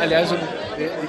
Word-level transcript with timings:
Aliás, 0.00 0.32
eu, 0.32 0.38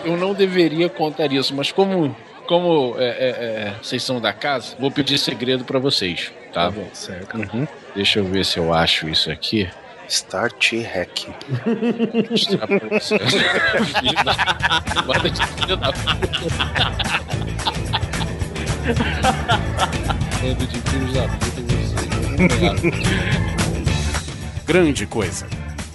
eu 0.05 0.17
não 0.17 0.33
deveria 0.33 0.89
contar 0.89 1.31
isso, 1.31 1.55
mas 1.55 1.71
como 1.71 2.13
como 2.47 2.95
é, 2.97 3.05
é, 3.05 3.07
é, 3.07 3.73
vocês 3.81 4.03
são 4.03 4.19
da 4.19 4.33
casa, 4.33 4.75
vou 4.77 4.91
pedir 4.91 5.17
segredo 5.17 5.63
para 5.63 5.79
vocês, 5.79 6.33
tá? 6.51 6.65
tá 6.65 6.71
bom, 6.71 6.85
certo. 6.93 7.37
Uhum. 7.37 7.65
Deixa 7.95 8.19
eu 8.19 8.25
ver 8.25 8.43
se 8.45 8.57
eu 8.57 8.73
acho 8.73 9.07
isso 9.07 9.31
aqui. 9.31 9.69
Start 10.07 10.73
hack. 10.73 11.27
Bando 15.07 15.29
de 15.29 15.47
filhos 20.81 21.13
da 21.13 21.27
puta 21.27 21.63
Grande 24.65 25.05
coisa. 25.07 25.47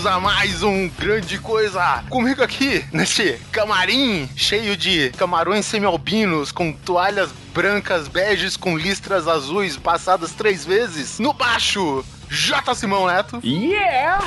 Bem-vindos 0.00 0.06
a 0.06 0.20
mais 0.20 0.62
um 0.62 0.88
Grande 0.88 1.38
Coisa. 1.38 2.02
Comigo 2.08 2.42
aqui, 2.42 2.84
neste 2.92 3.38
camarim 3.52 4.28
cheio 4.34 4.76
de 4.76 5.10
camarões 5.10 5.66
semi-albinos 5.66 6.50
com 6.52 6.72
toalhas 6.72 7.30
brancas 7.54 8.08
beges 8.08 8.56
com 8.56 8.76
listras 8.76 9.28
azuis 9.28 9.76
passadas 9.76 10.32
três 10.32 10.64
vezes. 10.64 11.18
No 11.18 11.32
baixo, 11.32 12.04
J. 12.30 12.74
Simão 12.74 13.06
Neto. 13.06 13.40
Yeah! 13.44 14.24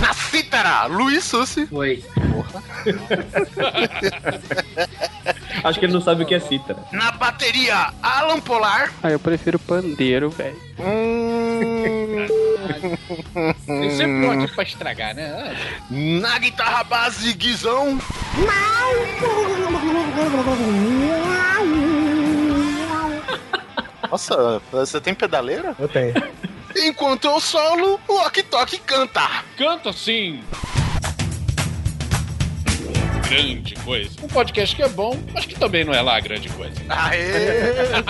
Na 0.00 0.14
Luiz 0.88 1.24
Sussi. 1.24 1.68
Oi. 1.70 2.04
Porra. 2.14 2.62
Acho 5.64 5.78
que 5.78 5.86
ele 5.86 5.92
não 5.92 6.00
sabe 6.00 6.22
o 6.22 6.26
que 6.26 6.34
é 6.34 6.40
cítara. 6.40 6.78
Na 6.92 7.10
bateria, 7.12 7.92
Alan 8.02 8.40
Polar. 8.40 8.92
Ah, 9.02 9.10
eu 9.10 9.18
prefiro 9.18 9.58
pandeiro, 9.58 10.30
velho. 10.30 10.56
Hum... 10.78 12.26
Tem 13.66 13.90
sempre 13.90 14.26
um 14.26 14.30
aqui 14.30 14.54
pra 14.54 14.64
estragar, 14.64 15.14
né? 15.14 15.56
Na 15.90 16.38
guitarra 16.38 16.84
base, 16.84 17.32
Guizão. 17.34 17.98
Nossa, 24.10 24.62
você 24.70 25.00
tem 25.00 25.14
pedaleira? 25.14 25.74
Eu 25.78 25.88
tenho. 25.88 26.14
Enquanto 26.76 27.26
eu 27.26 27.40
solo, 27.40 28.00
o 28.08 28.14
Ok 28.26 28.42
Tok 28.44 28.78
canta. 28.78 29.44
Canta 29.56 29.92
sim 29.92 30.42
grande 33.30 33.76
coisa. 33.76 34.10
Um 34.20 34.26
podcast 34.26 34.74
que 34.74 34.82
é 34.82 34.88
bom, 34.88 35.16
mas 35.32 35.46
que 35.46 35.54
também 35.54 35.84
não 35.84 35.94
é 35.94 36.02
lá 36.02 36.18
grande 36.18 36.48
coisa. 36.48 36.74
Aê! 36.88 38.02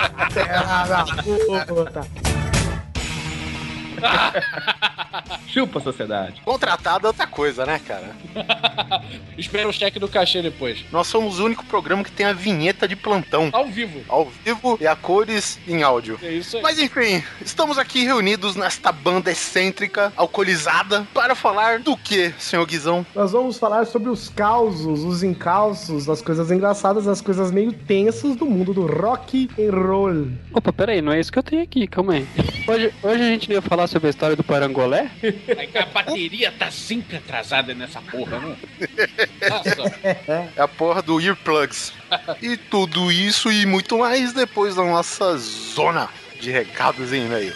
Chupa 5.47 5.79
a 5.79 5.81
sociedade. 5.81 6.41
Contratado 6.43 7.05
é 7.05 7.09
outra 7.09 7.27
coisa, 7.27 7.65
né, 7.65 7.79
cara? 7.85 8.15
Espera 9.37 9.67
o 9.67 9.73
cheque 9.73 9.99
do 9.99 10.07
cachê 10.07 10.41
depois. 10.41 10.83
Nós 10.91 11.07
somos 11.07 11.39
o 11.39 11.45
único 11.45 11.65
programa 11.65 12.03
que 12.03 12.11
tem 12.11 12.25
a 12.25 12.33
vinheta 12.33 12.87
de 12.87 12.95
plantão. 12.95 13.49
Ao 13.51 13.67
vivo. 13.67 14.01
Ao 14.07 14.25
vivo 14.25 14.77
e 14.79 14.87
a 14.87 14.95
cores 14.95 15.59
em 15.67 15.83
áudio. 15.83 16.19
É 16.21 16.31
isso 16.31 16.57
aí. 16.57 16.63
Mas 16.63 16.79
enfim, 16.79 17.23
estamos 17.41 17.77
aqui 17.77 18.03
reunidos 18.03 18.55
nesta 18.55 18.91
banda 18.91 19.31
excêntrica, 19.31 20.13
alcoolizada, 20.15 21.05
para 21.13 21.35
falar 21.35 21.79
do 21.79 21.97
que, 21.97 22.33
senhor 22.37 22.65
Guizão? 22.65 23.05
Nós 23.13 23.31
vamos 23.31 23.57
falar 23.57 23.85
sobre 23.85 24.09
os 24.09 24.29
causos, 24.29 25.03
os 25.03 25.23
encalços, 25.23 26.09
as 26.09 26.21
coisas 26.21 26.51
engraçadas, 26.51 27.07
as 27.07 27.21
coisas 27.21 27.51
meio 27.51 27.73
tensas 27.73 28.35
do 28.35 28.45
mundo 28.45 28.73
do 28.73 28.85
rock 28.85 29.49
and 29.59 29.75
roll. 29.75 30.27
Opa, 30.53 30.71
peraí, 30.71 31.01
não 31.01 31.11
é 31.11 31.19
isso 31.19 31.31
que 31.31 31.39
eu 31.39 31.43
tenho 31.43 31.61
aqui, 31.63 31.87
calma 31.87 32.13
aí. 32.13 32.27
Hoje, 32.67 32.93
hoje 33.03 33.21
a 33.23 33.25
gente 33.25 33.51
ia 33.51 33.61
falar 33.61 33.87
sobre 33.91 34.07
a 34.07 34.09
história 34.09 34.35
do 34.35 34.43
Parangolé? 34.43 35.11
A 35.75 35.85
bateria 35.87 36.51
tá 36.51 36.71
sempre 36.71 37.17
atrasada 37.17 37.73
nessa 37.73 38.01
porra, 38.01 38.39
né? 38.39 38.57
Nossa. 39.49 39.99
É 40.55 40.61
a 40.61 40.67
porra 40.67 41.01
do 41.01 41.19
Earplugs. 41.19 41.93
e 42.41 42.55
tudo 42.55 43.11
isso 43.11 43.51
e 43.51 43.65
muito 43.65 43.97
mais 43.97 44.31
depois 44.33 44.75
da 44.75 44.83
nossa 44.83 45.37
zona 45.37 46.09
de 46.39 46.49
recados 46.51 47.11
em 47.11 47.25
e-mail. 47.25 47.53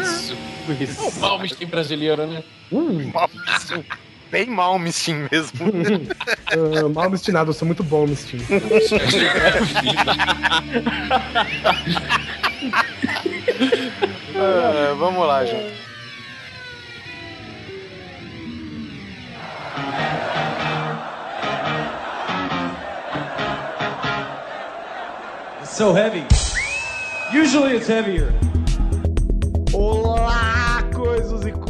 Isso. 0.00 0.36
Isso. 0.80 1.08
O 1.08 1.20
Malmsteen 1.20 1.68
brasileiro, 1.68 2.26
né? 2.26 2.44
Hum. 2.70 3.10
Bem 4.30 4.46
mal 4.46 4.78
Mistin 4.78 5.26
mesmo. 5.30 5.66
uh, 5.66 6.88
mal 6.94 7.10
mistinado, 7.10 7.50
eu 7.50 7.54
sou 7.54 7.66
muito 7.66 7.82
bom 7.82 8.06
Mistin. 8.06 8.38
uh, 14.36 14.96
vamos 14.96 15.26
lá, 15.26 15.44
gente. 15.44 15.80
It's 25.62 25.76
so 25.76 25.92
heavy. 25.92 26.24
Usually 27.32 27.76
it's 27.76 27.88
heavier. 27.88 28.32
Olá, 29.72 30.82
coisas 30.94 31.46
e 31.46 31.52
coisas! 31.52 31.69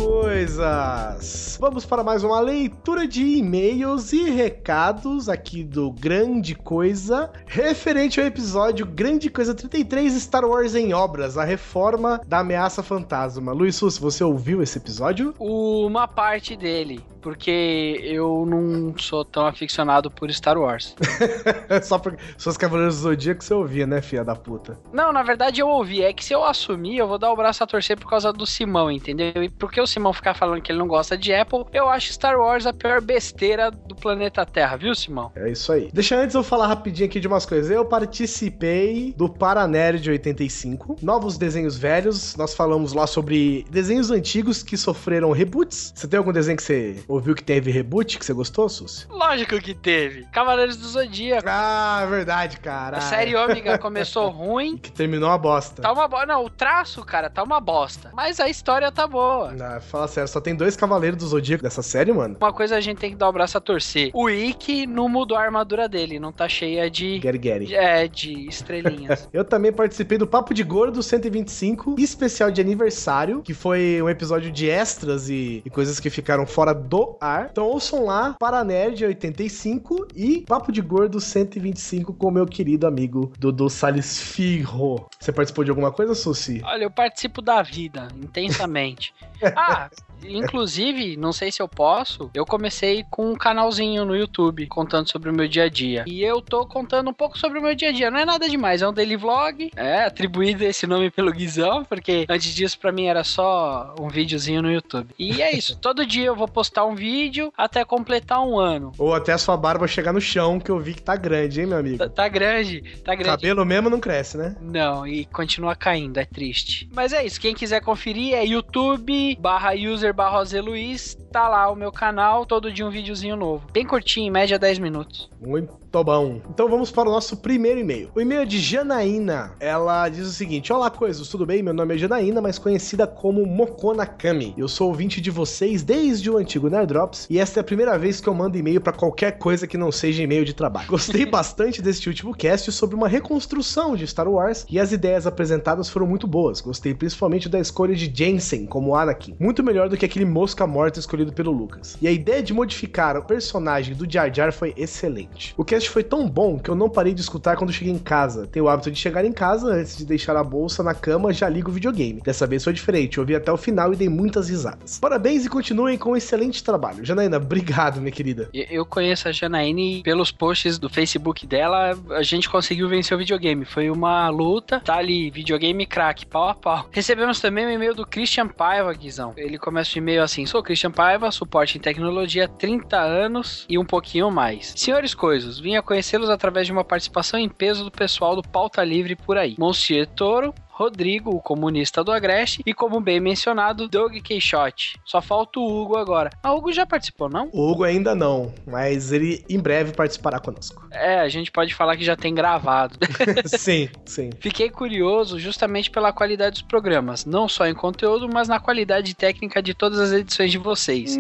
Vamos 1.61 1.85
para 1.85 2.03
mais 2.03 2.25
uma 2.25 2.41
leitura 2.41 3.07
de 3.07 3.23
e-mails 3.23 4.13
e 4.13 4.31
recados 4.31 5.29
aqui 5.29 5.63
do 5.63 5.93
Grande 5.93 6.55
Coisa, 6.55 7.31
referente 7.47 8.19
ao 8.19 8.27
episódio 8.27 8.87
Grande 8.87 9.29
Coisa 9.29 9.55
33 9.55 10.15
Star 10.15 10.45
Wars 10.45 10.75
em 10.75 10.95
Obras, 10.95 11.37
a 11.37 11.45
reforma 11.45 12.21
da 12.27 12.41
ameaça 12.41 12.83
fantasma. 12.83 13.53
Luiz 13.53 13.77
Sus, 13.77 13.99
você 13.99 14.25
ouviu 14.25 14.63
esse 14.63 14.79
episódio? 14.79 15.35
Uma 15.39 16.09
parte 16.09 16.57
dele 16.57 17.05
porque 17.21 18.01
eu 18.03 18.47
não 18.47 18.97
sou 18.99 19.25
tão 19.25 19.47
aficionado 19.47 20.11
por 20.11 20.33
Star 20.33 20.59
Wars. 20.59 20.97
Só 21.85 21.99
porque 21.99 22.23
os 22.35 22.57
Cavaleiros 22.57 22.97
do 22.97 23.03
Zodíaco 23.03 23.45
você 23.45 23.55
ouvia, 23.55 23.87
né, 23.87 24.01
filha 24.01 24.25
da 24.25 24.35
puta? 24.35 24.79
Não, 24.93 25.13
na 25.13 25.23
verdade 25.23 25.61
eu 25.61 25.69
ouvi. 25.69 26.03
É 26.03 26.13
que 26.13 26.25
se 26.25 26.33
eu 26.33 26.45
assumir, 26.45 26.97
eu 26.97 27.07
vou 27.07 27.19
dar 27.19 27.31
o 27.31 27.37
braço 27.37 27.63
a 27.63 27.67
torcer 27.67 27.99
por 27.99 28.09
causa 28.09 28.33
do 28.33 28.47
Simão, 28.47 28.91
entendeu? 28.91 29.43
E 29.43 29.49
porque 29.49 29.81
o 29.81 29.87
Simão 29.87 30.00
ficar 30.13 30.35
falando 30.35 30.61
que 30.63 30.73
ele 30.73 30.79
não 30.79 30.87
gosta 30.89 31.17
de 31.17 31.33
Apple, 31.35 31.65
eu 31.73 31.89
acho 31.89 32.13
Star 32.13 32.39
Wars 32.39 32.67
a 32.67 32.73
pior 32.73 33.01
besteira 33.01 33.71
do 33.71 33.95
planeta 33.95 34.45
Terra, 34.47 34.77
viu, 34.77 34.95
Simão? 34.95 35.33
É 35.37 35.51
isso 35.51 35.73
aí. 35.73 35.91
Deixa 35.93 36.17
antes 36.17 36.35
eu 36.35 36.43
falar 36.43 36.67
rapidinho 36.67 37.09
aqui 37.09 37.21
de 37.21 37.27
umas 37.27 37.45
coisas. 37.47 37.71
Eu 37.71 37.85
participei 37.85 39.13
do 39.17 39.29
Paranerd 39.29 40.09
85, 40.11 40.97
novos 41.03 41.37
desenhos 41.37 41.77
velhos. 41.77 42.37
Nós 42.37 42.55
falamos 42.55 42.93
lá 42.93 43.07
sobre 43.07 43.65
desenhos 43.71 44.11
antigos 44.11 44.63
que 44.63 44.77
sofreram 44.77 45.33
reboots. 45.33 45.93
Você 45.95 46.07
tem 46.07 46.19
algum 46.19 46.33
desenho 46.33 46.57
que 46.57 46.63
você 46.63 47.03
ouviu 47.09 47.35
que 47.35 47.43
teve 47.43 47.71
reboot 47.71 48.19
que 48.19 48.25
você 48.25 48.33
gostou, 48.33 48.69
Susi? 48.69 49.07
Lógico 49.11 49.59
que 49.61 49.75
teve. 49.75 50.25
Cavaleiros 50.33 50.77
do 50.77 50.87
Zodíaco. 50.87 51.45
Ah, 51.49 52.07
verdade, 52.09 52.59
cara. 52.61 52.99
A 52.99 53.01
série 53.01 53.35
Ômega 53.37 53.79
começou 53.79 54.29
ruim. 54.31 54.77
Que 54.77 54.93
terminou 54.93 55.31
a 55.31 55.39
bosta. 55.39 55.83
Tá 55.83 55.93
uma 55.93 56.07
bosta. 56.09 56.27
Não, 56.27 56.45
o 56.45 56.51
traço, 56.51 57.05
cara, 57.05 57.29
tá 57.29 57.43
uma 57.43 57.61
bosta. 57.61 58.11
Mas 58.15 58.39
a 58.41 58.49
história 58.49 58.91
tá 58.93 59.07
boa. 59.07 59.53
Não, 59.53 59.81
fala 59.91 60.09
sério, 60.09 60.29
só 60.29 60.41
tem 60.41 60.55
dois 60.55 60.77
Cavaleiros 60.77 61.19
do 61.19 61.27
Zodíaco 61.27 61.63
dessa 61.63 61.83
série, 61.83 62.13
mano. 62.13 62.37
Uma 62.41 62.53
coisa 62.53 62.77
a 62.77 62.81
gente 62.81 62.99
tem 62.99 63.11
que 63.11 63.17
dar 63.17 63.29
o 63.29 63.33
braço 63.33 63.59
a 63.59 63.61
torcer. 63.61 64.11
O 64.15 64.31
Ikki 64.31 64.87
não 64.87 65.09
mudou 65.09 65.37
a 65.37 65.43
armadura 65.43 65.89
dele, 65.89 66.19
não 66.19 66.33
tá 66.33 66.49
cheia 66.49 66.91
de. 66.91 67.19
Gary. 67.19 67.75
É, 67.75 68.09
de 68.09 68.49
estrelinhas. 68.49 69.29
Eu 69.33 69.45
também 69.45 69.73
participei 69.73 70.19
do 70.19 70.27
Papo 70.27 70.55
de 70.55 70.63
Gordo 70.63 71.03
125, 71.03 71.97
especial 71.99 72.51
de 72.51 72.61
aniversário, 72.61 73.43
que 73.43 73.55
foi 73.55 74.01
um 74.03 74.09
episódio 74.09 74.51
de 74.51 74.69
extras 74.69 75.29
e, 75.29 75.63
e 75.65 75.71
coisas 75.71 76.01
que 76.01 76.11
ficaram 76.11 76.47
fora 76.47 76.73
do 76.75 77.17
ar 77.21 77.51
então 77.51 77.67
ouçam 77.67 78.05
lá 78.05 78.35
Paranerd 78.39 79.05
85 79.05 80.09
e 80.15 80.43
Papo 80.43 80.71
de 80.71 80.81
Gordo 80.81 81.21
125 81.21 82.15
com 82.15 82.31
meu 82.31 82.47
querido 82.47 82.87
amigo 82.87 83.33
Dudu 83.39 83.69
Salles 83.69 84.21
Firro. 84.21 85.09
Você 85.19 85.33
participou 85.33 85.65
de 85.65 85.71
alguma 85.71 85.91
coisa, 85.91 86.15
Susi? 86.15 86.63
Olha, 86.65 86.85
eu 86.85 86.91
participo 86.91 87.43
da 87.43 87.63
vida, 87.63 88.09
intensamente. 88.17 89.15
ah, 89.57 89.80
Да. 89.81 90.10
Inclusive, 90.29 91.17
não 91.17 91.33
sei 91.33 91.51
se 91.51 91.63
eu 91.63 91.69
posso, 91.69 92.31
eu 92.35 92.45
comecei 92.45 93.05
com 93.11 93.33
um 93.33 93.37
canalzinho 93.37 94.05
no 94.05 94.17
YouTube 94.17 94.67
contando 94.67 95.11
sobre 95.11 95.31
o 95.31 95.33
meu 95.33 95.49
dia 95.49 95.65
a 95.65 95.69
dia. 95.69 96.05
E 96.07 96.23
eu 96.23 96.41
tô 96.41 96.67
contando 96.67 97.11
um 97.11 97.15
pouco 97.15 97.39
sobre 97.39 97.59
o 97.59 97.63
meu 97.63 97.75
dia 97.75 97.91
a 97.91 97.93
dia. 97.93 98.11
Não 98.11 98.19
é 98.19 98.25
nada 98.25 98.49
demais, 98.49 98.83
é 98.83 98.89
um 98.89 98.93
daily 98.93 99.17
vlog. 99.17 99.71
É 99.77 100.05
atribuído 100.05 100.65
esse 100.65 100.87
nome 100.87 101.11
pelo 101.11 101.33
Guizão, 101.33 101.85
porque 101.85 102.27
antes 102.29 102.55
disso 102.55 102.79
pra 102.79 102.93
mim 102.93 103.07
era 103.07 103.25
só 103.25 103.95
um 104.01 104.09
videozinho 104.09 104.63
no 104.63 104.71
YouTube. 104.71 105.15
E 105.19 105.43
é 105.43 105.55
isso. 105.55 105.77
Todo 105.81 106.07
dia 106.07 106.27
eu 106.27 106.37
vou 106.37 106.49
postar 106.49 106.85
um 106.85 106.95
vídeo 106.95 107.53
até 107.57 107.85
completar 107.85 108.43
um 108.43 108.59
ano. 108.59 108.93
Ou 108.99 109.15
até 109.15 109.33
a 109.33 109.39
sua 109.39 109.57
barba 109.57 109.87
chegar 109.87 110.13
no 110.13 110.21
chão, 110.21 110.61
que 110.61 110.71
eu 110.71 110.79
vi 110.79 110.95
que 110.95 111.03
tá 111.03 111.17
grande, 111.17 111.61
hein, 111.61 111.67
meu 111.67 111.79
amigo? 111.79 111.99
Tá, 111.99 112.09
tá 112.09 112.29
grande, 112.29 112.83
tá 113.05 113.15
grande. 113.15 113.31
Cabelo 113.31 113.65
mesmo 113.65 113.91
não 113.91 114.01
cresce, 114.01 114.37
né? 114.37 114.57
Não, 114.61 115.07
e 115.07 115.25
continua 115.27 115.75
caindo, 115.75 116.19
é 116.19 116.25
triste. 116.25 116.89
Mas 116.93 117.13
é 117.13 117.25
isso, 117.25 117.41
quem 117.41 117.55
quiser 117.55 117.81
conferir 117.81 118.35
é 118.35 118.45
YouTube 118.45 119.37
barra 119.41 119.73
user 119.75 120.10
José 120.31 120.61
Luiz, 120.61 121.17
tá 121.33 121.49
lá 121.49 121.71
o 121.71 121.77
meu 121.77 121.91
canal, 121.91 122.45
todo 122.45 122.73
dia 122.73 122.87
um 122.87 122.91
videozinho 122.91 123.37
novo. 123.37 123.67
Bem 123.73 123.87
curtinho, 123.87 124.27
em 124.27 124.31
média 124.31 124.59
10 124.59 124.79
minutos. 124.79 125.31
Muito 125.41 125.80
bom. 125.93 126.41
Então 126.49 126.69
vamos 126.69 126.93
para 126.93 127.09
o 127.09 127.13
nosso 127.13 127.37
primeiro 127.37 127.81
e-mail. 127.81 128.11
O 128.15 128.21
e-mail 128.21 128.43
é 128.43 128.45
de 128.45 128.59
Janaína. 128.59 129.53
Ela 129.59 130.09
diz 130.09 130.27
o 130.27 130.33
seguinte: 130.33 130.73
Olá, 130.73 130.89
coisas, 130.89 131.27
tudo 131.29 131.45
bem? 131.45 131.63
Meu 131.63 131.75
nome 131.75 131.95
é 131.95 131.99
Janaína, 131.99 132.41
mas 132.41 132.59
conhecida 132.59 133.07
como 133.07 133.45
Mokonakami. 133.45 134.55
Eu 134.57 134.69
sou 134.69 134.89
ouvinte 134.89 135.21
de 135.21 135.31
vocês 135.31 135.83
desde 135.83 136.31
o 136.31 136.37
antigo 136.37 136.71
Nerdrops 136.71 137.27
e 137.29 137.39
esta 137.39 137.59
é 137.59 137.63
a 137.63 137.65
primeira 137.65 137.99
vez 137.99 138.21
que 138.21 138.29
eu 138.29 138.35
mando 138.35 138.57
e-mail 138.57 138.81
para 138.81 138.93
qualquer 138.93 139.39
coisa 139.39 139.67
que 139.67 139.77
não 139.77 139.91
seja 139.91 140.23
e-mail 140.23 140.45
de 140.45 140.55
trabalho. 140.55 140.87
Gostei 140.87 141.27
bastante 141.27 141.83
deste 141.83 142.09
último 142.09 142.35
cast 142.35 142.71
sobre 142.71 142.95
uma 142.95 143.09
reconstrução 143.09 143.97
de 143.97 144.07
Star 144.07 144.29
Wars 144.29 144.65
e 144.71 144.79
as 144.79 144.93
ideias 144.93 145.27
apresentadas 145.27 145.89
foram 145.89 146.07
muito 146.07 146.27
boas. 146.27 146.61
Gostei 146.61 146.95
principalmente 146.95 147.49
da 147.49 147.59
escolha 147.59 147.97
de 147.97 148.11
Jensen 148.15 148.67
como 148.67 148.95
Anakin, 148.95 149.35
muito 149.41 149.63
melhor 149.63 149.89
do 149.89 149.97
que 149.97 150.05
aquele 150.05 150.25
mosca 150.25 150.67
morta 150.67 151.01
escolhido 151.01 151.33
pelo 151.33 151.51
Lucas. 151.51 151.97
E 152.01 152.07
a 152.07 152.13
ideia 152.13 152.43
de 152.43 152.55
modificar 152.55 153.17
o 153.17 153.25
personagem 153.25 153.95
do 153.95 154.11
Jar 154.11 154.33
Jar 154.33 154.53
foi 154.53 154.73
excelente. 154.77 155.55
O 155.57 155.65
cast 155.81 155.91
foi 155.91 156.05
tão 156.05 156.29
bom 156.29 156.59
que 156.59 156.71
eu 156.71 156.75
não 156.75 156.89
parei 156.89 157.15
de 157.15 157.21
escutar 157.21 157.57
quando 157.57 157.73
cheguei 157.73 157.93
em 157.93 157.99
casa. 157.99 158.47
Tenho 158.47 158.67
o 158.67 158.69
hábito 158.69 158.91
de 158.91 158.99
chegar 158.99 159.25
em 159.25 159.33
casa 159.33 159.73
antes 159.73 159.97
de 159.97 160.05
deixar 160.05 160.37
a 160.37 160.45
bolsa 160.45 160.83
na 160.83 160.95
cama, 160.95 161.33
já 161.33 161.49
ligo 161.49 161.71
o 161.71 161.75
videogame. 161.75 162.21
Dessa 162.21 162.47
vez 162.47 162.63
foi 162.63 162.73
diferente, 162.73 163.19
ouvi 163.19 163.35
até 163.35 163.51
o 163.51 163.57
final 163.57 163.93
e 163.93 163.97
dei 163.97 164.09
muitas 164.09 164.49
risadas. 164.51 164.99
Parabéns 164.99 165.47
e 165.47 165.49
continuem 165.49 165.97
com 165.97 166.11
um 166.11 166.17
excelente 166.17 166.63
trabalho. 166.63 167.05
Janaína, 167.05 167.39
obrigado, 167.39 168.01
minha 168.01 168.13
querida. 168.13 168.49
Eu 168.53 168.85
conheço 168.85 169.29
a 169.29 169.33
Janaíne 169.33 170.03
pelos 170.03 170.31
posts 170.31 170.79
do 170.79 170.89
Facebook 170.89 171.47
dela, 171.47 171.99
a 172.11 172.23
gente 172.23 172.49
conseguiu 172.49 172.89
vencer 172.89 173.17
o 173.17 173.19
videogame. 173.19 173.65
Foi 173.65 173.91
uma 173.91 174.29
luta, 174.29 174.81
tá 174.81 174.97
ali, 174.97 175.31
videogame 175.31 175.87
crack, 175.87 176.27
pau 176.27 176.49
a 176.49 176.55
pau. 176.55 176.89
Recebemos 176.91 177.41
também 177.41 177.67
um 177.67 177.71
e-mail 177.71 177.95
do 177.95 178.07
Christian 178.07 178.49
Paiva, 178.49 178.93
Guizão. 178.93 179.33
Ele 179.37 179.59
começa 179.59 179.95
o 179.95 179.99
e-mail 179.99 180.23
assim: 180.23 180.45
Sou 180.45 180.63
Christian 180.63 180.91
Paiva, 180.91 181.31
suporte 181.31 181.79
em 181.79 181.81
tecnologia 181.81 182.45
há 182.45 182.49
30 182.49 182.99
anos 182.99 183.65
e 183.69 183.79
um 183.79 183.85
pouquinho 183.85 184.31
mais. 184.31 184.75
Senhores 184.77 185.15
Coisas, 185.15 185.59
vim 185.59 185.70
a 185.77 185.83
conhecê-los 185.83 186.31
através 186.31 186.67
de 186.67 186.73
uma 186.73 186.85
participação 186.85 187.39
em 187.39 187.49
peso 187.49 187.85
do 187.85 187.91
pessoal 187.91 188.35
do 188.35 188.43
Pauta 188.43 188.83
Livre 188.83 189.17
por 189.17 189.37
aí. 189.37 189.55
Monsieur 189.59 190.07
Toro, 190.07 190.55
Rodrigo, 190.81 191.31
o 191.31 191.43
comunista 191.43 192.03
do 192.03 192.11
Agreste, 192.11 192.63
e 192.65 192.73
como 192.73 193.03
bem 193.03 193.21
mencionado, 193.21 193.87
Doug 193.87 194.15
Queixote. 194.23 194.99
Só 195.05 195.21
falta 195.21 195.61
o 195.61 195.83
Hugo 195.83 195.99
agora. 195.99 196.31
Ah, 196.43 196.55
o 196.55 196.57
Hugo 196.57 196.73
já 196.73 196.87
participou, 196.87 197.29
não? 197.29 197.51
O 197.53 197.71
Hugo 197.71 197.85
ainda 197.85 198.15
não, 198.15 198.51
mas 198.67 199.13
ele 199.13 199.45
em 199.47 199.59
breve 199.59 199.93
participará 199.93 200.41
conosco. 200.41 200.89
É, 200.91 201.21
a 201.21 201.29
gente 201.29 201.51
pode 201.51 201.75
falar 201.75 201.97
que 201.97 202.05
já 202.05 202.17
tem 202.17 202.35
gravado. 202.35 202.99
sim, 203.47 203.89
sim. 204.05 204.31
Fiquei 204.41 204.69
curioso 204.71 205.39
justamente 205.39 205.91
pela 205.91 206.13
qualidade 206.13 206.55
dos 206.55 206.63
programas, 206.63 207.25
não 207.25 207.49
só 207.49 207.67
em 207.67 207.75
conteúdo, 207.75 208.29
mas 208.33 208.49
na 208.49 208.59
qualidade 208.61 209.15
técnica 209.15 209.63
de 209.63 209.75
todas 209.75 209.99
as 210.01 210.13
edições 210.13 210.51
de 210.51 210.59
vocês. 210.59 211.17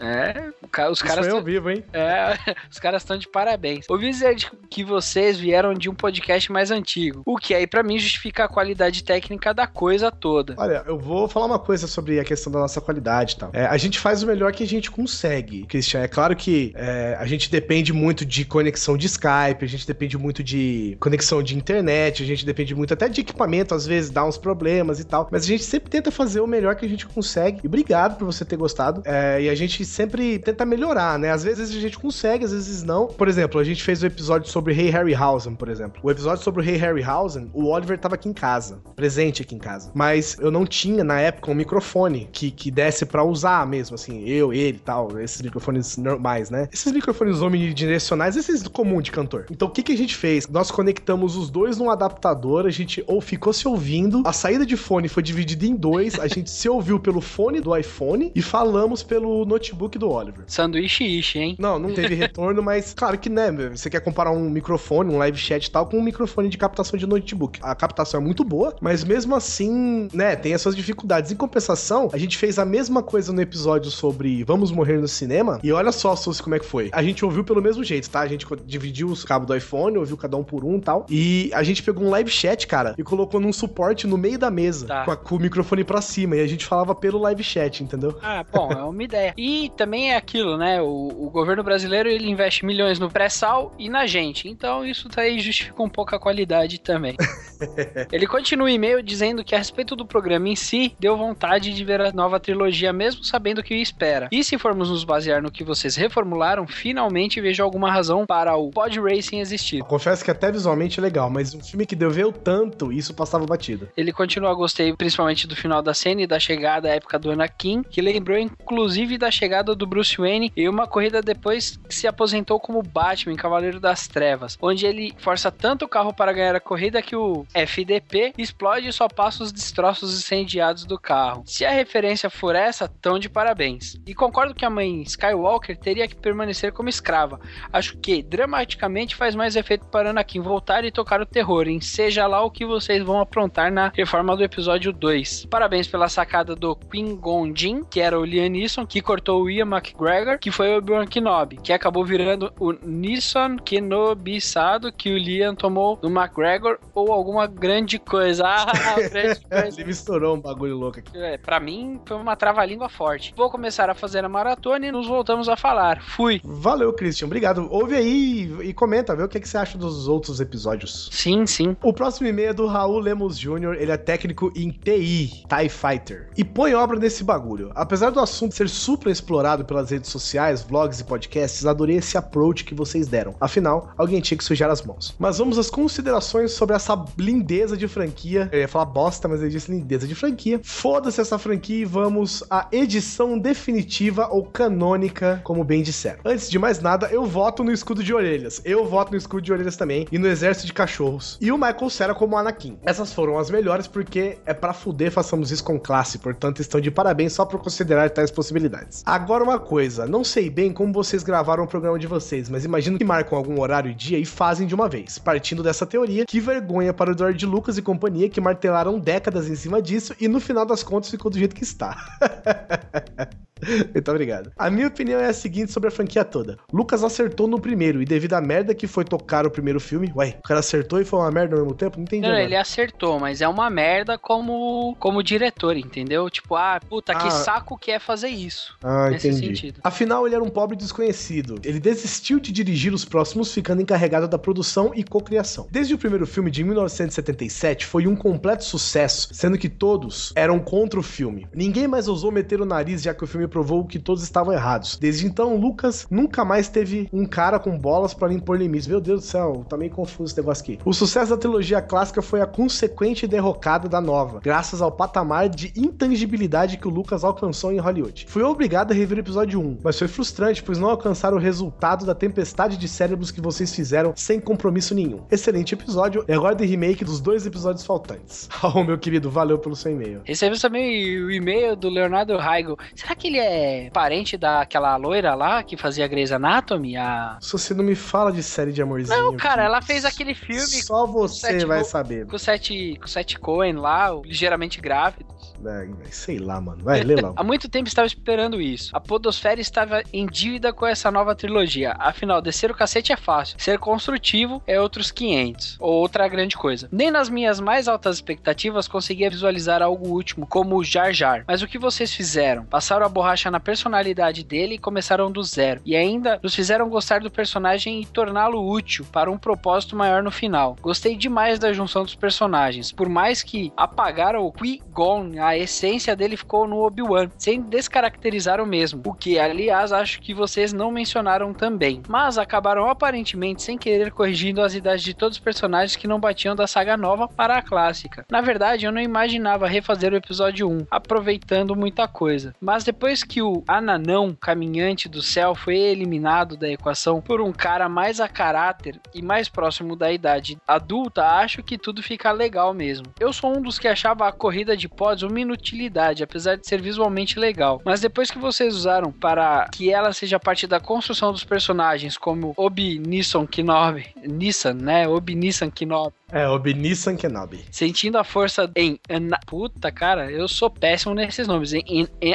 É, 0.00 0.50
o 0.62 0.68
ca- 0.68 0.90
os 0.90 0.98
Isso 0.98 1.06
caras 1.06 1.26
foi 1.26 1.34
ao 1.36 1.42
vivo, 1.42 1.70
hein? 1.70 1.84
é, 1.92 2.36
os 2.70 2.78
caras 2.78 3.02
estão 3.02 3.16
de 3.18 3.28
parabéns. 3.28 3.84
Ouvi 3.88 4.10
dizer 4.10 4.34
de- 4.34 4.50
que 4.70 4.82
vocês 4.84 5.38
vieram 5.38 5.74
de 5.74 5.88
um 5.88 5.94
podcast 5.94 6.50
mais 6.50 6.70
antigo, 6.70 7.22
o 7.26 7.36
que 7.36 7.54
aí 7.54 7.66
pra 7.66 7.82
mim 7.82 7.98
justifica 7.98 8.44
a 8.44 8.48
qualidade 8.48 9.04
técnica 9.04 9.52
da 9.54 9.66
coisa 9.66 10.10
toda. 10.10 10.54
Olha, 10.56 10.82
eu 10.86 10.98
vou 10.98 11.28
falar 11.28 11.46
uma 11.46 11.58
coisa 11.58 11.86
sobre 11.86 12.18
a 12.18 12.24
questão 12.24 12.52
da 12.52 12.58
nossa 12.60 12.80
qualidade 12.80 13.34
e 13.34 13.38
tal. 13.38 13.50
É, 13.52 13.66
a 13.66 13.76
gente 13.76 13.98
faz 13.98 14.22
o 14.22 14.26
melhor 14.26 14.52
que 14.52 14.62
a 14.64 14.66
gente 14.66 14.90
consegue, 14.90 15.64
Christian. 15.66 16.00
É 16.00 16.08
claro 16.08 16.34
que 16.34 16.72
é, 16.74 17.16
a 17.18 17.26
gente 17.26 17.50
depende 17.50 17.92
muito 17.92 18.24
de 18.24 18.44
conexão 18.62 18.96
de 18.96 19.06
Skype, 19.06 19.62
a 19.62 19.66
gente 19.66 19.86
depende 19.86 20.16
muito 20.16 20.42
de 20.42 20.96
conexão 21.00 21.42
de 21.42 21.56
internet, 21.56 22.22
a 22.22 22.26
gente 22.26 22.46
depende 22.46 22.74
muito 22.74 22.94
até 22.94 23.08
de 23.08 23.20
equipamento, 23.20 23.74
às 23.74 23.84
vezes 23.84 24.10
dá 24.10 24.24
uns 24.24 24.38
problemas 24.38 25.00
e 25.00 25.04
tal. 25.04 25.28
Mas 25.30 25.42
a 25.42 25.46
gente 25.46 25.64
sempre 25.64 25.90
tenta 25.90 26.10
fazer 26.12 26.40
o 26.40 26.46
melhor 26.46 26.76
que 26.76 26.86
a 26.86 26.88
gente 26.88 27.06
consegue. 27.06 27.60
E 27.64 27.66
obrigado 27.66 28.16
por 28.16 28.24
você 28.24 28.44
ter 28.44 28.56
gostado. 28.56 29.02
É, 29.04 29.42
e 29.42 29.48
a 29.48 29.54
gente 29.54 29.84
sempre 29.84 30.38
tenta 30.38 30.64
melhorar, 30.64 31.18
né? 31.18 31.32
Às 31.32 31.42
vezes 31.42 31.70
a 31.70 31.80
gente 31.80 31.98
consegue, 31.98 32.44
às 32.44 32.52
vezes 32.52 32.82
não. 32.84 33.08
Por 33.08 33.28
exemplo, 33.28 33.60
a 33.60 33.64
gente 33.64 33.82
fez 33.82 34.02
o 34.02 34.06
episódio 34.06 34.48
sobre 34.48 34.72
Rei 34.72 34.90
Harryhausen, 34.90 35.54
por 35.56 35.68
exemplo. 35.68 36.00
O 36.04 36.10
episódio 36.10 36.44
sobre 36.44 36.60
o 36.60 36.64
Rei 36.64 36.76
Harryhausen, 36.76 37.50
o 37.52 37.66
Oliver 37.66 37.98
tava 37.98 38.14
aqui 38.14 38.28
em 38.28 38.32
casa, 38.32 38.80
presente 38.94 39.42
aqui 39.42 39.56
em 39.56 39.58
casa. 39.58 39.90
Mas 39.94 40.36
eu 40.38 40.50
não 40.50 40.64
tinha 40.64 41.02
na 41.02 41.18
época 41.18 41.50
um 41.50 41.54
microfone 41.54 42.28
que, 42.30 42.50
que 42.50 42.70
desse 42.70 43.04
pra 43.04 43.24
usar 43.24 43.66
mesmo, 43.66 43.96
assim, 43.96 44.24
eu, 44.28 44.52
ele 44.52 44.76
e 44.76 44.80
tal, 44.80 45.18
esses 45.18 45.42
microfones 45.42 45.96
normais, 45.96 46.48
né? 46.48 46.68
Esses 46.72 46.92
microfones 46.92 47.42
omnidirecionais, 47.42 48.36
esses 48.36 48.51
comum 48.70 49.00
de 49.00 49.10
cantor. 49.10 49.46
Então 49.50 49.68
o 49.68 49.70
que 49.70 49.82
que 49.82 49.92
a 49.92 49.96
gente 49.96 50.16
fez? 50.16 50.48
Nós 50.48 50.70
conectamos 50.70 51.36
os 51.36 51.50
dois 51.50 51.78
num 51.78 51.90
adaptador, 51.90 52.66
a 52.66 52.70
gente 52.70 53.02
ou 53.06 53.20
ficou 53.20 53.52
se 53.52 53.66
ouvindo, 53.66 54.22
a 54.24 54.32
saída 54.32 54.64
de 54.64 54.76
fone 54.76 55.08
foi 55.08 55.22
dividida 55.22 55.66
em 55.66 55.74
dois, 55.74 56.18
a 56.18 56.26
gente 56.26 56.50
se 56.50 56.68
ouviu 56.68 56.98
pelo 56.98 57.20
fone 57.20 57.60
do 57.60 57.76
iPhone 57.76 58.32
e 58.34 58.42
falamos 58.42 59.02
pelo 59.02 59.44
notebook 59.44 59.98
do 59.98 60.10
Oliver. 60.10 60.44
Sanduíche 60.46 61.04
ishi, 61.04 61.38
hein? 61.38 61.56
Não, 61.58 61.78
não 61.78 61.92
teve 61.92 62.14
retorno, 62.14 62.62
mas 62.62 62.94
claro 62.94 63.18
que, 63.18 63.28
né, 63.28 63.50
você 63.70 63.88
quer 63.88 64.00
comparar 64.00 64.30
um 64.30 64.48
microfone, 64.50 65.12
um 65.12 65.18
live 65.18 65.38
chat 65.38 65.64
e 65.64 65.70
tal, 65.70 65.86
com 65.86 65.98
um 65.98 66.02
microfone 66.02 66.48
de 66.48 66.58
captação 66.58 66.98
de 66.98 67.06
notebook. 67.06 67.58
A 67.62 67.74
captação 67.74 68.20
é 68.20 68.22
muito 68.22 68.44
boa, 68.44 68.74
mas 68.80 69.04
mesmo 69.04 69.34
assim, 69.34 70.08
né, 70.12 70.36
tem 70.36 70.54
as 70.54 70.62
suas 70.62 70.76
dificuldades. 70.76 71.30
Em 71.30 71.36
compensação, 71.36 72.08
a 72.12 72.18
gente 72.18 72.36
fez 72.36 72.58
a 72.58 72.64
mesma 72.64 73.02
coisa 73.02 73.32
no 73.32 73.40
episódio 73.40 73.90
sobre 73.90 74.44
Vamos 74.44 74.70
Morrer 74.70 75.00
no 75.00 75.08
Cinema, 75.08 75.60
e 75.62 75.72
olha 75.72 75.92
só, 75.92 76.14
Suzy, 76.16 76.42
como 76.42 76.54
é 76.54 76.58
que 76.58 76.66
foi. 76.66 76.90
A 76.92 77.02
gente 77.02 77.24
ouviu 77.24 77.44
pelo 77.44 77.62
mesmo 77.62 77.82
jeito, 77.84 78.08
tá? 78.10 78.20
A 78.20 78.26
gente 78.26 78.41
co- 78.46 78.56
dividiu 78.56 79.08
os 79.08 79.24
cabos 79.24 79.46
do 79.46 79.56
iPhone, 79.56 79.98
ouviu 79.98 80.16
cada 80.16 80.36
um 80.36 80.44
por 80.44 80.64
um 80.64 80.76
e 80.76 80.80
tal, 80.80 81.06
e 81.10 81.50
a 81.54 81.62
gente 81.62 81.82
pegou 81.82 82.04
um 82.04 82.10
live 82.10 82.30
chat, 82.30 82.66
cara, 82.66 82.94
e 82.98 83.02
colocou 83.02 83.40
num 83.40 83.52
suporte 83.52 84.06
no 84.06 84.16
meio 84.18 84.38
da 84.38 84.50
mesa, 84.50 84.86
Tá. 84.86 85.04
com, 85.04 85.10
a- 85.10 85.16
com 85.16 85.36
o 85.36 85.40
microfone 85.40 85.84
pra 85.84 86.00
cima, 86.00 86.36
e 86.36 86.40
a 86.40 86.46
gente 86.46 86.64
falava 86.66 86.94
pelo 86.94 87.18
live 87.20 87.42
chat, 87.44 87.82
entendeu? 87.82 88.18
Ah, 88.22 88.44
bom, 88.52 88.70
é 88.72 88.82
uma 88.84 89.02
ideia. 89.02 89.34
E 89.36 89.70
também 89.76 90.12
é 90.12 90.16
aquilo, 90.16 90.56
né? 90.56 90.80
O, 90.82 91.08
o 91.26 91.30
governo 91.30 91.62
brasileiro 91.62 92.08
ele 92.08 92.28
investe 92.30 92.64
milhões 92.64 92.98
no 92.98 93.10
pré-sal 93.10 93.72
e 93.78 93.88
na 93.88 94.06
gente. 94.06 94.48
Então 94.48 94.84
isso 94.84 95.08
daí 95.08 95.38
justifica 95.40 95.82
um 95.82 95.88
pouco 95.88 96.14
a 96.14 96.18
qualidade 96.18 96.78
também. 96.80 97.16
ele 98.10 98.26
continua 98.26 98.66
o 98.66 98.68
e-mail 98.68 99.02
dizendo 99.02 99.44
que 99.44 99.54
a 99.54 99.58
respeito 99.58 99.94
do 99.96 100.06
programa 100.06 100.48
em 100.48 100.56
si, 100.56 100.94
deu 100.98 101.16
vontade 101.16 101.72
de 101.72 101.84
ver 101.84 102.00
a 102.00 102.12
nova 102.12 102.38
trilogia, 102.40 102.92
mesmo 102.92 103.24
sabendo 103.24 103.58
o 103.58 103.62
que 103.62 103.74
espera. 103.74 104.28
E 104.32 104.42
se 104.44 104.58
formos 104.58 104.90
nos 104.90 105.04
basear 105.04 105.42
no 105.42 105.50
que 105.50 105.64
vocês 105.64 105.96
reformularam, 105.96 106.66
finalmente 106.66 107.40
vejo 107.40 107.62
alguma 107.62 107.90
razão 107.90 108.26
para 108.32 108.56
o 108.56 108.70
Pod 108.70 108.98
Racing 108.98 109.40
existir. 109.40 109.82
Confesso 109.82 110.24
que 110.24 110.30
até 110.30 110.50
visualmente 110.50 110.98
é 110.98 111.02
legal, 111.02 111.28
mas 111.28 111.54
um 111.54 111.60
filme 111.60 111.84
que 111.84 111.94
deveu 111.94 112.32
tanto, 112.32 112.90
isso 112.90 113.12
passava 113.12 113.44
batido. 113.44 113.90
Ele 113.94 114.10
continua, 114.10 114.54
gostei 114.54 114.96
principalmente 114.96 115.46
do 115.46 115.54
final 115.54 115.82
da 115.82 115.92
cena 115.92 116.22
e 116.22 116.26
da 116.26 116.40
chegada 116.40 116.88
à 116.88 116.92
época 116.92 117.18
do 117.18 117.30
Anakin, 117.30 117.82
que 117.82 118.00
lembrou 118.00 118.38
inclusive 118.38 119.18
da 119.18 119.30
chegada 119.30 119.74
do 119.74 119.86
Bruce 119.86 120.16
Wayne 120.16 120.50
e 120.56 120.66
uma 120.66 120.86
corrida 120.86 121.20
depois 121.20 121.78
que 121.86 121.94
se 121.94 122.06
aposentou 122.06 122.58
como 122.58 122.82
Batman, 122.82 123.36
Cavaleiro 123.36 123.78
das 123.78 124.08
Trevas, 124.08 124.56
onde 124.62 124.86
ele 124.86 125.12
força 125.18 125.50
tanto 125.50 125.84
o 125.84 125.88
carro 125.88 126.14
para 126.14 126.32
ganhar 126.32 126.56
a 126.56 126.60
corrida 126.60 127.02
que 127.02 127.14
o 127.14 127.44
FDP 127.52 128.32
explode 128.38 128.88
e 128.88 128.92
só 128.94 129.08
passa 129.08 129.42
os 129.42 129.52
destroços 129.52 130.16
incendiados 130.16 130.86
do 130.86 130.98
carro. 130.98 131.42
Se 131.44 131.66
a 131.66 131.70
referência 131.70 132.30
for 132.30 132.56
essa, 132.56 132.88
tão 132.88 133.18
de 133.18 133.28
parabéns. 133.28 134.00
E 134.06 134.14
concordo 134.14 134.54
que 134.54 134.64
a 134.64 134.70
mãe 134.70 135.02
Skywalker 135.02 135.76
teria 135.76 136.08
que 136.08 136.16
permanecer 136.16 136.72
como 136.72 136.88
escrava. 136.88 137.38
Acho 137.70 137.98
que 137.98 138.21
dramaticamente 138.22 139.16
faz 139.16 139.34
mais 139.34 139.56
efeito 139.56 139.86
para 139.86 140.10
Anakin 140.10 140.40
voltar 140.40 140.84
e 140.84 140.90
tocar 140.90 141.20
o 141.20 141.26
terror, 141.26 141.68
em 141.68 141.80
seja 141.80 142.26
lá 142.26 142.42
o 142.42 142.50
que 142.50 142.64
vocês 142.64 143.02
vão 143.02 143.20
aprontar 143.20 143.72
na 143.72 143.92
reforma 143.94 144.36
do 144.36 144.44
episódio 144.44 144.92
2. 144.92 145.46
Parabéns 145.46 145.86
pela 145.86 146.08
sacada 146.08 146.54
do 146.54 146.74
Qui 146.76 147.14
Gon 147.14 147.52
Jinn, 147.54 147.82
que 147.84 148.00
era 148.00 148.18
o 148.18 148.24
Liam 148.24 148.48
Neeson, 148.48 148.86
que 148.86 149.00
cortou 149.00 149.42
o 149.42 149.50
Ian 149.50 149.66
McGregor, 149.66 150.38
que 150.38 150.50
foi 150.50 150.70
o 150.70 150.78
Obi-Wan 150.78 151.06
Kenobi, 151.06 151.56
que 151.56 151.72
acabou 151.72 152.04
virando 152.04 152.52
o 152.58 152.72
Neeson 152.72 153.56
Kenobisado 153.56 154.92
que 154.92 155.12
o 155.12 155.18
Liam 155.18 155.54
tomou 155.54 155.96
do 155.96 156.08
McGregor 156.08 156.78
ou 156.94 157.12
alguma 157.12 157.46
grande 157.46 157.98
coisa. 157.98 158.44
Ah, 158.46 158.96
grande 159.10 159.40
coisa. 159.40 159.80
Ele 159.80 159.84
misturou 159.84 160.36
um 160.36 160.40
bagulho 160.40 160.76
louco 160.76 160.98
aqui. 160.98 161.16
É, 161.16 161.38
pra 161.38 161.58
mim, 161.58 162.00
foi 162.04 162.16
uma 162.16 162.36
trava-língua 162.36 162.88
forte. 162.88 163.32
Vou 163.36 163.50
começar 163.50 163.90
a 163.90 163.94
fazer 163.94 164.24
a 164.24 164.28
maratona 164.28 164.86
e 164.86 164.92
nos 164.92 165.06
voltamos 165.06 165.48
a 165.48 165.56
falar. 165.56 166.02
Fui. 166.02 166.40
Valeu, 166.44 166.92
Christian. 166.92 167.26
Obrigado. 167.26 167.66
Ouve 167.70 167.96
aí 167.96 168.11
e 168.12 168.72
comenta, 168.74 169.14
vê 169.14 169.22
o 169.22 169.28
que, 169.28 169.40
que 169.40 169.48
você 169.48 169.56
acha 169.56 169.78
dos 169.78 170.08
outros 170.08 170.40
episódios. 170.40 171.08
Sim, 171.12 171.46
sim. 171.46 171.76
O 171.82 171.92
próximo 171.92 172.26
e-mail 172.26 172.50
é 172.50 172.52
do 172.54 172.66
Raul 172.66 172.98
Lemos 172.98 173.38
Jr., 173.38 173.76
ele 173.78 173.92
é 173.92 173.96
técnico 173.96 174.52
em 174.54 174.70
TI, 174.70 175.44
TIE 175.48 175.68
Fighter, 175.68 176.28
e 176.36 176.44
põe 176.44 176.74
obra 176.74 176.98
nesse 176.98 177.24
bagulho. 177.24 177.70
Apesar 177.74 178.10
do 178.10 178.20
assunto 178.20 178.54
ser 178.54 178.68
super 178.68 179.10
explorado 179.10 179.64
pelas 179.64 179.90
redes 179.90 180.10
sociais, 180.10 180.62
vlogs 180.62 181.00
e 181.00 181.04
podcasts, 181.04 181.66
adorei 181.66 181.96
esse 181.96 182.16
approach 182.16 182.64
que 182.64 182.74
vocês 182.74 183.06
deram. 183.06 183.34
Afinal, 183.40 183.92
alguém 183.96 184.20
tinha 184.20 184.36
que 184.36 184.44
sujar 184.44 184.70
as 184.70 184.82
mãos. 184.82 185.14
Mas 185.18 185.38
vamos 185.38 185.58
às 185.58 185.70
considerações 185.70 186.52
sobre 186.52 186.76
essa 186.76 187.02
lindeza 187.18 187.76
de 187.76 187.88
franquia. 187.88 188.48
Eu 188.52 188.60
ia 188.60 188.68
falar 188.68 188.86
bosta, 188.86 189.28
mas 189.28 189.40
ele 189.40 189.50
disse 189.50 189.70
lindeza 189.70 190.06
de 190.06 190.14
franquia. 190.14 190.60
Foda-se 190.62 191.20
essa 191.20 191.38
franquia 191.38 191.82
e 191.82 191.84
vamos 191.84 192.44
à 192.50 192.68
edição 192.72 193.38
definitiva 193.38 194.28
ou 194.30 194.44
canônica, 194.44 195.40
como 195.44 195.64
bem 195.64 195.82
disseram. 195.82 196.20
Antes 196.24 196.50
de 196.50 196.58
mais 196.58 196.80
nada, 196.80 197.08
eu 197.08 197.24
voto 197.24 197.64
no 197.64 197.72
escudo 197.72 198.01
de 198.04 198.14
orelhas. 198.14 198.60
Eu 198.64 198.84
voto 198.84 199.12
no 199.12 199.18
escudo 199.18 199.42
de 199.42 199.52
orelhas 199.52 199.76
também 199.76 200.06
e 200.10 200.18
no 200.18 200.26
exército 200.26 200.66
de 200.66 200.72
cachorros. 200.72 201.38
E 201.40 201.50
o 201.52 201.56
Michael 201.56 201.90
Cera 201.90 202.14
como 202.14 202.36
Anakin. 202.36 202.78
Essas 202.82 203.12
foram 203.12 203.38
as 203.38 203.50
melhores 203.50 203.86
porque 203.86 204.38
é 204.44 204.54
pra 204.54 204.72
fuder 204.72 205.10
façamos 205.10 205.50
isso 205.50 205.64
com 205.64 205.78
classe, 205.78 206.18
portanto 206.18 206.60
estão 206.60 206.80
de 206.80 206.90
parabéns 206.90 207.32
só 207.32 207.44
por 207.44 207.60
considerar 207.60 208.10
tais 208.10 208.30
possibilidades. 208.30 209.02
Agora 209.06 209.44
uma 209.44 209.58
coisa, 209.58 210.06
não 210.06 210.24
sei 210.24 210.50
bem 210.50 210.72
como 210.72 210.92
vocês 210.92 211.22
gravaram 211.22 211.64
o 211.64 211.68
programa 211.68 211.98
de 211.98 212.06
vocês, 212.06 212.48
mas 212.48 212.64
imagino 212.64 212.98
que 212.98 213.04
marcam 213.04 213.36
algum 213.36 213.60
horário 213.60 213.90
e 213.90 213.94
dia 213.94 214.18
e 214.18 214.24
fazem 214.24 214.66
de 214.66 214.74
uma 214.74 214.88
vez. 214.88 215.18
Partindo 215.18 215.62
dessa 215.62 215.86
teoria, 215.86 216.26
que 216.26 216.40
vergonha 216.40 216.92
para 216.92 217.12
o 217.12 217.18
George 217.18 217.46
Lucas 217.46 217.78
e 217.78 217.82
companhia 217.82 218.28
que 218.28 218.40
martelaram 218.40 218.98
décadas 218.98 219.48
em 219.48 219.54
cima 219.54 219.80
disso 219.80 220.14
e 220.20 220.28
no 220.28 220.40
final 220.40 220.64
das 220.64 220.82
contas 220.82 221.10
ficou 221.10 221.30
do 221.30 221.38
jeito 221.38 221.54
que 221.54 221.64
está. 221.64 221.96
Muito 223.94 224.10
obrigado. 224.10 224.52
A 224.58 224.70
minha 224.70 224.88
opinião 224.88 225.20
é 225.20 225.26
a 225.28 225.32
seguinte 225.32 225.72
sobre 225.72 225.88
a 225.88 225.92
franquia 225.92 226.24
toda. 226.24 226.58
Lucas 226.72 227.02
acertou 227.04 227.46
no 227.46 227.60
primeiro, 227.60 228.02
e 228.02 228.04
devido 228.04 228.34
à 228.34 228.40
merda 228.40 228.74
que 228.74 228.86
foi 228.86 229.04
tocar 229.04 229.46
o 229.46 229.50
primeiro 229.50 229.80
filme, 229.80 230.12
ué, 230.16 230.36
o 230.38 230.42
cara 230.42 230.60
acertou 230.60 231.00
e 231.00 231.04
foi 231.04 231.18
uma 231.20 231.30
merda 231.30 231.56
ao 231.56 231.62
mesmo 231.62 231.74
tempo? 231.74 231.96
Não 231.96 232.04
entendi. 232.04 232.22
Não, 232.22 232.28
agora. 232.30 232.44
ele 232.44 232.56
acertou, 232.56 233.18
mas 233.18 233.40
é 233.40 233.48
uma 233.48 233.70
merda 233.70 234.18
como, 234.18 234.96
como 234.98 235.22
diretor, 235.22 235.76
entendeu? 235.76 236.28
Tipo, 236.30 236.56
ah, 236.56 236.80
puta, 236.88 237.14
que 237.14 237.26
Ah. 237.28 237.30
saco 237.30 237.76
que 237.78 237.90
é 237.90 237.98
fazer 237.98 238.28
isso. 238.28 238.76
Ah, 238.82 239.10
nesse 239.10 239.28
entendi. 239.28 239.46
sentido. 239.46 239.80
Afinal, 239.82 240.26
ele 240.26 240.34
era 240.34 240.44
um 240.44 240.48
pobre 240.50 240.76
desconhecido. 240.76 241.60
Ele 241.64 241.78
desistiu 241.80 242.38
de 242.40 242.50
dirigir 242.52 242.92
os 242.92 243.04
próximos, 243.04 243.52
ficando 243.52 243.80
encarregado 243.82 244.26
da 244.28 244.38
produção 244.38 244.92
e 244.94 245.02
cocriação. 245.04 245.66
Desde 245.70 245.94
o 245.94 245.98
primeiro 245.98 246.26
filme 246.26 246.50
de 246.50 246.64
1977, 246.64 247.86
foi 247.86 248.06
um 248.06 248.16
completo 248.16 248.64
sucesso, 248.64 249.28
sendo 249.32 249.58
que 249.58 249.68
todos 249.68 250.32
eram 250.34 250.58
contra 250.58 250.98
o 250.98 251.02
filme. 251.02 251.46
Ninguém 251.54 251.86
mais 251.86 252.08
ousou 252.08 252.30
meter 252.30 252.60
o 252.60 252.64
nariz, 252.64 253.02
já 253.02 253.14
que 253.14 253.24
o 253.24 253.26
filme 253.26 253.46
provou 253.52 253.84
que 253.84 253.98
todos 253.98 254.22
estavam 254.22 254.52
errados. 254.52 254.96
Desde 254.96 255.26
então, 255.26 255.56
Lucas 255.56 256.06
nunca 256.10 256.44
mais 256.44 256.68
teve 256.68 257.08
um 257.12 257.26
cara 257.26 257.58
com 257.58 257.78
bolas 257.78 258.14
pra 258.14 258.32
impor 258.32 258.58
limites. 258.58 258.88
Meu 258.88 259.00
Deus 259.00 259.20
do 259.20 259.26
céu, 259.26 259.64
tá 259.68 259.76
meio 259.76 259.90
confuso 259.90 260.32
esse 260.32 260.36
negócio 260.36 260.62
aqui. 260.62 260.78
O 260.84 260.92
sucesso 260.92 261.30
da 261.30 261.36
trilogia 261.36 261.82
clássica 261.82 262.22
foi 262.22 262.40
a 262.40 262.46
consequente 262.46 263.26
derrocada 263.26 263.88
da 263.88 264.00
nova, 264.00 264.40
graças 264.42 264.80
ao 264.80 264.90
patamar 264.90 265.48
de 265.48 265.72
intangibilidade 265.76 266.78
que 266.78 266.88
o 266.88 266.90
Lucas 266.90 267.24
alcançou 267.24 267.72
em 267.72 267.78
Hollywood. 267.78 268.26
Fui 268.28 268.42
obrigado 268.42 268.92
a 268.92 268.94
rever 268.94 269.18
o 269.18 269.20
episódio 269.20 269.60
1, 269.60 269.78
mas 269.82 269.98
foi 269.98 270.08
frustrante, 270.08 270.62
pois 270.62 270.78
não 270.78 270.88
alcançaram 270.88 271.36
o 271.36 271.40
resultado 271.40 272.06
da 272.06 272.14
tempestade 272.14 272.76
de 272.76 272.88
cérebros 272.88 273.30
que 273.30 273.40
vocês 273.40 273.74
fizeram 273.74 274.14
sem 274.16 274.40
compromisso 274.40 274.94
nenhum. 274.94 275.20
Excelente 275.30 275.74
episódio, 275.74 276.24
e 276.26 276.32
agora 276.32 276.54
de 276.54 276.64
remake 276.64 277.04
dos 277.04 277.20
dois 277.20 277.44
episódios 277.46 277.84
faltantes. 277.84 278.48
Oh, 278.74 278.82
meu 278.84 278.96
querido, 278.96 279.28
valeu 279.28 279.58
pelo 279.58 279.76
seu 279.76 279.92
e-mail. 279.92 280.22
Recebemos 280.24 280.60
também 280.60 281.18
o 281.20 281.30
e-mail 281.30 281.76
do 281.76 281.90
Leonardo 281.90 282.36
Raigo. 282.38 282.78
Será 282.94 283.14
que 283.14 283.26
ele 283.26 283.38
é 283.42 283.90
parente 283.90 284.36
daquela 284.36 284.96
loira 284.96 285.34
lá 285.34 285.62
que 285.62 285.76
fazia 285.76 286.06
Grey's 286.06 286.32
Anatomy? 286.32 286.96
A... 286.96 287.38
Se 287.40 287.52
você 287.52 287.74
não 287.74 287.84
me 287.84 287.94
fala 287.94 288.32
de 288.32 288.42
série 288.42 288.72
de 288.72 288.82
amorzinho. 288.82 289.18
Não, 289.18 289.36
cara, 289.36 289.64
ela 289.64 289.82
fez 289.82 290.04
aquele 290.04 290.34
filme 290.34 290.60
Só 290.62 291.06
você 291.06 291.52
Sete 291.52 291.66
vai 291.66 291.84
saber. 291.84 292.26
com 292.26 292.36
o 292.36 292.98
com 292.98 293.04
o 293.06 293.08
Seth 293.08 293.38
Cohen 293.38 293.74
lá, 293.74 294.10
ligeiramente 294.24 294.80
grávidos. 294.80 295.32
É, 295.64 295.88
sei 296.10 296.38
lá, 296.38 296.60
mano. 296.60 296.82
Vai, 296.82 297.02
lê 297.02 297.16
lá. 297.16 297.32
Há 297.36 297.44
muito 297.44 297.68
tempo 297.68 297.88
estava 297.88 298.06
esperando 298.06 298.60
isso. 298.60 298.94
A 298.94 299.00
Podosfera 299.00 299.60
estava 299.60 300.02
em 300.12 300.26
dívida 300.26 300.72
com 300.72 300.86
essa 300.86 301.10
nova 301.10 301.34
trilogia. 301.34 301.94
Afinal, 301.98 302.42
descer 302.42 302.70
o 302.70 302.74
cacete 302.74 303.12
é 303.12 303.16
fácil. 303.16 303.58
Ser 303.58 303.78
construtivo 303.78 304.62
é 304.66 304.80
outros 304.80 305.10
500. 305.10 305.76
Ou 305.80 305.92
outra 305.94 306.28
grande 306.28 306.56
coisa. 306.56 306.88
Nem 306.90 307.10
nas 307.10 307.28
minhas 307.28 307.60
mais 307.60 307.88
altas 307.88 308.16
expectativas 308.16 308.88
conseguia 308.88 309.30
visualizar 309.30 309.82
algo 309.82 310.08
último, 310.08 310.46
como 310.46 310.76
o 310.76 310.84
Jar 310.84 311.12
Jar. 311.12 311.44
Mas 311.46 311.62
o 311.62 311.68
que 311.68 311.78
vocês 311.78 312.12
fizeram? 312.12 312.64
Passaram 312.64 313.06
a 313.06 313.08
borracha 313.22 313.52
na 313.52 313.60
personalidade 313.60 314.42
dele 314.42 314.74
e 314.74 314.78
começaram 314.78 315.30
do 315.30 315.44
zero. 315.44 315.80
E 315.86 315.94
ainda 315.94 316.40
nos 316.42 316.56
fizeram 316.56 316.88
gostar 316.88 317.20
do 317.20 317.30
personagem 317.30 318.00
e 318.00 318.06
torná-lo 318.06 318.68
útil 318.68 319.06
para 319.12 319.30
um 319.30 319.38
propósito 319.38 319.94
maior 319.94 320.24
no 320.24 320.30
final. 320.32 320.76
Gostei 320.82 321.16
demais 321.16 321.56
da 321.60 321.72
junção 321.72 322.02
dos 322.02 322.16
personagens. 322.16 322.90
Por 322.90 323.08
mais 323.08 323.40
que 323.40 323.72
apagaram 323.76 324.44
o 324.44 324.52
Qui-Gon, 324.52 325.40
a 325.40 325.56
essência 325.56 326.16
dele 326.16 326.36
ficou 326.36 326.66
no 326.66 326.84
Obi-Wan, 326.84 327.30
sem 327.38 327.62
descaracterizar 327.62 328.60
o 328.60 328.66
mesmo. 328.66 329.00
O 329.06 329.14
que, 329.14 329.38
aliás, 329.38 329.92
acho 329.92 330.20
que 330.20 330.34
vocês 330.34 330.72
não 330.72 330.90
mencionaram 330.90 331.54
também. 331.54 332.02
Mas 332.08 332.38
acabaram 332.38 332.88
aparentemente 332.88 333.62
sem 333.62 333.78
querer 333.78 334.10
corrigindo 334.10 334.60
as 334.60 334.74
idades 334.74 335.04
de 335.04 335.14
todos 335.14 335.38
os 335.38 335.44
personagens 335.44 335.94
que 335.94 336.08
não 336.08 336.18
batiam 336.18 336.56
da 336.56 336.66
saga 336.66 336.96
nova 336.96 337.28
para 337.28 337.56
a 337.56 337.62
clássica. 337.62 338.26
Na 338.28 338.40
verdade, 338.40 338.84
eu 338.84 338.90
não 338.90 339.00
imaginava 339.00 339.68
refazer 339.68 340.12
o 340.12 340.16
episódio 340.16 340.68
1, 340.68 340.86
aproveitando 340.90 341.76
muita 341.76 342.08
coisa. 342.08 342.52
Mas 342.60 342.82
depois 342.82 343.11
que 343.20 343.42
o 343.42 343.64
Ananão, 343.66 344.32
caminhante 344.40 345.08
do 345.08 345.20
céu, 345.20 345.56
foi 345.56 345.76
eliminado 345.76 346.56
da 346.56 346.70
equação 346.70 347.20
por 347.20 347.40
um 347.40 347.52
cara 347.52 347.88
mais 347.88 348.20
a 348.20 348.28
caráter 348.28 349.00
e 349.12 349.20
mais 349.20 349.48
próximo 349.48 349.96
da 349.96 350.12
idade 350.12 350.56
adulta, 350.68 351.26
acho 351.26 351.64
que 351.64 351.76
tudo 351.76 352.00
fica 352.00 352.30
legal 352.30 352.72
mesmo. 352.72 353.06
Eu 353.18 353.32
sou 353.32 353.56
um 353.56 353.60
dos 353.60 353.78
que 353.78 353.88
achava 353.88 354.28
a 354.28 354.32
corrida 354.32 354.76
de 354.76 354.88
pods 354.88 355.24
uma 355.24 355.40
inutilidade, 355.40 356.22
apesar 356.22 356.56
de 356.56 356.66
ser 356.66 356.80
visualmente 356.80 357.38
legal. 357.40 357.82
Mas 357.84 358.00
depois 358.00 358.30
que 358.30 358.38
vocês 358.38 358.74
usaram 358.74 359.10
para 359.10 359.68
que 359.72 359.92
ela 359.92 360.12
seja 360.12 360.38
parte 360.38 360.66
da 360.68 360.78
construção 360.78 361.32
dos 361.32 361.42
personagens, 361.42 362.16
como 362.16 362.54
Obi 362.56 362.98
Nissan 363.00 363.46
Kenobi, 363.46 364.06
Nissan, 364.22 364.74
né? 364.74 365.08
Obi 365.08 365.34
Nissan 365.34 365.70
Kenobi, 365.70 366.14
É, 366.30 366.48
o 366.48 366.58
Nissan 366.58 367.16
Kenobi. 367.16 367.64
sentindo 367.70 368.16
a 368.18 368.24
força 368.24 368.70
em 368.76 368.98
Ana... 369.08 369.38
Puta, 369.46 369.90
cara, 369.90 370.30
eu 370.30 370.46
sou 370.46 370.70
péssimo 370.70 371.14
nesses 371.14 371.46
nomes. 371.46 371.72
Em, 371.72 371.82
em, 371.86 372.08
em 372.20 372.34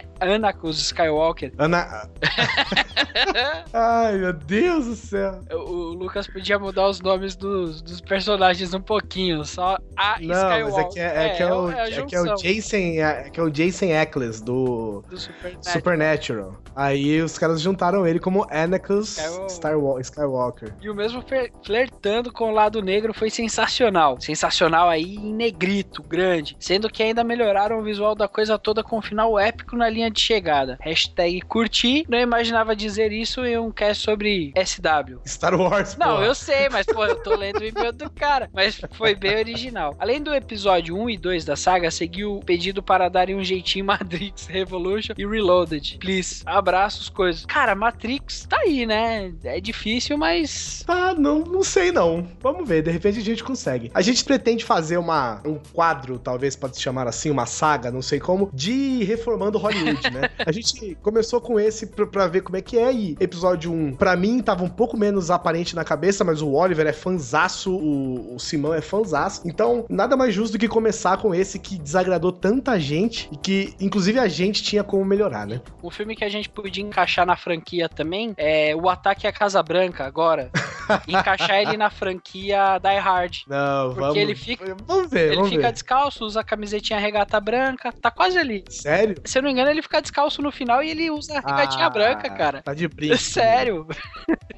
Anakus 0.67 0.79
Skywalker. 0.81 1.51
Ana. 1.57 2.09
Ai, 3.74 4.17
meu 4.17 4.33
Deus 4.33 4.86
do 4.86 4.95
céu. 4.95 5.39
O 5.51 5.93
Lucas 5.93 6.27
podia 6.27 6.57
mudar 6.59 6.88
os 6.88 7.01
nomes 7.01 7.36
dos, 7.36 7.81
dos 7.81 8.01
personagens 8.01 8.74
um 8.74 8.81
pouquinho, 8.81 9.43
só 9.45 9.77
a 9.95 10.17
Não, 10.19 10.33
Skywalker. 10.33 10.65
mas 10.65 10.77
é 10.77 10.83
que 10.86 11.00
é, 11.00 11.25
é 11.25 11.29
que 11.36 11.43
é, 11.43 11.53
o, 11.53 11.69
é 11.71 11.91
que 12.05 12.15
é 12.15 12.21
o 12.21 12.36
Jason, 12.36 12.77
é, 12.77 13.29
que 13.29 13.39
é 13.39 13.43
o 13.43 13.50
Jason 13.50 13.86
Eccles 13.86 14.41
do 14.41 15.03
do 15.09 15.17
Supernatural. 15.17 15.63
Supernatural. 15.74 16.55
Aí 16.75 17.21
os 17.21 17.38
caras 17.38 17.59
juntaram 17.62 18.05
ele 18.05 18.19
como 18.19 18.45
Anakus 18.51 19.17
É 19.17 19.75
Wa- 19.75 20.00
Skywalker. 20.01 20.74
E 20.81 20.89
o 20.89 20.95
mesmo 20.95 21.24
flertando 21.65 22.31
com 22.31 22.50
o 22.50 22.53
lado 22.53 22.81
negro 22.81 23.13
foi 23.13 23.29
sensacional. 23.29 24.19
Sensacional 24.21 24.88
aí 24.89 25.15
em 25.15 25.33
negrito, 25.33 26.03
grande. 26.03 26.55
Sendo 26.59 26.89
que 26.89 27.01
ainda 27.01 27.24
melhoraram 27.24 27.79
o 27.79 27.83
visual 27.83 28.13
da 28.15 28.27
coisa 28.27 28.57
toda 28.59 28.83
com 28.83 29.00
um 29.00 29.01
final 29.01 29.38
épico 29.39 29.75
na 29.75 29.89
linha 29.89 30.09
de 30.12 30.19
chegada. 30.19 30.56
Hashtag 30.79 31.41
curti. 31.41 32.05
Não 32.09 32.17
imaginava 32.19 32.75
dizer 32.75 33.11
isso 33.11 33.45
em 33.45 33.57
um 33.57 33.71
cast 33.71 34.03
sobre 34.03 34.53
SW. 34.55 35.19
Star 35.25 35.53
Wars, 35.59 35.95
Não, 35.97 36.15
porra. 36.15 36.25
eu 36.25 36.35
sei, 36.35 36.69
mas 36.69 36.85
pô, 36.85 37.05
eu 37.05 37.15
tô 37.21 37.35
lendo 37.35 37.59
o 37.59 37.65
e-mail 37.65 37.91
do 37.93 38.09
cara. 38.09 38.49
Mas 38.53 38.79
foi 38.93 39.15
bem 39.15 39.37
original. 39.37 39.95
Além 39.99 40.21
do 40.21 40.33
episódio 40.33 40.95
1 40.97 41.09
e 41.11 41.17
2 41.17 41.45
da 41.45 41.55
saga, 41.55 41.91
seguiu 41.91 42.35
o 42.37 42.43
pedido 42.43 42.81
para 42.81 43.09
darem 43.09 43.35
um 43.35 43.43
jeitinho 43.43 43.83
em 43.83 43.85
Matrix 43.85 44.47
Revolution 44.47 45.13
e 45.17 45.25
Reloaded. 45.25 45.97
Please. 45.99 46.41
Abraços, 46.45 47.09
coisas. 47.09 47.45
Cara, 47.45 47.75
Matrix 47.75 48.45
tá 48.49 48.57
aí, 48.61 48.85
né? 48.85 49.33
É 49.43 49.59
difícil, 49.59 50.17
mas. 50.17 50.83
Ah, 50.87 51.13
não, 51.13 51.39
não 51.39 51.63
sei 51.63 51.91
não. 51.91 52.27
Vamos 52.39 52.67
ver, 52.67 52.81
de 52.81 52.91
repente 52.91 53.19
a 53.19 53.23
gente 53.23 53.43
consegue. 53.43 53.91
A 53.93 54.01
gente 54.01 54.23
pretende 54.23 54.63
fazer 54.65 54.97
uma, 54.97 55.41
um 55.45 55.59
quadro, 55.73 56.17
talvez 56.19 56.55
pode 56.55 56.75
se 56.77 56.81
chamar 56.81 57.07
assim, 57.07 57.29
uma 57.29 57.45
saga, 57.45 57.91
não 57.91 58.01
sei 58.01 58.19
como, 58.19 58.49
de 58.53 59.03
reformando 59.03 59.57
Hollywood, 59.57 60.09
né? 60.11 60.29
A 60.47 60.51
gente 60.53 60.95
começou 61.01 61.41
com 61.41 61.59
esse 61.59 61.87
pra, 61.87 62.07
pra 62.07 62.25
ver 62.25 62.39
como 62.41 62.55
é 62.55 62.61
que 62.61 62.77
é 62.77 62.89
e 62.93 63.17
episódio 63.19 63.69
1, 63.69 63.95
pra 63.95 64.15
mim 64.15 64.41
tava 64.41 64.63
um 64.63 64.69
pouco 64.69 64.95
menos 64.95 65.29
aparente 65.29 65.75
na 65.75 65.83
cabeça, 65.83 66.23
mas 66.23 66.41
o 66.41 66.53
Oliver 66.53 66.87
é 66.87 66.93
fanzaço, 66.93 67.75
o, 67.75 68.33
o 68.35 68.39
Simão 68.39 68.73
é 68.73 68.79
fanzaço. 68.79 69.41
Então, 69.45 69.85
nada 69.89 70.15
mais 70.15 70.33
justo 70.33 70.53
do 70.53 70.59
que 70.59 70.69
começar 70.69 71.17
com 71.17 71.35
esse 71.35 71.59
que 71.59 71.77
desagradou 71.77 72.31
tanta 72.31 72.79
gente 72.79 73.27
e 73.29 73.35
que, 73.35 73.73
inclusive, 73.77 74.19
a 74.19 74.27
gente 74.29 74.63
tinha 74.63 74.85
como 74.85 75.03
melhorar, 75.03 75.45
né? 75.45 75.59
Um 75.83 75.89
filme 75.91 76.15
que 76.15 76.23
a 76.23 76.29
gente 76.29 76.47
podia 76.47 76.81
encaixar 76.81 77.25
na 77.25 77.35
franquia 77.35 77.89
também 77.89 78.33
é 78.37 78.73
O 78.73 78.87
Ataque 78.87 79.27
à 79.27 79.33
Casa 79.33 79.61
Branca, 79.61 80.05
agora. 80.05 80.49
encaixar 81.09 81.57
ele 81.61 81.75
na 81.75 81.89
franquia 81.89 82.79
Die 82.81 82.97
Hard. 82.99 83.35
Não, 83.47 83.87
Porque 83.89 83.99
vamos. 84.01 84.15
ele 84.17 84.35
fica- 84.35 84.77
Vamos 84.85 85.09
ver, 85.11 85.27
Ele 85.27 85.35
vamos 85.35 85.49
fica 85.49 85.63
ver. 85.63 85.73
descalço, 85.73 86.23
usa 86.23 86.39
a 86.39 86.43
camisetinha 86.43 86.99
regata 86.99 87.37
branca, 87.41 87.91
tá 87.91 88.09
quase 88.09 88.37
ali. 88.37 88.63
Sério? 88.69 89.15
Se 89.25 89.37
eu 89.37 89.41
não 89.41 89.47
me 89.47 89.53
engano, 89.53 89.69
ele 89.69 89.81
fica 89.81 90.01
descalço 90.01 90.37
no 90.41 90.51
final 90.51 90.82
e 90.84 90.89
ele 90.89 91.10
usa 91.12 91.39
a 91.39 91.39
regatinha 91.39 91.86
Ah, 91.86 91.89
branca, 91.89 92.29
cara. 92.29 92.62
Tá 92.62 92.74
de 92.74 92.88
brinco. 92.88 93.17
Sério. 93.38 93.88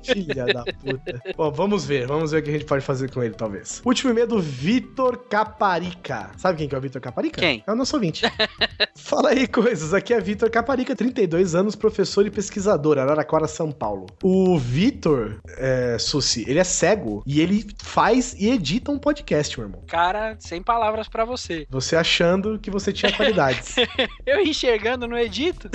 Filha 0.03 0.45
da 0.45 0.63
puta. 0.63 1.21
Bom, 1.35 1.51
vamos 1.51 1.85
ver. 1.85 2.07
Vamos 2.07 2.31
ver 2.31 2.39
o 2.39 2.43
que 2.43 2.49
a 2.49 2.53
gente 2.53 2.65
pode 2.65 2.83
fazer 2.83 3.11
com 3.11 3.21
ele, 3.23 3.33
talvez. 3.35 3.81
Último 3.85 4.11
e-mail 4.11 4.27
do 4.27 4.39
Vitor 4.39 5.17
Caparica. 5.17 6.31
Sabe 6.37 6.57
quem 6.59 6.67
que 6.69 6.75
é 6.75 6.77
o 6.77 6.81
Vitor 6.81 7.01
Caparica? 7.01 7.39
Quem? 7.41 7.63
É 7.65 7.71
o 7.71 7.75
nosso 7.75 7.95
ouvinte. 7.95 8.23
Fala 8.95 9.29
aí 9.29 9.47
coisas. 9.47 9.93
Aqui 9.93 10.13
é 10.13 10.19
Vitor 10.19 10.49
Caparica, 10.49 10.95
32 10.95 11.55
anos, 11.55 11.75
professor 11.75 12.25
e 12.25 12.31
pesquisador, 12.31 12.97
Araraquara, 12.97 13.47
São 13.47 13.71
Paulo. 13.71 14.07
O 14.23 14.57
Vitor, 14.57 15.39
é, 15.57 15.97
Susi, 15.99 16.45
ele 16.47 16.59
é 16.59 16.63
cego 16.63 17.23
e 17.25 17.41
ele 17.41 17.65
faz 17.81 18.35
e 18.37 18.49
edita 18.49 18.91
um 18.91 18.97
podcast, 18.99 19.57
meu 19.59 19.67
irmão. 19.67 19.83
Cara, 19.87 20.35
sem 20.39 20.61
palavras 20.61 21.07
pra 21.07 21.25
você. 21.25 21.67
Você 21.69 21.95
achando 21.95 22.57
que 22.59 22.71
você 22.71 22.91
tinha 22.93 23.11
qualidades. 23.11 23.75
Eu 24.25 24.39
enxergando 24.39 25.07
no 25.07 25.17
edito? 25.17 25.68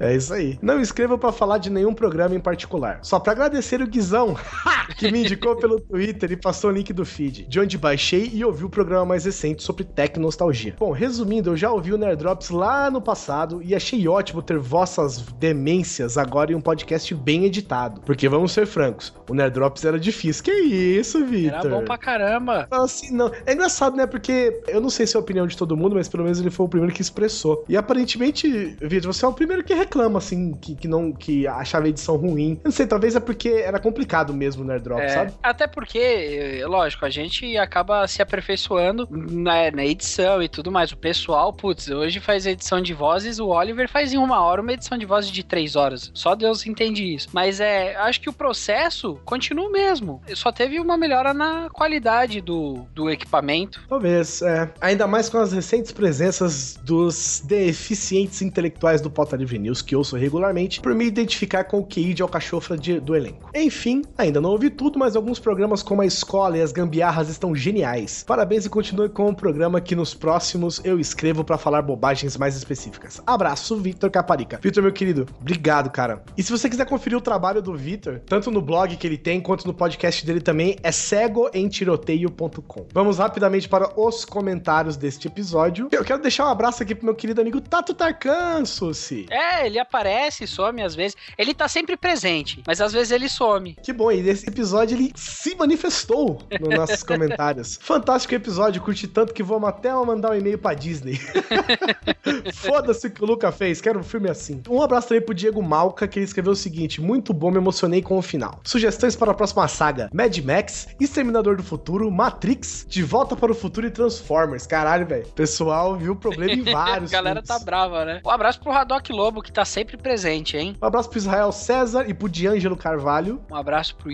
É 0.00 0.14
isso 0.14 0.34
aí. 0.34 0.58
Não 0.60 0.80
escreva 0.80 1.16
pra 1.16 1.30
falar 1.32 1.58
de 1.58 1.70
nenhum 1.70 1.94
programa 1.94 2.34
em 2.34 2.40
particular. 2.40 2.98
Só 3.02 3.20
pra 3.20 3.32
agradecer 3.32 3.80
o 3.80 3.86
Guizão, 3.86 4.36
que 4.96 5.10
me 5.10 5.20
indicou 5.20 5.56
pelo 5.56 5.80
Twitter 5.80 6.32
e 6.32 6.36
passou 6.36 6.70
o 6.70 6.72
link 6.72 6.92
do 6.92 7.04
feed, 7.04 7.46
de 7.48 7.60
onde 7.60 7.76
baixei 7.76 8.30
e 8.32 8.44
ouvi 8.44 8.64
o 8.64 8.70
programa 8.70 9.04
mais 9.04 9.24
recente 9.24 9.62
sobre 9.62 9.84
tecnostalgia. 9.84 10.76
Bom, 10.78 10.92
resumindo, 10.92 11.50
eu 11.50 11.56
já 11.56 11.70
ouvi 11.70 11.92
o 11.92 11.98
Nerdrops 11.98 12.50
lá 12.50 12.90
no 12.90 13.00
passado 13.00 13.62
e 13.62 13.74
achei 13.74 14.06
ótimo 14.06 14.42
ter 14.42 14.58
vossas 14.58 15.22
demências 15.38 16.16
agora 16.16 16.52
em 16.52 16.54
um 16.54 16.60
podcast 16.60 17.14
bem 17.14 17.44
editado. 17.44 18.00
Porque 18.02 18.28
vamos 18.28 18.52
ser 18.52 18.66
francos, 18.66 19.12
o 19.28 19.34
Nerdrops 19.34 19.84
era 19.84 19.98
difícil. 19.98 20.44
Que 20.44 20.52
isso, 20.52 21.24
Vitor? 21.24 21.60
Era 21.60 21.68
bom 21.68 21.84
pra 21.84 21.98
caramba. 21.98 22.66
Assim, 22.70 23.12
não. 23.12 23.30
É 23.46 23.52
engraçado, 23.52 23.96
né? 23.96 24.06
Porque 24.06 24.60
eu 24.68 24.80
não 24.80 24.90
sei 24.90 25.06
se 25.06 25.16
é 25.16 25.18
a 25.18 25.20
opinião 25.20 25.46
de 25.46 25.56
todo 25.56 25.76
mundo, 25.76 25.96
mas 25.96 26.08
pelo 26.08 26.24
menos 26.24 26.40
ele 26.40 26.50
foi 26.50 26.66
o 26.66 26.68
primeiro 26.68 26.94
que 26.94 27.02
expressou. 27.02 27.64
E 27.68 27.76
aparentemente, 27.76 28.76
Vitor, 28.80 29.12
você 29.12 29.24
é 29.24 29.28
o 29.28 29.32
primeiro 29.32 29.64
que 29.64 29.74
reclama, 29.74 30.18
assim, 30.18 30.52
que, 30.52 30.74
que 30.74 30.88
não 30.88 31.12
que 31.12 31.46
achava 31.46 31.86
a 31.86 31.88
edição 31.88 32.16
ruim. 32.16 32.60
Eu 32.62 32.66
não 32.66 32.72
sei, 32.72 32.86
talvez 32.86 33.16
é 33.16 33.20
porque 33.20 33.48
era 33.48 33.78
complicado 33.78 34.32
mesmo 34.32 34.62
o 34.62 34.66
Nerd 34.66 34.83
Drop, 34.84 35.00
É, 35.00 35.08
sabe? 35.08 35.32
até 35.42 35.66
porque, 35.66 35.98
eh, 35.98 36.66
lógico, 36.66 37.04
a 37.04 37.10
gente 37.10 37.56
acaba 37.56 38.06
se 38.06 38.20
aperfeiçoando 38.22 39.08
na, 39.10 39.70
na 39.70 39.84
edição 39.84 40.42
e 40.42 40.48
tudo 40.48 40.70
mais. 40.70 40.92
O 40.92 40.96
pessoal, 40.96 41.52
putz, 41.52 41.88
hoje 41.88 42.20
faz 42.20 42.46
edição 42.46 42.80
de 42.80 42.92
vozes, 42.94 43.38
o 43.38 43.46
Oliver 43.48 43.88
faz 43.88 44.12
em 44.12 44.18
uma 44.18 44.40
hora 44.42 44.60
uma 44.60 44.72
edição 44.72 44.96
de 44.98 45.06
vozes 45.06 45.30
de 45.30 45.42
três 45.42 45.74
horas. 45.74 46.10
Só 46.14 46.34
Deus 46.34 46.66
entende 46.66 47.02
isso. 47.14 47.28
Mas 47.32 47.60
é, 47.60 47.96
acho 47.96 48.20
que 48.20 48.28
o 48.28 48.32
processo 48.32 49.18
continua 49.24 49.68
o 49.68 49.72
mesmo. 49.72 50.22
Só 50.34 50.52
teve 50.52 50.78
uma 50.78 50.96
melhora 50.96 51.32
na 51.34 51.68
qualidade 51.70 52.40
do, 52.40 52.86
do 52.94 53.10
equipamento. 53.10 53.82
Talvez, 53.88 54.42
é. 54.42 54.70
Ainda 54.80 55.06
mais 55.06 55.28
com 55.28 55.38
as 55.38 55.52
recentes 55.52 55.90
presenças 55.92 56.76
dos 56.82 57.42
deficientes 57.44 58.42
intelectuais 58.42 59.00
do 59.00 59.10
Pauta 59.10 59.36
Livre 59.36 59.58
News, 59.58 59.80
que 59.82 59.96
ouço 59.96 60.16
regularmente, 60.16 60.80
por 60.80 60.94
me 60.94 61.04
identificar 61.06 61.64
com 61.64 61.78
o 61.78 61.86
QI 61.86 62.12
de 62.14 62.22
alcachofra 62.22 62.76
de- 62.76 63.00
do 63.00 63.14
elenco. 63.16 63.50
Enfim, 63.54 64.02
ainda 64.18 64.40
não 64.40 64.50
ouvi 64.50 64.70
tudo, 64.74 64.98
mas 64.98 65.16
alguns 65.16 65.38
programas 65.38 65.82
como 65.82 66.02
a 66.02 66.06
Escola 66.06 66.58
e 66.58 66.60
as 66.60 66.72
Gambiarras 66.72 67.28
estão 67.28 67.54
geniais. 67.54 68.24
Parabéns 68.26 68.66
e 68.66 68.70
continue 68.70 69.08
com 69.08 69.28
o 69.28 69.34
programa 69.34 69.80
que 69.80 69.94
nos 69.94 70.12
próximos 70.12 70.80
eu 70.84 70.98
escrevo 70.98 71.44
pra 71.44 71.56
falar 71.56 71.80
bobagens 71.82 72.36
mais 72.36 72.56
específicas. 72.56 73.22
Abraço, 73.26 73.76
Victor 73.76 74.10
Caparica. 74.10 74.58
Victor, 74.60 74.82
meu 74.82 74.92
querido, 74.92 75.26
obrigado, 75.40 75.90
cara. 75.90 76.22
E 76.36 76.42
se 76.42 76.50
você 76.50 76.68
quiser 76.68 76.86
conferir 76.86 77.16
o 77.16 77.20
trabalho 77.20 77.62
do 77.62 77.74
Victor, 77.74 78.20
tanto 78.26 78.50
no 78.50 78.60
blog 78.60 78.96
que 78.96 79.06
ele 79.06 79.16
tem, 79.16 79.40
quanto 79.40 79.66
no 79.66 79.72
podcast 79.72 80.26
dele 80.26 80.40
também, 80.40 80.76
é 80.82 80.90
cegoemtiroteio.com. 80.90 82.86
Vamos 82.92 83.18
rapidamente 83.18 83.68
para 83.68 83.98
os 83.98 84.24
comentários 84.24 84.96
deste 84.96 85.28
episódio. 85.28 85.88
Eu 85.92 86.04
quero 86.04 86.20
deixar 86.20 86.46
um 86.46 86.50
abraço 86.50 86.82
aqui 86.82 86.94
pro 86.94 87.06
meu 87.06 87.14
querido 87.14 87.40
amigo 87.40 87.60
Tato 87.60 87.94
Tarkan, 87.94 88.64
Susi. 88.64 89.26
É, 89.30 89.66
ele 89.66 89.78
aparece, 89.78 90.46
some 90.46 90.82
às 90.82 90.94
vezes. 90.94 91.16
Ele 91.38 91.54
tá 91.54 91.68
sempre 91.68 91.96
presente, 91.96 92.62
mas 92.66 92.80
às 92.80 92.92
vezes 92.92 93.12
ele 93.12 93.28
some. 93.28 93.76
Que 93.82 93.92
bom, 93.92 94.10
e 94.10 94.20
nesse 94.20 94.48
episódio 94.48 94.63
ele 94.72 95.12
se 95.14 95.54
manifestou 95.56 96.38
nos 96.60 96.68
nossos 96.76 97.02
comentários. 97.02 97.78
Fantástico 97.82 98.34
episódio, 98.34 98.80
curti 98.82 99.06
tanto 99.06 99.34
que 99.34 99.42
vamos 99.42 99.68
até 99.68 99.92
mandar 99.92 100.30
um 100.30 100.34
e-mail 100.34 100.58
pra 100.58 100.74
Disney. 100.74 101.18
Foda-se 102.54 103.06
o 103.06 103.10
que 103.10 103.22
o 103.22 103.26
Luca 103.26 103.50
fez, 103.52 103.80
quero 103.80 104.00
um 104.00 104.02
filme 104.02 104.30
assim. 104.30 104.62
Um 104.68 104.82
abraço 104.82 105.08
também 105.08 105.22
pro 105.24 105.34
Diego 105.34 105.62
Malca, 105.62 106.06
que 106.08 106.18
ele 106.18 106.24
escreveu 106.24 106.52
o 106.52 106.56
seguinte: 106.56 107.00
muito 107.00 107.32
bom, 107.32 107.50
me 107.50 107.58
emocionei 107.58 108.02
com 108.02 108.16
o 108.18 108.22
final. 108.22 108.60
Sugestões 108.64 109.16
para 109.16 109.32
a 109.32 109.34
próxima 109.34 109.66
saga: 109.68 110.08
Mad 110.12 110.36
Max, 110.38 110.88
Exterminador 111.00 111.56
do 111.56 111.62
Futuro, 111.62 112.10
Matrix, 112.10 112.86
De 112.88 113.02
Volta 113.02 113.36
para 113.36 113.52
o 113.52 113.54
Futuro 113.54 113.86
e 113.86 113.90
Transformers. 113.90 114.66
Caralho, 114.66 115.06
velho. 115.06 115.26
Pessoal 115.34 115.96
viu 115.96 116.12
o 116.12 116.16
problema 116.16 116.52
em 116.52 116.68
A 116.68 116.72
vários. 116.72 117.10
galera 117.10 117.42
filmes. 117.42 117.48
tá 117.48 117.58
brava, 117.64 118.04
né? 118.04 118.20
Um 118.24 118.30
abraço 118.30 118.60
pro 118.60 118.72
Haddock 118.72 119.12
Lobo, 119.12 119.42
que 119.42 119.52
tá 119.52 119.64
sempre 119.64 119.96
presente, 119.96 120.56
hein? 120.56 120.76
Um 120.80 120.86
abraço 120.86 121.08
pro 121.08 121.18
Israel 121.18 121.52
César 121.52 122.08
e 122.08 122.14
pro 122.14 122.28
Diângelo 122.28 122.76
Carvalho. 122.76 123.40
Um 123.50 123.56
abraço 123.56 123.94
pro 123.96 124.10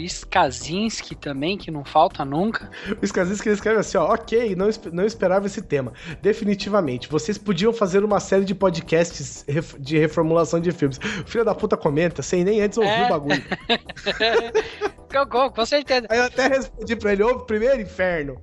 Skazinski 0.48 1.14
também, 1.14 1.56
que 1.58 1.70
não 1.70 1.84
falta 1.84 2.24
nunca. 2.24 2.70
O 3.00 3.04
Skazinski 3.04 3.48
ele 3.48 3.54
escreve 3.54 3.80
assim, 3.80 3.98
ó, 3.98 4.12
ok, 4.12 4.54
não, 4.56 4.68
não 4.92 5.04
esperava 5.04 5.46
esse 5.46 5.60
tema. 5.62 5.92
Definitivamente, 6.22 7.08
vocês 7.08 7.36
podiam 7.36 7.72
fazer 7.72 8.04
uma 8.04 8.20
série 8.20 8.44
de 8.44 8.54
podcasts 8.54 9.44
de 9.78 9.98
reformulação 9.98 10.60
de 10.60 10.72
filmes. 10.72 10.98
O 10.98 11.26
filho 11.28 11.44
da 11.44 11.54
puta 11.54 11.76
comenta, 11.76 12.22
sem 12.22 12.44
nem 12.44 12.60
antes 12.60 12.78
ouvir 12.78 12.90
É. 12.90 13.06
o 13.06 13.08
bagulho. 13.08 13.42
Com, 15.10 15.26
com, 15.26 15.50
com 15.50 15.66
certeza. 15.66 16.06
Aí 16.08 16.18
eu 16.18 16.24
até 16.24 16.46
respondi 16.48 16.96
pra 16.96 17.12
ele, 17.12 17.22
ouve 17.22 17.46
primeiro, 17.46 17.80
inferno. 17.80 18.40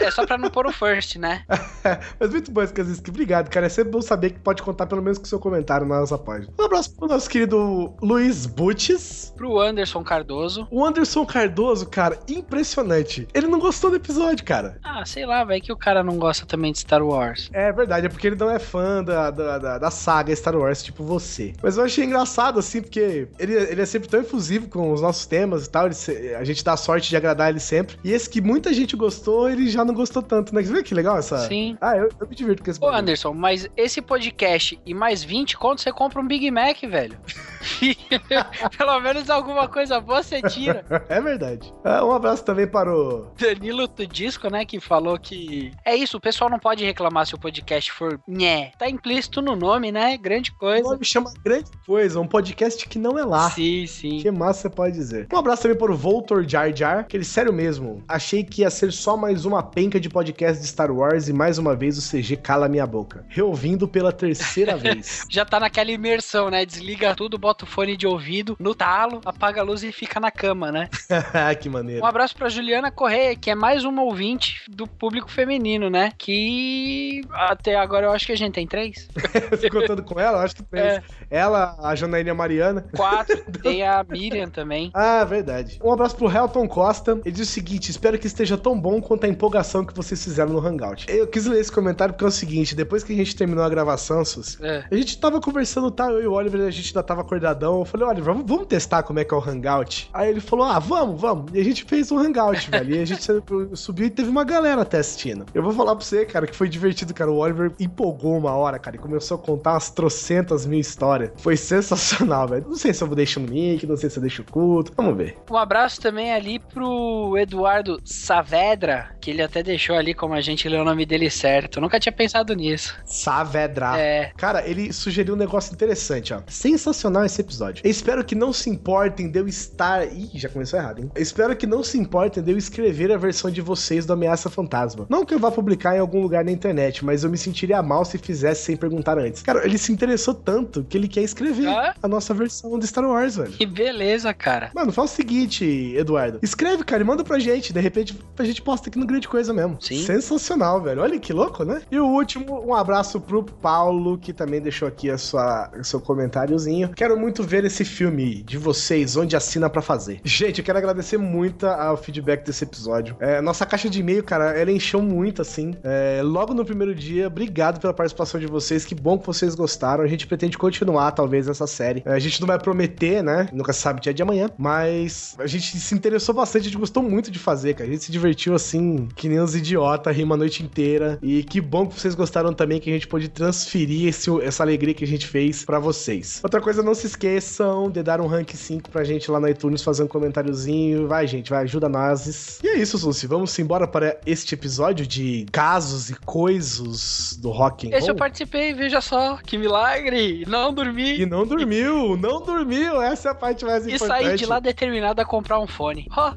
É 0.00 0.10
só 0.10 0.26
pra 0.26 0.36
não 0.36 0.50
pôr 0.50 0.66
o 0.66 0.72
first, 0.72 1.16
né? 1.16 1.44
Mas 2.18 2.30
muito 2.30 2.50
bom, 2.50 2.62
Skazinski, 2.62 3.10
obrigado, 3.10 3.48
cara. 3.48 3.66
É 3.66 3.68
sempre 3.68 3.92
bom 3.92 4.02
saber 4.02 4.30
que 4.30 4.40
pode 4.40 4.62
contar 4.62 4.86
pelo 4.86 5.02
menos 5.02 5.18
com 5.18 5.24
o 5.24 5.28
seu 5.28 5.38
comentário 5.38 5.86
na 5.86 6.00
nossa 6.00 6.18
página. 6.18 6.52
Um 6.58 6.64
abraço 6.64 6.94
pro 6.96 7.08
nosso 7.08 7.28
querido 7.28 7.94
Luiz 8.02 8.46
Butches. 8.46 9.32
Pro 9.36 9.60
Anderson 9.60 10.02
Cardoso. 10.02 10.66
O 10.70 10.84
Anderson 10.84 11.24
Cardoso, 11.24 11.86
cara, 11.86 12.18
impressionante. 12.28 13.26
Ele 13.32 13.46
não 13.46 13.58
gostou 13.58 13.90
do 13.90 13.96
episódio, 13.96 14.44
cara. 14.44 14.78
Ah, 14.82 15.04
sei 15.04 15.24
lá, 15.24 15.44
vai 15.44 15.60
que 15.60 15.72
o 15.72 15.76
cara 15.76 16.02
não 16.02 16.18
gosta 16.18 16.44
também 16.46 16.72
de 16.72 16.78
Star 16.78 17.02
Wars. 17.02 17.48
É 17.52 17.72
verdade, 17.72 18.06
é 18.06 18.08
porque 18.08 18.26
ele 18.26 18.36
não 18.36 18.50
é 18.50 18.58
fã 18.58 19.02
da, 19.02 19.30
da, 19.30 19.58
da, 19.58 19.78
da 19.78 19.90
saga 19.90 20.34
Star 20.34 20.56
Wars, 20.56 20.82
tipo 20.82 21.04
você. 21.04 21.52
Mas 21.62 21.76
eu 21.76 21.84
achei 21.84 22.04
engraçado, 22.04 22.58
assim, 22.58 22.82
porque 22.82 23.28
ele, 23.38 23.54
ele 23.54 23.80
é 23.80 23.86
sempre 23.86 24.08
tão 24.08 24.20
efusivo 24.20 24.68
com 24.68 24.92
os 24.92 25.00
nossos 25.00 25.26
temas 25.26 25.66
e 25.66 25.70
tal. 25.70 25.86
ele 25.86 25.94
a 26.38 26.44
gente 26.44 26.64
dá 26.64 26.76
sorte 26.76 27.08
de 27.08 27.16
agradar 27.16 27.50
ele 27.50 27.60
sempre. 27.60 27.96
E 28.04 28.12
esse 28.12 28.28
que 28.28 28.40
muita 28.40 28.72
gente 28.72 28.96
gostou, 28.96 29.50
ele 29.50 29.68
já 29.68 29.84
não 29.84 29.94
gostou 29.94 30.22
tanto, 30.22 30.54
né? 30.54 30.62
Você 30.62 30.72
vê 30.72 30.82
que 30.82 30.94
legal 30.94 31.18
essa. 31.18 31.38
Sim. 31.48 31.76
Ah, 31.80 31.96
eu, 31.96 32.08
eu 32.20 32.28
me 32.28 32.34
divirto 32.34 32.62
com 32.62 32.70
esse 32.70 32.78
Ô, 32.78 32.82
bagulho. 32.82 33.00
Anderson, 33.00 33.34
mas 33.34 33.68
esse 33.76 34.00
podcast 34.00 34.80
e 34.84 34.94
mais 34.94 35.22
20 35.22 35.56
conto, 35.56 35.80
você 35.80 35.92
compra 35.92 36.20
um 36.20 36.26
Big 36.26 36.50
Mac, 36.50 36.80
velho. 36.82 37.18
Pelo 38.76 39.00
menos 39.00 39.28
alguma 39.30 39.68
coisa 39.68 40.00
boa 40.00 40.22
você 40.22 40.40
tira. 40.42 40.84
É 41.08 41.20
verdade. 41.20 41.72
Ah, 41.84 42.04
um 42.04 42.12
abraço 42.12 42.44
também 42.44 42.66
para 42.66 42.94
o. 42.94 43.30
Danilo 43.38 43.86
do 43.86 44.06
Disco, 44.06 44.48
né, 44.50 44.64
que 44.64 44.80
falou 44.80 45.18
que... 45.18 45.72
É 45.84 45.94
isso, 45.94 46.16
o 46.16 46.20
pessoal 46.20 46.50
não 46.50 46.58
pode 46.58 46.84
reclamar 46.84 47.26
se 47.26 47.34
o 47.34 47.38
podcast 47.38 47.92
for... 47.92 48.20
Nhé. 48.26 48.72
Tá 48.78 48.88
implícito 48.88 49.42
no 49.42 49.54
nome, 49.54 49.92
né? 49.92 50.16
Grande 50.16 50.50
O 50.50 50.54
coisa. 50.58 50.88
nome 50.88 51.04
chama 51.04 51.32
Grande 51.44 51.70
Coisa, 51.86 52.18
um 52.20 52.26
podcast 52.26 52.88
que 52.88 52.98
não 52.98 53.18
é 53.18 53.24
lá. 53.24 53.50
Sim, 53.50 53.86
sim. 53.86 54.18
Que 54.18 54.30
massa 54.30 54.62
você 54.62 54.70
pode 54.70 54.94
dizer. 54.94 55.28
Um 55.32 55.36
abraço 55.38 55.62
também 55.62 55.76
para 55.76 55.92
o 55.92 55.96
Voltor 55.96 56.44
Jar 56.48 56.74
Jar, 56.74 57.06
que 57.06 57.16
ele, 57.16 57.24
sério 57.24 57.52
mesmo, 57.52 58.02
achei 58.08 58.42
que 58.44 58.62
ia 58.62 58.70
ser 58.70 58.92
só 58.92 59.16
mais 59.16 59.44
uma 59.44 59.62
penca 59.62 60.00
de 60.00 60.08
podcast 60.08 60.60
de 60.60 60.66
Star 60.66 60.90
Wars 60.90 61.28
e 61.28 61.32
mais 61.32 61.58
uma 61.58 61.74
vez 61.76 61.98
o 61.98 62.10
CG 62.10 62.36
cala 62.36 62.68
minha 62.68 62.86
boca. 62.86 63.24
Reouvindo 63.28 63.86
pela 63.88 64.12
terceira 64.12 64.76
vez. 64.78 65.24
Já 65.28 65.44
tá 65.44 65.60
naquela 65.60 65.90
imersão, 65.90 66.50
né? 66.50 66.64
Desliga 66.64 67.14
tudo, 67.14 67.38
bota 67.38 67.49
o 67.62 67.66
fone 67.66 67.96
de 67.96 68.06
ouvido 68.06 68.56
no 68.58 68.74
talo, 68.74 69.20
apaga 69.24 69.60
a 69.60 69.64
luz 69.64 69.82
e 69.82 69.92
fica 69.92 70.18
na 70.20 70.30
cama, 70.30 70.70
né? 70.72 70.88
que 71.60 71.68
maneiro. 71.68 72.02
Um 72.02 72.06
abraço 72.06 72.34
pra 72.36 72.48
Juliana 72.48 72.90
Correia, 72.90 73.36
que 73.36 73.50
é 73.50 73.54
mais 73.54 73.84
uma 73.84 74.02
ouvinte 74.02 74.62
do 74.68 74.86
público 74.86 75.30
feminino, 75.30 75.90
né? 75.90 76.12
Que 76.18 77.22
até 77.32 77.76
agora 77.76 78.06
eu 78.06 78.12
acho 78.12 78.26
que 78.26 78.32
a 78.32 78.36
gente 78.36 78.54
tem 78.54 78.66
três. 78.66 79.08
Ficou 79.60 79.80
contando 79.80 80.02
com 80.02 80.18
ela? 80.18 80.42
Acho 80.42 80.56
que 80.56 80.64
fez. 80.70 80.84
É. 80.84 81.02
Ela, 81.30 81.76
a 81.82 81.94
Janaína 81.94 82.34
Mariana. 82.34 82.86
Quatro. 82.96 83.42
tem 83.62 83.86
a 83.86 84.04
Miriam 84.08 84.48
também. 84.48 84.90
Ah, 84.94 85.24
verdade. 85.24 85.78
Um 85.82 85.92
abraço 85.92 86.16
pro 86.16 86.30
Helton 86.30 86.68
Costa. 86.68 87.20
Ele 87.24 87.32
diz 87.34 87.48
o 87.48 87.52
seguinte: 87.52 87.90
espero 87.90 88.18
que 88.18 88.26
esteja 88.26 88.56
tão 88.56 88.78
bom 88.78 89.00
quanto 89.00 89.24
a 89.24 89.28
empolgação 89.28 89.84
que 89.84 89.94
vocês 89.94 90.22
fizeram 90.22 90.52
no 90.52 90.66
Hangout. 90.66 91.06
Eu 91.08 91.26
quis 91.26 91.46
ler 91.46 91.60
esse 91.60 91.72
comentário 91.72 92.14
porque 92.14 92.24
é 92.24 92.28
o 92.28 92.30
seguinte: 92.30 92.74
depois 92.74 93.02
que 93.02 93.12
a 93.12 93.16
gente 93.16 93.34
terminou 93.34 93.64
a 93.64 93.68
gravação, 93.68 94.24
Sus, 94.24 94.60
É. 94.60 94.84
a 94.90 94.94
gente 94.94 95.18
tava 95.18 95.40
conversando, 95.40 95.90
tá? 95.90 96.10
Eu 96.10 96.22
e 96.22 96.26
o 96.26 96.32
Oliver, 96.32 96.60
a 96.66 96.70
gente 96.70 96.88
ainda 96.88 97.02
tava 97.02 97.24
coordenando 97.24 97.39
doidadão. 97.40 97.80
Eu 97.80 97.84
falei, 97.84 98.06
olha, 98.06 98.22
vamos, 98.22 98.44
vamos 98.46 98.66
testar 98.66 99.02
como 99.02 99.18
é 99.18 99.24
que 99.24 99.32
é 99.32 99.36
o 99.36 99.40
Hangout. 99.40 100.10
Aí 100.12 100.30
ele 100.30 100.40
falou, 100.40 100.66
ah, 100.66 100.78
vamos, 100.78 101.20
vamos. 101.20 101.52
E 101.54 101.60
a 101.60 101.64
gente 101.64 101.84
fez 101.84 102.12
um 102.12 102.18
Hangout, 102.18 102.70
velho. 102.70 102.94
E 102.94 103.00
a 103.00 103.04
gente 103.04 103.26
subiu 103.74 104.06
e 104.06 104.10
teve 104.10 104.28
uma 104.28 104.44
galera 104.44 104.82
até 104.82 104.98
assistindo. 104.98 105.46
Eu 105.54 105.62
vou 105.62 105.72
falar 105.72 105.96
pra 105.96 106.04
você, 106.04 106.24
cara, 106.24 106.46
que 106.46 106.54
foi 106.54 106.68
divertido, 106.68 107.14
cara. 107.14 107.30
O 107.30 107.38
Oliver 107.38 107.72
empolgou 107.80 108.36
uma 108.36 108.52
hora, 108.52 108.78
cara, 108.78 108.96
e 108.96 108.98
começou 108.98 109.36
a 109.36 109.38
contar 109.38 109.72
umas 109.72 109.90
trocentas 109.90 110.66
mil 110.66 110.78
histórias. 110.78 111.30
Foi 111.36 111.56
sensacional, 111.56 112.46
velho. 112.48 112.66
Não 112.68 112.76
sei 112.76 112.92
se 112.92 113.02
eu 113.02 113.06
vou 113.06 113.16
deixar 113.16 113.40
um 113.40 113.46
link, 113.46 113.86
não 113.86 113.96
sei 113.96 114.10
se 114.10 114.18
eu 114.18 114.20
deixo 114.20 114.42
o 114.42 114.44
culto. 114.44 114.92
Vamos 114.96 115.16
ver. 115.16 115.36
Um 115.50 115.56
abraço 115.56 116.00
também 116.00 116.32
ali 116.32 116.58
pro 116.58 117.36
Eduardo 117.38 118.00
Saavedra, 118.04 119.10
que 119.20 119.30
ele 119.30 119.42
até 119.42 119.62
deixou 119.62 119.96
ali 119.96 120.14
como 120.14 120.34
a 120.34 120.40
gente 120.40 120.68
leu 120.68 120.82
o 120.82 120.84
nome 120.84 121.06
dele 121.06 121.30
certo. 121.30 121.78
Eu 121.78 121.82
nunca 121.82 121.98
tinha 121.98 122.12
pensado 122.12 122.54
nisso. 122.54 122.96
Saavedra. 123.04 123.98
É. 123.98 124.32
Cara, 124.36 124.66
ele 124.66 124.92
sugeriu 124.92 125.34
um 125.34 125.36
negócio 125.36 125.72
interessante, 125.72 126.34
ó. 126.34 126.40
Sensacional 126.46 127.24
esse 127.30 127.40
episódio. 127.40 127.82
Eu 127.84 127.90
espero 127.90 128.24
que 128.24 128.34
não 128.34 128.52
se 128.52 128.68
importem 128.70 129.30
de 129.30 129.38
eu 129.38 129.48
estar. 129.48 130.06
Ih, 130.06 130.30
já 130.34 130.48
começou 130.48 130.78
errado, 130.78 131.00
hein? 131.00 131.10
Eu 131.14 131.22
espero 131.22 131.56
que 131.56 131.66
não 131.66 131.82
se 131.82 131.98
importem 131.98 132.42
de 132.42 132.50
eu 132.52 132.58
escrever 132.58 133.12
a 133.12 133.16
versão 133.16 133.50
de 133.50 133.60
vocês 133.60 134.04
do 134.06 134.12
Ameaça 134.12 134.50
Fantasma. 134.50 135.06
Não 135.08 135.24
que 135.24 135.34
eu 135.34 135.38
vá 135.38 135.50
publicar 135.50 135.96
em 135.96 136.00
algum 136.00 136.20
lugar 136.20 136.44
na 136.44 136.50
internet, 136.52 137.04
mas 137.04 137.24
eu 137.24 137.30
me 137.30 137.38
sentiria 137.38 137.82
mal 137.82 138.04
se 138.04 138.18
fizesse 138.18 138.64
sem 138.64 138.76
perguntar 138.76 139.18
antes. 139.18 139.42
Cara, 139.42 139.64
ele 139.64 139.78
se 139.78 139.92
interessou 139.92 140.34
tanto 140.34 140.84
que 140.84 140.96
ele 140.96 141.08
quer 141.08 141.22
escrever 141.22 141.68
Ah? 141.68 141.94
a 142.02 142.08
nossa 142.08 142.32
versão 142.34 142.78
de 142.78 142.86
Star 142.86 143.04
Wars, 143.04 143.36
velho. 143.36 143.52
Que 143.52 143.66
beleza, 143.66 144.32
cara. 144.34 144.70
Mano, 144.74 144.92
faz 144.92 145.12
o 145.12 145.14
seguinte, 145.14 145.64
Eduardo. 145.96 146.38
Escreve, 146.42 146.84
cara, 146.84 147.02
e 147.02 147.06
manda 147.06 147.22
pra 147.24 147.38
gente. 147.38 147.72
De 147.72 147.80
repente, 147.80 148.18
a 148.38 148.44
gente 148.44 148.62
posta 148.62 148.88
aqui 148.88 148.98
no 148.98 149.06
Grande 149.06 149.28
Coisa 149.28 149.52
mesmo. 149.52 149.76
Sim. 149.80 150.02
Sensacional, 150.04 150.80
velho. 150.82 151.02
Olha 151.02 151.18
que 151.18 151.32
louco, 151.32 151.64
né? 151.64 151.82
E 151.90 151.98
o 151.98 152.06
último, 152.06 152.64
um 152.66 152.74
abraço 152.74 153.20
pro 153.20 153.42
Paulo, 153.42 154.18
que 154.18 154.32
também 154.32 154.60
deixou 154.60 154.86
aqui 154.88 155.10
a 155.10 155.18
sua, 155.18 155.70
o 155.78 155.84
seu 155.84 156.00
comentáriozinho. 156.00 156.88
Quero 156.90 157.18
muito 157.20 157.42
ver 157.42 157.64
esse 157.64 157.84
filme 157.84 158.42
de 158.42 158.56
vocês, 158.58 159.16
onde 159.16 159.36
assina 159.36 159.68
pra 159.68 159.82
fazer. 159.82 160.20
Gente, 160.24 160.58
eu 160.58 160.64
quero 160.64 160.78
agradecer 160.78 161.18
muito 161.18 161.66
ao 161.66 161.96
feedback 161.96 162.44
desse 162.44 162.64
episódio. 162.64 163.16
É, 163.20 163.40
nossa 163.40 163.66
caixa 163.66 163.88
de 163.90 164.00
e-mail, 164.00 164.24
cara, 164.24 164.56
ela 164.58 164.72
encheu 164.72 165.02
muito, 165.02 165.42
assim. 165.42 165.74
É, 165.84 166.20
logo 166.22 166.54
no 166.54 166.64
primeiro 166.64 166.94
dia, 166.94 167.26
obrigado 167.26 167.80
pela 167.80 167.92
participação 167.92 168.40
de 168.40 168.46
vocês. 168.46 168.84
Que 168.84 168.94
bom 168.94 169.18
que 169.18 169.26
vocês 169.26 169.54
gostaram. 169.54 170.02
A 170.02 170.06
gente 170.06 170.26
pretende 170.26 170.56
continuar, 170.56 171.12
talvez, 171.12 171.48
essa 171.48 171.66
série. 171.66 172.02
É, 172.06 172.12
a 172.12 172.18
gente 172.18 172.40
não 172.40 172.46
vai 172.46 172.58
prometer, 172.58 173.22
né? 173.22 173.48
Nunca 173.52 173.72
sabe 173.72 174.00
dia 174.00 174.14
de 174.14 174.22
amanhã. 174.22 174.50
Mas 174.56 175.34
a 175.38 175.46
gente 175.46 175.76
se 175.78 175.94
interessou 175.94 176.34
bastante, 176.34 176.62
a 176.62 176.64
gente 176.70 176.78
gostou 176.78 177.02
muito 177.02 177.30
de 177.30 177.38
fazer, 177.38 177.74
cara. 177.74 177.88
A 177.88 177.92
gente 177.92 178.04
se 178.04 178.12
divertiu 178.12 178.54
assim, 178.54 179.08
que 179.14 179.28
nem 179.28 179.40
uns 179.40 179.54
idiotas, 179.54 180.16
rima 180.16 180.34
a 180.34 180.38
noite 180.38 180.62
inteira. 180.62 181.18
E 181.22 181.42
que 181.42 181.60
bom 181.60 181.86
que 181.86 181.98
vocês 182.00 182.14
gostaram 182.14 182.52
também, 182.52 182.80
que 182.80 182.88
a 182.90 182.92
gente 182.92 183.06
pôde 183.08 183.28
transferir 183.28 184.08
esse- 184.08 184.30
essa 184.42 184.62
alegria 184.62 184.94
que 184.94 185.04
a 185.04 185.06
gente 185.06 185.26
fez 185.26 185.64
pra 185.64 185.78
vocês. 185.78 186.40
Outra 186.42 186.60
coisa, 186.60 186.82
não 186.82 186.94
se 186.94 187.06
esqueçam 187.10 187.90
de 187.90 188.02
dar 188.02 188.20
um 188.20 188.26
rank 188.26 188.50
5 188.54 188.90
pra 188.90 189.04
gente 189.04 189.30
lá 189.30 189.38
no 189.40 189.48
iTunes, 189.48 189.82
fazer 189.82 190.02
um 190.02 190.08
comentáriozinho. 190.08 191.06
Vai, 191.06 191.26
gente, 191.26 191.50
vai, 191.50 191.64
ajuda 191.64 191.88
nós. 191.88 192.58
E 192.62 192.68
é 192.68 192.76
isso, 192.78 192.96
Susi. 192.98 193.26
Vamos 193.26 193.56
embora 193.58 193.86
para 193.86 194.18
este 194.26 194.54
episódio 194.54 195.06
de 195.06 195.46
casos 195.52 196.10
e 196.10 196.14
coisas 196.14 197.36
do 197.40 197.50
rock 197.50 197.86
and 197.86 197.96
Esse 197.96 198.08
eu 198.08 198.12
roll. 198.14 198.18
participei, 198.18 198.72
veja 198.72 199.00
só, 199.00 199.36
que 199.44 199.58
milagre! 199.58 200.44
Não 200.46 200.72
dormi 200.72 201.20
E 201.20 201.26
não 201.26 201.46
dormiu, 201.46 202.16
não 202.16 202.40
dormiu. 202.40 203.00
Essa 203.02 203.28
é 203.28 203.32
a 203.32 203.34
parte 203.34 203.64
mais 203.64 203.86
e 203.86 203.94
importante. 203.94 204.24
saí 204.24 204.36
de 204.36 204.46
lá 204.46 204.60
determinado 204.60 205.20
a 205.20 205.24
comprar 205.24 205.58
um 205.60 205.66
fone. 205.66 206.06
Ó, 206.16 206.32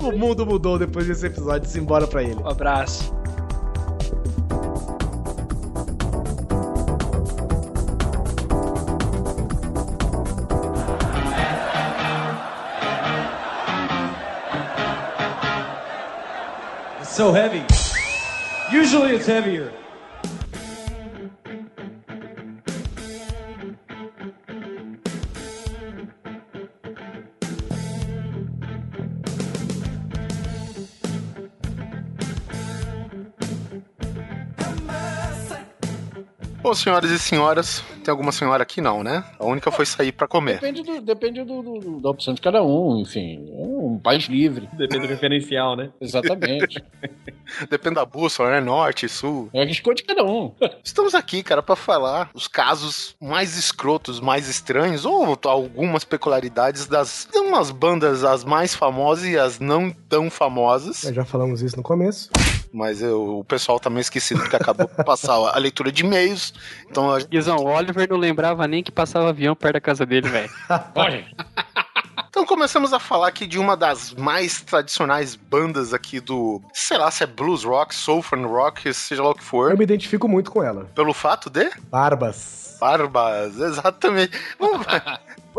o 0.06 0.12
mundo 0.16 0.44
mudou 0.46 0.78
depois 0.78 1.06
desse 1.06 1.26
episódio. 1.26 1.68
Simbora 1.68 2.06
pra 2.06 2.22
ele. 2.22 2.36
um 2.36 2.48
abraço. 2.48 3.14
So 17.16 17.32
heavy. 17.32 17.64
Usually 18.70 19.16
it's 19.16 19.24
heavier. 19.24 19.72
Bom, 36.66 36.74
senhoras 36.74 37.12
e 37.12 37.18
senhoras, 37.20 37.80
tem 38.02 38.10
alguma 38.10 38.32
senhora 38.32 38.64
aqui 38.64 38.80
não, 38.80 39.00
né? 39.04 39.22
A 39.38 39.44
única 39.44 39.70
foi 39.70 39.86
sair 39.86 40.10
pra 40.10 40.26
comer. 40.26 40.54
Depende, 40.54 40.82
do, 40.82 41.00
depende 41.00 41.44
do, 41.44 41.62
do- 41.62 42.00
da 42.00 42.10
opção 42.10 42.34
de 42.34 42.40
cada 42.40 42.60
um, 42.60 42.98
enfim. 43.02 43.36
É 43.52 43.62
um 43.64 44.00
país 44.02 44.24
livre. 44.24 44.68
Depende 44.72 45.02
do 45.02 45.06
referencial, 45.06 45.76
né? 45.76 45.90
Exatamente. 46.00 46.82
Depende 47.70 47.94
da 47.94 48.04
bússola, 48.04 48.50
né? 48.50 48.60
Norte, 48.60 49.08
sul. 49.08 49.48
é 49.54 49.62
a 49.62 49.64
escolha 49.64 49.94
de 49.94 50.02
cada 50.02 50.24
um. 50.24 50.52
Estamos 50.82 51.14
aqui, 51.14 51.40
cara, 51.44 51.62
pra 51.62 51.76
falar 51.76 52.30
os 52.34 52.48
casos 52.48 53.14
mais 53.20 53.56
escrotos, 53.56 54.18
mais 54.18 54.48
estranhos, 54.48 55.04
ou 55.04 55.38
algumas 55.44 56.02
peculiaridades 56.02 56.86
das 56.86 57.28
umas 57.32 57.70
bandas 57.70 58.24
as 58.24 58.42
mais 58.42 58.74
famosas 58.74 59.24
e 59.24 59.38
as 59.38 59.60
não 59.60 59.88
tão 60.08 60.28
famosas. 60.28 61.04
Nós 61.04 61.14
já 61.14 61.24
falamos 61.24 61.62
isso 61.62 61.76
no 61.76 61.84
começo. 61.84 62.28
Mas 62.76 63.00
eu- 63.00 63.38
o 63.38 63.44
pessoal 63.44 63.80
tá 63.80 63.88
meio 63.88 64.02
esquecido 64.02 64.40
porque 64.40 64.54
acabou 64.56 64.86
de 64.86 65.02
passar 65.02 65.32
a 65.34 65.58
leitura 65.58 65.90
de 65.90 66.04
e-mails. 66.04 66.52
Então 66.90 67.10
a 67.10 67.18
Guizão, 67.20 67.56
o 67.56 67.66
Oliver 67.68 68.06
não 68.10 68.18
lembrava 68.18 68.68
nem 68.68 68.82
que 68.82 68.92
passava 68.92 69.30
avião 69.30 69.56
perto 69.56 69.72
da 69.74 69.80
casa 69.80 70.04
dele, 70.04 70.28
velho. 70.28 70.50
Olha, 70.94 71.24
Então 72.28 72.44
começamos 72.44 72.92
a 72.92 72.98
falar 72.98 73.28
aqui 73.28 73.46
de 73.46 73.58
uma 73.58 73.74
das 73.78 74.12
mais 74.12 74.60
tradicionais 74.60 75.34
bandas 75.34 75.94
aqui 75.94 76.20
do, 76.20 76.60
sei 76.74 76.98
lá, 76.98 77.10
se 77.10 77.24
é 77.24 77.26
blues 77.26 77.64
rock, 77.64 77.94
soul 77.94 78.20
fun 78.20 78.46
rock, 78.46 78.92
seja 78.92 79.22
lá 79.22 79.30
o 79.30 79.34
que 79.34 79.42
for, 79.42 79.70
Eu 79.70 79.78
me 79.78 79.84
identifico 79.84 80.28
muito 80.28 80.50
com 80.50 80.62
ela. 80.62 80.84
pelo 80.94 81.14
fato 81.14 81.48
de 81.48 81.70
Barbas. 81.90 82.76
barbas, 82.78 83.58
exatamente. 83.58 84.38
Vamos, 84.58 84.86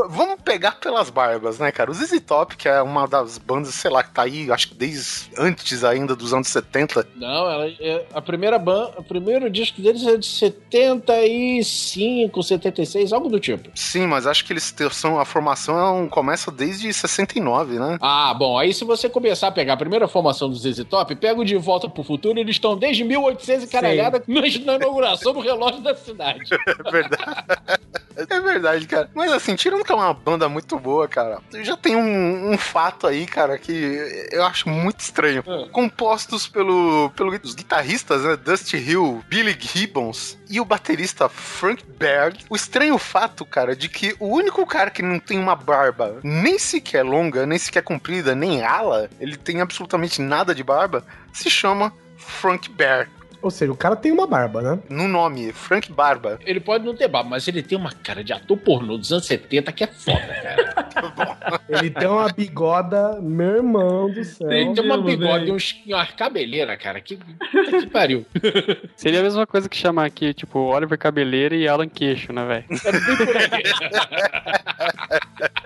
vamos 0.10 0.38
pegar 0.44 0.74
pelas 0.80 1.10
barbas, 1.10 1.60
né, 1.60 1.72
cara? 1.72 1.92
O 1.92 1.94
ZZ 1.94 2.20
Top, 2.22 2.56
que 2.56 2.68
é 2.70 2.82
uma 2.82 3.08
das 3.08 3.38
bandas, 3.38 3.74
sei 3.74 3.90
lá, 3.92 4.04
que 4.04 4.12
tá 4.12 4.24
aí, 4.24 4.52
acho 4.52 4.70
que 4.70 4.76
desde 4.76 5.30
antes 5.38 5.84
ainda 5.84 6.16
dos 6.16 6.34
anos 6.34 6.48
70. 6.50 7.08
não, 7.16 7.50
ela 7.50 7.68
é 7.68 8.06
a 8.14 8.22
primeira 8.22 8.58
banda, 8.60 8.94
o 8.98 9.04
primeiro 9.04 9.50
disco 9.50 9.82
deles 9.82 10.06
é 10.06 10.18
de 10.18 10.26
75, 10.26 12.44
76, 12.44 13.14
algo 13.14 13.30
do 13.30 13.40
tipo. 13.40 13.70
Sim, 13.76 14.08
mas 14.08 14.28
acho 14.28 14.46
que 14.46 14.54
eles 14.54 14.74
são 14.92 15.20
a 15.20 15.26
formação 15.26 15.78
é 15.80 15.90
um- 15.92 16.08
começa 16.08 16.52
desde 16.52 16.92
69, 16.94 17.80
né? 17.80 17.98
Ah, 18.02 18.34
bom, 18.34 18.58
aí 18.58 18.74
se 18.74 18.84
você 18.84 19.10
começar 19.10 19.48
a 19.48 19.52
pegar 19.52 19.74
a 19.74 19.78
primeira 19.78 20.08
formação 20.08 20.50
do 20.50 20.56
ZZ 20.56 20.84
Top, 20.86 21.14
pega 21.16 21.40
o 21.40 21.46
De 21.46 21.56
Volta 21.58 21.90
pro 21.90 22.04
Futuro, 22.04 22.40
eles 22.40 22.56
estão 22.56 22.78
desde 22.78 23.04
1800 23.04 23.66
e 23.66 23.68
caralhada 23.68 24.24
na 24.28 24.42
na 24.42 24.48
inauguração 24.76 25.34
do 25.34 25.40
relógio 25.40 25.82
da 25.82 25.96
cidade. 25.96 26.40
É 26.88 26.92
verdade. 26.92 27.80
É 28.18 28.40
verdade, 28.40 28.88
cara. 28.88 29.10
Mas 29.14 29.32
assim, 29.32 29.56
tirando 29.56 29.84
que 29.84 29.92
é 29.92 29.96
uma 29.96 30.14
banda 30.14 30.50
muito 30.50 30.80
boa, 30.80 31.08
cara, 31.08 31.40
já 31.62 31.78
tem 31.78 31.96
um, 31.96 32.52
um 32.52 32.58
fato 32.58 33.06
aí, 33.06 33.26
cara, 33.26 33.58
que 33.58 34.28
eu 34.32 34.44
acho 34.44 34.68
muito 34.70 35.00
estranho. 35.00 35.44
Hum. 35.46 35.70
Compostos 35.72 36.48
pelo, 36.48 37.12
pelos 37.16 37.54
guitarristas, 37.54 38.24
né? 38.24 38.36
Dusty 38.36 38.78
Hill, 38.78 39.24
Billy 39.28 39.56
Gibbons 39.60 40.38
e 40.50 40.60
o 40.60 40.66
baterista 40.66 41.30
Frank 41.30 41.84
Baird. 42.00 42.46
O 42.50 42.56
estranho 42.56 42.98
fato, 42.98 43.46
cara, 43.46 43.76
de 43.76 43.88
que 43.90 44.16
o 44.20 44.28
único 44.28 44.66
cara 44.66 44.90
que 44.90 45.02
não 45.02 45.20
tem 45.20 45.38
uma 45.38 45.56
barba 45.56 46.20
nem 46.24 46.58
sequer 46.58 47.04
longa, 47.04 47.46
nem 47.46 47.58
sequer 47.58 47.84
comprida, 47.84 48.34
nem 48.34 48.64
ala, 48.64 49.10
ele 49.20 49.38
tem 49.38 49.62
absolutamente 49.62 50.22
nada 50.22 50.56
de 50.56 50.64
barba, 50.64 51.06
se 51.32 51.50
chama 51.50 51.94
Frank 52.18 52.70
Baird. 52.70 53.12
Ou 53.42 53.52
seja, 53.52 53.72
o 53.72 53.78
cara 53.78 53.96
tem 53.96 54.12
uma 54.12 54.26
barba, 54.28 54.62
né? 54.62 54.80
No 54.90 55.08
nome, 55.08 55.54
Frank 55.54 55.92
Barba. 55.92 56.40
Ele 56.46 56.60
pode 56.60 56.84
não 56.86 56.96
ter 56.96 57.08
barba, 57.08 57.30
mas 57.30 57.48
ele 57.48 57.62
tem 57.62 57.78
uma 57.78 57.92
cara 57.92 58.24
de 58.24 58.34
ator 58.34 58.58
pornô 58.58 58.98
dos 58.98 59.12
anos 59.12 59.26
70 59.26 59.72
que 59.72 59.84
é 59.84 59.88
foda, 59.88 60.20
cara. 60.20 60.78
Ele 61.70 61.90
tem 61.92 62.08
uma 62.08 62.28
bigoda, 62.30 63.20
meu 63.22 63.58
irmão 63.58 64.10
do 64.12 64.24
céu. 64.24 64.52
Ele 64.52 64.74
tem 64.74 64.84
uma 64.84 64.98
bigode 64.98 65.40
velho. 65.46 65.48
e 65.50 65.52
uns- 65.52 65.84
uma 65.86 66.06
cabeleira, 66.08 66.76
cara. 66.78 67.00
Que, 67.00 67.18
puta 67.18 67.80
que 67.80 67.88
pariu. 67.88 68.26
Seria 68.96 69.20
a 69.20 69.24
mesma 69.24 69.46
coisa 69.46 69.70
que 69.70 69.78
chamar 69.78 70.06
aqui, 70.06 70.34
tipo, 70.34 70.60
Oliver 70.60 70.98
Cabeleira 70.98 71.56
e 71.56 71.68
Alan 71.68 71.88
Queixo, 71.88 72.34
né, 72.34 72.46
velho? 72.46 72.66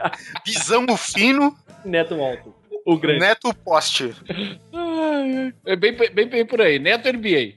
É. 0.03 0.11
Pisamo 0.43 0.97
fino, 0.97 1.55
Neto 1.85 2.15
alto. 2.21 2.53
O 2.85 2.97
grande. 2.97 3.19
neto 3.19 3.53
poste. 3.53 4.13
É 5.65 5.75
bem, 5.75 5.95
bem, 5.95 6.27
bem 6.27 6.45
por 6.45 6.61
aí. 6.61 6.79
Neto 6.79 7.11
NBA. 7.11 7.53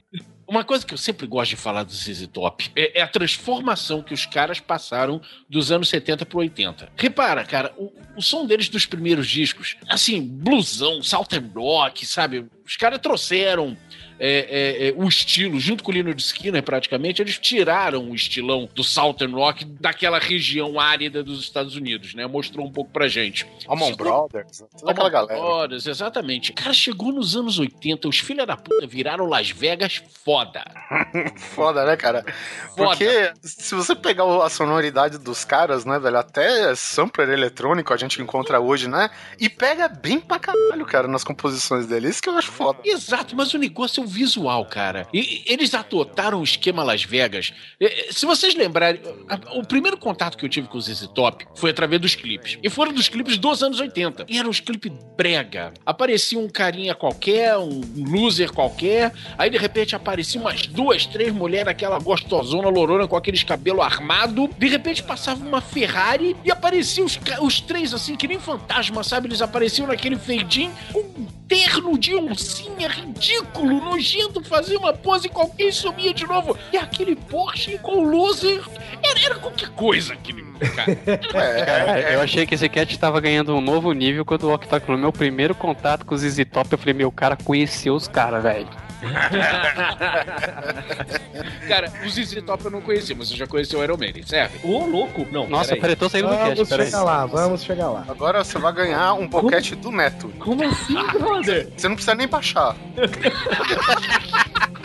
Uma 0.47 0.63
coisa 0.63 0.85
que 0.85 0.93
eu 0.93 0.97
sempre 0.97 1.25
gosto 1.25 1.51
de 1.51 1.55
falar 1.55 1.83
do 1.83 1.91
ZZ 1.91 2.27
Top 2.27 2.71
é, 2.75 2.99
é 2.99 3.01
a 3.01 3.07
transformação 3.07 4.03
que 4.03 4.13
os 4.13 4.27
caras 4.27 4.59
passaram 4.59 5.19
dos 5.49 5.71
anos 5.71 5.89
70 5.89 6.23
pro 6.25 6.37
80. 6.37 6.89
Repara, 6.95 7.43
cara, 7.43 7.73
o, 7.77 7.91
o 8.15 8.21
som 8.21 8.45
deles 8.45 8.69
dos 8.69 8.85
primeiros 8.85 9.27
discos, 9.27 9.75
assim, 9.89 10.21
blusão, 10.21 11.01
southern 11.01 11.49
rock, 11.55 12.05
sabe? 12.05 12.45
os 12.65 12.75
caras 12.75 12.99
trouxeram 12.99 13.77
é, 14.19 14.85
é, 14.85 14.87
é, 14.89 14.93
o 14.95 15.07
estilo, 15.07 15.59
junto 15.59 15.83
com 15.83 15.91
o 15.91 15.93
Lino 15.93 16.13
de 16.13 16.21
Skinner, 16.21 16.63
praticamente, 16.63 17.21
eles 17.21 17.37
tiraram 17.37 18.09
o 18.09 18.15
estilão 18.15 18.69
do 18.73 18.83
Southern 18.83 19.33
Rock 19.33 19.65
daquela 19.65 20.19
região 20.19 20.79
árida 20.79 21.23
dos 21.23 21.41
Estados 21.41 21.75
Unidos, 21.75 22.13
né? 22.13 22.25
Mostrou 22.27 22.65
um 22.65 22.71
pouco 22.71 22.91
pra 22.91 23.07
gente. 23.07 23.45
Allman 23.67 23.89
Chegou- 23.89 24.05
Brothers, 24.29 24.63
toda 24.79 24.91
aquela 24.91 25.09
galera. 25.09 25.39
Brothers, 25.39 25.85
exatamente. 25.87 26.53
Cara, 26.53 26.73
chegou 26.73 27.11
nos 27.11 27.35
anos 27.35 27.59
80, 27.59 28.07
os 28.07 28.19
filha 28.19 28.45
da 28.45 28.55
puta 28.57 28.87
viraram 28.87 29.25
Las 29.27 29.49
Vegas 29.49 30.01
foda. 30.23 30.63
Foda, 31.37 31.85
né, 31.85 31.95
cara? 31.95 32.23
Foda. 32.75 32.89
Porque 32.89 33.31
se 33.41 33.75
você 33.75 33.95
pegar 33.95 34.23
a 34.43 34.49
sonoridade 34.49 35.17
dos 35.17 35.43
caras, 35.45 35.85
né, 35.85 35.99
velho, 35.99 36.17
até 36.17 36.73
sampler 36.75 37.29
eletrônico 37.29 37.93
a 37.93 37.97
gente 37.97 38.21
encontra 38.21 38.59
hoje, 38.59 38.87
né? 38.87 39.09
E 39.39 39.49
pega 39.49 39.87
bem 39.87 40.19
pra 40.19 40.39
caralho, 40.39 40.85
cara, 40.85 41.07
nas 41.07 41.23
composições 41.23 41.85
dele. 41.85 42.09
Isso 42.09 42.21
que 42.21 42.29
eu 42.29 42.37
acho 42.37 42.51
foda. 42.51 42.79
Exato, 42.83 43.35
mas 43.35 43.53
o 43.53 43.57
negócio 43.57 44.03
é 44.03 44.04
o 44.05 44.07
visual, 44.07 44.65
cara. 44.65 45.07
E, 45.13 45.43
eles 45.45 45.73
adotaram 45.73 46.39
o 46.39 46.43
esquema 46.43 46.83
Las 46.83 47.03
Vegas. 47.03 47.51
Se 48.11 48.25
vocês 48.25 48.55
lembrarem, 48.55 49.01
a- 49.29 49.57
o 49.57 49.65
primeiro 49.65 49.97
contato 49.97 50.37
que 50.37 50.45
eu 50.45 50.49
tive 50.49 50.67
com 50.67 50.77
o 50.77 50.81
ZZ 50.81 51.07
Top 51.13 51.45
foi 51.55 51.71
através 51.71 52.01
dos 52.01 52.15
clipes. 52.15 52.57
E 52.63 52.69
foram 52.69 52.93
dos 52.93 53.09
clipes 53.09 53.37
dos 53.37 53.61
anos 53.63 53.79
80. 53.79 54.25
E 54.29 54.37
eram 54.37 54.49
os 54.49 54.59
clipes 54.59 54.91
brega. 55.17 55.73
Aparecia 55.85 56.39
um 56.39 56.47
carinha 56.49 56.95
qualquer, 56.95 57.57
um 57.57 57.81
loser 57.97 58.51
qualquer. 58.53 59.11
Aí 59.37 59.49
de 59.49 59.57
repente 59.57 59.95
aparecia 59.95 60.39
umas 60.39 60.65
duas, 60.67 61.05
três 61.05 61.33
mulheres, 61.33 61.67
aquela 61.67 61.99
gostosona 61.99 62.69
lourona 62.69 63.07
com 63.07 63.15
aqueles 63.15 63.43
cabelo 63.43 63.81
armado. 63.81 64.49
De 64.57 64.67
repente 64.67 65.03
passava 65.03 65.43
uma 65.45 65.61
Ferrari 65.61 66.35
e 66.45 66.51
apareciam 66.51 67.05
os, 67.05 67.19
os 67.41 67.59
três 67.61 67.93
assim, 67.93 68.15
que 68.15 68.27
nem 68.27 68.39
fantasma, 68.39 69.03
sabe? 69.03 69.27
Eles 69.27 69.41
apareciam 69.41 69.87
naquele 69.87 70.17
feidinho 70.17 70.71
com 70.93 71.25
terno 71.47 71.97
de 71.97 72.15
oncinha 72.15 72.87
ridículo, 72.87 73.79
nojento, 73.83 74.43
fazia 74.43 74.77
uma 74.77 74.93
pose 74.93 75.29
qualquer 75.29 75.67
e 75.67 75.71
sumia 75.71 76.13
de 76.13 76.25
novo. 76.25 76.57
E 76.71 76.77
aquele 76.77 77.15
Porsche 77.15 77.77
com 77.79 77.99
o 77.99 78.03
loser 78.03 78.61
era, 79.03 79.25
era 79.25 79.35
qualquer 79.35 79.69
coisa 79.69 80.13
aquele 80.13 80.43
cara. 80.75 80.95
Cara, 81.65 81.99
É, 81.99 82.15
eu 82.15 82.21
achei 82.21 82.45
que 82.45 82.55
esse 82.55 82.69
cat 82.69 82.97
tava 82.97 83.19
ganhando 83.19 83.55
um 83.55 83.61
novo 83.61 83.91
nível 83.91 84.25
quando 84.25 84.43
o 84.43 84.57
falando. 84.57 85.01
Meu 85.01 85.11
primeiro 85.11 85.53
contato 85.53 86.05
com 86.05 86.15
os 86.15 86.21
ZZ 86.21 86.45
Top, 86.51 86.71
eu 86.71 86.77
falei, 86.77 86.93
meu, 86.93 87.11
cara 87.11 87.35
conheceu 87.35 87.93
os 87.93 88.07
caras, 88.07 88.41
velho. 88.41 88.67
cara, 91.67 91.91
o 92.05 92.09
ZZ 92.09 92.41
Top 92.45 92.63
eu 92.65 92.71
não 92.71 92.81
conhecia, 92.81 93.15
mas 93.17 93.29
eu 93.31 93.37
já 93.37 93.47
conheci 93.47 93.75
o 93.75 93.83
Iron 93.83 93.97
Maiden, 93.97 94.23
certo? 94.23 94.65
Ô, 94.67 94.85
louco! 94.85 95.25
Não, 95.31 95.47
Nossa, 95.47 95.69
peraí. 95.69 95.81
peraí, 95.81 95.95
tô 95.95 96.09
saindo 96.09 96.27
do 96.29 96.35
Vamos 96.35 96.57
cast, 96.57 96.69
peraí. 96.69 96.85
chegar 96.87 97.03
lá, 97.03 97.25
vamos 97.25 97.63
chegar 97.63 97.89
lá. 97.89 98.05
Agora 98.07 98.43
você 98.43 98.57
vai 98.57 98.73
ganhar 98.73 99.13
um 99.13 99.27
boquete 99.27 99.75
do 99.75 99.91
Neto. 99.91 100.29
Como 100.39 100.63
assim, 100.63 100.95
brother? 101.17 101.69
Você 101.75 101.87
não 101.87 101.95
precisa 101.95 102.15
nem 102.15 102.27
baixar. 102.27 102.75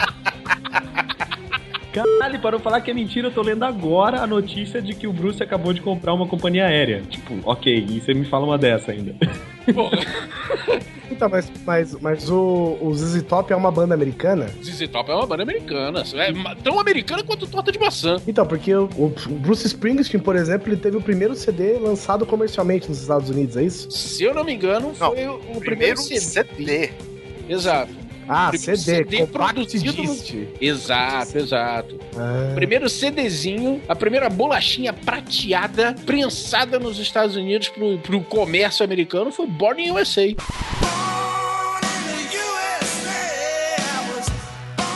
Caralho, 1.93 2.39
para 2.39 2.53
não 2.53 2.61
falar 2.61 2.81
que 2.81 2.91
é 2.91 2.95
mentira, 2.95 3.29
eu 3.29 3.33
tô 3.33 3.43
lendo 3.43 3.65
agora 3.65 4.21
a 4.21 4.27
notícia 4.27 4.81
de 4.81 4.95
que 4.95 5.09
o 5.09 5.13
Bruce 5.13 5.43
acabou 5.43 5.73
de 5.73 5.81
comprar 5.81 6.15
uma 6.15 6.27
companhia 6.27 6.67
aérea. 6.67 7.03
Tipo, 7.03 7.35
ok, 7.45 7.85
e 7.89 8.01
você 8.01 8.15
me 8.15 8.25
fala 8.25 8.47
uma 8.47 8.57
dessa 8.57 8.93
ainda. 8.93 9.15
Porra, 9.75 9.99
Então, 11.21 11.29
mas, 11.29 11.53
mas, 11.67 11.95
mas 12.01 12.31
o, 12.31 12.79
o 12.81 12.95
ZZ 12.95 13.23
Top 13.25 13.53
é 13.53 13.57
uma 13.57 13.71
banda 13.71 13.93
americana? 13.93 14.47
ZZ 14.65 14.89
Top 14.89 15.11
é 15.11 15.15
uma 15.15 15.27
banda 15.27 15.43
americana. 15.43 16.03
É 16.15 16.33
tão 16.63 16.81
americana 16.81 17.23
quanto 17.23 17.47
torta 17.47 17.71
de 17.71 17.79
maçã. 17.79 18.17
Então, 18.27 18.47
porque 18.47 18.75
o, 18.75 18.85
o 18.97 19.11
Bruce 19.33 19.67
Springsteen, 19.67 20.19
por 20.19 20.35
exemplo, 20.35 20.71
ele 20.71 20.79
teve 20.81 20.97
o 20.97 21.03
primeiro 21.03 21.35
CD 21.35 21.75
lançado 21.79 22.25
comercialmente 22.25 22.89
nos 22.89 23.03
Estados 23.03 23.29
Unidos, 23.29 23.55
é 23.59 23.65
isso? 23.65 23.91
Se 23.91 24.25
eu 24.25 24.33
não 24.33 24.43
me 24.43 24.55
engano, 24.55 24.95
Não, 24.99 25.11
foi 25.15 25.27
o, 25.27 25.35
o 25.35 25.61
primeiro, 25.61 25.61
Primeiro 25.61 26.01
CD. 26.01 26.89
CD. 26.89 26.91
Exato. 27.47 27.93
Ah, 28.27 28.51
CD, 28.57 28.77
CD 28.79 29.27
produzido 29.27 30.03
no-. 30.03 30.17
Exato, 30.59 31.37
exato. 31.37 32.01
Ah, 32.17 32.53
Primeiro 32.55 32.89
CDzinho, 32.89 33.83
a 33.87 33.95
primeira 33.95 34.31
bolachinha 34.31 34.95
prateada, 34.95 35.95
prensada 36.07 36.79
nos 36.79 36.99
Estados 36.99 37.37
Unidos 37.37 37.69
pro, 37.69 37.99
pro 37.99 38.21
comércio 38.23 38.83
americano 38.83 39.31
foi 39.31 39.47
Born 39.47 39.83
in 39.87 39.91
USA. 39.91 40.23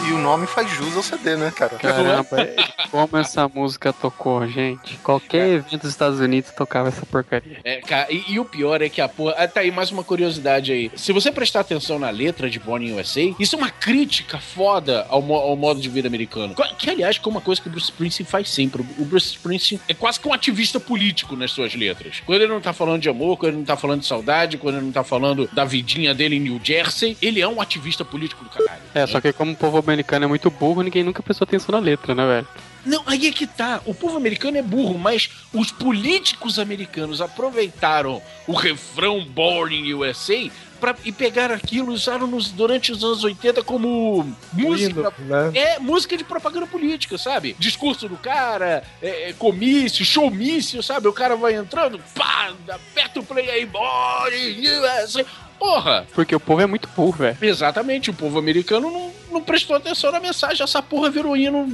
E 0.06 0.12
o 0.12 0.18
nome 0.18 0.46
faz 0.46 0.70
jus 0.70 0.96
ao 0.96 1.02
CD, 1.02 1.36
né, 1.36 1.50
cara? 1.50 1.76
Caramba, 1.76 2.48
como 2.90 3.16
essa 3.16 3.48
música 3.48 3.92
tocou, 3.92 4.46
gente. 4.46 4.96
Qualquer 4.98 5.48
evento 5.48 5.82
dos 5.82 5.90
Estados 5.90 6.20
Unidos 6.20 6.50
tocava 6.50 6.88
essa 6.88 7.06
porcaria. 7.06 7.58
É, 7.64 7.80
cara, 7.80 8.12
e, 8.12 8.22
e 8.34 8.38
o 8.40 8.44
pior 8.44 8.82
é 8.82 8.88
que 8.88 9.00
a 9.00 9.08
porra. 9.08 9.34
Ah, 9.38 9.48
tá 9.48 9.60
aí 9.60 9.70
mais 9.70 9.90
uma 9.90 10.04
curiosidade 10.04 10.72
aí. 10.72 10.90
Se 10.94 11.12
você 11.12 11.32
prestar 11.32 11.60
atenção 11.60 11.98
na 11.98 12.10
letra 12.10 12.50
de 12.50 12.58
Born 12.58 12.86
in 12.86 13.00
USA, 13.00 13.34
isso 13.38 13.56
é 13.56 13.58
uma 13.58 13.70
crítica 13.70 14.38
foda 14.38 15.06
ao, 15.08 15.22
mo- 15.22 15.34
ao 15.34 15.56
modo 15.56 15.80
de 15.80 15.88
vida 15.88 16.06
americano. 16.06 16.54
Que, 16.78 16.90
aliás, 16.90 17.18
é 17.24 17.28
uma 17.28 17.40
coisa 17.40 17.60
que 17.62 17.68
o 17.68 17.70
Bruce 17.70 17.86
Springsteen 17.90 18.26
faz 18.26 18.50
sempre. 18.50 18.82
O 18.98 19.04
Bruce 19.04 19.28
Springsteen 19.28 19.80
é 19.88 19.94
quase 19.94 20.20
que 20.20 20.28
um 20.28 20.32
ativista 20.32 20.78
político 20.78 21.34
nas 21.34 21.50
suas 21.50 21.74
letras. 21.74 22.22
Quando 22.26 22.42
ele 22.42 22.52
não 22.52 22.60
tá 22.60 22.72
falando 22.72 23.00
de 23.00 23.08
amor, 23.08 23.38
quando 23.38 23.50
ele 23.52 23.58
não 23.58 23.64
tá 23.64 23.76
falando 23.76 24.00
de 24.00 24.06
saudade, 24.06 24.58
quando 24.58 24.76
ele 24.76 24.84
não 24.86 24.92
tá 24.92 25.02
falando 25.04 25.48
da 25.52 25.64
vidinha 25.64 26.14
dele 26.14 26.36
em 26.36 26.40
New 26.40 26.60
Jersey, 26.62 27.16
ele 27.22 27.40
é 27.40 27.48
um 27.48 27.60
ativista 27.60 28.04
político 28.04 28.44
do 28.44 28.50
caralho. 28.50 28.82
É, 28.94 29.06
só 29.06 29.20
que 29.20 29.32
como 29.32 29.52
o 29.52 29.56
povo 29.56 29.78
americano 29.94 30.24
é 30.24 30.28
muito 30.28 30.50
burro, 30.50 30.82
ninguém 30.82 31.02
nunca 31.02 31.22
prestou 31.22 31.46
atenção 31.46 31.72
na 31.72 31.78
letra, 31.78 32.14
né, 32.14 32.26
velho? 32.26 32.48
Não, 32.84 33.02
aí 33.06 33.26
é 33.26 33.32
que 33.32 33.46
tá. 33.46 33.80
O 33.86 33.94
povo 33.94 34.16
americano 34.16 34.58
é 34.58 34.62
burro, 34.62 34.98
mas 34.98 35.30
os 35.52 35.72
políticos 35.72 36.58
americanos 36.58 37.20
aproveitaram 37.20 38.20
o 38.46 38.52
refrão 38.52 39.24
Born 39.24 39.74
in 39.74 39.94
USA 39.94 40.50
pra, 40.78 40.94
e 41.02 41.10
pegaram 41.10 41.54
aquilo 41.54 41.92
e 41.92 41.94
usaram 41.94 42.26
nos, 42.26 42.50
durante 42.50 42.92
os 42.92 43.02
anos 43.02 43.24
80 43.24 43.62
como 43.62 44.36
música. 44.52 44.88
lindo, 44.88 45.14
né? 45.20 45.52
É 45.54 45.78
música 45.78 46.14
de 46.14 46.24
propaganda 46.24 46.66
política, 46.66 47.16
sabe? 47.16 47.56
Discurso 47.58 48.06
do 48.06 48.18
cara, 48.18 48.84
é, 49.00 49.30
é, 49.30 49.32
comício, 49.32 50.04
showmício, 50.04 50.82
sabe? 50.82 51.08
O 51.08 51.12
cara 51.12 51.36
vai 51.36 51.54
entrando, 51.54 51.98
pá, 52.14 52.52
aperta 52.68 53.20
o 53.20 53.24
play 53.24 53.48
aí, 53.48 53.64
Born 53.64 54.36
in 54.36 54.68
USA. 54.68 55.24
Porra! 55.58 56.06
Porque 56.12 56.34
o 56.34 56.40
povo 56.40 56.60
é 56.60 56.66
muito 56.66 56.86
burro, 56.94 57.12
velho. 57.12 57.38
Exatamente, 57.40 58.10
o 58.10 58.14
povo 58.14 58.38
americano 58.38 58.90
não, 58.90 59.12
não 59.34 59.42
prestou 59.42 59.76
atenção 59.76 60.10
na 60.10 60.20
mensagem. 60.20 60.62
Essa 60.62 60.80
porra 60.80 61.10
virou 61.10 61.36
hino, 61.36 61.68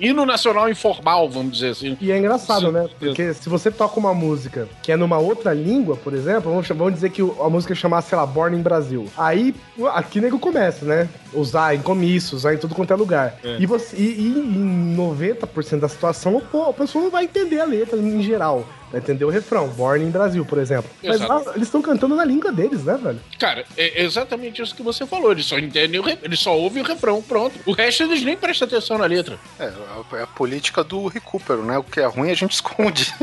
hino 0.00 0.24
nacional 0.24 0.68
informal, 0.68 1.28
vamos 1.28 1.52
dizer 1.52 1.70
assim. 1.70 1.96
E 2.00 2.10
é 2.10 2.18
engraçado, 2.18 2.66
Sim. 2.66 2.72
né? 2.72 2.88
Porque 2.98 3.34
se 3.34 3.48
você 3.48 3.70
toca 3.70 4.00
uma 4.00 4.14
música 4.14 4.68
que 4.82 4.90
é 4.90 4.96
numa 4.96 5.18
outra 5.18 5.52
língua, 5.52 5.96
por 5.96 6.14
exemplo, 6.14 6.50
vamos, 6.50 6.66
vamos 6.66 6.94
dizer 6.94 7.10
que 7.10 7.20
a 7.22 7.48
música 7.48 7.74
chamasse, 7.74 8.08
sei 8.08 8.18
lá, 8.18 8.26
Born 8.26 8.56
in 8.56 8.62
Brasil. 8.62 9.06
Aí, 9.16 9.54
aqui 9.92 10.20
nego 10.20 10.38
começa, 10.38 10.84
né? 10.84 11.08
Usar 11.32 11.74
em 11.74 11.82
comício, 11.82 12.36
usar 12.36 12.54
em 12.54 12.58
tudo 12.58 12.74
quanto 12.74 12.92
é 12.92 12.96
lugar. 12.96 13.38
E, 13.58 13.66
você, 13.66 13.96
e, 13.96 14.02
e 14.02 14.26
em 14.38 14.96
90% 14.96 15.78
da 15.78 15.88
situação, 15.88 16.42
pô, 16.50 16.64
a 16.64 16.72
pessoa 16.72 17.04
não 17.04 17.10
vai 17.10 17.24
entender 17.24 17.60
a 17.60 17.64
letra 17.64 17.98
em 17.98 18.22
geral. 18.22 18.66
Vai 18.90 19.00
entender 19.00 19.24
o 19.24 19.28
refrão, 19.30 19.68
Born 19.68 20.04
in 20.04 20.10
Brasil, 20.10 20.44
por 20.44 20.58
exemplo. 20.58 20.90
Mas 21.02 21.20
lá, 21.20 21.40
eles 21.54 21.68
estão 21.68 21.80
cantando 21.80 22.16
na 22.16 22.24
língua 22.24 22.50
deles, 22.50 22.82
né, 22.84 22.98
velho? 23.00 23.20
Cara, 23.38 23.64
é 23.76 24.02
exatamente 24.02 24.60
isso 24.60 24.74
que 24.74 24.82
você 24.82 25.06
falou. 25.06 25.30
Eles 25.30 25.46
só 25.46 25.58
entendem 25.58 26.00
o 26.00 26.02
re... 26.02 26.18
eles 26.22 26.40
só 26.40 26.56
ouvem 26.58 26.82
o 26.82 26.86
refrão, 26.86 27.22
pronto. 27.22 27.58
O 27.64 27.72
resto 27.72 28.02
eles 28.02 28.22
nem 28.22 28.36
prestam 28.36 28.66
atenção 28.66 28.98
na 28.98 29.06
letra. 29.06 29.38
É, 29.58 29.64
a- 29.66 30.16
é 30.18 30.22
a 30.22 30.26
política 30.26 30.82
do 30.82 31.06
recupero, 31.06 31.62
né? 31.62 31.78
O 31.78 31.84
que 31.84 32.00
é 32.00 32.06
ruim 32.06 32.30
a 32.30 32.34
gente 32.34 32.52
esconde. 32.54 33.14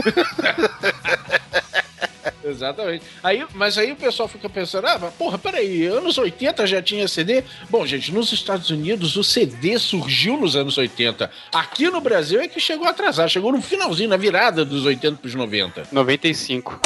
Exatamente. 2.43 3.03
Aí, 3.23 3.45
mas 3.53 3.77
aí 3.77 3.91
o 3.91 3.95
pessoal 3.95 4.27
fica 4.27 4.49
pensando, 4.49 4.87
ah, 4.87 5.11
porra, 5.17 5.37
peraí, 5.37 5.85
anos 5.85 6.17
80 6.17 6.67
já 6.67 6.81
tinha 6.81 7.07
CD? 7.07 7.43
Bom, 7.69 7.85
gente, 7.85 8.11
nos 8.11 8.31
Estados 8.31 8.69
Unidos 8.69 9.15
o 9.15 9.23
CD 9.23 9.77
surgiu 9.79 10.37
nos 10.37 10.55
anos 10.55 10.77
80. 10.77 11.29
Aqui 11.53 11.89
no 11.89 12.01
Brasil 12.01 12.39
é 12.41 12.47
que 12.47 12.59
chegou 12.59 12.87
a 12.87 12.91
atrasar, 12.91 13.27
chegou 13.29 13.51
no 13.51 13.61
finalzinho, 13.61 14.09
na 14.09 14.17
virada 14.17 14.63
dos 14.63 14.85
80 14.85 15.17
pros 15.17 15.35
90. 15.35 15.87
95. 15.91 16.79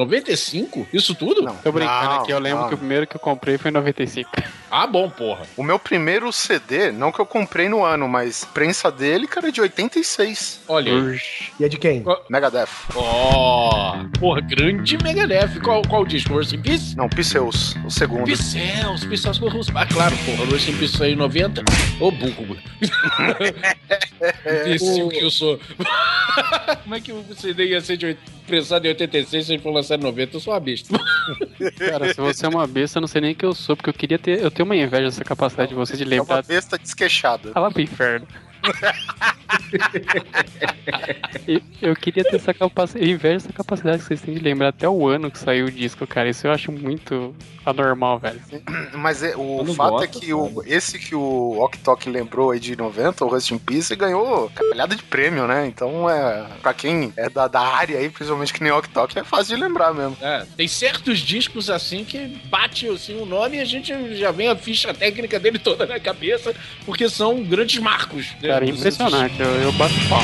95? 0.00 0.88
Isso 0.92 1.14
tudo? 1.14 1.42
Não. 1.42 1.56
Tô 1.56 1.70
brincando 1.72 2.04
Não, 2.04 2.20
aqui, 2.22 2.32
eu 2.32 2.38
lembro 2.38 2.62
não. 2.62 2.68
que 2.68 2.74
o 2.74 2.78
primeiro 2.78 3.06
que 3.06 3.16
eu 3.16 3.20
comprei 3.20 3.58
foi 3.58 3.70
em 3.70 3.74
95. 3.74 4.30
Ah, 4.70 4.86
bom, 4.86 5.10
porra. 5.10 5.42
O 5.56 5.62
meu 5.62 5.78
primeiro 5.78 6.32
CD, 6.32 6.92
não 6.92 7.10
que 7.10 7.20
eu 7.20 7.26
comprei 7.26 7.68
no 7.68 7.84
ano, 7.84 8.08
mas 8.08 8.44
prensa 8.44 8.90
dele, 8.90 9.26
cara, 9.26 9.48
é 9.48 9.50
de 9.50 9.60
86. 9.60 10.60
Olha. 10.68 10.92
Ush. 10.94 11.52
E 11.58 11.64
é 11.64 11.68
de 11.68 11.76
quem? 11.76 12.04
Megadeth. 12.28 12.68
Ó, 12.94 13.96
porra, 14.18 14.40
grande 14.40 14.96
Megadeth. 15.02 15.60
Qual, 15.62 15.82
qual 15.82 16.04
disco? 16.04 16.36
Rest 16.38 16.52
in 16.52 16.62
Peace? 16.62 16.96
Não, 16.96 17.08
Pseus, 17.08 17.74
o 17.84 17.90
segundo. 17.90 18.24
Pixels, 18.24 19.04
Pixels 19.04 19.38
com 19.38 19.48
Russo. 19.48 19.72
Ah, 19.74 19.86
claro, 19.86 20.16
porra, 20.24 20.44
Rest 20.50 20.68
in 20.68 20.76
Peace 20.76 21.02
aí 21.02 21.12
em 21.12 21.16
90. 21.16 21.62
Ô, 21.98 22.10
burro. 22.12 22.56
Imbecil 24.66 25.08
que 25.08 25.18
eu 25.18 25.30
sou. 25.30 25.58
Como 26.84 26.94
é 26.94 27.00
que 27.00 27.12
o 27.12 27.24
CD 27.36 27.66
ia 27.68 27.80
ser 27.80 27.96
de 27.96 28.16
prensado 28.46 28.86
em 28.86 28.90
86 28.90 29.46
se 29.46 29.52
ele 29.54 29.62
for 29.62 29.72
lançado 29.94 30.00
em 30.00 30.04
90? 30.04 30.36
Eu 30.36 30.40
sou 30.40 30.52
uma 30.52 30.60
besta. 30.60 30.98
Cara, 31.78 32.12
se 32.14 32.20
você 32.20 32.46
é 32.46 32.48
uma 32.48 32.66
besta, 32.66 32.98
eu 32.98 33.00
não 33.00 33.08
sei 33.08 33.20
nem 33.20 33.34
que 33.34 33.44
eu 33.44 33.54
sou, 33.54 33.76
porque 33.76 33.90
eu 33.90 33.94
queria 33.94 34.18
ter. 34.18 34.40
Eu 34.40 34.50
tenho 34.50 34.66
uma 34.66 34.76
inveja 34.76 35.04
dessa 35.04 35.24
capacidade 35.24 35.70
de 35.70 35.74
você 35.74 35.96
de 35.96 36.02
É 36.02 36.06
uma 36.06 36.10
lembrar. 36.10 36.42
besta 36.42 36.78
desqueixada. 36.78 37.52
Lá 37.54 37.70
pro 37.70 37.82
inferno. 37.82 38.26
Eu 41.80 41.94
queria 41.96 42.22
ter 42.24 42.36
essa 42.36 42.52
capacidade. 42.52 43.06
Eu 43.08 43.14
invejo 43.14 43.36
essa 43.36 43.52
capacidade 43.52 43.98
que 43.98 44.04
vocês 44.04 44.20
têm 44.20 44.34
de 44.34 44.40
lembrar 44.40 44.68
até 44.68 44.88
o 44.88 45.06
ano 45.08 45.30
que 45.30 45.38
saiu 45.38 45.66
o 45.66 45.70
disco, 45.70 46.06
cara. 46.06 46.28
Isso 46.28 46.46
eu 46.46 46.52
acho 46.52 46.70
muito 46.70 47.34
anormal, 47.64 48.18
velho. 48.18 48.40
Mas 48.94 49.22
é- 49.22 49.34
o 49.36 49.64
fato 49.74 49.90
gosta, 49.92 50.04
é 50.04 50.08
que 50.20 50.32
o, 50.34 50.62
esse 50.66 50.98
que 50.98 51.14
o 51.14 51.58
Ok 51.60 51.80
Tok 51.82 52.08
lembrou 52.10 52.50
aí 52.50 52.60
de 52.60 52.76
90, 52.76 53.24
o 53.24 53.28
Rust 53.28 53.50
in 53.50 53.58
Peace, 53.58 53.94
ganhou 53.96 54.50
caralhada 54.50 54.94
de 54.94 55.02
prêmio, 55.02 55.46
né? 55.46 55.66
Então, 55.66 56.08
é, 56.08 56.46
pra 56.62 56.74
quem 56.74 57.12
é 57.16 57.28
da, 57.28 57.48
da 57.48 57.60
área 57.60 57.98
aí, 57.98 58.08
principalmente 58.10 58.52
que 58.52 58.62
nem 58.62 58.72
Ok 58.72 58.90
Tok, 58.92 59.18
é 59.18 59.24
fácil 59.24 59.56
de 59.56 59.62
lembrar 59.62 59.94
mesmo. 59.94 60.16
É, 60.20 60.44
tem 60.56 60.68
certos 60.68 61.18
discos 61.20 61.70
assim 61.70 62.04
que 62.04 62.18
bate 62.46 62.88
assim, 62.88 63.20
o 63.20 63.26
nome 63.26 63.56
e 63.56 63.60
a 63.60 63.64
gente 63.64 63.92
já 64.16 64.30
vem 64.30 64.48
a 64.48 64.56
ficha 64.56 64.92
técnica 64.92 65.38
dele 65.40 65.58
toda 65.58 65.86
na 65.86 65.98
cabeça, 65.98 66.54
porque 66.84 67.08
são 67.08 67.42
grandes 67.42 67.80
marcos. 67.80 68.26
né? 68.42 68.48
Cara, 68.48 68.66
Dos- 68.66 68.78
impressionante. 68.78 69.39
Eu, 69.40 69.48
eu 69.62 69.72
bato 69.72 69.94
pau. 70.06 70.20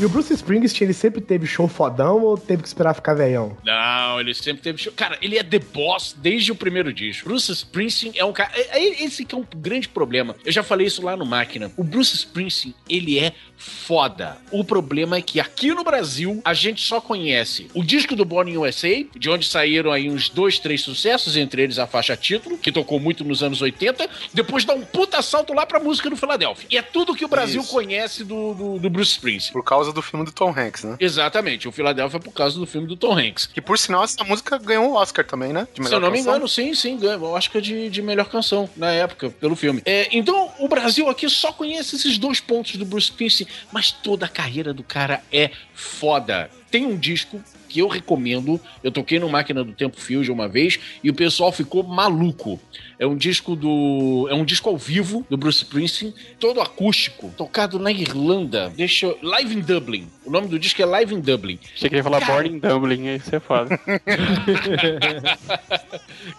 E 0.00 0.04
o 0.04 0.08
Bruce 0.08 0.32
Springsteen, 0.32 0.86
ele 0.86 0.94
sempre 0.94 1.20
teve 1.20 1.44
show 1.44 1.66
fodão 1.66 2.22
ou 2.22 2.38
teve 2.38 2.62
que 2.62 2.68
esperar 2.68 2.94
ficar 2.94 3.14
velhão? 3.14 3.56
Não, 3.64 4.20
ele 4.20 4.32
sempre 4.32 4.62
teve 4.62 4.78
show. 4.78 4.92
Cara, 4.92 5.18
ele 5.20 5.36
é 5.36 5.42
The 5.42 5.58
Boss 5.58 6.14
desde 6.16 6.52
o 6.52 6.54
primeiro 6.54 6.92
disco. 6.92 7.28
Bruce 7.28 7.50
Springsteen 7.50 8.12
é 8.14 8.24
um 8.24 8.32
cara. 8.32 8.52
é- 8.54 8.78
é 8.78 9.04
Esse 9.04 9.24
que 9.24 9.34
é 9.34 9.38
um 9.38 9.44
grande 9.56 9.88
problema. 9.88 10.36
Eu 10.44 10.52
já 10.52 10.62
falei 10.62 10.86
isso 10.86 11.02
lá 11.02 11.16
no 11.16 11.26
Máquina. 11.26 11.72
O 11.76 11.82
Bruce 11.82 12.14
Springsteen, 12.14 12.74
ele 12.88 13.18
é 13.18 13.32
foda. 13.56 14.38
O 14.52 14.62
problema 14.62 15.16
é 15.16 15.20
que 15.22 15.40
aqui 15.40 15.74
no 15.74 15.82
Brasil, 15.82 16.40
a 16.44 16.54
gente 16.54 16.80
só 16.80 17.00
conhece 17.00 17.66
o 17.74 17.82
disco 17.82 18.14
do 18.14 18.24
Born 18.24 18.52
in 18.52 18.56
USA, 18.56 19.04
de 19.16 19.28
onde 19.28 19.46
saíram 19.46 19.90
aí 19.90 20.08
uns 20.08 20.28
dois, 20.28 20.60
três 20.60 20.80
sucessos, 20.80 21.36
entre 21.36 21.62
eles 21.62 21.76
a 21.76 21.88
faixa 21.88 22.16
título, 22.16 22.56
que 22.56 22.70
tocou 22.70 23.00
muito 23.00 23.24
nos 23.24 23.42
anos 23.42 23.60
80. 23.60 24.08
Depois 24.32 24.64
dá 24.64 24.74
um 24.74 24.82
puta 24.82 25.20
salto 25.22 25.52
lá 25.52 25.66
pra 25.66 25.80
música 25.80 26.08
do 26.08 26.16
Philadelphia. 26.16 26.68
E 26.70 26.76
é 26.78 26.82
tudo 26.82 27.16
que 27.16 27.24
o 27.24 27.28
Brasil 27.28 27.62
Isso. 27.62 27.72
conhece 27.72 28.22
do, 28.22 28.54
do, 28.54 28.78
do 28.78 28.88
Bruce 28.88 29.10
Springsteen. 29.12 29.52
Por 29.52 29.64
causa 29.64 29.87
do 29.92 30.02
filme 30.02 30.24
do 30.24 30.32
Tom 30.32 30.50
Hanks, 30.56 30.84
né? 30.84 30.96
Exatamente, 31.00 31.68
o 31.68 31.72
Philadelphia 31.72 32.16
é 32.18 32.20
por 32.20 32.32
causa 32.32 32.58
do 32.58 32.66
filme 32.66 32.86
do 32.86 32.96
Tom 32.96 33.18
Hanks. 33.18 33.46
Que 33.46 33.60
por 33.60 33.78
sinal, 33.78 34.04
essa 34.04 34.22
música 34.24 34.58
ganhou 34.58 34.90
o 34.90 34.94
Oscar 34.94 35.24
também, 35.24 35.52
né? 35.52 35.66
De 35.74 35.86
Se 35.86 35.94
eu 35.94 36.00
não 36.00 36.10
me 36.10 36.18
canção. 36.18 36.32
engano, 36.32 36.48
sim, 36.48 36.74
sim, 36.74 36.98
acho 37.36 37.50
que 37.50 37.58
é 37.58 37.60
de, 37.60 37.90
de 37.90 38.02
melhor 38.02 38.28
canção 38.28 38.68
na 38.76 38.90
época, 38.92 39.30
pelo 39.30 39.56
filme. 39.56 39.82
É, 39.84 40.08
então, 40.16 40.52
o 40.58 40.68
Brasil 40.68 41.08
aqui 41.08 41.28
só 41.28 41.52
conhece 41.52 41.96
esses 41.96 42.18
dois 42.18 42.40
pontos 42.40 42.76
do 42.76 42.84
Bruce 42.84 43.10
Springsteen, 43.10 43.48
mas 43.72 43.90
toda 43.90 44.26
a 44.26 44.28
carreira 44.28 44.72
do 44.72 44.82
cara 44.82 45.22
é 45.32 45.50
foda. 45.74 46.50
Tem 46.70 46.84
um 46.86 46.96
disco 46.96 47.42
que 47.68 47.80
eu 47.80 47.88
recomendo. 47.88 48.60
Eu 48.82 48.90
toquei 48.90 49.18
no 49.18 49.28
Máquina 49.28 49.62
do 49.62 49.72
Tempo 49.72 50.00
Fusion 50.00 50.34
uma 50.34 50.48
vez 50.48 50.78
e 51.02 51.10
o 51.10 51.14
pessoal 51.14 51.52
ficou 51.52 51.82
maluco. 51.82 52.60
É 52.98 53.06
um 53.06 53.16
disco 53.16 53.54
do. 53.54 54.26
É 54.28 54.34
um 54.34 54.44
disco 54.44 54.68
ao 54.68 54.76
vivo 54.76 55.24
do 55.30 55.36
Bruce 55.36 55.58
Springsteen, 55.58 56.12
todo 56.40 56.60
acústico, 56.60 57.32
tocado 57.36 57.78
na 57.78 57.92
Irlanda. 57.92 58.72
Deixa 58.76 59.06
eu... 59.06 59.18
Live 59.22 59.54
in 59.54 59.60
Dublin. 59.60 60.08
O 60.24 60.30
nome 60.30 60.48
do 60.48 60.58
disco 60.58 60.82
é 60.82 60.84
Live 60.84 61.14
in 61.14 61.20
Dublin. 61.20 61.60
Achei 61.74 61.88
que 61.88 61.94
ia 61.94 62.02
falar 62.02 62.20
Cara. 62.20 62.32
Born 62.32 62.56
in 62.56 62.58
Dublin, 62.58 63.14
isso 63.14 63.36
é 63.36 63.40
foda. 63.40 63.78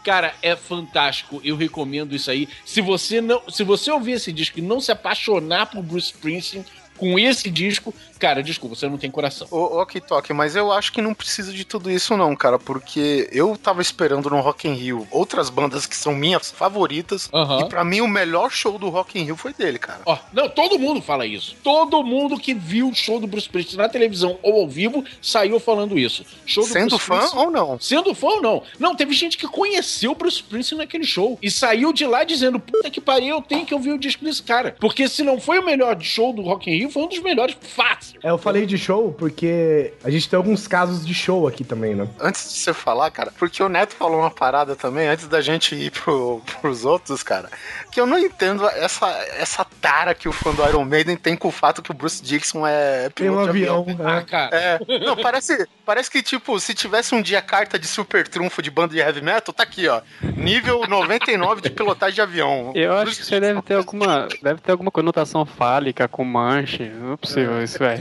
Cara, 0.03 0.33
é 0.41 0.55
fantástico. 0.55 1.39
Eu 1.45 1.55
recomendo 1.55 2.13
isso 2.13 2.29
aí. 2.29 2.49
Se 2.65 2.81
você 2.81 3.21
não, 3.21 3.41
se 3.49 3.63
você 3.63 3.89
ouvir 3.89 4.13
esse 4.13 4.33
disco 4.33 4.59
e 4.59 4.61
não 4.61 4.81
se 4.81 4.91
apaixonar 4.91 5.67
por 5.67 5.81
Bruce 5.81 6.07
Springsteen 6.07 6.65
com 6.97 7.17
esse 7.17 7.49
disco, 7.49 7.95
cara, 8.19 8.43
desculpa, 8.43 8.75
você 8.75 8.87
não 8.87 8.97
tem 8.97 9.09
coração. 9.09 9.47
Ô, 9.49 9.79
Ok 9.81 10.01
Tok, 10.01 10.33
mas 10.33 10.55
eu 10.55 10.71
acho 10.71 10.91
que 10.91 11.01
não 11.01 11.13
precisa 11.13 11.51
de 11.53 11.63
tudo 11.65 11.89
isso 11.89 12.15
não, 12.17 12.35
cara, 12.35 12.59
porque 12.59 13.29
eu 13.31 13.57
tava 13.57 13.81
esperando 13.81 14.29
no 14.29 14.39
Rock 14.41 14.67
in 14.67 14.73
Rio 14.73 15.07
outras 15.09 15.49
bandas 15.49 15.85
que 15.85 15.95
são 15.95 16.13
minhas 16.13 16.51
favoritas, 16.51 17.29
e 17.61 17.69
pra 17.69 17.83
mim 17.83 18.01
o 18.01 18.07
melhor 18.07 18.51
show 18.51 18.77
do 18.77 18.89
Rock 18.89 19.19
in 19.19 19.23
Rio 19.23 19.35
foi 19.37 19.53
dele, 19.53 19.79
cara. 19.79 20.01
Ó, 20.05 20.17
não, 20.33 20.49
todo 20.49 20.77
mundo 20.77 21.01
fala 21.01 21.25
isso. 21.25 21.55
Todo 21.63 22.03
mundo 22.03 22.37
que 22.39 22.53
viu 22.53 22.89
o 22.89 22.95
show 22.95 23.19
do 23.19 23.27
Bruce 23.27 23.45
Springsteen 23.47 23.77
na 23.77 23.89
televisão 23.89 24.37
ou 24.43 24.61
ao 24.61 24.67
vivo 24.67 25.03
saiu 25.21 25.59
falando 25.59 25.97
isso. 25.97 26.25
Show 26.45 26.63
do 26.63 26.69
Sendo 26.69 26.89
Bruce 26.89 27.05
fã 27.05 27.15
Springsteen- 27.15 27.45
ou 27.45 27.51
não? 27.51 27.79
Sendo 27.79 28.13
fã 28.13 28.27
ou 28.27 28.41
não? 28.41 28.63
Não, 28.77 28.95
teve 28.95 29.13
gente 29.13 29.37
que 29.37 29.47
conheceu 29.47 30.11
o 30.11 30.15
Bruce 30.15 30.37
Springsteen 30.37 30.77
naquele 30.79 31.03
show 31.05 31.37
e 31.41 31.49
saiu 31.49 31.93
de 31.93 32.05
lá 32.05 32.23
dizendo: 32.23 32.59
puta 32.59 32.89
que 32.89 32.99
pariu, 33.01 33.35
eu 33.37 33.41
tenho 33.41 33.65
que 33.65 33.73
ouvir 33.73 33.91
o 33.91 33.97
disco 33.97 34.23
desse 34.25 34.43
cara. 34.43 34.75
Porque 34.79 35.07
se 35.07 35.23
não 35.23 35.39
foi 35.39 35.59
o 35.59 35.65
melhor 35.65 35.99
show 36.01 36.33
do 36.33 36.41
Rock 36.41 36.69
in 36.69 36.77
Rio, 36.77 36.89
foi 36.89 37.03
um 37.03 37.07
dos 37.07 37.19
melhores 37.19 37.55
fácil. 37.61 38.08
É, 38.23 38.29
eu 38.29 38.37
falei 38.37 38.65
de 38.65 38.77
show 38.77 39.13
porque 39.13 39.93
a 40.03 40.09
gente 40.09 40.29
tem 40.29 40.37
alguns 40.37 40.67
casos 40.67 41.05
de 41.05 41.13
show 41.13 41.47
aqui 41.47 41.63
também, 41.63 41.95
né? 41.95 42.07
Antes 42.19 42.53
de 42.53 42.59
você 42.59 42.73
falar, 42.73 43.09
cara, 43.11 43.31
porque 43.37 43.61
o 43.61 43.69
Neto 43.69 43.95
falou 43.95 44.19
uma 44.19 44.31
parada 44.31 44.75
também, 44.75 45.07
antes 45.07 45.27
da 45.27 45.41
gente 45.41 45.75
ir 45.75 45.91
pro, 45.91 46.41
pros 46.61 46.85
outros, 46.85 47.23
cara, 47.23 47.49
que 47.91 47.99
eu 47.99 48.05
não 48.05 48.17
entendo 48.17 48.67
essa, 48.67 49.07
essa 49.37 49.65
tara 49.81 50.13
que 50.13 50.27
o 50.27 50.31
fã 50.31 50.53
do 50.53 50.63
Iron 50.67 50.85
Maiden 50.85 51.17
tem 51.17 51.35
com 51.35 51.47
o 51.47 51.51
fato 51.51 51.81
que 51.81 51.91
o 51.91 51.93
Bruce 51.93 52.23
Dixon 52.23 52.65
é 52.65 53.09
Tem 53.09 53.29
um 53.29 53.33
piloto 53.33 53.43
de 53.43 53.49
avião. 53.49 53.85
Ah, 53.99 54.15
né? 54.15 54.25
cara. 54.27 54.55
É, 54.55 54.79
não, 55.05 55.15
parece, 55.15 55.67
parece 55.85 56.09
que, 56.09 56.21
tipo, 56.21 56.59
se 56.59 56.73
tivesse 56.73 57.13
um 57.13 57.21
dia 57.21 57.41
carta 57.41 57.77
de 57.77 57.87
super 57.87 58.27
trunfo 58.27 58.61
de 58.61 58.71
banda 58.71 58.93
de 58.93 58.99
heavy 58.99 59.21
metal, 59.21 59.53
tá 59.53 59.63
aqui, 59.63 59.87
ó. 59.87 60.01
Nível 60.21 60.85
99 60.87 61.61
de 61.61 61.69
pilotagem 61.69 62.15
de 62.15 62.21
avião. 62.21 62.71
Eu 62.75 62.93
acho 62.93 63.05
Bruce 63.05 63.19
que 63.21 63.25
você 63.25 63.39
deve 63.39 63.61
ter 63.61 63.75
alguma. 63.75 64.27
Deve 64.41 64.61
ter 64.61 64.71
alguma 64.71 64.91
conotação 64.91 65.45
fálica 65.45 66.07
com 66.07 66.23
manche. 66.23 66.89
Não 66.89 67.13
é 67.13 67.17
possível 67.17 67.63
isso, 67.63 67.79
velho. 67.79 67.98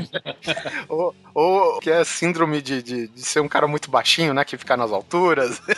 Ou, 0.89 1.15
ou 1.35 1.81
que 1.81 1.91
é 1.91 2.05
síndrome 2.05 2.61
de, 2.63 2.83
de, 2.83 3.09
de 3.09 3.21
ser 3.23 3.41
um 3.41 3.49
cara 3.49 3.67
muito 3.67 3.91
baixinho, 3.91 4.35
né? 4.35 4.45
Que 4.45 4.57
fica 4.57 4.77
nas 4.77 4.93
alturas. 4.93 5.61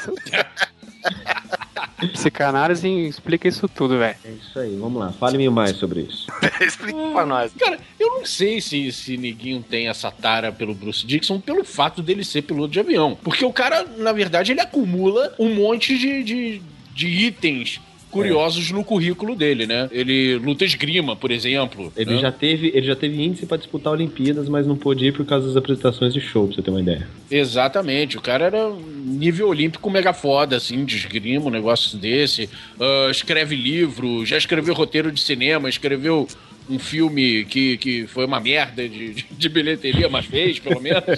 Psicanálise 2.12 2.88
explica 2.88 3.46
isso 3.48 3.68
tudo, 3.68 3.98
velho. 3.98 4.16
É 4.24 4.30
isso 4.30 4.59
aí, 4.59 4.76
vamos 4.76 5.00
lá. 5.00 5.12
Fale-me 5.12 5.48
mais 5.50 5.76
sobre 5.76 6.02
isso. 6.02 6.26
Explica 6.61 6.98
pra 7.12 7.26
nós. 7.26 7.52
Cara, 7.59 7.78
eu 7.98 8.09
não 8.09 8.24
sei 8.24 8.61
se, 8.61 8.90
se 8.92 9.16
Neguinho 9.16 9.62
tem 9.62 9.88
essa 9.88 10.11
tara 10.11 10.50
pelo 10.50 10.74
Bruce 10.74 11.06
Dixon 11.06 11.40
pelo 11.40 11.64
fato 11.64 12.02
dele 12.02 12.24
ser 12.24 12.42
piloto 12.42 12.72
de 12.72 12.80
avião. 12.80 13.18
Porque 13.22 13.44
o 13.44 13.52
cara, 13.52 13.85
na 13.96 14.12
verdade, 14.12 14.52
ele 14.52 14.61
acumula 14.61 15.35
um 15.38 15.54
monte 15.54 15.98
de, 15.98 16.22
de, 16.22 16.62
de 16.94 17.06
itens 17.06 17.80
curiosos 18.11 18.70
no 18.70 18.85
currículo 18.85 19.35
dele, 19.35 19.66
né? 19.66 19.88
Ele 19.90 20.37
luta 20.37 20.64
esgrima, 20.64 21.14
por 21.14 21.31
exemplo. 21.31 21.92
Ele 21.96 22.14
né? 22.14 22.18
já 22.18 22.33
teve, 22.33 22.70
ele 22.75 22.87
já 22.87 22.96
teve 22.96 23.23
índice 23.23 23.46
pra 23.46 23.57
disputar 23.57 23.92
Olimpíadas, 23.92 24.49
mas 24.49 24.66
não 24.66 24.77
pôde 24.77 25.07
ir 25.07 25.12
por 25.12 25.25
causa 25.25 25.46
das 25.46 25.57
apresentações 25.57 26.12
de 26.12 26.20
show, 26.20 26.46
pra 26.46 26.57
você 26.57 26.62
ter 26.62 26.70
uma 26.70 26.81
ideia. 26.81 27.07
Exatamente, 27.31 28.18
o 28.18 28.20
cara 28.20 28.46
era 28.46 28.70
nível 29.05 29.49
olímpico 29.49 29.88
mega 29.90 30.12
foda, 30.12 30.57
assim, 30.57 30.85
de 30.85 30.96
esgrima, 30.96 31.46
um 31.46 31.51
negócio 31.51 31.96
desse. 31.99 32.49
Ah, 32.79 33.09
escreve 33.11 33.55
livro, 33.55 34.25
já 34.27 34.37
escreveu 34.37 34.75
roteiro 34.75 35.12
de 35.12 35.20
cinema, 35.20 35.68
escreveu 35.68 36.27
um 36.70 36.78
filme 36.78 37.44
que, 37.44 37.76
que 37.78 38.06
foi 38.06 38.24
uma 38.24 38.40
merda 38.40 38.88
de, 38.88 39.14
de, 39.14 39.26
de 39.28 39.48
bilheteria, 39.48 40.09
mas 40.09 40.24
fez, 40.26 40.59
pelo 40.59 40.80
menos. 40.80 41.02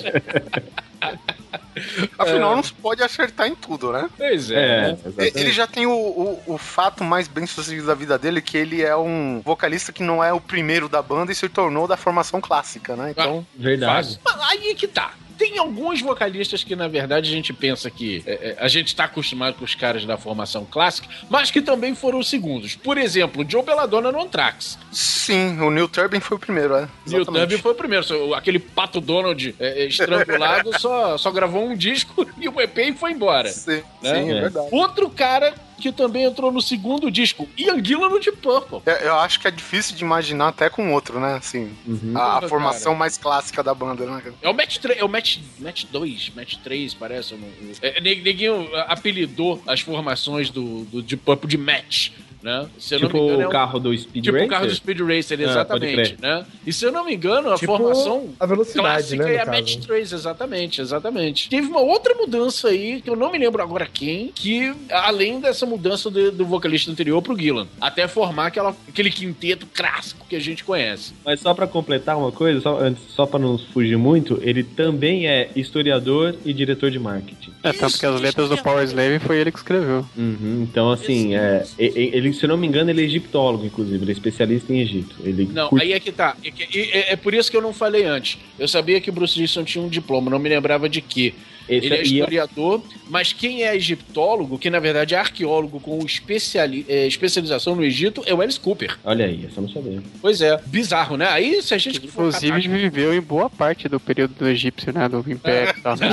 Afinal, 2.19 2.57
não 2.57 2.63
se 2.63 2.73
pode 2.73 3.03
acertar 3.03 3.49
em 3.49 3.55
tudo, 3.55 3.93
né? 3.93 4.09
pois 4.17 4.51
é. 4.51 4.57
É, 4.57 4.93
né? 4.93 5.31
Ele 5.35 5.53
já 5.53 5.67
tem 5.67 5.87
o, 5.87 5.93
o, 5.93 6.43
o 6.47 6.59
fato 6.59 7.03
mais 7.03 7.27
bem 7.29 7.47
sucedido 7.47 7.87
da 7.87 7.95
vida 7.95 8.19
dele, 8.19 8.41
que 8.41 8.57
ele 8.57 8.83
é 8.83 8.97
um 8.97 9.41
vocalista 9.45 9.93
que 9.93 10.03
não 10.03 10.23
é 10.23 10.33
o 10.33 10.41
primeiro 10.41 10.89
da 10.89 11.03
banda 11.03 11.33
e 11.33 11.35
se 11.35 11.49
tornou 11.49 11.89
da 11.89 11.97
formação 11.97 12.41
clássica, 12.41 12.95
né? 12.95 13.11
Então, 13.11 13.47
Verdade. 13.57 14.21
Mas 14.25 14.41
aí 14.41 14.71
é 14.71 14.75
que 14.75 14.87
tá. 14.87 15.13
Tem 15.39 15.59
alguns 15.59 16.01
vocalistas 16.01 16.63
que, 16.65 16.75
na 16.77 16.89
verdade, 16.89 17.31
a 17.31 17.33
gente 17.35 17.53
pensa 17.53 17.91
que 17.91 18.23
é, 18.27 18.33
é, 18.33 18.57
a 18.59 18.69
gente 18.69 18.95
tá 18.95 19.05
acostumado 19.05 19.55
com 19.55 19.65
os 19.65 19.75
caras 19.75 20.05
da 20.05 20.17
formação 20.17 20.65
clássica, 20.65 21.09
mas 21.29 21.51
que 21.51 21.61
também 21.63 21.95
foram 21.95 22.19
os 22.19 22.29
segundos. 22.29 22.77
Por 22.77 22.99
exemplo, 22.99 23.45
Joe 23.49 23.63
Belladonna 23.63 24.13
no 24.13 24.21
Anthrax. 24.23 24.79
sim, 24.91 25.59
o 25.61 25.71
Neil 25.71 25.89
Turbin 25.89 26.21
foi 26.21 26.37
o 26.37 26.41
primeiro, 26.41 26.75
é. 26.75 26.89
Neil. 27.07 27.25
Turbin 27.25 27.59
foi 27.59 27.73
o 27.73 27.75
primeiro. 27.75 28.35
Aquele 28.35 28.59
Pato 28.59 29.01
Donald 29.01 29.55
é, 29.59 29.83
é, 29.83 29.87
estrangulado 29.87 30.71
só, 30.81 31.17
só 31.19 31.31
gravou 31.31 31.65
um 31.65 31.77
disco 31.77 32.27
e 32.39 32.49
um 32.49 32.61
EP 32.61 32.79
e 32.79 32.93
foi 32.93 33.13
embora. 33.13 33.49
Sim, 33.49 33.83
Né? 34.03 34.15
sim, 34.23 34.31
É. 34.31 34.41
verdade. 34.43 34.69
Outro 34.71 35.09
cara 35.11 35.55
que 35.83 35.93
também 35.93 36.25
entrou 36.25 36.53
no 36.53 36.63
segundo 36.63 37.11
disco, 37.11 37.49
Ian 37.59 37.83
Gillan 37.85 38.09
no 38.09 38.21
Deep 38.21 38.39
Purple. 38.39 38.81
Eu, 38.87 38.95
eu 38.95 39.15
acho 39.17 39.41
que 39.41 39.49
é 39.49 39.51
difícil 39.51 39.97
de 39.97 40.05
imaginar 40.05 40.49
até 40.49 40.71
com 40.71 40.93
outro, 40.93 41.19
né? 41.21 41.35
Assim, 41.35 41.73
Uhum. 41.87 42.13
a, 42.17 42.21
a 42.21 42.35
Porra, 42.37 42.49
formação 42.49 42.95
mais 42.95 43.19
clássica 43.19 43.63
da 43.63 43.75
banda, 43.75 44.07
né? 44.07 44.23
É 44.41 44.49
o 44.49 44.55
Match 44.55 44.79
3, 44.79 44.99
é 45.01 45.05
o 45.05 45.09
Match, 45.09 45.39
match 45.59 45.85
2, 45.91 46.33
Match 46.37 46.55
3, 46.63 46.95
parece. 46.95 47.35
É, 47.83 48.01
Neguinho 48.01 48.69
apelidou 48.87 49.61
as 49.67 49.81
formações 49.81 50.51
do, 50.51 50.85
do 50.85 51.03
Deep 51.03 51.23
Purple 51.25 51.49
de 51.49 51.59
Match, 51.59 52.11
né? 52.43 52.69
Se 52.79 52.95
eu 52.95 53.01
Tipo 53.01 53.13
não 53.17 53.23
me 53.25 53.29
engano, 53.29 53.43
é 53.43 53.47
o 53.47 53.51
carro 53.51 53.79
do 53.79 53.97
Speed 53.97 54.25
Tipo 54.25 54.37
Racer? 54.37 54.47
o 54.47 54.51
carro 54.51 54.67
do 54.67 54.75
Speed 54.75 55.01
Racer, 55.01 55.39
Ah, 55.39 55.43
exatamente, 55.45 56.17
né? 56.21 56.47
E 56.67 56.73
se 56.73 56.85
eu 56.85 56.91
não 56.93 57.05
me 57.05 57.15
engano, 57.15 57.53
a 57.53 57.57
Tipo 57.57 57.77
formação 57.77 58.31
a 58.41 58.47
velocidade, 58.47 58.83
clássica 58.89 59.25
né, 59.25 59.35
é 59.35 59.41
a 59.43 59.47
Match 59.47 59.75
caso. 59.77 59.87
3, 59.87 60.13
exatamente, 60.13 60.81
exatamente. 60.81 61.49
Teve 61.49 61.69
uma 61.69 61.81
outra 61.81 62.15
mudança 62.15 62.69
aí, 62.69 63.01
que 63.01 63.09
eu 63.09 63.15
não 63.17 63.31
me 63.31 63.39
lembro 63.39 63.63
agora 63.63 63.87
quem, 63.87 64.29
que 64.35 64.75
além 64.91 65.39
dessa 65.41 65.65
mudança 65.73 66.11
do, 66.11 66.31
do 66.31 66.45
vocalista 66.47 66.91
anterior 66.91 67.21
pro 67.23 67.37
Gillan, 67.39 67.67
até 67.81 68.07
formar 68.07 68.47
aquela, 68.47 68.77
aquele 68.89 69.11
quinteto 69.11 69.67
clássico 69.73 70.27
que 70.29 70.37
a 70.37 70.41
gente 70.41 70.63
conhece. 70.65 71.13
Mas 71.25 71.41
só 71.41 71.55
pra 71.55 71.67
completar 71.67 72.17
uma 72.17 72.31
coisa, 72.31 72.61
só, 72.61 72.79
só 73.09 73.27
pra 73.27 73.39
não 73.39 73.57
fugir 73.59 73.97
muito, 73.97 74.39
ele 74.43 74.63
também 74.63 75.27
é 75.27 75.51
historiador 75.57 76.35
e 76.45 76.53
diretor 76.53 76.91
de 76.91 76.99
marketing. 76.99 77.51
É, 77.63 77.73
tanto 77.73 77.99
que 77.99 78.07
as 78.07 78.21
letras 78.21 78.49
do 78.49 78.59
Power 78.59 78.85
Slave 78.85 79.19
foi 79.21 79.39
ele 79.39 79.51
que 79.53 79.59
escreveu. 79.59 80.05
Uhum, 80.17 80.67
então, 80.69 80.91
assim, 80.91 81.35
é, 81.35 81.65
ele 81.79 82.33
se 82.33 82.45
eu 82.45 82.49
não 82.49 82.57
me 82.57 82.67
engano, 82.67 82.91
ele 82.91 83.03
é 83.03 83.05
egiptólogo, 83.05 83.65
inclusive. 83.65 84.03
Ele 84.03 84.11
é 84.11 84.15
especialista 84.15 84.73
em 84.73 84.81
Egito. 84.81 85.17
Ele 85.23 85.49
Não, 85.53 85.69
curte- 85.69 85.85
aí 85.85 85.93
é 85.93 86.01
que 86.01 86.13
tá. 86.13 86.37
É, 86.45 86.51
que- 86.51 86.91
é- 86.93 87.13
é 87.13 87.17
por 87.17 87.33
isso 87.35 87.51
que 87.51 87.57
eu 87.57 87.63
não 87.63 87.73
falei 87.73 88.05
antes. 88.05 88.39
Eu 88.59 88.67
sabia 88.69 89.01
que 89.01 89.11
o 89.11 89.13
Bruce 89.13 89.35
Dickinson 89.35 89.65
tinha 89.65 89.85
um 89.85 89.89
diploma, 89.89 90.31
não 90.31 90.39
me 90.39 90.49
lembrava 90.49 90.89
de 90.89 91.01
quê. 91.01 91.35
Esse 91.69 91.87
Ele 91.87 91.95
é 91.95 91.99
e- 92.01 92.03
historiador, 92.03 92.83
mas 93.09 93.33
quem 93.33 93.63
é 93.65 93.75
egiptólogo, 93.77 94.59
que 94.59 94.69
na 94.69 94.81
verdade 94.81 95.15
é 95.15 95.19
arqueólogo 95.19 95.79
com 95.81 95.99
especiali 96.05 96.85
é, 96.89 97.07
especialização 97.07 97.75
no 97.77 97.85
Egito, 97.85 98.23
é 98.27 98.35
o 98.35 98.41
Alice 98.41 98.59
Cooper. 98.59 98.99
Olha 99.05 99.27
aí, 99.27 99.47
essa 99.47 99.59
eu 99.59 99.63
não 99.63 99.69
sabia. 99.71 100.03
Pois 100.21 100.41
é, 100.41 100.57
bizarro, 100.67 101.17
né? 101.17 101.29
Aí 101.29 101.63
se 101.63 101.73
a 101.75 101.79
gente 101.79 102.05
Inclusive 102.05 102.63
catar- 102.63 102.77
viveu 102.79 103.15
em 103.15 103.21
boa 103.21 103.49
parte 103.49 103.89
do 103.89 104.01
período 104.01 104.35
do 104.35 104.49
egípcio, 104.49 104.93
né? 104.93 105.09
Do 105.09 105.25
Império 105.31 105.75
e 105.79 105.81
tal. 105.83 105.97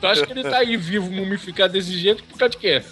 Tu 0.00 0.06
acha 0.06 0.26
que 0.26 0.32
ele 0.32 0.42
tá 0.42 0.58
aí 0.58 0.76
vivo, 0.76 1.10
mumificado 1.10 1.72
desse 1.74 1.92
jeito 1.98 2.24
por 2.24 2.38
causa 2.38 2.52
de 2.52 2.58
quê? 2.58 2.82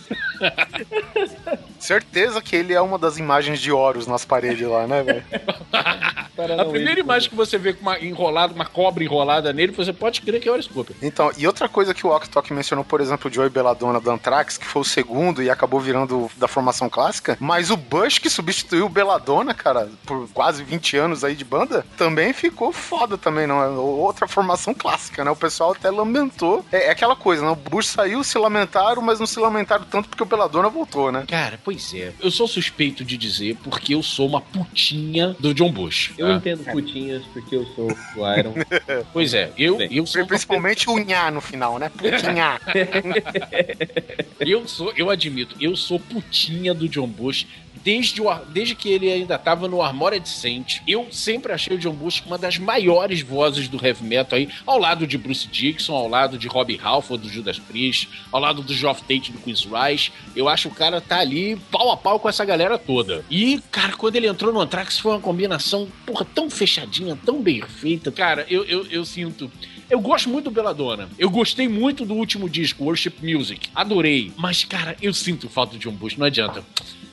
Certeza 1.79 2.41
que 2.43 2.55
ele 2.55 2.73
é 2.75 2.81
uma 2.81 2.99
das 2.99 3.17
imagens 3.19 3.61
de 3.61 3.73
Horus 3.73 4.07
nas 4.07 4.25
paredes 4.25 4.67
lá, 4.67 4.87
né, 4.87 5.03
velho? 5.03 5.23
A 6.59 6.65
primeira 6.65 7.01
imagem 7.01 7.29
que 7.29 7.37
você 7.37 7.59
vê 7.59 7.73
com 7.73 7.83
uma 7.83 7.99
enrolada, 7.99 8.55
uma 8.55 8.67
cobra 8.67 9.03
enrolada 9.05 9.53
nele, 9.53 9.73
você 9.73 9.93
pode 9.93 10.21
crer 10.21 10.41
que 10.41 10.49
é 10.49 10.53
o 10.53 10.63
Cooper. 10.69 10.97
Então, 11.03 11.31
e 11.37 11.47
outra 11.47 11.69
coisa 11.69 11.95
que 11.95 12.07
o 12.07 12.15
Oktok 12.15 12.53
mencionou, 12.53 12.85
por 12.85 13.01
exemplo, 13.01 13.31
o 13.31 13.33
Joey 13.33 13.49
Belladonna 13.49 14.01
do 14.01 14.11
Anthrax, 14.11 14.57
que 14.57 14.67
foi 14.67 14.83
o 14.83 14.85
segundo 14.85 15.43
e 15.43 15.51
acabou 15.51 15.81
virando 15.81 16.31
da 16.37 16.47
formação 16.47 16.89
clássica, 16.89 17.37
mas 17.41 17.71
o 17.71 17.77
Bush 17.77 18.19
que 18.19 18.31
substituiu 18.31 18.87
o 18.87 18.89
Belladonna, 18.89 19.55
cara, 19.55 19.89
por 20.07 20.29
quase 20.31 20.63
20 20.63 20.97
anos 20.97 21.25
aí 21.25 21.35
de 21.35 21.45
banda, 21.45 21.85
também 21.97 22.33
ficou 22.33 22.73
foda 22.73 23.17
também, 23.17 23.47
não 23.47 23.63
é? 23.63 23.69
Outra 23.69 24.27
formação 24.29 24.75
clássica, 24.75 25.25
né? 25.25 25.31
O 25.31 25.37
pessoal 25.37 25.73
até 25.73 25.91
lamentou. 25.91 26.65
É, 26.71 26.89
é 26.89 26.91
aquela 26.91 27.17
coisa, 27.17 27.45
né? 27.45 27.51
O 27.51 27.57
Bush 27.57 27.89
saiu, 27.89 28.23
se 28.25 28.39
lamentaram, 28.39 29.03
mas 29.03 29.19
não 29.19 29.27
se 29.27 29.39
lamentaram 29.39 29.85
tanto 29.85 30.09
porque 30.09 30.23
o 30.23 30.27
Belladonna 30.27 30.69
voltou, 30.69 31.11
né? 31.11 31.25
Cara, 31.29 31.59
pois 31.63 31.93
é. 31.95 32.13
Eu 32.21 32.31
sou 32.31 32.47
suspeito 32.47 33.05
de 33.05 33.17
dizer 33.17 33.57
porque 33.63 33.95
eu 33.95 34.03
sou 34.03 34.27
uma 34.27 34.41
putinha 34.41 35.37
do 35.39 35.55
John 35.55 35.71
Bush. 35.71 36.13
Eu 36.19 36.32
tá? 36.33 36.51
entendo 36.51 36.65
putinhas 36.71 37.23
porque 37.33 37.57
eu 37.57 37.67
sou 37.75 37.89
o 38.17 38.37
Iron. 38.37 38.55
Pois 39.13 39.35
é, 39.35 39.51
eu, 39.57 39.81
eu 39.81 40.07
sou 40.07 40.27
Principalmente 40.27 40.89
o 40.89 40.99
Nha 40.99 41.31
no 41.31 41.41
final, 41.41 41.79
né? 41.79 41.91
Putinha. 41.91 42.61
Eu 44.41 44.67
sou, 44.67 44.93
eu 44.97 45.09
admito, 45.09 45.55
eu 45.61 45.77
sou 45.77 46.01
putinha 46.01 46.75
do 46.75 46.89
John 46.89 47.07
Bush 47.07 47.47
desde, 47.85 48.21
o, 48.21 48.35
desde 48.49 48.75
que 48.75 48.89
ele 48.89 49.11
ainda 49.11 49.39
tava 49.39 49.69
no 49.69 49.83
Armored 49.83 50.29
Saint. 50.29 50.81
Eu 50.87 51.09
sempre 51.11 51.53
achei 51.53 51.77
o 51.77 51.79
John 51.79 51.93
Bush 51.93 52.23
uma 52.27 52.39
das 52.39 52.59
maiores 52.59 53.21
vozes 53.21 53.69
do 53.69 53.85
heavy 53.85 54.05
metal 54.05 54.39
aí, 54.39 54.49
ao 54.67 54.79
lado 54.79 55.07
de 55.07 55.19
Bruce 55.19 55.47
Dixon, 55.49 55.95
ao 55.95 56.09
lado 56.09 56.39
de 56.39 56.49
Robbie 56.49 56.81
Halford 56.83 57.27
do 57.27 57.33
Judas 57.33 57.59
Priest, 57.59 58.09
ao 58.31 58.41
lado 58.41 58.63
do 58.63 58.73
Geoff 58.73 59.03
Tate 59.03 59.33
do 59.33 59.39
Queen's 59.39 59.65
Rise. 59.65 60.11
Eu 60.35 60.49
acho 60.49 60.69
que 60.69 60.75
o 60.75 60.79
cara 60.79 61.01
tá 61.01 61.19
ali 61.19 61.57
pau 61.71 61.91
a 61.91 61.97
pau 61.97 62.19
com 62.19 62.29
essa 62.29 62.45
galera 62.45 62.79
toda. 62.79 63.25
E, 63.31 63.61
cara, 63.71 63.93
quando 63.95 64.17
ele 64.17 64.27
entrou 64.27 64.53
no 64.53 64.61
Anthrax 64.61 64.99
foi 64.99 65.13
uma 65.13 65.21
combinação, 65.21 65.89
porra, 66.07 66.25
tão 66.25 66.49
fechadinha, 66.49 67.19
tão 67.25 67.43
bem 67.43 67.63
feita. 67.63 68.11
Cara, 68.11 68.47
eu, 68.49 68.65
eu, 68.65 68.87
eu 68.87 69.05
sinto. 69.05 69.51
Eu 69.91 70.01
gosto 70.01 70.29
muito 70.29 70.45
do 70.45 70.51
Belladonna. 70.51 71.09
Eu 71.19 71.29
gostei 71.29 71.69
muito 71.69 72.05
do 72.05 72.15
último 72.15 72.49
disco, 72.49 72.85
Worship 72.85 73.15
Music. 73.23 73.69
Adorei. 73.75 74.33
Mas, 74.37 74.65
cara, 74.65 74.97
eu 75.03 75.13
sinto 75.13 75.49
falta 75.49 75.77
de 75.77 75.83
John 75.83 75.93
Bush, 75.93 76.17
não 76.17 76.27
adianta. 76.27 76.65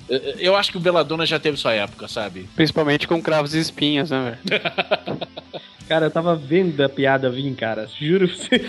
Eu- 0.10 0.20
Eu 0.40 0.56
acho 0.56 0.72
que 0.72 0.78
o 0.78 0.82
Belladonna 0.82 1.26
já 1.26 1.40
teve 1.40 1.58
sua 1.58 1.74
época, 1.74 2.08
sabe? 2.08 2.50
Principalmente 2.56 3.08
com 3.08 3.22
cravos 3.22 3.54
e 3.54 3.60
espinhos, 3.60 4.10
né, 4.10 4.38
velho? 4.48 4.62
Cara, 5.88 6.06
eu 6.06 6.12
tava 6.12 6.36
vendo 6.36 6.82
a 6.84 6.90
piada 6.90 7.30
vir, 7.32 7.56
cara. 7.56 7.88
Juro 8.00 8.28
pra 8.28 8.38
você. 8.38 8.66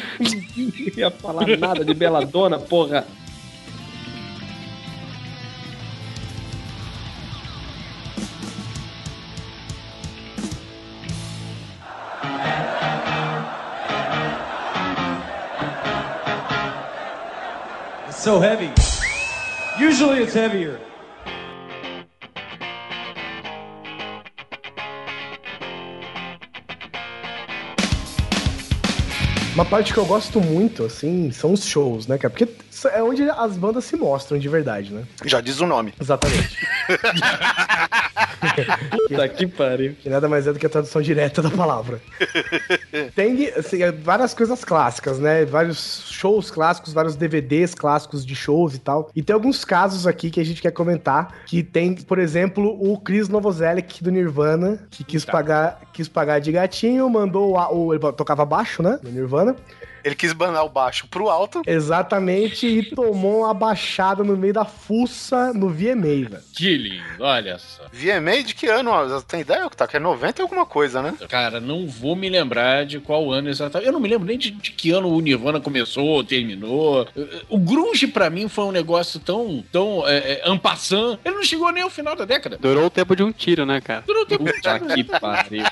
Ninguém 0.56 0.92
ia 0.96 1.10
falar 1.10 1.46
nada 1.58 1.84
de 1.84 1.92
Beladona, 1.92 2.58
porra. 2.58 3.06
It's 18.08 18.16
so 18.22 18.40
heavy. 18.40 18.72
Usually 19.78 20.22
it's 20.22 20.34
heavier. 20.34 20.80
Uma 29.60 29.66
parte 29.66 29.92
que 29.92 29.98
eu 29.98 30.06
gosto 30.06 30.40
muito, 30.40 30.86
assim, 30.86 31.30
são 31.30 31.52
os 31.52 31.66
shows, 31.66 32.06
né, 32.06 32.16
cara? 32.16 32.30
Porque 32.30 32.48
é 32.88 33.02
onde 33.02 33.28
as 33.28 33.56
bandas 33.56 33.84
se 33.84 33.96
mostram 33.96 34.38
de 34.38 34.48
verdade, 34.48 34.92
né? 34.92 35.04
Já 35.24 35.40
diz 35.40 35.60
o 35.60 35.66
nome. 35.66 35.92
Exatamente. 36.00 36.56
Puta 39.08 39.28
que 39.30 39.46
pariu. 39.46 39.94
Que 40.00 40.08
nada 40.08 40.28
mais 40.28 40.46
é 40.46 40.52
do 40.52 40.58
que 40.58 40.66
a 40.66 40.68
tradução 40.68 41.00
direta 41.02 41.42
da 41.42 41.50
palavra. 41.50 42.00
Tem 43.14 43.48
assim, 43.56 43.82
é, 43.82 43.92
várias 43.92 44.34
coisas 44.34 44.64
clássicas, 44.64 45.18
né? 45.18 45.44
Vários 45.44 46.04
shows 46.10 46.50
clássicos, 46.50 46.92
vários 46.92 47.16
DVDs 47.16 47.74
clássicos 47.74 48.24
de 48.24 48.34
shows 48.34 48.74
e 48.74 48.78
tal. 48.78 49.10
E 49.14 49.22
tem 49.22 49.34
alguns 49.34 49.64
casos 49.64 50.06
aqui 50.06 50.30
que 50.30 50.40
a 50.40 50.44
gente 50.44 50.60
quer 50.62 50.70
comentar. 50.72 51.34
Que 51.46 51.62
tem, 51.62 51.94
por 51.94 52.18
exemplo, 52.18 52.76
o 52.80 52.98
Chris 52.98 53.28
Novoselic 53.28 54.02
do 54.02 54.10
Nirvana, 54.10 54.86
que 54.90 55.04
quis, 55.04 55.24
pagar, 55.24 55.80
quis 55.92 56.08
pagar 56.08 56.38
de 56.40 56.52
gatinho, 56.52 57.08
mandou 57.08 57.56
o, 57.56 57.86
o- 57.88 57.94
Ele 57.94 58.12
tocava 58.12 58.44
baixo, 58.44 58.82
né? 58.82 58.98
No 59.02 59.10
Nirvana. 59.10 59.56
Ele 60.04 60.14
quis 60.14 60.32
banar 60.32 60.64
o 60.64 60.68
baixo 60.68 61.06
pro 61.08 61.28
alto. 61.28 61.62
Exatamente, 61.66 62.66
e 62.66 62.82
tomou 62.82 63.40
uma 63.40 63.54
baixada 63.54 64.24
no 64.24 64.36
meio 64.36 64.52
da 64.52 64.64
fuça 64.64 65.52
no 65.52 65.68
VMA, 65.68 66.28
velho. 66.28 66.40
Que 66.54 66.76
lindo, 66.76 67.04
olha 67.20 67.58
só. 67.58 67.84
VMA 67.92 68.42
de 68.42 68.54
que 68.54 68.66
ano? 68.66 68.90
ó? 68.90 69.20
Tem 69.22 69.40
ideia, 69.40 69.68
tá? 69.70 69.86
Que 69.86 69.96
é 69.96 70.00
90 70.00 70.40
e 70.40 70.42
alguma 70.42 70.66
coisa, 70.66 71.02
né? 71.02 71.14
Cara, 71.28 71.60
não 71.60 71.86
vou 71.86 72.16
me 72.16 72.28
lembrar 72.28 72.84
de 72.86 73.00
qual 73.00 73.30
ano 73.30 73.48
exatamente. 73.48 73.86
Eu 73.86 73.92
não 73.92 74.00
me 74.00 74.08
lembro 74.08 74.26
nem 74.26 74.38
de, 74.38 74.50
de 74.50 74.72
que 74.72 74.90
ano 74.90 75.08
o 75.08 75.20
Nirvana 75.20 75.60
começou 75.60 76.04
ou 76.04 76.24
terminou. 76.24 77.06
O 77.48 77.58
grunge, 77.58 78.06
pra 78.06 78.30
mim, 78.30 78.48
foi 78.48 78.64
um 78.64 78.72
negócio 78.72 79.20
tão, 79.20 79.64
tão 79.70 80.06
é, 80.06 80.16
é, 80.16 80.42
ampassant. 80.44 81.18
Ele 81.24 81.36
não 81.36 81.44
chegou 81.44 81.70
nem 81.72 81.82
ao 81.82 81.90
final 81.90 82.16
da 82.16 82.24
década. 82.24 82.58
Durou 82.58 82.86
o 82.86 82.90
tempo 82.90 83.14
de 83.14 83.22
um 83.22 83.32
tiro, 83.32 83.66
né, 83.66 83.80
cara? 83.80 84.02
Durou 84.06 84.22
o 84.22 84.26
tempo 84.26 84.44
Puta 84.44 84.80
que 84.80 85.04
pariu. 85.04 85.64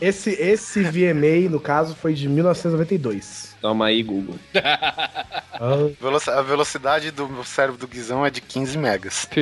Esse, 0.00 0.30
esse 0.30 0.82
VMA, 0.82 1.48
no 1.50 1.60
caso, 1.60 1.94
foi 1.94 2.14
de 2.14 2.28
1992. 2.28 3.56
Toma 3.60 3.86
aí, 3.86 4.02
Google. 4.02 4.36
Ah, 5.62 5.76
Veloci- 6.00 6.30
A 6.30 6.40
velocidade 6.40 7.10
do 7.10 7.28
meu 7.28 7.44
cérebro 7.44 7.76
do 7.78 7.86
Guizão 7.86 8.24
é 8.24 8.30
de 8.30 8.40
15 8.40 8.78
megas. 8.78 9.28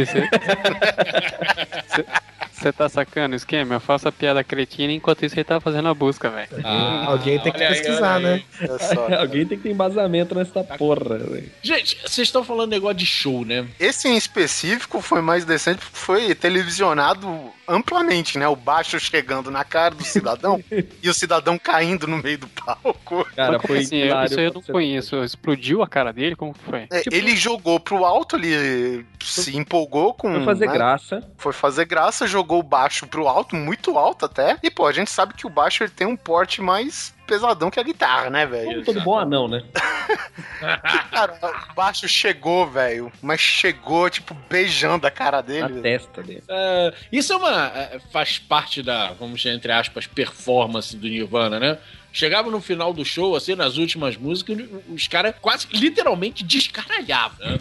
Você 2.53 2.73
tá 2.73 2.89
sacando 2.89 3.35
o 3.35 3.37
esquema? 3.37 3.77
Eu 3.77 3.81
faço 3.81 4.09
a 4.09 4.13
piada 4.13 4.43
cretina 4.43 4.93
enquanto 4.93 5.25
isso 5.25 5.37
ele 5.37 5.45
tá 5.45 5.61
fazendo 5.61 5.89
a 5.89 5.95
busca, 5.95 6.29
velho. 6.29 6.49
Ah, 6.65 7.05
alguém 7.07 7.39
tem 7.39 7.53
que 7.53 7.59
pesquisar, 7.59 8.17
aí. 8.17 8.23
né? 8.25 8.43
Olha 8.63 8.79
só. 8.81 9.15
Alguém 9.21 9.47
tem 9.47 9.57
que 9.59 9.63
ter 9.63 9.71
embasamento 9.71 10.35
nessa 10.35 10.65
porra, 10.65 11.19
velho. 11.19 11.49
Gente, 11.63 11.97
vocês 12.03 12.27
estão 12.27 12.43
falando 12.43 12.71
negócio 12.71 12.97
de 12.97 13.07
show, 13.07 13.45
né? 13.45 13.65
Esse 13.79 14.09
em 14.09 14.17
específico 14.17 15.01
foi 15.01 15.23
mais 15.23 15.45
decente 15.45 15.79
porque 15.79 15.97
foi 15.97 16.35
televisionado 16.35 17.53
amplamente, 17.69 18.39
né? 18.39 18.49
O 18.49 18.57
baixo 18.57 18.99
chegando 18.99 19.51
na 19.51 19.65
cara 19.65 19.95
do 19.95 20.03
cidadão 20.05 20.63
e 21.03 21.09
o 21.09 21.15
cidadão 21.15 21.59
caindo 21.59 22.07
no 22.07 22.19
meio 22.19 22.39
do 22.39 22.49
palco. 22.49 23.25
Cara, 23.37 23.59
foi 23.61 23.79
assim? 23.81 23.97
Eu- 23.97 24.07
hilário 24.07 24.31
Isso 24.31 24.39
aí 24.41 24.47
eu 24.47 24.55
não 24.55 24.63
você- 24.63 24.73
conheço. 24.73 25.17
Explodiu 25.23 25.83
a 25.83 25.89
cara 25.89 26.13
dele? 26.13 26.35
Como 26.35 26.53
que 26.55 26.61
foi? 26.61 26.87
É, 26.91 27.01
Tipo- 27.03 27.15
ele 27.15 27.37
jogou 27.37 27.79
pro 27.79 28.05
alto, 28.05 28.37
ele 28.37 29.05
se 29.23 29.57
empolgou 29.57 30.15
com. 30.15 30.33
Foi 30.33 30.45
fazer 30.45 30.67
né? 30.67 30.73
graça. 30.73 31.31
Foi 31.37 31.53
fazer 31.53 31.85
graça, 31.85 32.27
jogou 32.27 32.61
o 32.61 32.63
baixo 32.63 33.07
pro 33.07 33.29
alto, 33.29 33.55
muito 33.57 33.99
alto 33.99 34.25
até. 34.25 34.57
E, 34.63 34.71
pô, 34.71 34.87
a 34.87 34.93
gente 34.93 35.11
sabe 35.11 35.35
que 35.35 35.47
o 35.47 35.51
baixo 35.51 35.83
ele 35.85 35.91
tem 35.91 36.07
um 36.07 36.17
porte 36.17 36.61
mais 36.63 37.15
pesadão 37.29 37.71
que 37.71 37.79
a 37.79 37.83
guitarra, 37.83 38.31
né, 38.31 38.47
velho? 38.47 38.83
Todo 38.85 39.01
bom 39.03 39.19
anão, 39.19 39.47
né? 39.47 39.63
Cara, 41.13 41.39
o 41.71 41.75
baixo 41.75 42.09
chegou, 42.09 42.69
velho. 42.69 43.13
Mas 43.23 43.41
chegou, 43.41 44.09
tipo, 44.09 44.35
beijando 44.49 45.07
a 45.07 45.11
cara 45.11 45.41
dele. 45.41 45.69
velho. 45.69 45.83
testa 45.83 46.23
dele. 46.23 46.43
É, 46.49 46.95
isso 47.13 47.33
é 47.33 47.37
uma. 47.37 47.67
é, 47.67 48.01
faz 48.11 48.39
parte 48.39 48.83
da, 48.83 49.13
vamos 49.13 49.41
dizer, 49.41 49.55
entre 49.55 49.71
aspas, 49.71 50.07
performance 50.07 50.97
do 50.97 51.07
Nirvana, 51.07 51.61
né? 51.61 51.79
Chegava 52.11 52.51
no 52.51 52.61
final 52.61 52.93
do 52.93 53.05
show, 53.05 53.37
assim, 53.37 53.55
nas 53.55 53.77
últimas 53.77 54.17
músicas, 54.17 54.59
os 54.89 55.07
caras 55.07 55.35
quase 55.41 55.69
literalmente 55.73 56.43
descaralhavam. 56.43 57.47
Né? 57.47 57.59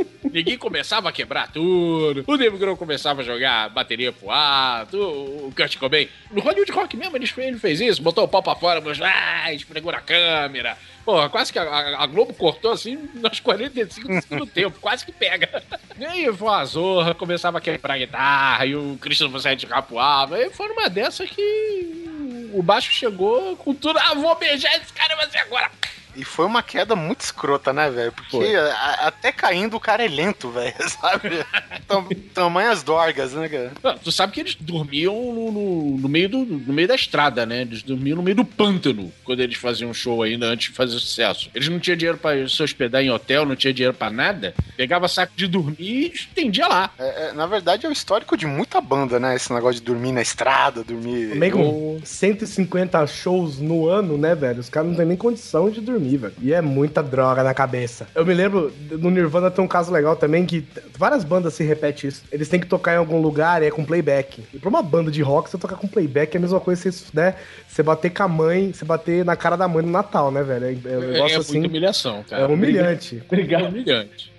Ninguém 0.34 0.58
começava 0.58 1.08
a 1.08 1.12
quebrar 1.12 1.52
tudo. 1.52 2.24
O 2.26 2.36
Dave 2.36 2.58
Grohl 2.58 2.76
começava 2.76 3.20
a 3.20 3.24
jogar 3.24 3.70
bateria 3.70 4.10
pro 4.12 4.32
alto. 4.32 4.98
O 5.00 5.52
Kurt 5.56 5.76
Cobain. 5.78 6.08
No 6.32 6.40
Hollywood 6.42 6.72
Rock 6.72 6.96
mesmo, 6.96 7.16
ele 7.16 7.56
fez, 7.56 7.80
isso. 7.80 8.02
Botou 8.02 8.24
o 8.24 8.28
pau 8.28 8.42
pra 8.42 8.56
fora, 8.56 8.80
mas, 8.80 9.00
ah, 9.00 9.52
esfregou 9.52 9.92
na 9.92 10.00
câmera. 10.00 10.76
Pô, 11.04 11.30
quase 11.30 11.52
que 11.52 11.58
a, 11.60 11.62
a- 12.00 12.06
Globo 12.06 12.34
cortou 12.34 12.72
assim 12.72 12.96
nos 13.14 13.38
45 13.38 14.08
do 14.08 14.20
segundo 14.22 14.46
tempo. 14.50 14.76
Quase 14.80 15.06
que 15.06 15.12
pega. 15.12 15.62
E 15.96 16.04
aí 16.04 16.32
foi 16.32 16.48
a 16.48 16.64
zorra, 16.64 17.14
começava 17.14 17.58
a 17.58 17.60
quebrar 17.60 17.94
a 17.94 17.98
guitarra. 17.98 18.66
E 18.66 18.74
o 18.74 18.98
Christian 19.00 19.30
de 19.56 19.66
rapoava. 19.66 20.40
E 20.40 20.50
foi 20.50 20.66
numa 20.66 20.90
dessa 20.90 21.24
que 21.28 22.50
o 22.52 22.60
baixo 22.60 22.90
chegou 22.90 23.56
com 23.56 23.72
tudo. 23.72 24.00
Ah, 24.00 24.14
vou 24.14 24.34
beijar 24.34 24.74
esse 24.78 24.92
cara, 24.92 25.14
mas 25.14 25.32
e 25.32 25.38
agora? 25.38 25.70
E 26.16 26.24
foi 26.24 26.46
uma 26.46 26.62
queda 26.62 26.94
muito 26.96 27.20
escrota, 27.22 27.72
né, 27.72 27.90
velho? 27.90 28.12
Porque 28.12 28.36
a- 28.56 29.06
até 29.08 29.32
caindo 29.32 29.76
o 29.76 29.80
cara 29.80 30.04
é 30.04 30.08
lento, 30.08 30.50
velho, 30.50 30.74
sabe? 30.88 31.30
Tam, 31.88 32.06
tamanhas 32.32 32.82
dorgas, 32.82 33.32
né, 33.32 33.48
cara? 33.48 33.72
Ah, 33.82 33.96
Tu 34.02 34.12
sabe 34.12 34.32
que 34.32 34.40
eles 34.40 34.54
dormiam 34.54 35.14
no, 35.14 35.50
no- 35.52 35.98
no 35.98 36.08
meio 36.08 36.28
do, 36.28 36.38
no 36.44 36.72
meio 36.72 36.88
da 36.88 36.94
estrada, 36.94 37.44
né? 37.46 37.62
Eles 37.62 37.82
dormiam 37.82 38.16
no 38.16 38.22
meio 38.22 38.36
do 38.36 38.44
pântano 38.44 39.12
quando 39.24 39.40
eles 39.40 39.56
faziam 39.56 39.92
show 39.94 40.22
ainda 40.22 40.46
antes 40.46 40.70
de 40.70 40.76
fazer 40.76 40.98
sucesso. 40.98 41.50
Eles 41.54 41.68
não 41.68 41.78
tinham 41.80 41.96
dinheiro 41.96 42.18
pra 42.18 42.46
se 42.48 42.62
hospedar 42.62 43.02
em 43.02 43.10
hotel, 43.10 43.44
não 43.46 43.56
tinha 43.56 43.72
dinheiro 43.72 43.94
pra 43.96 44.10
nada. 44.10 44.54
Pegava 44.76 45.08
saco 45.08 45.32
de 45.36 45.46
dormir 45.46 45.76
e 45.80 46.06
estendia 46.14 46.66
lá. 46.68 46.90
É, 46.98 47.28
é, 47.28 47.32
na 47.32 47.46
verdade, 47.46 47.86
é 47.86 47.88
o 47.88 47.92
histórico 47.92 48.36
de 48.36 48.46
muita 48.46 48.80
banda, 48.80 49.18
né? 49.18 49.34
Esse 49.34 49.52
negócio 49.52 49.80
de 49.80 49.86
dormir 49.86 50.12
na 50.12 50.22
estrada, 50.22 50.82
dormir. 50.84 51.38
Com 51.64 52.00
150 52.04 53.06
shows 53.06 53.58
no 53.58 53.88
ano, 53.88 54.16
né, 54.18 54.34
velho? 54.34 54.60
Os 54.60 54.68
caras 54.68 54.88
não 54.90 54.96
têm 54.96 55.06
nem 55.06 55.16
condição 55.16 55.70
de 55.70 55.80
dormir, 55.80 56.03
velho. 56.16 56.34
E 56.40 56.52
é 56.52 56.60
muita 56.60 57.02
droga 57.02 57.42
na 57.42 57.52
cabeça. 57.54 58.06
Eu 58.14 58.24
me 58.24 58.34
lembro, 58.34 58.72
no 58.90 59.10
Nirvana 59.10 59.50
tem 59.50 59.64
um 59.64 59.68
caso 59.68 59.92
legal 59.92 60.16
também 60.16 60.44
que 60.46 60.64
várias 60.98 61.24
bandas 61.24 61.54
se 61.54 61.64
repetem 61.64 62.08
isso. 62.08 62.22
Eles 62.30 62.48
têm 62.48 62.60
que 62.60 62.66
tocar 62.66 62.94
em 62.94 62.98
algum 62.98 63.20
lugar 63.20 63.62
e 63.62 63.66
é 63.66 63.70
com 63.70 63.84
playback. 63.84 64.42
E 64.52 64.58
pra 64.58 64.68
uma 64.68 64.82
banda 64.82 65.10
de 65.10 65.22
rock, 65.22 65.50
você 65.50 65.58
tocar 65.58 65.76
com 65.76 65.88
playback 65.88 66.34
é 66.34 66.38
a 66.38 66.40
mesma 66.40 66.60
coisa 66.60 66.82
que 66.82 66.90
você, 66.92 67.04
né, 67.12 67.34
você 67.68 67.82
bater 67.82 68.10
com 68.10 68.22
a 68.22 68.28
mãe, 68.28 68.72
você 68.72 68.84
bater 68.84 69.24
na 69.24 69.36
cara 69.36 69.56
da 69.56 69.66
mãe 69.68 69.84
no 69.84 69.90
Natal, 69.90 70.30
né, 70.30 70.42
velho? 70.42 70.64
É, 70.66 70.72
é 70.72 70.98
um 70.98 71.02
É, 71.02 71.06
negócio 71.12 71.36
é 71.36 71.40
assim. 71.40 71.52
muita 71.54 71.68
humilhação, 71.68 72.24
cara. 72.28 72.42
É 72.42 72.46
humilhante. 72.46 73.22
É 73.22 73.24
Obrigado, 73.34 73.76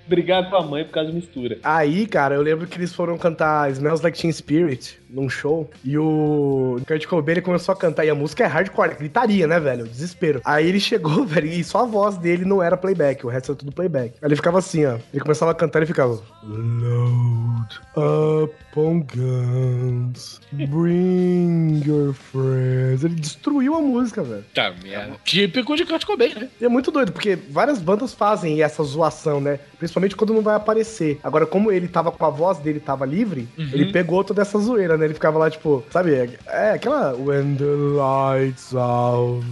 humilhante. 0.06 0.08
obrigado 0.08 0.50
pra 0.50 0.62
mãe 0.62 0.84
por 0.84 0.92
causa 0.92 1.10
da 1.10 1.16
mistura. 1.16 1.58
Aí, 1.64 2.08
cara, 2.08 2.36
eu 2.36 2.42
lembro 2.42 2.68
que 2.68 2.78
eles 2.78 2.94
foram 2.94 3.18
cantar 3.18 3.72
Smells 3.72 4.04
Like 4.04 4.20
Teen 4.20 4.32
Spirit 4.32 5.00
num 5.10 5.30
show. 5.30 5.70
E 5.84 5.98
o 5.98 6.80
Kurt 6.88 7.06
Cobain 7.06 7.42
começou 7.42 7.74
a 7.74 7.78
cantar. 7.78 8.06
E 8.06 8.10
a 8.10 8.16
música 8.16 8.44
é 8.44 8.48
hardcore, 8.48 8.96
gritaria, 8.96 9.48
né, 9.48 9.60
velho? 9.60 9.86
Desespero. 9.86 10.42
Aí 10.44 10.68
ele 10.68 10.80
chegou, 10.80 11.24
velho, 11.28 11.48
e 11.48 11.64
só 11.64 11.84
a 11.84 11.86
voz 11.86 12.18
dele 12.18 12.46
não 12.46 12.62
era 12.62 12.78
playback, 12.78 13.26
o 13.26 13.30
resto 13.30 13.52
era 13.52 13.60
tudo 13.60 13.72
playback. 13.72 14.16
Aí 14.22 14.28
ele 14.28 14.36
ficava 14.36 14.60
assim, 14.60 14.86
ó. 14.86 14.98
Ele 15.14 15.22
começava 15.22 15.52
a 15.52 15.56
cantar 15.56 15.82
e 15.84 15.86
ficava. 15.86 16.20
Load 16.44 17.55
up 17.96 18.54
on 18.76 19.02
guns. 19.02 20.40
Bring 20.52 21.84
your 21.86 22.14
friends. 22.14 23.04
Ele 23.04 23.16
destruiu 23.16 23.76
a 23.76 23.82
música, 23.82 24.24
velho. 24.24 24.44
Tá, 24.54 24.74
merda. 24.84 25.16
Típico 25.24 25.76
de 25.76 25.86
Kurt 25.86 26.06
Cobain, 26.06 26.34
né? 26.36 26.50
E 26.60 26.66
é 26.66 26.70
muito 26.70 26.92
doido, 26.92 27.12
porque 27.12 27.36
várias 27.36 27.80
bandas 27.80 28.14
fazem 28.14 28.62
essa 28.62 28.84
zoação, 28.84 29.40
né? 29.40 29.60
Principalmente 29.78 30.16
quando 30.16 30.34
não 30.34 30.42
vai 30.42 30.56
aparecer. 30.56 31.20
Agora, 31.24 31.46
como 31.46 31.72
ele 31.72 31.88
tava 31.88 32.12
com 32.12 32.26
a 32.26 32.30
voz 32.30 32.58
dele, 32.58 32.80
tava 32.80 33.06
livre, 33.06 33.48
ele 33.58 33.92
pegou 33.92 34.24
toda 34.24 34.42
essa 34.42 34.60
zoeira, 34.60 34.98
né? 34.98 35.06
Ele 35.06 35.14
ficava 35.14 35.38
lá, 35.38 35.50
tipo, 35.50 35.84
sabe? 35.90 36.14
É, 36.14 36.30
é 36.48 36.70
aquela. 36.72 37.16
When 37.16 37.56
the 37.56 37.66
lights 37.66 38.74
out. 38.74 39.46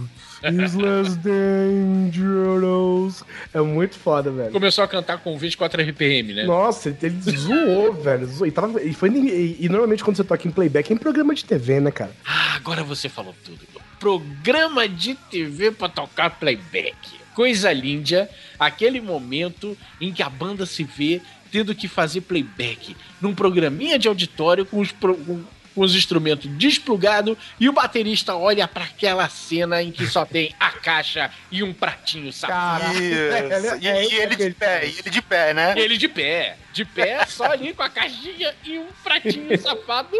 Is 0.52 0.74
less 0.74 1.16
dangerous. 1.18 3.24
É 3.52 3.60
muito 3.60 3.96
foda, 3.96 4.30
velho. 4.30 4.52
Começou 4.52 4.84
a 4.84 4.88
cantar 4.88 5.18
com 5.18 5.36
24 5.38 5.82
RPM, 5.82 6.34
né? 6.34 6.44
Nossa, 6.44 6.90
ele, 6.90 6.98
ele 7.26 7.36
zoou, 7.36 7.92
velho. 8.02 8.26
Zoou. 8.26 8.46
E, 8.46 8.50
tava, 8.50 8.82
e, 8.82 8.92
foi, 8.92 9.08
e, 9.10 9.56
e 9.60 9.68
normalmente 9.68 10.04
quando 10.04 10.16
você 10.16 10.24
toca 10.24 10.46
em 10.46 10.50
playback 10.50 10.92
é 10.92 10.94
em 10.94 10.98
programa 10.98 11.34
de 11.34 11.44
TV, 11.44 11.80
né, 11.80 11.90
cara? 11.90 12.12
Ah, 12.26 12.54
agora 12.56 12.82
você 12.82 13.08
falou 13.08 13.34
tudo. 13.44 13.60
Programa 13.98 14.88
de 14.88 15.14
TV 15.14 15.70
pra 15.70 15.88
tocar 15.88 16.30
playback. 16.30 16.94
Coisa 17.34 17.72
linda, 17.72 18.28
aquele 18.58 19.00
momento 19.00 19.76
em 20.00 20.12
que 20.12 20.22
a 20.22 20.28
banda 20.28 20.66
se 20.66 20.84
vê 20.84 21.20
tendo 21.50 21.74
que 21.74 21.88
fazer 21.88 22.20
playback 22.22 22.96
num 23.20 23.34
programinha 23.34 23.98
de 23.98 24.08
auditório 24.08 24.66
com 24.66 24.80
os, 24.80 24.90
pro- 24.92 25.16
com- 25.16 25.42
com 25.74 25.82
os 25.82 25.94
instrumentos 25.94 26.48
desplugados 26.56 27.36
e 27.58 27.68
o 27.68 27.72
baterista 27.72 28.34
olha 28.36 28.66
pra 28.68 28.84
aquela 28.84 29.28
cena 29.28 29.82
em 29.82 29.90
que 29.90 30.06
só 30.06 30.24
tem 30.24 30.54
a 30.60 30.70
caixa 30.70 31.30
e 31.50 31.62
um 31.62 31.72
pratinho 31.72 32.32
safado. 32.32 32.84
Caraca. 32.84 33.00
Isso. 33.00 33.74
E, 33.84 33.88
É, 33.88 34.04
e 34.04 34.14
ele 34.14 34.36
de 34.36 34.50
pé, 34.50 34.86
e 34.86 34.98
ele 34.98 35.10
de 35.10 35.22
pé, 35.22 35.54
né? 35.54 35.74
Ele 35.76 35.96
de 35.96 36.08
pé, 36.08 36.56
de 36.72 36.84
pé, 36.84 37.24
só 37.26 37.44
ali 37.44 37.72
com 37.72 37.82
a 37.82 37.88
caixinha 37.90 38.54
e 38.64 38.78
um 38.78 38.86
pratinho 39.02 39.56
safado, 39.60 40.16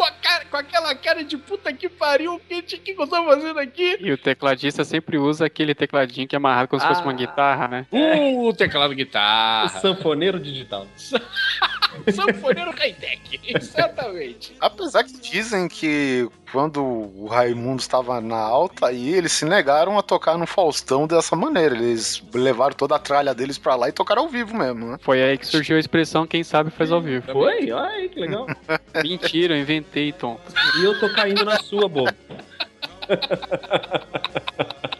com, 0.00 0.04
a 0.06 0.10
cara- 0.12 0.44
com 0.46 0.56
aquela 0.56 0.94
cara 0.94 1.22
de 1.22 1.36
puta 1.36 1.70
que 1.74 1.86
pariu, 1.86 2.36
o 2.36 2.40
que, 2.40 2.62
que 2.62 2.92
eu 2.92 3.06
tô 3.06 3.22
fazendo 3.24 3.58
aqui? 3.60 3.98
E 4.00 4.10
o 4.10 4.16
tecladista 4.16 4.82
sempre 4.82 5.18
usa 5.18 5.44
aquele 5.44 5.74
tecladinho 5.74 6.26
que 6.26 6.34
é 6.34 6.38
amarrado 6.38 6.68
como 6.68 6.80
se 6.80 6.88
fosse 6.88 7.02
uma 7.02 7.12
Ah. 7.12 7.16
guitarra, 7.16 7.68
né? 7.68 7.86
Uh, 7.92 8.50
teclado 8.54 8.92
O 8.92 8.96
guitarra. 8.96 9.68
sanfoneiro 9.80 10.40
digital. 10.40 10.86
Sanfoneiro 12.14 12.70
high-tech. 12.70 13.40
Exatamente. 13.44 14.54
Apesar 14.60 15.04
que 15.04 15.12
dizem 15.20 15.68
que 15.68 16.28
quando 16.52 16.82
o 16.82 17.26
Raimundo 17.26 17.80
estava 17.80 18.20
na 18.20 18.36
alta 18.38 18.86
aí, 18.88 19.14
eles 19.14 19.32
se 19.32 19.44
negaram 19.44 19.98
a 19.98 20.02
tocar 20.02 20.36
no 20.36 20.46
Faustão 20.46 21.06
dessa 21.06 21.34
maneira. 21.36 21.74
Eles 21.74 22.22
levaram 22.32 22.74
toda 22.74 22.96
a 22.96 22.98
tralha 22.98 23.34
deles 23.34 23.58
pra 23.58 23.74
lá 23.76 23.88
e 23.88 23.92
tocaram 23.92 24.22
ao 24.22 24.28
vivo 24.28 24.56
mesmo, 24.56 24.92
né? 24.92 24.98
Foi 25.00 25.22
aí 25.22 25.38
que 25.38 25.46
surgiu 25.46 25.76
a 25.76 25.80
expressão 25.80 26.26
quem 26.26 26.42
sabe 26.42 26.70
faz 26.70 26.90
ao 26.90 27.00
vivo. 27.00 27.32
Foi? 27.32 27.70
Olha 27.70 27.88
aí, 27.88 28.08
que 28.08 28.20
legal. 28.20 28.46
Mentira, 29.02 29.54
eu 29.54 29.60
inventei, 29.60 30.12
Tom. 30.12 30.38
E 30.80 30.84
eu 30.84 30.98
tô 30.98 31.12
caindo 31.14 31.44
na 31.44 31.58
sua, 31.58 31.88
bobo. 31.88 32.10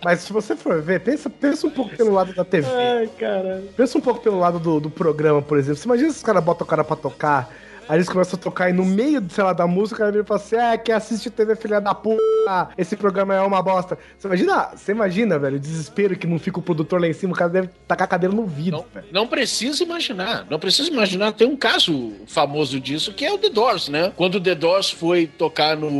Mas 0.03 0.21
se 0.21 0.33
você 0.33 0.57
for 0.57 0.81
ver, 0.81 1.01
pensa, 1.01 1.29
pensa 1.29 1.67
um 1.67 1.71
pouco 1.71 1.95
pelo 1.95 2.13
lado 2.13 2.33
da 2.33 2.45
TV. 2.45 2.67
Ai, 2.73 3.07
caralho. 3.19 3.69
Pensa 3.77 3.99
um 3.99 4.01
pouco 4.01 4.21
pelo 4.21 4.39
lado 4.39 4.59
do, 4.59 4.81
do 4.81 4.91
programa, 4.91 5.43
por 5.43 5.59
exemplo. 5.59 5.77
Você 5.77 5.87
imagina 5.87 6.11
se 6.11 6.17
os 6.17 6.23
caras 6.23 6.43
botam 6.43 6.65
o 6.67 6.69
cara 6.69 6.83
pra 6.83 6.97
tocar, 6.97 7.53
aí 7.91 7.97
eles 7.99 8.09
começam 8.09 8.38
a 8.38 8.43
tocar 8.43 8.70
e 8.70 8.72
no 8.72 8.84
meio, 8.84 9.22
sei 9.28 9.43
lá, 9.43 9.53
da 9.53 9.66
música, 9.66 9.97
o 9.97 9.99
cara 9.99 10.12
vira 10.12 10.24
e 10.24 10.26
fala 10.26 10.41
assim: 10.41 10.57
é, 10.57 10.78
quem 10.78 10.95
assiste 10.95 11.28
TV, 11.28 11.57
filha 11.57 11.80
da 11.80 11.93
puta, 11.95 12.68
esse 12.78 12.97
programa 12.97 13.34
é 13.34 13.41
uma 13.41 13.61
bosta. 13.62 13.99
Você 14.16 14.28
imagina, 14.28 14.70
você 14.76 14.93
imagina, 14.93 15.38
velho, 15.38 15.57
o 15.57 15.61
desespero 15.61 16.16
que 16.16 16.26
não 16.26 16.38
fica 16.38 16.59
o 16.59 16.62
produtor 16.62 17.01
lá 17.01 17.09
em 17.09 17.12
cima, 17.12 17.32
o 17.32 17.36
cara 17.36 17.51
deve 17.51 17.68
tacar 17.86 18.05
a 18.05 18.09
cadeira 18.09 18.34
no 18.34 18.47
vidro, 18.47 18.78
Não, 18.78 18.86
velho. 18.95 19.07
não 19.12 19.26
precisa 19.26 19.82
imaginar. 19.82 20.47
Não 20.49 20.59
precisa 20.59 20.88
imaginar. 20.88 21.32
Tem 21.32 21.47
um 21.47 21.57
caso 21.57 22.12
famoso 22.26 22.78
disso 22.80 23.12
que 23.12 23.24
é 23.24 23.32
o 23.32 23.38
The 23.38 23.51
Doors, 23.51 23.88
né? 23.88 24.12
Quando 24.16 24.36
o 24.36 24.41
The 24.41 24.55
Doors 24.55 24.91
foi 24.91 25.26
tocar 25.26 25.76
no, 25.76 25.91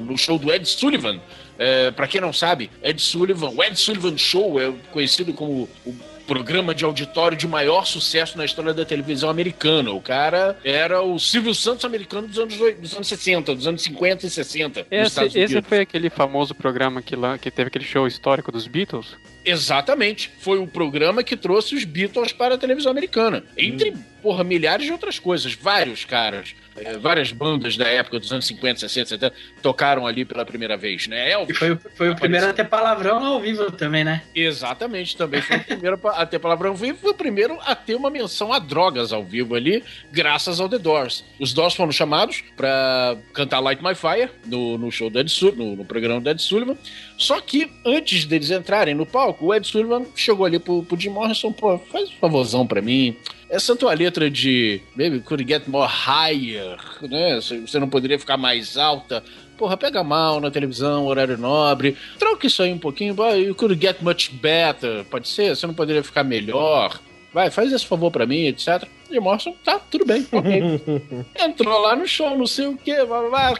no 0.00 0.16
show 0.16 0.38
do 0.38 0.52
Ed 0.52 0.66
Sullivan. 0.66 1.20
É, 1.58 1.90
para 1.92 2.08
quem 2.08 2.20
não 2.20 2.32
sabe, 2.32 2.68
Ed 2.82 3.00
Sullivan, 3.00 3.50
o 3.50 3.62
Ed 3.62 3.78
Sullivan 3.78 4.16
Show 4.18 4.60
é 4.60 4.72
conhecido 4.90 5.32
como 5.32 5.68
o 5.86 5.94
programa 6.26 6.74
de 6.74 6.84
auditório 6.84 7.36
de 7.36 7.46
maior 7.46 7.86
sucesso 7.86 8.36
na 8.36 8.44
história 8.44 8.74
da 8.74 8.84
televisão 8.84 9.30
americana. 9.30 9.90
O 9.92 10.00
cara 10.00 10.58
era 10.64 11.02
o 11.02 11.18
Silvio 11.18 11.54
Santos 11.54 11.84
americano 11.84 12.26
dos 12.26 12.38
anos, 12.38 12.56
dos 12.56 12.94
anos 12.94 13.08
60, 13.08 13.54
dos 13.54 13.66
anos 13.66 13.82
50 13.82 14.26
e 14.26 14.30
60. 14.30 14.86
nos 14.90 15.16
Esse, 15.16 15.38
esse 15.38 15.62
foi 15.62 15.80
aquele 15.80 16.10
famoso 16.10 16.54
programa 16.54 17.02
que, 17.02 17.14
lá, 17.14 17.38
que 17.38 17.50
teve 17.50 17.68
aquele 17.68 17.84
show 17.84 18.06
histórico 18.06 18.50
dos 18.50 18.66
Beatles? 18.66 19.16
Exatamente. 19.44 20.30
Foi 20.38 20.58
o 20.58 20.66
programa 20.66 21.22
que 21.22 21.36
trouxe 21.36 21.74
os 21.74 21.84
Beatles 21.84 22.32
para 22.32 22.54
a 22.54 22.58
televisão 22.58 22.90
americana. 22.90 23.44
Entre, 23.56 23.92
porra, 24.22 24.42
milhares 24.42 24.86
de 24.86 24.92
outras 24.92 25.18
coisas. 25.18 25.52
Vários 25.54 26.04
caras, 26.04 26.54
eh, 26.76 26.96
várias 26.96 27.30
bandas 27.30 27.76
da 27.76 27.86
época 27.86 28.18
dos 28.18 28.32
anos 28.32 28.46
50, 28.46 28.80
60, 28.80 29.08
70 29.10 29.34
tocaram 29.62 30.06
ali 30.06 30.24
pela 30.24 30.44
primeira 30.46 30.76
vez, 30.76 31.06
né? 31.06 31.28
E 31.28 31.32
Elvis. 31.32 31.58
foi, 31.58 31.72
o- 31.72 31.80
foi 31.94 32.10
o 32.10 32.16
primeiro 32.16 32.46
a 32.48 32.52
ter 32.54 32.64
palavrão 32.64 33.22
ao 33.24 33.40
vivo 33.40 33.70
também, 33.70 34.02
né? 34.02 34.22
Exatamente, 34.34 35.16
também 35.16 35.42
foi 35.42 35.56
o 35.58 35.64
primeiro 35.64 36.00
a 36.04 36.24
ter 36.26 36.38
palavrão 36.38 36.70
ao 36.70 36.76
vivo, 36.76 36.98
foi 37.00 37.10
o 37.10 37.14
primeiro 37.14 37.58
a 37.64 37.74
ter 37.74 37.94
uma 37.94 38.08
menção 38.10 38.52
a 38.52 38.58
drogas 38.58 39.12
ao 39.12 39.22
vivo 39.24 39.54
ali, 39.54 39.84
graças 40.10 40.58
ao 40.58 40.68
The 40.68 40.78
Doors. 40.78 41.22
Os 41.38 41.52
Doors 41.52 41.74
foram 41.74 41.92
chamados 41.92 42.42
para 42.56 43.16
cantar 43.34 43.60
Light 43.60 43.82
My 43.82 43.94
Fire 43.94 44.30
no, 44.46 44.78
no 44.78 44.90
show 44.90 45.10
do 45.10 45.18
Ed 45.20 45.30
Sul- 45.30 45.54
no, 45.54 45.76
no 45.76 45.84
programa 45.84 46.20
do 46.20 46.30
Ed 46.30 46.40
Sullivan. 46.40 46.76
Só 47.16 47.40
que 47.40 47.70
antes 47.84 48.24
deles 48.24 48.50
entrarem 48.50 48.94
no 48.94 49.06
palco, 49.06 49.46
o 49.46 49.54
Ed 49.54 49.66
Sullivan 49.66 50.04
chegou 50.16 50.44
ali 50.44 50.58
pro, 50.58 50.82
pro 50.82 50.98
Jim 50.98 51.10
Morrison, 51.10 51.52
pô, 51.52 51.78
faz 51.78 52.10
um 52.10 52.20
favorzão 52.20 52.66
pra 52.66 52.82
mim. 52.82 53.16
Essa 53.48 53.76
tua 53.76 53.94
letra 53.94 54.28
de 54.28 54.80
Maybe 54.96 55.20
could 55.20 55.44
get 55.46 55.68
more 55.68 55.88
higher, 55.88 56.76
né? 57.02 57.36
Você 57.40 57.78
não 57.78 57.88
poderia 57.88 58.18
ficar 58.18 58.36
mais 58.36 58.76
alta. 58.76 59.22
Porra, 59.56 59.76
pega 59.76 60.02
mal 60.02 60.40
na 60.40 60.50
televisão, 60.50 61.06
horário 61.06 61.38
nobre. 61.38 61.96
Troca 62.18 62.48
isso 62.48 62.62
aí 62.62 62.72
um 62.72 62.78
pouquinho. 62.78 63.14
You 63.36 63.54
could 63.54 63.80
get 63.80 64.02
much 64.02 64.30
better. 64.32 65.04
Pode 65.04 65.28
ser? 65.28 65.54
Você 65.54 65.66
não 65.66 65.74
poderia 65.74 66.02
ficar 66.02 66.24
melhor? 66.24 67.00
Vai, 67.34 67.50
faz 67.50 67.72
esse 67.72 67.84
favor 67.84 68.10
pra 68.12 68.24
mim, 68.26 68.44
etc. 68.46 68.84
E 69.10 69.18
Morrison, 69.20 69.52
tá, 69.64 69.78
tudo 69.78 70.06
bem, 70.06 70.26
ok. 70.30 71.24
Entrou 71.44 71.80
lá 71.80 71.94
no 71.96 72.06
show, 72.06 72.38
não 72.38 72.46
sei 72.46 72.66
o 72.68 72.76
que, 72.76 72.94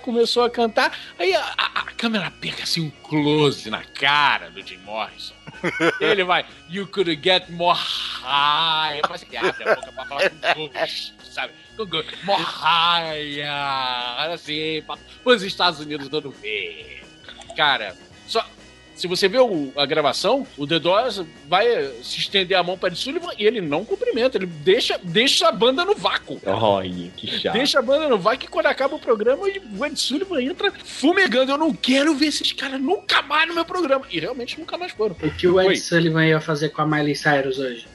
começou 0.01 0.45
a 0.45 0.49
cantar. 0.51 0.97
Aí 1.19 1.35
a, 1.35 1.41
a- 1.59 1.81
a 1.81 1.85
câmera 1.97 2.31
pega 2.41 2.63
assim 2.63 2.83
um 2.87 2.91
close 2.91 3.69
na 3.69 3.83
cara 3.85 4.49
do 4.51 4.63
Jim 4.67 4.79
Morrison. 4.85 5.35
Ele 6.01 6.23
vai, 6.25 6.47
you 6.71 6.87
could 6.87 7.19
get 7.23 7.49
more 7.51 7.77
high. 7.79 9.01
Parece 9.03 9.27
que 9.27 9.37
abre 9.37 9.69
a 9.69 9.75
boca 9.75 9.93
pra 9.93 10.05
falar 10.07 10.31
com 10.55 10.69
gosto, 10.69 11.15
sabe? 11.25 11.53
Com 11.77 11.85
gosto. 11.87 12.13
More 12.25 12.43
high. 12.43 13.43
Assim, 14.33 14.83
pra 14.87 14.97
os 15.25 15.43
Estados 15.43 15.81
Unidos 15.81 16.09
dando 16.09 16.31
ver. 16.31 17.03
Cara, 17.57 17.97
só. 18.29 18.45
Se 18.95 19.07
você 19.09 19.29
vê 19.29 19.39
o- 19.39 19.73
a 19.77 19.85
gravação, 19.87 20.47
o 20.57 20.67
The 20.67 20.79
Doors 20.79 21.23
vai 21.49 21.67
se 22.03 22.19
estender 22.21 22.57
a 22.57 22.63
mão 22.63 22.79
para 22.79 22.89
Ed 22.91 22.99
Sullivan 22.99 23.31
e 23.39 23.45
ele 23.45 23.61
não 23.61 23.85
cumprimenta, 23.85 24.39
ele 24.39 24.47
deixa, 24.47 24.99
deixa 25.03 25.49
a 25.49 25.53
banda 25.53 25.85
no 25.85 25.95
vácuo. 25.95 26.41
Olha, 26.47 27.11
que 27.17 27.27
chato. 27.27 27.55
Deixa 27.55 27.79
a 27.79 27.83
banda 27.83 28.09
no 28.09 28.19
vácuo 28.19 28.45
e 28.45 28.49
quando 28.49 28.67
acaba 28.67 28.95
o 28.95 28.99
programa, 28.99 29.43
o 29.45 29.85
Ed 29.87 29.99
Sullivan 29.99 30.41
entra 30.43 30.73
fumegando. 30.85 31.53
Eu 31.53 31.59
não 31.59 31.73
quero 31.75 32.15
ver 32.15 32.27
esses 32.27 32.53
caras 32.53 32.81
nunca 32.81 33.21
mais 33.23 33.49
no 33.49 33.55
meu 33.55 33.65
programa. 33.65 34.05
E 34.11 34.21
realmente 34.21 34.59
nunca 34.59 34.79
mais 34.79 34.93
foram. 34.93 35.17
O 35.23 35.31
que 35.31 35.47
o 35.49 35.61
Ed 35.61 35.69
Oi. 35.69 35.77
Sullivan 35.77 36.25
ia 36.27 36.41
fazer 36.41 36.69
com 36.71 36.83
a 36.83 36.87
Miley 36.87 37.15
Cyrus 37.17 37.59
hoje? 37.59 37.87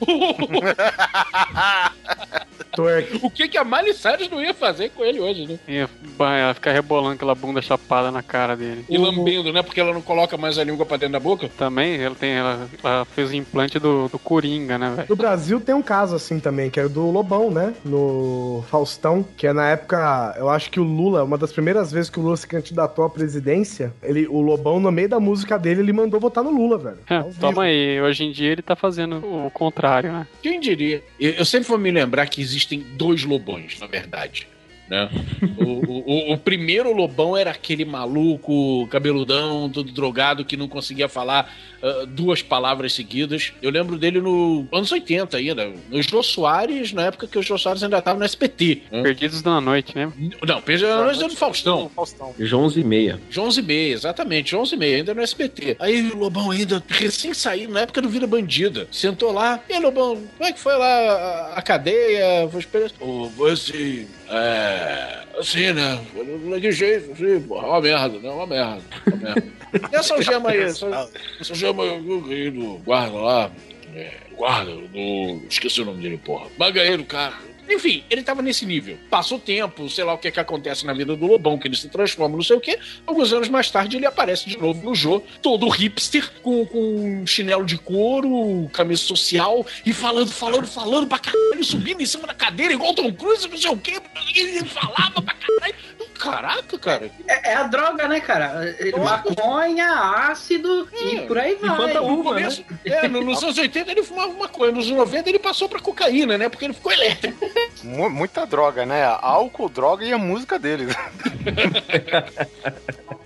O 3.22 3.30
que, 3.30 3.48
que 3.48 3.58
a 3.58 3.64
Miley 3.64 3.92
Cyrus 3.92 4.28
não 4.30 4.40
ia 4.40 4.54
fazer 4.54 4.90
com 4.90 5.04
ele 5.04 5.20
hoje, 5.20 5.46
né? 5.46 5.88
Bah, 6.16 6.36
ela 6.36 6.54
fica 6.54 6.72
rebolando 6.72 7.14
aquela 7.14 7.34
bunda 7.34 7.60
chapada 7.60 8.10
na 8.10 8.22
cara 8.22 8.56
dele. 8.56 8.84
E 8.88 8.96
lambendo, 8.96 9.52
né? 9.52 9.62
Porque 9.62 9.80
ela 9.80 9.92
não 9.92 10.00
coloca 10.00 10.36
mais 10.38 10.56
a 10.58 10.64
língua 10.64 10.86
pra 10.90 10.96
dentro 10.96 11.12
da 11.12 11.20
boca. 11.20 11.48
Também, 11.56 12.00
ela, 12.00 12.14
tem, 12.14 12.32
ela, 12.32 12.68
ela 12.82 13.04
fez 13.04 13.30
o 13.30 13.36
implante 13.36 13.78
do, 13.78 14.08
do 14.08 14.18
Coringa, 14.18 14.76
né, 14.76 14.92
velho? 14.96 15.06
No 15.08 15.16
Brasil 15.16 15.60
tem 15.60 15.74
um 15.74 15.82
caso 15.82 16.16
assim 16.16 16.40
também, 16.40 16.68
que 16.68 16.80
é 16.80 16.84
o 16.84 16.88
do 16.88 17.10
Lobão, 17.10 17.50
né? 17.50 17.72
No 17.84 18.64
Faustão, 18.68 19.24
que 19.36 19.46
é 19.46 19.52
na 19.52 19.68
época, 19.68 20.34
eu 20.36 20.48
acho 20.48 20.70
que 20.70 20.80
o 20.80 20.82
Lula, 20.82 21.22
uma 21.22 21.38
das 21.38 21.52
primeiras 21.52 21.92
vezes 21.92 22.10
que 22.10 22.18
o 22.18 22.22
Lula 22.22 22.36
se 22.36 22.46
candidatou 22.46 23.04
à 23.04 23.10
presidência, 23.10 23.92
ele, 24.02 24.26
o 24.26 24.40
Lobão, 24.40 24.80
no 24.80 24.90
meio 24.90 25.08
da 25.08 25.20
música 25.20 25.58
dele, 25.58 25.80
ele 25.80 25.92
mandou 25.92 26.18
votar 26.18 26.42
no 26.42 26.50
Lula, 26.50 26.76
velho. 26.78 26.98
Vivo. 27.08 27.40
Toma 27.40 27.62
aí, 27.64 28.00
hoje 28.00 28.24
em 28.24 28.32
dia 28.32 28.50
ele 28.50 28.62
tá 28.62 28.74
fazendo 28.74 29.16
o 29.16 29.50
contrário, 29.50 30.12
né? 30.12 30.26
Quem 30.42 30.58
diria? 30.58 31.02
Eu, 31.18 31.32
eu 31.32 31.44
sempre 31.44 31.68
vou 31.68 31.78
me 31.78 31.90
lembrar 31.90 32.26
que 32.26 32.40
existem 32.40 32.84
dois 32.94 33.24
lobões, 33.24 33.78
na 33.78 33.86
verdade. 33.86 34.48
Né? 34.90 35.08
O, 35.56 35.62
o- 35.62 36.32
o- 36.32 36.38
primeiro 36.38 36.92
lobão 36.92 37.36
era 37.36 37.52
aquele 37.52 37.84
maluco, 37.84 38.88
cabeludão, 38.88 39.70
todo 39.70 39.92
drogado, 39.92 40.44
que 40.44 40.56
não 40.56 40.66
conseguia 40.66 41.08
falar 41.08 41.48
ah, 41.80 42.04
duas 42.08 42.42
palavras 42.42 42.92
seguidas. 42.92 43.52
Eu 43.62 43.70
lembro 43.70 43.96
dele 43.96 44.20
no 44.20 44.66
anos 44.72 44.90
80 44.90 45.36
ainda, 45.36 45.72
no 45.88 46.02
Jô 46.02 46.22
Soares, 46.24 46.92
na 46.92 47.02
época 47.06 47.28
que 47.28 47.38
o 47.38 47.42
Jô 47.42 47.56
Soares 47.56 47.84
ainda 47.84 47.98
estava 47.98 48.18
no 48.18 48.24
SPT. 48.24 48.82
né? 48.90 49.02
Perdidos 49.04 49.42
na 49.44 49.60
noite, 49.60 49.94
né? 49.94 50.12
Não, 50.44 50.60
Perdidos 50.60 50.90
na 50.92 51.04
Noite 51.04 51.20
do 51.20 51.36
Faustão. 51.36 51.88
Faustão. 51.94 52.34
João 52.38 52.64
11 52.64 52.80
e 52.80 52.84
meia. 52.84 53.20
De 53.30 53.38
11 53.38 53.60
e 53.60 53.62
meia, 53.62 53.92
exatamente, 53.94 54.56
11 54.56 54.74
e 54.74 54.78
meia, 54.78 54.96
ainda 54.96 55.14
no 55.14 55.22
SBT. 55.22 55.76
Aí 55.78 56.10
o 56.10 56.16
Lobão 56.16 56.50
ainda 56.50 56.82
recém 56.88 57.32
saído, 57.32 57.72
na 57.72 57.82
época 57.82 58.02
do 58.02 58.08
Vira 58.08 58.26
Bandida, 58.26 58.88
sentou 58.90 59.30
lá. 59.30 59.60
E 59.68 59.74
aí, 59.74 59.80
Lobão, 59.80 60.16
como 60.36 60.48
é 60.48 60.52
que 60.52 60.58
foi 60.58 60.76
lá 60.76 60.86
a, 60.86 61.54
a 61.58 61.62
cadeia? 61.62 62.48
Foi 62.50 62.58
experiência? 62.60 62.96
Oh, 63.00 63.28
assim, 63.46 64.06
é... 64.30 65.20
Assim, 65.38 65.72
né? 65.72 65.98
Foi 66.12 66.60
De 66.60 66.72
jeito, 66.72 67.12
assim, 67.12 67.40
porra, 67.40 67.66
uma 67.68 67.80
merda, 67.80 68.18
né? 68.18 68.30
Uma 68.30 68.46
merda, 68.46 68.82
uma 69.06 69.16
merda. 69.16 69.44
E 69.90 69.96
essa 69.96 70.14
algema 70.14 70.50
aí, 70.50 70.60
essa, 70.60 71.10
essa 71.40 71.52
algema 71.52 71.82
aí, 71.82 72.50
do 72.50 72.78
guarda 72.84 73.16
lá, 73.16 73.50
é, 73.94 74.12
guarda, 74.36 74.72
do... 74.72 75.42
Esqueci 75.48 75.80
o 75.80 75.86
nome 75.86 76.02
dele, 76.02 76.18
porra. 76.18 76.48
Mas 76.58 76.74
ganhei 76.74 76.96
do 76.96 77.04
cara. 77.04 77.34
Enfim, 77.70 78.04
ele 78.10 78.22
tava 78.22 78.42
nesse 78.42 78.66
nível. 78.66 78.98
Passa 79.08 79.34
o 79.34 79.38
tempo, 79.38 79.88
sei 79.88 80.04
lá 80.04 80.12
o 80.14 80.18
que 80.18 80.30
que 80.30 80.40
acontece 80.40 80.84
na 80.84 80.92
vida 80.92 81.14
do 81.16 81.26
Lobão, 81.26 81.58
que 81.58 81.68
ele 81.68 81.76
se 81.76 81.88
transforma, 81.88 82.36
não 82.36 82.42
sei 82.42 82.56
o 82.56 82.60
quê. 82.60 82.78
Alguns 83.06 83.32
anos 83.32 83.48
mais 83.48 83.70
tarde 83.70 83.96
ele 83.96 84.06
aparece 84.06 84.48
de 84.48 84.58
novo 84.58 84.82
no 84.84 84.94
jogo, 84.94 85.24
todo 85.40 85.68
hipster, 85.68 86.30
com, 86.42 86.66
com 86.66 87.24
chinelo 87.26 87.64
de 87.64 87.78
couro, 87.78 88.68
camisa 88.72 89.02
social, 89.02 89.64
e 89.86 89.92
falando, 89.92 90.30
falando, 90.30 90.66
falando 90.66 91.06
pra 91.06 91.18
caralho, 91.18 91.62
subindo 91.64 92.00
em 92.02 92.06
cima 92.06 92.26
da 92.26 92.34
cadeira, 92.34 92.72
igual 92.74 92.94
Tom 92.94 93.12
Cruise, 93.12 93.48
não 93.48 93.56
sei 93.56 93.70
o 93.70 93.76
quê. 93.76 94.00
Ele 94.34 94.64
falava 94.64 95.22
pra 95.22 95.34
caralho. 95.34 95.74
Caraca, 96.18 96.78
cara. 96.78 97.10
É, 97.26 97.52
é 97.52 97.54
a 97.54 97.62
droga, 97.62 98.06
né, 98.06 98.20
cara? 98.20 98.76
Maconha, 99.02 99.90
ácido 100.30 100.86
e 100.92 101.16
É. 101.16 101.20
por 101.22 101.38
aí 101.38 101.54
vai. 101.54 101.74
quanta 101.76 102.00
No 102.00 102.18
uva, 102.18 102.34
né? 102.34 102.40
começo, 102.42 102.64
é, 102.84 103.08
no- 103.08 103.22
nos 103.22 103.42
anos 103.42 103.56
80 103.56 103.90
ele 103.90 104.02
fumava 104.02 104.32
maconha, 104.34 104.70
nos 104.70 104.86
anos 104.86 104.98
90 104.98 105.28
ele 105.30 105.38
passou 105.38 105.66
pra 105.66 105.80
cocaína, 105.80 106.36
né? 106.36 106.48
Porque 106.50 106.66
ele 106.66 106.74
ficou 106.74 106.92
elétrico. 106.92 107.49
Mu- 107.82 108.10
muita 108.10 108.46
droga, 108.46 108.84
né? 108.86 109.04
Álcool, 109.20 109.68
droga 109.68 110.04
e 110.04 110.12
a 110.12 110.18
música 110.18 110.58
deles. 110.58 110.94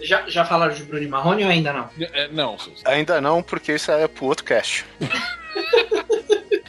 Já, 0.01 0.29
já 0.29 0.45
falaram 0.45 0.75
de 0.75 0.83
Bruno 0.83 1.09
Marrone 1.09 1.45
ou 1.45 1.51
ainda 1.51 1.73
não? 1.73 1.89
É, 2.13 2.29
não, 2.29 2.57
Ainda 2.85 3.21
não, 3.23 3.43
porque 3.43 3.73
isso 3.75 3.91
é 3.91 4.07
pro 4.07 4.27
outro 4.27 4.45
cast. 4.45 4.85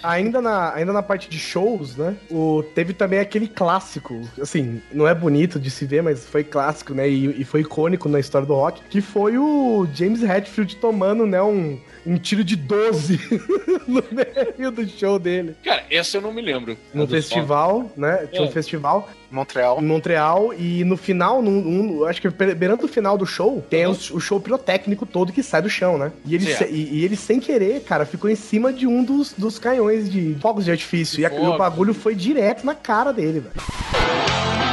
Ainda 0.04 0.40
na, 0.40 0.72
ainda 0.76 0.94
na 0.94 1.02
parte 1.02 1.28
de 1.28 1.40
shows, 1.40 1.96
né? 1.98 2.16
O, 2.30 2.62
teve 2.76 2.94
também 2.94 3.18
aquele 3.18 3.48
clássico, 3.48 4.22
assim, 4.40 4.80
não 4.92 5.08
é 5.08 5.16
bonito 5.16 5.60
de 5.60 5.72
se 5.72 5.84
ver, 5.88 6.04
mas 6.04 6.24
foi 6.24 6.44
clássico, 6.44 6.94
né? 6.94 7.10
E, 7.10 7.42
e 7.42 7.44
foi 7.44 7.62
icônico 7.62 8.08
na 8.08 8.20
história 8.20 8.46
do 8.46 8.54
rock, 8.54 8.82
que 8.88 9.02
foi 9.02 9.36
o 9.40 9.88
James 9.96 10.22
Hetfield 10.22 10.76
tomando, 10.76 11.26
né, 11.26 11.42
um, 11.42 11.80
um 12.06 12.18
tiro 12.18 12.44
de 12.44 12.56
12 12.56 13.20
no 13.88 14.04
meio 14.12 14.72
do 14.72 14.88
show 14.88 15.18
dele. 15.18 15.56
Cara, 15.64 15.84
essa 15.90 16.18
eu 16.18 16.22
não 16.22 16.32
me 16.32 16.42
lembro. 16.42 16.78
No 16.94 17.08
festival, 17.08 17.92
né? 17.98 18.28
Tinha 18.32 18.44
um 18.44 18.48
É. 18.48 18.52
festival 18.52 19.10
Montreal. 19.32 19.80
em 19.82 19.86
Montreal 19.86 20.54
e 20.54 20.84
no 20.84 20.96
final, 20.96 21.42
num, 21.42 21.62
num- 21.62 22.06
acho 22.06 22.22
que 22.22 22.30
beirando 22.30 22.86
o 22.86 22.88
final 22.88 23.18
do 23.18 23.26
show, 23.26 23.66
tem 23.70 23.86
o, 23.86 23.92
o 23.92 24.20
show 24.20 24.40
pirotécnico 24.40 25.06
todo 25.06 25.34
que 25.34 25.42
sai 25.44 25.62
do 25.62 25.70
chão, 25.70 25.98
né? 25.98 26.12
E 26.26 26.36
ele, 26.36 26.46
se- 26.54 26.66
e, 26.66 27.00
e 27.00 27.06
ele 27.06 27.16
sem 27.16 27.40
querer, 27.40 27.82
cara, 27.82 28.06
ficou 28.06 28.30
em 28.30 28.36
cima 28.36 28.72
de 28.72 28.86
um 28.88 29.04
dos, 29.04 29.34
dos 29.34 29.58
canhões 29.60 30.10
de 30.10 30.36
fogos 30.42 30.66
de 30.66 30.72
artifício. 30.72 31.20
E, 31.20 31.26
a- 31.26 31.34
e 31.34 31.40
o 31.48 31.58
bagulho 31.58 31.94
foi 31.94 32.16
direto 32.16 32.66
na 32.66 32.76
cara 32.76 33.12
dele, 33.12 33.40
velho. 33.42 34.65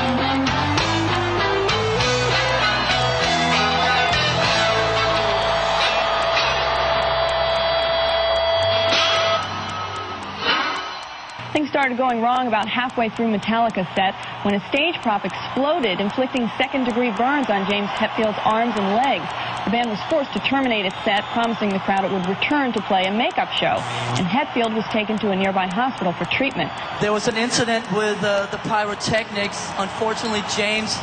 Started 11.73 11.97
going 11.97 12.21
wrong 12.21 12.47
about 12.47 12.69
halfway 12.69 13.09
through 13.09 13.33
Metallica's 13.33 13.89
set 13.97 14.13
when 14.45 14.53
a 14.53 14.61
stage 14.69 14.95
prop 15.01 15.25
exploded, 15.25 16.01
inflicting 16.01 16.47
second 16.59 16.85
degree 16.85 17.11
burns 17.13 17.49
on 17.49 17.65
James 17.65 17.89
Hetfield's 17.89 18.37
arms 18.45 18.75
and 18.77 18.93
legs. 18.93 19.25
The 19.65 19.71
band 19.71 19.89
was 19.89 19.99
forced 20.11 20.35
to 20.35 20.41
terminate 20.41 20.85
its 20.85 20.97
set, 21.03 21.25
promising 21.33 21.71
the 21.71 21.79
crowd 21.79 22.05
it 22.05 22.13
would 22.13 22.29
return 22.29 22.75
to 22.75 22.83
play 22.83 23.05
a 23.05 23.11
makeup 23.11 23.51
show. 23.53 23.81
And 24.21 24.27
Hetfield 24.27 24.75
was 24.75 24.85
taken 24.93 25.17
to 25.21 25.31
a 25.31 25.37
nearby 25.37 25.67
hospital 25.67 26.13
for 26.13 26.27
treatment. 26.27 26.71
There 27.01 27.13
was 27.13 27.27
an 27.27 27.39
incident 27.39 27.91
with 27.93 28.23
uh, 28.23 28.47
the 28.51 28.59
pyrotechnics. 28.69 29.73
Unfortunately, 29.79 30.43
James 30.55 30.95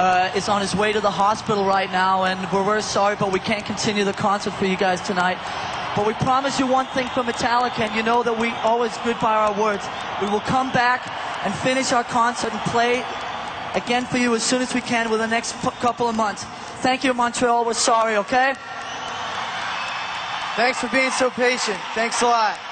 uh, 0.00 0.32
is 0.34 0.48
on 0.48 0.62
his 0.62 0.74
way 0.74 0.94
to 0.94 1.00
the 1.00 1.10
hospital 1.10 1.66
right 1.66 1.92
now, 1.92 2.24
and 2.24 2.40
we're 2.50 2.64
very 2.64 2.80
sorry, 2.80 3.16
but 3.16 3.32
we 3.32 3.38
can't 3.38 3.66
continue 3.66 4.04
the 4.04 4.14
concert 4.14 4.52
for 4.52 4.64
you 4.64 4.78
guys 4.78 5.02
tonight. 5.02 5.36
But 5.96 6.06
we 6.06 6.14
promise 6.14 6.58
you 6.60 6.66
one 6.66 6.86
thing 6.86 7.08
from 7.08 7.26
Metallica, 7.26 7.80
and 7.80 7.94
you 7.94 8.02
know 8.02 8.22
that 8.22 8.38
we 8.38 8.50
always 8.62 8.96
good 8.98 9.18
by 9.18 9.34
our 9.34 9.60
words. 9.60 9.84
We 10.22 10.28
will 10.28 10.40
come 10.40 10.70
back 10.72 11.06
and 11.44 11.52
finish 11.54 11.92
our 11.92 12.04
concert 12.04 12.52
and 12.52 12.60
play 12.70 13.04
again 13.74 14.04
for 14.06 14.18
you 14.18 14.34
as 14.34 14.42
soon 14.42 14.62
as 14.62 14.72
we 14.74 14.80
can 14.80 15.10
within 15.10 15.28
the 15.28 15.34
next 15.34 15.52
couple 15.80 16.08
of 16.08 16.14
months. 16.14 16.44
Thank 16.82 17.02
you, 17.04 17.12
Montreal. 17.12 17.64
We're 17.64 17.74
sorry, 17.74 18.16
okay? 18.16 18.54
Thanks 20.56 20.80
for 20.80 20.88
being 20.88 21.10
so 21.10 21.30
patient. 21.30 21.78
Thanks 21.94 22.22
a 22.22 22.26
lot. 22.26 22.69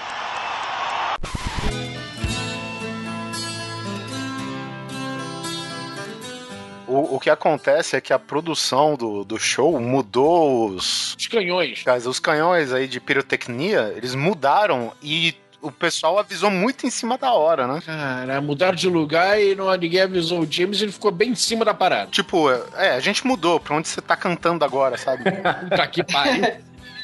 O, 6.88 7.16
o 7.16 7.20
que 7.20 7.28
acontece 7.30 7.96
é 7.96 8.00
que 8.00 8.12
a 8.12 8.18
produção 8.18 8.94
do, 8.96 9.24
do 9.24 9.38
show 9.38 9.78
mudou 9.80 10.70
os, 10.70 11.14
Os 11.14 11.26
canhões. 11.26 11.84
os 12.06 12.18
canhões 12.18 12.72
aí 12.72 12.88
de 12.88 12.98
pirotecnia, 12.98 13.92
eles 13.96 14.14
mudaram 14.14 14.92
e 15.02 15.34
o 15.60 15.70
pessoal 15.72 16.18
avisou 16.18 16.50
muito 16.50 16.86
em 16.86 16.90
cima 16.90 17.18
da 17.18 17.32
hora, 17.32 17.66
né? 17.66 17.82
Cara, 17.84 18.40
mudaram 18.40 18.76
de 18.76 18.88
lugar 18.88 19.40
e 19.40 19.54
não, 19.54 19.72
ninguém 19.74 20.02
avisou 20.02 20.40
o 20.40 20.50
James 20.50 20.80
ele 20.80 20.92
ficou 20.92 21.10
bem 21.10 21.30
em 21.30 21.34
cima 21.34 21.64
da 21.64 21.74
parada. 21.74 22.10
Tipo, 22.10 22.48
é, 22.76 22.90
a 22.94 23.00
gente 23.00 23.26
mudou 23.26 23.58
pra 23.58 23.74
onde 23.74 23.88
você 23.88 24.00
tá 24.00 24.16
cantando 24.16 24.64
agora, 24.64 24.96
sabe? 24.96 25.24
Puta 25.24 25.86
que 25.88 26.04
pariu. 26.04 26.44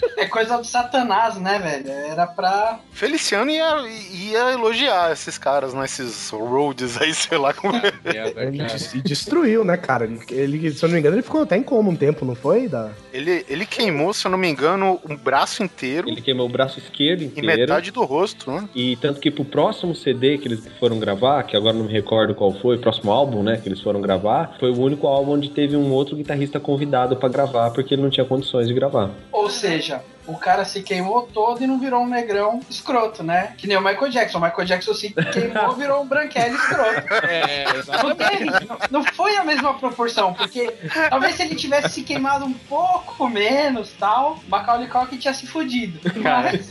É 0.16 0.26
coisa 0.26 0.57
do 0.57 0.64
satanás, 0.64 1.36
né, 1.36 1.59
velho? 1.59 1.90
Era 1.90 2.26
pra. 2.26 2.78
Feliciano 2.92 3.50
ia, 3.50 3.74
ia 4.12 4.52
elogiar 4.52 5.12
esses 5.12 5.36
caras, 5.36 5.74
né? 5.74 5.84
Esses 5.84 6.30
roads 6.30 7.00
aí, 7.00 7.12
sei 7.12 7.36
lá 7.36 7.52
como 7.52 7.74
é. 7.76 7.90
Cara. 7.90 8.50
des- 8.50 8.94
e 8.94 9.00
destruiu, 9.02 9.64
né, 9.64 9.76
cara? 9.76 10.09
Ele, 10.30 10.70
se 10.72 10.82
eu 10.84 10.88
não 10.88 10.94
me 10.94 11.00
engano, 11.00 11.16
ele 11.16 11.22
ficou 11.22 11.42
até 11.42 11.57
em 11.57 11.62
coma 11.62 11.90
um 11.90 11.96
tempo, 11.96 12.24
não 12.24 12.34
foi? 12.34 12.68
Da... 12.68 12.90
Ele, 13.12 13.44
ele 13.48 13.66
queimou, 13.66 14.12
se 14.14 14.26
eu 14.26 14.30
não 14.30 14.38
me 14.38 14.48
engano, 14.48 15.00
um 15.09 15.16
braço 15.16 15.62
inteiro 15.62 16.09
Ele 16.09 16.20
queimou 16.20 16.46
o 16.46 16.48
braço 16.48 16.78
esquerdo 16.78 17.22
e 17.22 17.26
inteiro. 17.26 17.46
metade 17.46 17.90
do 17.90 18.05
rosto, 18.05 18.50
né? 18.50 18.68
E 18.74 18.96
tanto 18.96 19.20
que 19.20 19.30
pro 19.30 19.44
próximo 19.44 19.94
CD 19.94 20.38
que 20.38 20.48
eles 20.48 20.66
foram 20.78 20.98
gravar, 20.98 21.42
que 21.42 21.57
agora 21.57 21.76
não 21.76 21.84
me 21.86 21.92
recordo 21.92 22.34
qual 22.34 22.52
foi, 22.52 22.76
o 22.76 22.80
próximo 22.80 23.11
álbum, 23.12 23.42
né, 23.42 23.59
que 23.62 23.68
eles 23.68 23.80
foram 23.80 24.00
gravar, 24.00 24.57
foi 24.61 24.70
o 24.70 24.80
único 24.80 25.07
álbum 25.07 25.32
onde 25.32 25.50
teve 25.50 25.76
um 25.76 25.90
outro 25.92 26.16
guitarrista 26.16 26.59
convidado 26.61 27.16
pra 27.16 27.28
gravar, 27.28 27.70
porque 27.70 27.94
ele 27.94 28.02
não 28.02 28.11
tinha 28.11 28.24
condições 28.24 28.68
de 28.68 28.74
gravar. 28.74 29.11
Ou 29.32 29.50
seja, 29.50 29.93
o 30.26 30.36
cara 30.36 30.64
se 30.64 30.82
queimou 30.82 31.22
todo 31.22 31.62
e 31.62 31.66
não 31.66 31.78
virou 31.78 32.00
um 32.02 32.08
negrão 32.08 32.60
escroto, 32.70 33.22
né? 33.22 33.54
Que 33.58 33.66
nem 33.66 33.76
o 33.76 33.80
Michael 33.80 34.08
Jackson. 34.10 34.38
O 34.38 34.40
Michael 34.40 34.64
Jackson 34.66 34.94
se 34.94 35.10
queimou, 35.10 35.72
virou 35.76 36.02
um 36.02 36.06
branquelo 36.06 36.54
escroto. 36.54 37.14
É, 37.26 37.64
Não, 37.64 37.76
exatamente. 37.76 38.16
teve, 38.30 38.44
não- 38.44 38.78
não 38.90 39.04
foi 39.04 39.36
a 39.36 39.44
mesma 39.44 39.74
proporção, 39.74 40.32
porque 40.34 40.70
talvez 41.10 41.34
se 41.36 41.42
ele 41.42 41.54
tivesse 41.54 41.88
se 41.90 42.02
queimado 42.02 42.44
um 42.44 42.52
pouco 42.54 43.28
menos 43.28 43.92
tal, 43.98 44.38
Macaulay 44.48 44.88
Culkin 44.88 45.16
tinha 45.18 45.34
se 45.34 45.46
fudido. 45.46 46.00
Mas, 46.16 46.70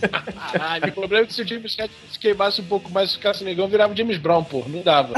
Caralho, 0.52 0.88
o 0.88 0.92
problema 0.92 1.24
é 1.24 1.28
que 1.28 1.34
se 1.34 1.42
o 1.42 1.48
James 1.48 1.74
Hetfield 1.74 2.12
se 2.12 2.20
queimasse 2.20 2.62
um 2.62 2.66
pouco 2.66 2.90
mais 2.92 3.12
e 3.12 3.14
ficasse 3.14 3.44
negão, 3.44 3.68
virava 3.68 3.96
James 3.96 4.18
Brown, 4.18 4.44
pô. 4.44 4.64
Não 4.68 4.82
dava. 4.82 5.14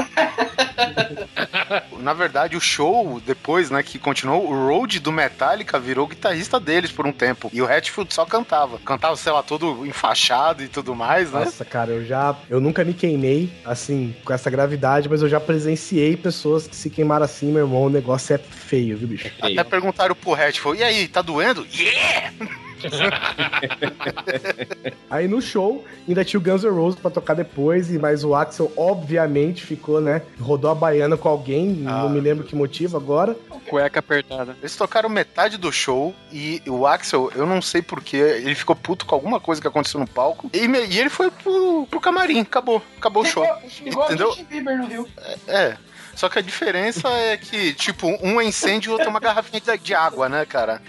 Na 2.00 2.12
verdade, 2.12 2.56
o 2.56 2.60
show, 2.60 3.20
depois, 3.24 3.70
né, 3.70 3.82
que 3.82 3.98
continuou, 3.98 4.46
o 4.50 4.66
Road 4.68 5.00
do 5.00 5.10
Metallica 5.10 5.78
virou 5.78 6.06
guitarrista 6.06 6.60
deles 6.60 6.92
por 6.92 7.06
um 7.06 7.12
tempo. 7.12 7.50
E 7.52 7.60
o 7.62 7.66
Hatfield 7.70 8.12
só 8.12 8.24
cantava. 8.26 8.78
Cantava, 8.78 9.16
sei 9.16 9.32
lá, 9.32 9.42
todo 9.42 9.86
enfaixado 9.86 10.62
e 10.62 10.68
tudo 10.68 10.94
mais, 10.94 11.32
né? 11.32 11.44
Nossa, 11.44 11.64
cara, 11.64 11.92
eu 11.92 12.04
já. 12.04 12.36
Eu 12.50 12.60
nunca 12.60 12.84
me 12.84 12.92
queimei, 12.92 13.50
assim, 13.64 14.14
com 14.24 14.32
essa 14.32 14.50
gravidade, 14.50 15.08
mas 15.08 15.22
eu 15.22 15.28
já 15.28 15.40
presenciei 15.40 16.16
pessoas 16.16 16.66
que 16.66 16.76
se 16.76 16.90
queimaram 16.90 17.24
assim, 17.24 17.50
meu 17.50 17.64
irmão. 17.64 17.84
O 17.84 17.90
negócio 17.90 18.34
é 18.34 18.38
feio, 18.38 18.96
viu, 18.96 19.08
bicho? 19.08 19.30
Até 19.40 19.64
perguntaram 19.64 20.14
pro 20.14 20.34
Hatfield, 20.34 20.80
e 20.80 20.84
aí, 20.84 21.08
tá 21.08 21.22
doendo? 21.22 21.66
Yeah! 21.72 22.65
Aí 25.10 25.28
no 25.28 25.40
show, 25.40 25.84
ainda 26.06 26.24
tinha 26.24 26.38
o 26.38 26.42
Guns 26.42 26.62
N' 26.64 26.70
Roses 26.70 26.98
pra 27.00 27.10
tocar 27.10 27.34
depois, 27.34 27.90
e 27.90 27.98
mas 27.98 28.24
o 28.24 28.34
Axel, 28.34 28.72
obviamente, 28.76 29.64
ficou, 29.64 30.00
né? 30.00 30.22
Rodou 30.40 30.70
a 30.70 30.74
baiana 30.74 31.16
com 31.16 31.28
alguém, 31.28 31.84
Ah. 31.86 32.02
não 32.02 32.10
me 32.10 32.20
lembro 32.20 32.44
que 32.44 32.54
motivo 32.56 32.96
agora. 32.96 33.36
Cueca 33.68 34.00
apertada. 34.00 34.56
Eles 34.60 34.76
tocaram 34.76 35.08
metade 35.08 35.56
do 35.56 35.72
show 35.72 36.14
e 36.32 36.62
o 36.66 36.86
Axel, 36.86 37.30
eu 37.34 37.46
não 37.46 37.60
sei 37.62 37.82
porquê, 37.82 38.16
ele 38.16 38.54
ficou 38.54 38.76
puto 38.76 39.06
com 39.06 39.14
alguma 39.14 39.40
coisa 39.40 39.60
que 39.60 39.68
aconteceu 39.68 39.98
no 40.00 40.06
palco. 40.06 40.50
E, 40.52 40.68
me- 40.68 40.86
e 40.86 40.98
ele 40.98 41.10
foi 41.10 41.30
pro, 41.30 41.86
pro 41.90 42.00
camarim, 42.00 42.40
acabou. 42.40 42.82
Acabou 42.98 43.22
o 43.22 43.26
show. 43.26 43.46
igual 43.84 44.06
Entendeu? 44.06 44.28
Justin 44.28 44.44
Bieber 44.44 44.78
no 44.78 44.86
Rio. 44.86 45.08
É. 45.48 45.76
Só 46.14 46.28
que 46.30 46.38
a 46.38 46.42
diferença 46.42 47.08
é 47.08 47.36
que, 47.36 47.74
tipo, 47.74 48.06
um 48.22 48.40
é 48.40 48.44
incêndio 48.44 48.88
e 48.88 48.90
o 48.90 48.92
outro 48.92 49.06
é 49.06 49.10
uma 49.10 49.20
garrafinha 49.20 49.60
de, 49.60 49.76
de 49.78 49.94
água, 49.94 50.28
né, 50.30 50.46
cara? 50.46 50.80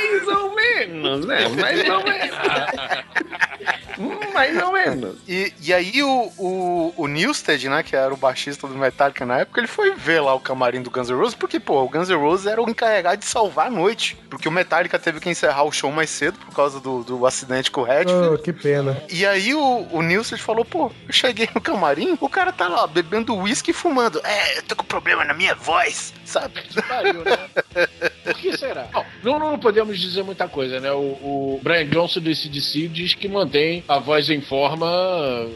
Mais 0.00 0.28
ou 0.28 0.54
menos, 0.54 1.26
né? 1.26 1.48
Mais 1.48 1.88
ou 1.88 2.02
menos. 2.02 3.29
Mais 4.32 4.62
ou 4.62 4.72
menos. 4.72 5.16
E, 5.28 5.52
e 5.60 5.72
aí 5.72 6.02
o, 6.02 6.32
o, 6.38 6.94
o 6.96 7.06
Newsted, 7.06 7.68
né, 7.68 7.82
que 7.82 7.96
era 7.96 8.12
o 8.12 8.16
baixista 8.16 8.66
do 8.66 8.74
Metallica 8.74 9.24
na 9.26 9.38
época, 9.38 9.60
ele 9.60 9.68
foi 9.68 9.94
ver 9.94 10.20
lá 10.20 10.34
o 10.34 10.40
camarim 10.40 10.82
do 10.82 10.90
Guns 10.90 11.08
N' 11.08 11.16
Roses, 11.16 11.34
porque, 11.34 11.58
pô, 11.58 11.82
o 11.82 11.88
Guns 11.88 12.08
N' 12.08 12.16
Roses 12.16 12.46
era 12.46 12.62
o 12.62 12.68
encarregado 12.68 13.18
de 13.18 13.26
salvar 13.26 13.66
a 13.66 13.70
noite. 13.70 14.16
Porque 14.28 14.48
o 14.48 14.52
Metallica 14.52 14.98
teve 14.98 15.20
que 15.20 15.28
encerrar 15.28 15.64
o 15.64 15.72
show 15.72 15.90
mais 15.90 16.10
cedo 16.10 16.38
por 16.38 16.54
causa 16.54 16.80
do, 16.80 17.02
do 17.02 17.26
acidente 17.26 17.70
com 17.70 17.80
o 17.82 17.84
Redfield. 17.84 18.34
Oh, 18.34 18.38
que 18.38 18.52
pena. 18.52 19.02
E 19.10 19.26
aí 19.26 19.54
o, 19.54 19.86
o 19.90 20.02
Nilsson 20.02 20.36
falou, 20.36 20.64
pô, 20.64 20.90
eu 21.06 21.12
cheguei 21.12 21.48
no 21.54 21.60
camarim, 21.60 22.16
o 22.20 22.28
cara 22.28 22.52
tá 22.52 22.68
lá 22.68 22.86
bebendo 22.86 23.34
uísque 23.36 23.70
e 23.70 23.74
fumando. 23.74 24.20
É, 24.24 24.58
eu 24.58 24.62
tô 24.62 24.76
com 24.76 24.84
problema 24.84 25.24
na 25.24 25.34
minha 25.34 25.54
voz, 25.54 26.12
sabe? 26.24 26.62
Pariu, 26.88 27.24
né? 27.24 27.38
Por 28.24 28.34
que 28.34 28.56
será? 28.56 28.84
Bom, 28.92 29.04
não, 29.22 29.38
não 29.38 29.58
podemos 29.58 29.98
dizer 29.98 30.22
muita 30.22 30.48
coisa, 30.48 30.80
né? 30.80 30.92
O, 30.92 30.98
o 30.98 31.60
Brian 31.62 31.86
Johnson 31.86 32.20
do 32.20 32.34
CDC 32.34 32.88
diz 32.88 33.14
que 33.14 33.28
mantém 33.28 33.84
a 33.88 33.98
voz 33.98 34.19
em 34.28 34.40
forma 34.40 34.86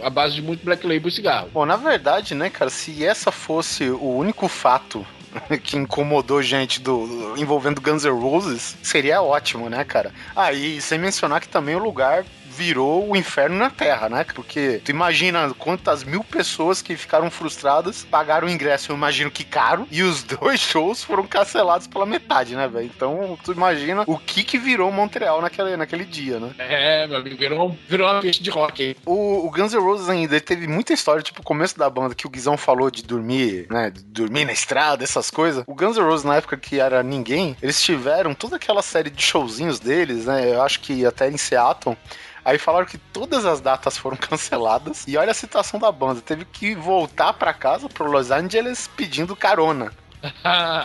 à 0.02 0.08
base 0.08 0.36
de 0.36 0.42
muito 0.42 0.64
Black 0.64 0.86
Label 0.86 1.08
e 1.08 1.12
cigarro. 1.12 1.50
Bom, 1.52 1.66
na 1.66 1.76
verdade, 1.76 2.34
né, 2.34 2.48
cara, 2.48 2.70
se 2.70 3.04
essa 3.04 3.30
fosse 3.30 3.90
o 3.90 4.16
único 4.16 4.48
fato 4.48 5.06
que 5.62 5.76
incomodou 5.76 6.42
gente 6.42 6.80
do 6.80 7.34
envolvendo 7.36 7.80
Guns 7.80 8.04
N' 8.04 8.10
Roses, 8.10 8.76
seria 8.82 9.22
ótimo, 9.22 9.68
né, 9.68 9.84
cara? 9.84 10.12
Aí, 10.34 10.80
sem 10.80 10.98
mencionar 10.98 11.40
que 11.40 11.48
também 11.48 11.74
o 11.74 11.82
lugar 11.82 12.24
virou 12.56 13.10
o 13.10 13.16
inferno 13.16 13.56
na 13.56 13.70
Terra, 13.70 14.08
né? 14.08 14.24
Porque 14.34 14.80
tu 14.84 14.90
imagina 14.90 15.52
quantas 15.54 16.04
mil 16.04 16.22
pessoas 16.22 16.80
que 16.80 16.96
ficaram 16.96 17.30
frustradas 17.30 18.04
pagaram 18.04 18.48
o 18.48 18.50
ingresso, 18.50 18.92
eu 18.92 18.96
imagino 18.96 19.30
que 19.30 19.44
caro, 19.44 19.86
e 19.90 20.02
os 20.02 20.22
dois 20.24 20.60
shows 20.60 21.02
foram 21.02 21.26
cancelados 21.26 21.86
pela 21.86 22.06
metade, 22.06 22.54
né, 22.54 22.68
velho? 22.68 22.90
Então, 22.94 23.38
tu 23.44 23.52
imagina 23.52 24.04
o 24.06 24.18
que 24.18 24.42
que 24.42 24.58
virou 24.58 24.90
Montreal 24.92 25.40
naquele, 25.40 25.76
naquele 25.76 26.04
dia, 26.04 26.38
né? 26.38 26.54
É, 26.58 27.06
meu 27.06 27.18
amigo, 27.18 27.36
virou, 27.36 27.76
virou 27.88 28.10
uma 28.10 28.20
pista 28.20 28.42
de 28.42 28.50
rock 28.50 28.82
aí. 28.82 28.96
O, 29.04 29.46
o 29.46 29.50
Guns 29.50 29.72
N' 29.72 29.80
Roses 29.80 30.08
ainda 30.08 30.40
teve 30.40 30.66
muita 30.66 30.92
história, 30.92 31.22
tipo, 31.22 31.40
o 31.40 31.44
começo 31.44 31.78
da 31.78 31.88
banda, 31.90 32.14
que 32.14 32.26
o 32.26 32.30
Guizão 32.30 32.56
falou 32.56 32.90
de 32.90 33.02
dormir, 33.02 33.66
né? 33.70 33.90
de 33.90 34.02
dormir 34.04 34.44
na 34.44 34.52
estrada, 34.52 35.02
essas 35.02 35.30
coisas. 35.30 35.64
O 35.66 35.74
Guns 35.74 35.96
N' 35.96 36.04
Roses, 36.04 36.24
na 36.24 36.36
época 36.36 36.56
que 36.56 36.78
era 36.78 37.02
ninguém, 37.02 37.56
eles 37.60 37.82
tiveram 37.82 38.34
toda 38.34 38.56
aquela 38.56 38.82
série 38.82 39.10
de 39.10 39.22
showzinhos 39.22 39.80
deles, 39.80 40.26
né? 40.26 40.54
Eu 40.54 40.62
acho 40.62 40.80
que 40.80 41.04
até 41.04 41.28
em 41.28 41.36
Seattle. 41.36 41.96
Aí 42.44 42.58
falaram 42.58 42.84
que 42.86 42.98
todas 42.98 43.44
as 43.46 43.60
datas 43.60 43.96
foram 43.96 44.16
canceladas. 44.20 45.04
E 45.08 45.16
olha 45.16 45.30
a 45.30 45.34
situação 45.34 45.80
da 45.80 45.90
banda. 45.90 46.20
Teve 46.20 46.44
que 46.44 46.74
voltar 46.74 47.32
pra 47.32 47.54
casa, 47.54 47.88
pro 47.88 48.10
Los 48.10 48.30
Angeles, 48.30 48.88
pedindo 48.96 49.34
carona. 49.34 49.90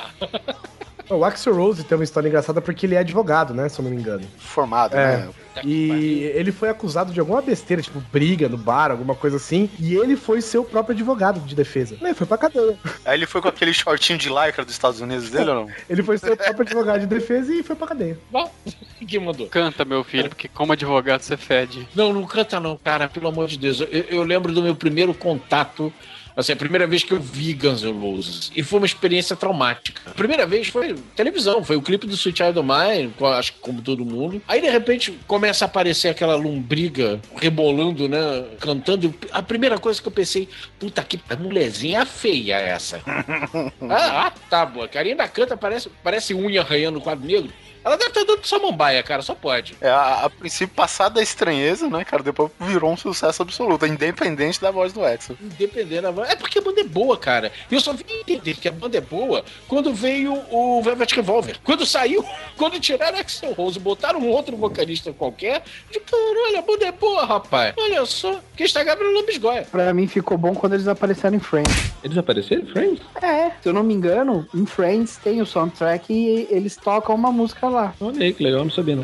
O 1.10 1.26
Axel 1.26 1.56
Rose 1.56 1.84
tem 1.84 1.98
uma 1.98 2.04
história 2.04 2.28
engraçada 2.28 2.62
porque 2.62 2.86
ele 2.86 2.94
é 2.94 3.00
advogado, 3.00 3.52
né? 3.52 3.68
Se 3.68 3.80
eu 3.80 3.84
não 3.84 3.90
me 3.90 3.98
engano. 3.98 4.24
Formado, 4.38 4.96
É. 4.96 5.18
né? 5.18 5.30
E 5.64 6.24
ele 6.36 6.52
foi 6.52 6.70
acusado 6.70 7.12
de 7.14 7.20
alguma 7.20 7.42
besteira, 7.42 7.82
tipo 7.82 8.00
briga 8.12 8.48
no 8.48 8.58
bar, 8.58 8.92
alguma 8.92 9.16
coisa 9.16 9.38
assim. 9.38 9.70
E 9.80 9.96
ele 9.96 10.16
foi 10.16 10.42
seu 10.42 10.64
próprio 10.64 10.94
advogado 10.94 11.40
de 11.42 11.56
defesa. 11.56 11.98
Ele 12.02 12.14
foi 12.14 12.28
pra 12.28 12.38
cadeia. 12.38 12.78
Aí 13.06 13.18
ele 13.18 13.26
foi 13.26 13.42
com 13.42 13.48
aquele 13.48 13.74
shortinho 13.74 14.20
de 14.20 14.30
lycra 14.30 14.64
dos 14.64 14.74
Estados 14.74 15.02
Unidos 15.02 15.30
dele 15.30 15.50
ou 15.50 15.56
não? 15.56 15.70
Ele 15.90 16.04
foi 16.04 16.18
seu 16.18 16.36
próprio 16.36 16.62
advogado 16.62 17.02
de 17.02 17.08
defesa 17.08 17.54
e 17.54 17.64
foi 17.64 17.76
pra 17.76 17.88
cadeia. 17.88 18.18
Bom, 18.32 18.52
quem 19.08 19.20
mandou? 19.20 19.48
Canta, 19.48 19.84
meu 19.84 20.04
filho, 20.04 20.30
porque 20.30 20.48
como 20.48 20.74
advogado 20.74 21.22
você 21.22 21.38
fede. 21.38 21.88
Não, 21.96 22.14
não 22.14 22.26
canta 22.26 22.60
não, 22.60 22.78
cara, 22.78 23.08
pelo 23.08 23.28
amor 23.28 23.48
de 23.48 23.58
Deus. 23.58 23.82
Eu, 23.82 23.88
eu 23.88 24.24
lembro 24.24 24.54
do 24.54 24.62
meu 24.62 24.76
primeiro 24.76 25.14
contato, 25.14 25.92
assim, 26.40 26.54
a 26.54 26.56
primeira 26.56 26.88
vez 26.88 27.04
que 27.04 27.12
eu 27.12 27.20
vi 27.20 27.54
Guns 27.54 27.84
N' 27.84 28.00
Roses. 28.00 28.52
E 28.56 28.64
foi 28.64 28.80
uma 28.80 28.86
experiência 28.86 29.36
traumática. 29.36 30.02
A 30.06 30.14
primeira 30.14 30.46
vez 30.46 30.68
foi 30.68 30.96
televisão, 31.16 31.64
foi 31.64 31.76
o 31.76 31.82
clipe 31.82 32.08
do 32.08 32.14
Sweet 32.14 32.38
Child 32.38 32.60
O' 32.60 32.64
Mine, 32.64 33.14
acho 33.38 33.54
que 33.54 33.60
como 33.60 33.82
todo 33.82 34.06
mundo. 34.06 34.42
Aí, 34.48 34.62
de 34.62 34.70
repente, 34.70 35.18
começa 35.28 35.66
a 35.66 35.68
aparecer 35.68 36.10
aquela 36.10 36.36
lombriga 36.36 37.20
rebolando, 37.36 38.08
né, 38.08 38.46
cantando. 38.60 39.14
A 39.32 39.42
primeira 39.42 39.78
coisa 39.78 40.02
que 40.02 40.08
eu 40.08 40.12
pensei, 40.12 40.48
puta 40.80 41.04
que 41.04 41.20
mulherzinha 41.40 42.06
feia 42.06 42.56
essa. 42.56 43.02
ah, 43.06 44.28
ah, 44.28 44.34
tá, 44.50 44.66
boa. 44.66 44.90
A 44.94 45.00
ainda 45.00 45.28
canta, 45.28 45.56
parece, 45.56 45.90
parece 46.04 46.34
unha 46.34 46.62
arranhando 46.62 47.00
o 47.00 47.02
quadro 47.02 47.26
negro. 47.26 47.52
Ela 47.84 47.96
deve 47.98 48.10
estar 48.10 48.24
dando 48.26 48.46
samambaia, 48.46 49.02
cara, 49.02 49.22
só 49.22 49.34
pode. 49.34 49.76
É, 49.82 49.90
a, 49.90 50.26
a 50.26 50.30
princípio, 50.30 50.76
passada 50.76 51.20
a 51.20 51.24
estranheza, 51.24 51.90
né, 51.90 52.04
cara? 52.04 52.22
Depois 52.24 52.52
virou 52.60 52.92
um 52.92 52.98
sucesso 52.98 53.42
absoluto, 53.42 53.86
independente 53.86 54.60
da 54.62 54.72
voz 54.72 54.92
do 54.94 55.04
Axel. 55.04 55.38
Independente 55.42 56.02
da 56.02 56.12
voz. 56.12 56.30
É 56.30 56.36
porque 56.36 56.60
a 56.60 56.62
banda 56.62 56.82
é 56.82 56.84
boa, 56.84 57.18
cara. 57.18 57.52
E 57.70 57.76
eu 57.76 57.82
só 57.82 57.94
vim 57.94 58.04
entender 58.10 58.56
que 58.56 58.68
a 58.68 58.72
banda 58.72 58.98
é 58.98 59.02
boa 59.02 59.44
quando 59.68 59.94
veio 59.94 60.34
o 60.52 60.82
Velvet 60.82 61.16
Revolver. 61.16 61.60
Quando 61.64 61.86
saiu, 61.86 62.24
quando 62.58 62.80
tiraram 62.80 63.18
Axel 63.18 63.54
Rose, 63.54 63.80
botaram 63.80 64.20
um 64.20 64.30
outro 64.30 64.58
vocalista 64.58 65.14
qualquer, 65.14 65.64
de 65.90 66.00
caralho, 66.00 66.60
a 66.60 66.62
banda 66.62 66.86
é 66.86 66.92
boa, 66.92 67.26
rapaz. 67.26 67.74
Olha 67.78 68.06
só, 68.06 68.40
quem 68.56 68.66
está 68.66 68.84
Gabriel 68.84 69.14
Lambisgoia. 69.14 69.68
Pra 69.72 69.94
mim 69.94 70.08
ficou 70.08 70.38
bom 70.38 70.54
quando 70.54 70.74
eles 70.74 70.88
apareceram 70.88 71.38
em 71.38 71.40
Friends. 71.40 71.92
Eles 72.04 72.18
apareceram, 72.18 72.66
Friends? 72.68 73.02
É, 73.22 73.52
se 73.62 73.70
eu 73.70 73.74
não 73.74 73.84
me 73.84 73.94
engano, 73.94 74.48
em 74.54 74.66
Friends 74.66 75.18
tem 75.18 75.42
o 75.42 75.46
soundtrack 75.46 76.12
e 76.12 76.48
eles 76.50 76.76
tocam 76.76 77.16
uma 77.16 77.32
música 77.32 77.69
lá. 77.70 77.94
Olha 78.00 78.24
aí, 78.24 78.34
que 78.34 78.44
legal, 78.44 78.64
não 78.64 78.72
sabia 78.72 78.96
não. 78.96 79.04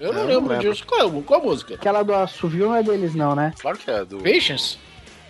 Eu 0.00 0.12
não 0.12 0.20
Eu 0.22 0.26
lembro 0.26 0.40
não 0.42 0.48
lembro. 0.58 0.70
disso. 0.70 0.86
Qual, 0.86 1.00
é- 1.18 1.22
qual 1.22 1.40
a 1.40 1.44
música? 1.44 1.74
Aquela 1.74 2.02
do 2.02 2.14
assovio 2.14 2.66
não 2.66 2.76
é 2.76 2.82
deles 2.82 3.14
não, 3.14 3.34
né? 3.34 3.52
Claro 3.60 3.78
que 3.78 3.90
é, 3.90 4.04
do. 4.04 4.18
Patience? 4.18 4.78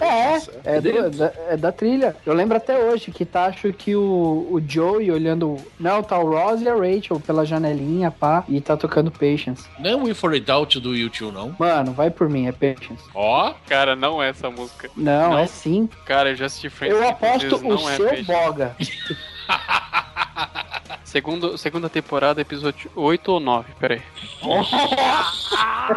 É, 0.01 0.35
é, 0.65 0.75
do- 0.81 0.83
deles? 0.83 1.17
da, 1.17 1.33
é 1.49 1.57
da 1.57 1.71
trilha. 1.71 2.17
Eu 2.27 2.35
lembro 2.35 2.57
até 2.57 2.77
hoje 2.77 3.13
que 3.13 3.25
tá, 3.25 3.45
acho 3.47 3.73
que 3.73 3.95
o, 3.95 4.49
o 4.51 4.61
Joey 4.67 5.13
olhando. 5.13 5.57
Não, 5.79 6.03
tá 6.03 6.19
o 6.19 6.29
Ross 6.29 6.61
e 6.61 6.69
a 6.69 6.75
Rachel 6.75 7.21
pela 7.21 7.47
janelinha, 7.47 8.11
pá, 8.11 8.43
e 8.49 8.61
tá 8.61 8.77
tocando 8.77 9.13
Patience. 9.13 9.65
Não 9.79 9.91
é 9.91 9.95
We 9.95 10.13
For 10.13 10.33
It 10.33 10.51
Out 10.51 10.81
do 10.81 10.95
YouTube, 10.97 11.33
não. 11.33 11.55
Mano, 11.57 11.93
vai 11.93 12.11
por 12.11 12.29
mim, 12.29 12.49
é 12.49 12.53
Patience. 12.53 13.05
Ó, 13.15 13.55
cara, 13.69 13.95
não 13.95 14.21
é 14.21 14.31
essa 14.31 14.51
música. 14.51 14.91
Não, 14.97 15.31
Não? 15.31 15.39
é 15.39 15.47
sim. 15.47 15.89
Cara, 16.05 16.31
eu 16.31 16.37
já 16.37 16.47
assisti 16.47 16.69
Friends. 16.69 16.97
Eu 16.99 17.09
aposto 17.09 17.39
vezes, 17.49 17.61
o 17.61 17.69
não 17.69 17.89
é 17.91 17.97
seu 17.97 18.09
peixe. 18.09 18.23
boga. 18.25 18.77
Segundo, 21.13 21.59
segunda 21.59 21.91
temporada, 21.91 22.41
episódio 22.41 22.91
8 22.97 23.33
ou 23.33 23.39
9, 23.39 23.75
peraí. 23.79 24.01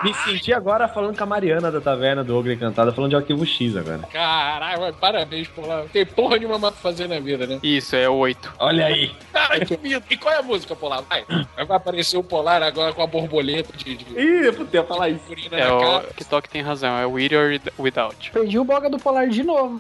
Me 0.04 0.14
senti 0.14 0.52
agora 0.52 0.90
falando 0.90 1.18
com 1.18 1.24
a 1.24 1.26
Mariana 1.26 1.72
da 1.72 1.80
Taverna 1.80 2.22
do 2.22 2.38
Ogre 2.38 2.56
Encantada, 2.56 2.92
falando 2.92 3.12
de 3.12 3.16
Arquivo 3.16 3.46
X 3.46 3.78
agora. 3.78 4.00
Caralho, 4.12 4.94
parabéns, 4.96 5.48
Polar. 5.48 5.86
Tem 5.86 6.06
porra 6.06 6.36
nenhuma 6.36 6.60
mais 6.60 6.74
pra 6.74 6.84
fazer 6.84 7.08
na 7.08 7.18
vida, 7.22 7.48
né? 7.48 7.62
Isso, 7.64 7.96
é 7.96 8.10
o 8.10 8.16
8. 8.16 8.56
Olha 8.60 8.88
aí. 8.88 9.16
Caralho, 9.32 9.80
e 10.10 10.18
qual 10.18 10.34
é 10.34 10.40
a 10.40 10.44
música, 10.44 10.76
Polar? 10.76 11.02
Vai. 11.04 11.24
Vai 11.66 11.78
aparecer 11.78 12.18
o 12.18 12.24
Polar 12.24 12.62
agora 12.62 12.92
com 12.92 13.02
a 13.02 13.08
borboleta 13.08 13.72
de... 13.78 13.96
de... 13.96 14.20
Ih, 14.20 14.48
eu 14.48 14.54
pude 14.54 14.84
falar 14.84 15.08
isso. 15.08 15.24
É 15.50 15.72
o 15.72 16.26
toque 16.30 16.50
tem 16.50 16.62
razão, 16.62 16.98
é 16.98 17.06
With 17.06 17.30
or 17.34 17.62
Without. 17.80 18.32
Perdi 18.32 18.60
o 18.60 18.66
boga 18.66 18.90
do 18.90 19.00
Polar 19.00 19.30
de 19.30 19.44
novo. 19.44 19.80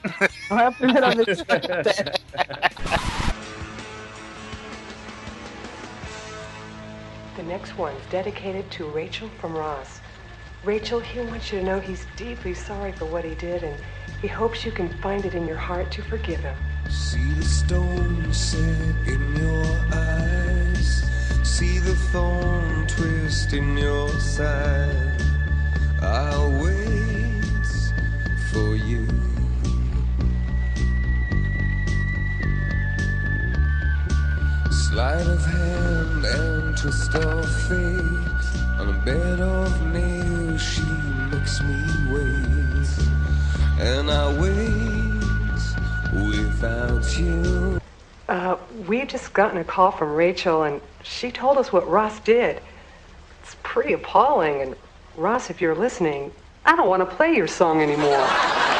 Não 0.49 0.59
é 0.61 0.67
a 0.67 0.71
primeira 0.71 1.09
vez 1.11 1.25
que 1.25 1.31
isso 1.31 1.45
acontece. 1.45 2.05
Next 7.45 7.77
one's 7.77 8.01
dedicated 8.09 8.69
to 8.71 8.85
Rachel 8.85 9.29
from 9.39 9.55
Ross. 9.55 10.01
Rachel, 10.63 10.99
he 10.99 11.19
wants 11.19 11.51
you 11.51 11.59
to 11.59 11.65
know 11.65 11.79
he's 11.79 12.05
deeply 12.15 12.53
sorry 12.53 12.91
for 12.91 13.05
what 13.05 13.23
he 13.23 13.35
did, 13.35 13.63
and 13.63 13.79
he 14.21 14.27
hopes 14.27 14.65
you 14.65 14.71
can 14.71 14.89
find 15.01 15.25
it 15.25 15.35
in 15.35 15.45
your 15.45 15.57
heart 15.57 15.91
to 15.91 16.01
forgive 16.01 16.39
him. 16.39 16.57
See 16.89 17.31
the 17.33 17.43
stone 17.43 18.33
set 18.33 19.07
in 19.07 19.35
your 19.35 19.65
eyes. 19.93 21.03
See 21.43 21.77
the 21.79 21.95
thorn 22.11 22.87
twist 22.87 23.53
in 23.53 23.77
your 23.77 24.09
side. 24.19 25.21
I'll 26.01 26.51
wait 26.61 27.67
for 28.51 28.75
you. 28.75 29.07
Sleight 34.71 35.27
of 35.27 35.45
hand 35.45 36.25
and 36.25 36.54
twist 36.85 37.15
of 37.15 37.51
fate. 37.63 38.45
On 38.79 38.89
a 38.89 39.01
bed 39.03 39.39
of 39.39 39.87
nails, 39.87 40.61
she 40.61 40.83
makes 41.31 41.59
me 41.63 41.81
wait. 42.11 43.09
And 43.79 44.11
I 44.11 44.31
wait 44.39 45.63
without 46.13 47.17
you. 47.17 47.81
Uh, 48.29 48.57
we've 48.87 49.07
just 49.07 49.33
gotten 49.33 49.57
a 49.57 49.63
call 49.63 49.89
from 49.89 50.13
Rachel, 50.13 50.61
and 50.63 50.79
she 51.01 51.31
told 51.31 51.57
us 51.57 51.73
what 51.73 51.89
Ross 51.89 52.19
did. 52.19 52.61
It's 53.41 53.55
pretty 53.63 53.93
appalling, 53.93 54.61
and 54.61 54.75
Ross, 55.17 55.49
if 55.49 55.61
you're 55.61 55.73
listening, 55.73 56.31
I 56.65 56.75
don't 56.75 56.87
want 56.87 57.01
to 57.07 57.15
play 57.15 57.35
your 57.35 57.47
song 57.47 57.81
anymore. 57.81 58.74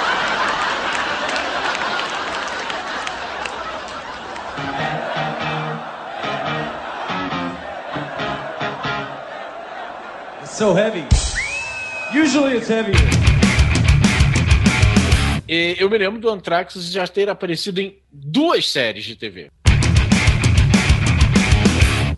So 10.56 10.74
heavy. 10.74 11.06
Usually 12.14 12.56
it's 12.56 12.70
heavier. 12.70 12.96
E 15.48 15.76
eu 15.78 15.90
me 15.90 15.98
lembro 15.98 16.20
do 16.20 16.30
Anthrax 16.30 16.76
já 16.92 17.06
ter 17.06 17.30
aparecido 17.30 17.82
em 17.82 17.98
duas 18.10 18.72
séries 18.72 19.04
de 19.04 19.18
TV. 19.18 19.52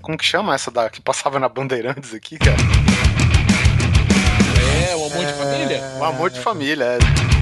Como 0.02 0.18
que 0.18 0.24
chama 0.24 0.54
essa 0.54 0.70
da 0.70 0.88
que 0.88 1.02
passava 1.02 1.40
na 1.40 1.50
Bandeirantes 1.50 2.14
aqui, 2.14 2.38
cara? 2.38 2.58
É, 4.88 4.96
o 4.96 5.06
Amor 5.08 5.26
de 5.26 5.34
Família? 5.34 5.82
O 6.00 6.04
Amor 6.04 6.30
de 6.30 6.40
Família, 6.40 6.84
é. 6.84 7.37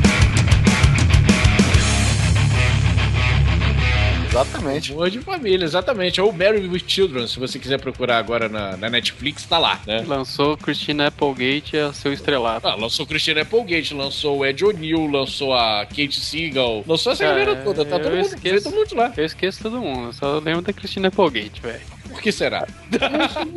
Exatamente. 4.36 4.92
Amor 4.92 5.10
de 5.10 5.20
Família, 5.22 5.64
exatamente. 5.64 6.20
Ou 6.20 6.34
Mary 6.34 6.68
with 6.68 6.84
Children, 6.86 7.26
se 7.26 7.40
você 7.40 7.58
quiser 7.58 7.80
procurar 7.80 8.18
agora 8.18 8.50
na, 8.50 8.76
na 8.76 8.90
Netflix, 8.90 9.46
tá 9.46 9.58
lá, 9.58 9.80
né? 9.88 10.04
Lançou 10.06 10.58
Christina 10.58 11.08
Applegate 11.08 11.78
a 11.78 11.94
seu 11.94 12.12
estrelato. 12.12 12.68
Ah, 12.68 12.76
lançou 12.76 13.08
Christina 13.08 13.44
Applegate, 13.44 13.94
lançou 13.94 14.40
o 14.40 14.46
Ed 14.46 14.66
O'Neill, 14.66 15.08
lançou 15.08 15.54
a 15.54 15.86
Kate 15.86 16.20
Seagal, 16.20 16.84
lançou 16.86 17.14
essa 17.14 17.24
galera 17.24 17.56
toda, 17.64 17.86
tá 17.86 17.98
todo 17.98 18.10
eu 18.10 18.18
mundo, 18.18 18.26
esqueço, 18.26 18.64
todo 18.66 18.76
mundo 18.76 18.96
lá. 18.96 19.14
Eu 19.16 19.26
esqueço 19.26 19.64
todo 19.64 19.80
mundo, 19.80 20.08
eu 20.08 20.14
só 20.14 20.40
lembro 20.40 20.62
da 20.62 20.74
Christina 20.74 21.08
Applegate, 21.08 21.62
velho. 21.62 21.82
Por 22.10 22.22
que 22.22 22.32
será? 22.32 22.68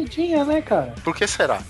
Tinha, 0.08 0.44
né, 0.44 0.62
cara? 0.62 0.94
Por 1.02 1.16
que 1.16 1.26
será? 1.26 1.60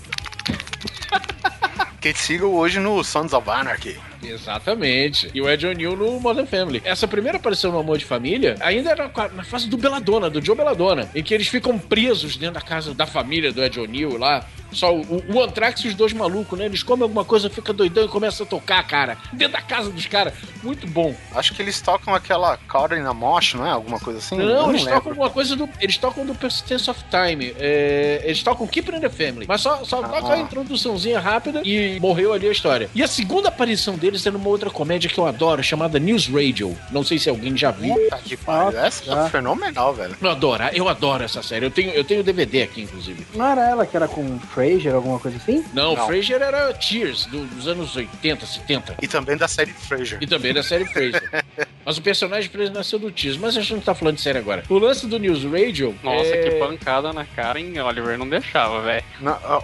Kate 1.99 2.19
Siegel 2.19 2.53
hoje 2.53 2.79
no 2.79 3.03
Sons 3.03 3.33
of 3.33 3.49
Anarchy. 3.49 3.99
Exatamente. 4.23 5.29
E 5.33 5.41
o 5.41 5.49
Ed 5.49 5.65
O'Neill 5.65 5.95
no 5.95 6.19
Modern 6.19 6.45
Family. 6.45 6.81
Essa 6.83 7.07
primeira 7.07 7.37
aparição 7.37 7.71
no 7.71 7.79
Amor 7.79 7.97
de 7.97 8.05
Família 8.05 8.55
ainda 8.59 8.91
era 8.91 9.11
na 9.33 9.43
fase 9.43 9.67
do 9.67 9.77
Belladonna, 9.77 10.29
do 10.29 10.43
Joe 10.43 10.55
Belladonna, 10.55 11.09
em 11.15 11.23
que 11.23 11.33
eles 11.33 11.47
ficam 11.47 11.77
presos 11.77 12.37
dentro 12.37 12.55
da 12.55 12.61
casa 12.61 12.93
da 12.93 13.05
família 13.05 13.51
do 13.51 13.63
Ed 13.63 13.79
O'Neill 13.79 14.17
lá. 14.17 14.45
Só 14.71 14.93
o, 14.95 15.23
o 15.33 15.41
Anthrax 15.41 15.81
e 15.81 15.87
os 15.87 15.95
dois 15.95 16.13
malucos, 16.13 16.57
né? 16.57 16.65
Eles 16.65 16.83
comem 16.83 17.03
alguma 17.03 17.25
coisa, 17.25 17.49
fica 17.49 17.73
doidão 17.73 18.05
e 18.05 18.07
começa 18.07 18.43
a 18.43 18.45
tocar, 18.45 18.81
cara. 18.87 19.17
Dentro 19.33 19.53
da 19.53 19.61
casa 19.61 19.89
dos 19.89 20.05
caras. 20.05 20.33
Muito 20.63 20.87
bom. 20.87 21.15
Acho 21.33 21.53
que 21.55 21.61
eles 21.61 21.79
tocam 21.81 22.13
aquela 22.13 22.57
Caught 22.67 22.95
in 22.95 23.05
a 23.05 23.13
Mosh, 23.13 23.53
não 23.55 23.65
é? 23.65 23.71
Alguma 23.71 23.99
coisa 23.99 24.19
assim? 24.19 24.35
Não, 24.37 24.45
Eu 24.65 24.69
eles 24.69 24.83
lembro. 24.83 24.95
tocam 24.99 25.11
alguma 25.11 25.29
coisa 25.29 25.55
do. 25.55 25.69
Eles 25.79 25.97
tocam 25.97 26.25
do 26.25 26.35
Persistence 26.35 26.89
of 26.89 27.03
Time. 27.09 27.53
É, 27.57 28.21
eles 28.25 28.43
tocam 28.43 28.67
Keep 28.67 28.91
in 28.95 28.99
the 28.99 29.09
Family. 29.09 29.45
Mas 29.47 29.61
só, 29.61 29.83
só 29.83 30.01
toca 30.01 30.33
a 30.33 30.37
introduçãozinha 30.39 31.19
rápida 31.19 31.61
e 31.63 31.99
morreu 31.99 32.33
ali 32.33 32.47
a 32.47 32.51
história. 32.51 32.89
E 32.93 33.01
a 33.03 33.07
segunda 33.07 33.49
aparição 33.49 33.95
deles 33.95 34.25
é 34.25 34.31
numa 34.31 34.49
outra 34.49 34.69
comédia 34.69 35.09
que 35.09 35.17
eu 35.19 35.25
adoro, 35.25 35.63
chamada 35.63 35.97
News 35.99 36.27
Radio. 36.27 36.77
Não 36.91 37.03
sei 37.03 37.17
se 37.17 37.29
alguém 37.29 37.55
já 37.57 37.71
viu. 37.71 37.95
Puta 37.95 38.17
que 38.17 38.37
pariu. 38.37 38.79
Essa 38.79 39.13
é 39.25 39.29
fenomenal, 39.29 39.93
velho. 39.93 40.15
Eu 40.21 40.29
adoro, 40.29 40.63
eu 40.73 40.89
adoro 40.89 41.23
essa 41.23 41.41
série. 41.41 41.65
Eu 41.65 41.71
tenho, 41.71 41.91
eu 41.91 42.03
tenho 42.03 42.23
DVD 42.23 42.63
aqui, 42.63 42.81
inclusive. 42.81 43.25
Não 43.33 43.45
era 43.45 43.67
ela 43.69 43.85
que 43.85 43.95
era 43.95 44.07
com 44.07 44.37
Fraser, 44.59 44.93
alguma 44.93 45.19
coisa 45.19 45.37
assim? 45.37 45.63
Não, 45.73 45.95
Não. 45.95 46.05
Frasier 46.05 46.41
era 46.41 46.73
Cheers, 46.79 47.25
do- 47.27 47.45
dos 47.45 47.67
anos 47.67 47.95
80, 47.95 48.45
70. 48.45 48.95
E 49.01 49.07
também 49.07 49.37
da 49.37 49.47
série 49.47 49.71
Frasier. 49.71 50.17
E 50.21 50.27
também 50.27 50.53
da 50.53 50.61
série 50.61 50.85
Frasier. 50.85 51.21
mas 51.85 51.97
o 51.97 52.01
personagem 52.01 52.49
pra 52.49 52.61
ele 52.61 52.71
nasceu 52.71 52.99
do 52.99 53.11
Cheers. 53.13 53.37
Mas 53.37 53.57
a 53.57 53.61
gente 53.61 53.73
não 53.73 53.81
tá 53.81 53.95
falando 53.95 54.15
de 54.15 54.21
série 54.21 54.37
agora. 54.37 54.63
O 54.69 54.77
lance 54.77 55.07
do 55.07 55.17
News 55.17 55.43
Radio. 55.43 55.95
Nossa, 56.03 56.35
é... 56.35 56.43
que 56.43 56.51
pancada 56.51 57.11
na 57.11 57.25
cara, 57.25 57.59
hein? 57.59 57.79
Oliver 57.79 58.17
não 58.17 58.29
deixava, 58.29 58.81
velho. 58.81 59.03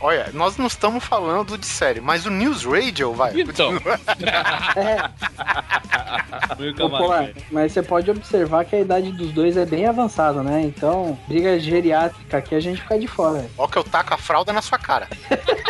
Olha, 0.01 0.29
nós 0.33 0.57
não 0.57 0.67
estamos 0.67 1.03
falando 1.03 1.57
de 1.57 1.65
série, 1.65 2.01
mas 2.01 2.25
o 2.25 2.29
News 2.31 2.63
Radio, 2.65 3.13
vai. 3.13 3.39
Então. 3.39 3.75
Ô, 6.79 6.89
pô, 6.89 7.09
mas 7.51 7.71
você 7.71 7.83
pode 7.83 8.09
observar 8.09 8.65
que 8.65 8.75
a 8.75 8.79
idade 8.79 9.11
dos 9.11 9.31
dois 9.31 9.57
é 9.57 9.65
bem 9.65 9.85
avançada, 9.85 10.41
né? 10.41 10.61
Então, 10.61 11.17
briga 11.27 11.59
geriátrica 11.59 12.37
aqui 12.37 12.55
a 12.55 12.59
gente 12.59 12.81
fica 12.81 12.97
de 12.99 13.07
fora. 13.07 13.45
Ó 13.57 13.67
que 13.67 13.77
eu 13.77 13.83
taco 13.83 14.13
a 14.13 14.17
fralda 14.17 14.51
na 14.53 14.61
sua 14.61 14.77
cara. 14.77 15.07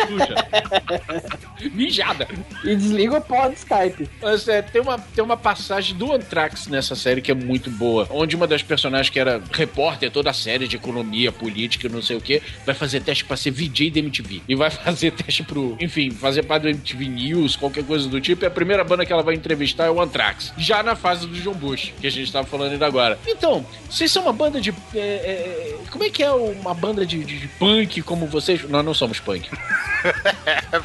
Mijada. 1.72 2.28
E 2.64 2.76
desliga 2.76 3.18
o 3.18 3.20
pó 3.20 3.48
do 3.48 3.54
Skype. 3.54 4.08
Mas 4.20 4.46
é, 4.48 4.62
tem 4.62 4.80
uma, 4.80 4.98
tem 4.98 5.24
uma 5.24 5.36
passagem 5.36 5.96
do 5.96 6.12
Anthrax 6.16 6.66
nessa 6.66 6.94
série 6.96 7.20
que 7.20 7.30
é 7.30 7.34
muito 7.34 7.70
boa, 7.70 8.06
onde 8.10 8.34
uma 8.36 8.46
das 8.46 8.62
personagens 8.62 9.08
que 9.10 9.18
era 9.18 9.40
repórter 9.52 10.10
toda 10.10 10.30
a 10.30 10.32
série 10.34 10.66
de 10.68 10.76
economia, 10.76 11.30
política, 11.32 11.88
não 11.88 12.02
sei 12.02 12.16
o 12.16 12.20
que, 12.20 12.42
vai 12.64 12.74
fazer 12.74 13.00
teste 13.00 13.24
pra 13.24 13.36
ser 13.36 13.50
VJ 13.50 13.90
da 13.90 13.98
MTV. 14.00 14.42
E 14.48 14.54
vai 14.54 14.70
fazer 14.70 15.12
teste 15.12 15.42
pro, 15.42 15.76
enfim, 15.80 16.10
fazer 16.10 16.42
parte 16.42 16.62
do 16.62 16.68
MTV 16.68 17.06
News, 17.08 17.56
qualquer 17.56 17.84
coisa 17.84 18.08
do 18.08 18.20
tipo. 18.20 18.44
E 18.44 18.46
a 18.46 18.50
primeira 18.50 18.82
banda 18.84 19.04
que 19.06 19.12
ela 19.12 19.22
vai 19.22 19.34
entrevistar 19.34 19.84
é 19.86 19.90
o 19.90 20.00
Anthrax. 20.00 20.52
Já 20.58 20.82
na 20.82 20.96
fase 20.96 21.26
do 21.26 21.34
John 21.40 21.54
Bush, 21.54 21.92
que 22.00 22.06
a 22.06 22.10
gente 22.10 22.30
tava 22.32 22.46
falando 22.46 22.72
ainda 22.72 22.86
agora. 22.86 23.18
Então, 23.26 23.64
vocês 23.88 24.10
são 24.10 24.22
uma 24.22 24.32
banda 24.32 24.60
de. 24.60 24.70
é, 24.94 24.98
é, 24.98 25.76
como 25.90 26.04
é 26.04 26.10
que 26.10 26.22
é 26.22 26.30
uma 26.30 26.74
banda 26.74 27.04
de, 27.06 27.22
de- 27.24 27.38
de 27.38 27.48
punk 27.48 28.02
como 28.02 28.26
vocês? 28.26 28.68
Nós 28.68 28.84
não 28.84 28.94
somos 28.94 29.20
punk. 29.20 29.48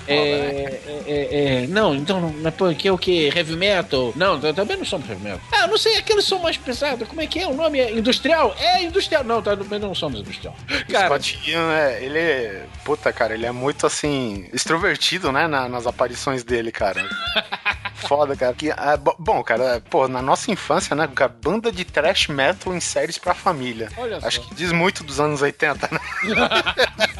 É, 0.07 0.15
é, 0.15 0.81
é, 1.07 1.63
é, 1.63 1.67
não, 1.67 1.93
então 1.95 2.19
não 2.31 2.47
é 2.47 2.51
punk, 2.51 2.87
é 2.87 2.91
o 2.91 2.97
que? 2.97 3.27
Heavy 3.35 3.55
metal? 3.55 4.13
Não, 4.15 4.39
também 4.53 4.77
não 4.77 4.85
somos 4.85 5.07
heavy 5.11 5.23
metal. 5.23 5.39
Ah, 5.51 5.67
não 5.67 5.77
sei, 5.77 5.97
aqueles 5.97 6.25
som 6.25 6.39
mais 6.39 6.57
pesado, 6.57 7.05
como 7.05 7.21
é 7.21 7.27
que 7.27 7.39
é? 7.39 7.47
O 7.47 7.53
nome 7.53 7.79
é 7.79 7.91
industrial? 7.91 8.55
É 8.59 8.81
industrial. 8.83 9.23
Não, 9.23 9.41
tá, 9.41 9.55
também 9.55 9.79
não 9.79 9.93
somos 9.93 10.19
industrial. 10.19 10.55
Cara, 10.91 11.05
Scott 11.07 11.39
Ian, 11.49 11.71
é, 11.73 12.03
ele 12.03 12.19
é. 12.19 12.65
Puta, 12.83 13.11
cara, 13.13 13.33
ele 13.33 13.45
é 13.45 13.51
muito 13.51 13.85
assim. 13.85 14.49
extrovertido, 14.53 15.31
né? 15.31 15.47
na- 15.47 15.67
nas 15.69 15.85
aparições 15.87 16.43
dele, 16.43 16.71
cara. 16.71 17.03
Foda, 18.07 18.35
cara. 18.35 18.53
Que, 18.53 18.69
bo- 18.99 19.15
bom, 19.19 19.43
cara, 19.43 19.81
pô, 19.89 20.07
na 20.07 20.21
nossa 20.21 20.49
infância, 20.51 20.95
né? 20.95 21.07
cara, 21.13 21.31
Banda 21.41 21.71
de 21.71 21.85
trash 21.85 22.27
metal 22.27 22.73
em 22.75 22.79
séries 22.79 23.17
pra 23.17 23.33
família. 23.33 23.89
Olha 23.97 24.19
só. 24.19 24.27
Acho 24.27 24.41
que 24.41 24.55
diz 24.55 24.71
muito 24.71 25.03
dos 25.03 25.19
anos 25.19 25.41
80, 25.41 25.89
né? 25.91 25.99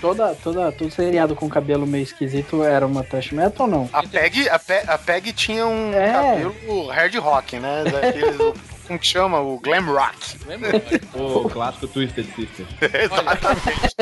Toda, 0.00 0.34
toda, 0.36 0.70
todo 0.70 0.90
seriado 0.92 1.34
com 1.34 1.48
cabelo 1.48 1.84
meio 1.86 2.04
esquisito 2.04 2.62
era 2.62 2.86
uma 2.86 3.02
trash 3.02 3.32
metal 3.32 3.66
ou 3.66 3.72
não? 3.72 3.90
A 3.92 4.02
Peg, 4.06 4.48
a 4.48 4.58
Pe- 4.58 4.84
a 4.86 4.96
Peg 4.96 5.32
tinha 5.32 5.66
um 5.66 5.92
É. 5.92 6.12
cabelo 6.12 6.86
hard 6.86 7.14
rock, 7.16 7.58
né? 7.58 7.82
Daqueles, 7.84 8.36
como 8.88 8.98
que 8.98 9.06
chama? 9.06 9.38
O 9.40 9.58
glam 9.60 9.84
rock. 9.86 10.16
lembra? 10.46 10.70
O 11.14 11.48
clássico 11.48 11.86
Twisted 11.86 12.26
Sister. 12.34 12.66
Exatamente. 12.82 13.94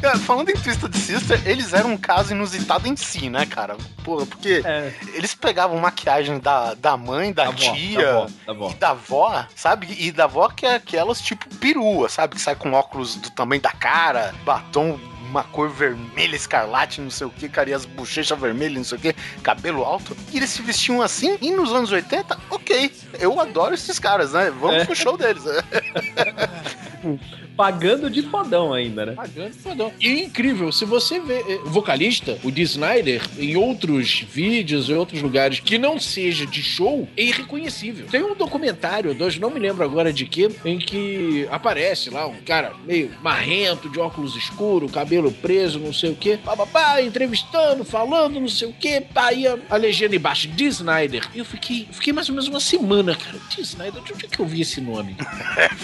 Cara, 0.00 0.18
Falando 0.18 0.50
em 0.50 0.54
Twisted 0.54 0.94
Sister, 0.94 1.40
eles 1.46 1.72
eram 1.72 1.92
um 1.92 1.96
caso 1.96 2.32
inusitado 2.32 2.86
em 2.86 2.94
si, 2.96 3.28
né, 3.28 3.46
cara? 3.46 3.76
Porra, 4.04 4.26
porque 4.26 4.62
É. 4.64 4.92
eles 5.14 5.34
pegavam 5.34 5.78
maquiagem 5.78 6.38
da, 6.38 6.74
da 6.74 6.96
mãe, 6.96 7.32
da, 7.32 7.44
Da 7.44 7.48
avó, 7.50 7.72
tia, 7.74 8.02
da 8.02 8.12
avó, 8.12 8.28
da 8.46 8.52
avó. 8.52 8.70
e 8.70 8.74
da 8.74 8.90
avó, 8.90 9.46
sabe? 9.56 9.96
E 9.98 10.12
da 10.12 10.24
avó 10.24 10.48
que 10.48 10.66
é 10.66 10.74
aquelas 10.76 11.20
tipo 11.20 11.48
perua, 11.56 12.08
sabe? 12.08 12.36
Que 12.36 12.40
sai 12.40 12.54
com 12.54 12.72
óculos 12.72 13.16
do 13.16 13.30
tamanho 13.30 13.60
da 13.62 13.72
cara, 13.72 14.34
batom 14.44 14.98
uma 15.36 15.44
cor 15.44 15.68
vermelha, 15.68 16.34
escarlate, 16.34 17.00
não 17.00 17.10
sei 17.10 17.26
o 17.26 17.30
que, 17.30 17.48
cara, 17.48 17.70
e 17.70 17.74
as 17.74 17.84
bochechas 17.84 18.38
vermelhas, 18.38 18.76
não 18.76 18.84
sei 18.84 18.98
o 18.98 19.00
que, 19.00 19.12
cabelo 19.42 19.84
alto. 19.84 20.16
E 20.32 20.36
eles 20.38 20.50
se 20.50 20.62
vestiam 20.62 21.02
assim, 21.02 21.36
e 21.40 21.50
nos 21.50 21.72
anos 21.72 21.92
80, 21.92 22.36
ok, 22.50 22.90
eu 23.20 23.38
adoro 23.40 23.74
esses 23.74 23.98
caras, 23.98 24.32
né? 24.32 24.50
Vamos 24.50 24.82
É. 24.82 24.84
pro 24.84 24.96
show 24.96 25.16
deles. 25.16 25.44
Pagando 27.56 28.10
de 28.10 28.22
fodão 28.22 28.72
ainda, 28.72 29.06
né? 29.06 29.12
Pagando 29.12 29.54
fodão. 29.54 29.92
E 30.00 30.22
incrível, 30.24 30.70
se 30.70 30.84
você 30.84 31.18
vê 31.18 31.44
eh, 31.48 31.60
o 31.64 31.70
vocalista, 31.70 32.38
o 32.44 32.50
Dee 32.50 32.64
Snyder, 32.64 33.22
em 33.38 33.56
outros 33.56 34.24
vídeos, 34.30 34.90
em 34.90 34.94
outros 34.94 35.22
lugares, 35.22 35.60
que 35.60 35.78
não 35.78 35.98
seja 35.98 36.46
de 36.46 36.62
show, 36.62 37.08
é 37.16 37.22
irreconhecível. 37.22 38.06
Tem 38.10 38.22
um 38.22 38.34
documentário, 38.34 39.14
dois, 39.14 39.38
não 39.38 39.50
me 39.50 39.58
lembro 39.58 39.84
agora 39.84 40.12
de 40.12 40.26
que, 40.26 40.48
em 40.64 40.78
que 40.78 41.48
aparece 41.50 42.10
lá 42.10 42.26
um 42.26 42.36
cara 42.42 42.72
meio 42.84 43.10
marrento, 43.22 43.88
de 43.88 43.98
óculos 43.98 44.36
escuros, 44.36 44.90
cabelo 44.90 45.32
preso, 45.32 45.78
não 45.78 45.92
sei 45.92 46.10
o 46.10 46.14
quê, 46.14 46.38
papapá, 46.42 47.00
entrevistando, 47.00 47.84
falando, 47.84 48.40
não 48.40 48.48
sei 48.48 48.68
o 48.68 48.72
quê, 48.72 49.02
pá, 49.14 49.28
aí 49.28 49.46
a, 49.46 49.58
a 49.70 49.76
legenda 49.76 50.14
embaixo, 50.14 50.48
Dee 50.48 50.66
Snyder. 50.66 51.28
E 51.34 51.38
eu 51.38 51.44
fiquei, 51.44 51.88
fiquei 51.90 52.12
mais 52.12 52.28
ou 52.28 52.34
menos 52.34 52.48
uma 52.48 52.60
semana, 52.60 53.14
cara, 53.14 53.38
Dee 53.54 53.62
Snyder, 53.62 54.02
de 54.02 54.12
onde 54.12 54.26
é 54.26 54.28
que 54.28 54.40
eu 54.40 54.46
vi 54.46 54.60
esse 54.60 54.80
nome? 54.80 55.16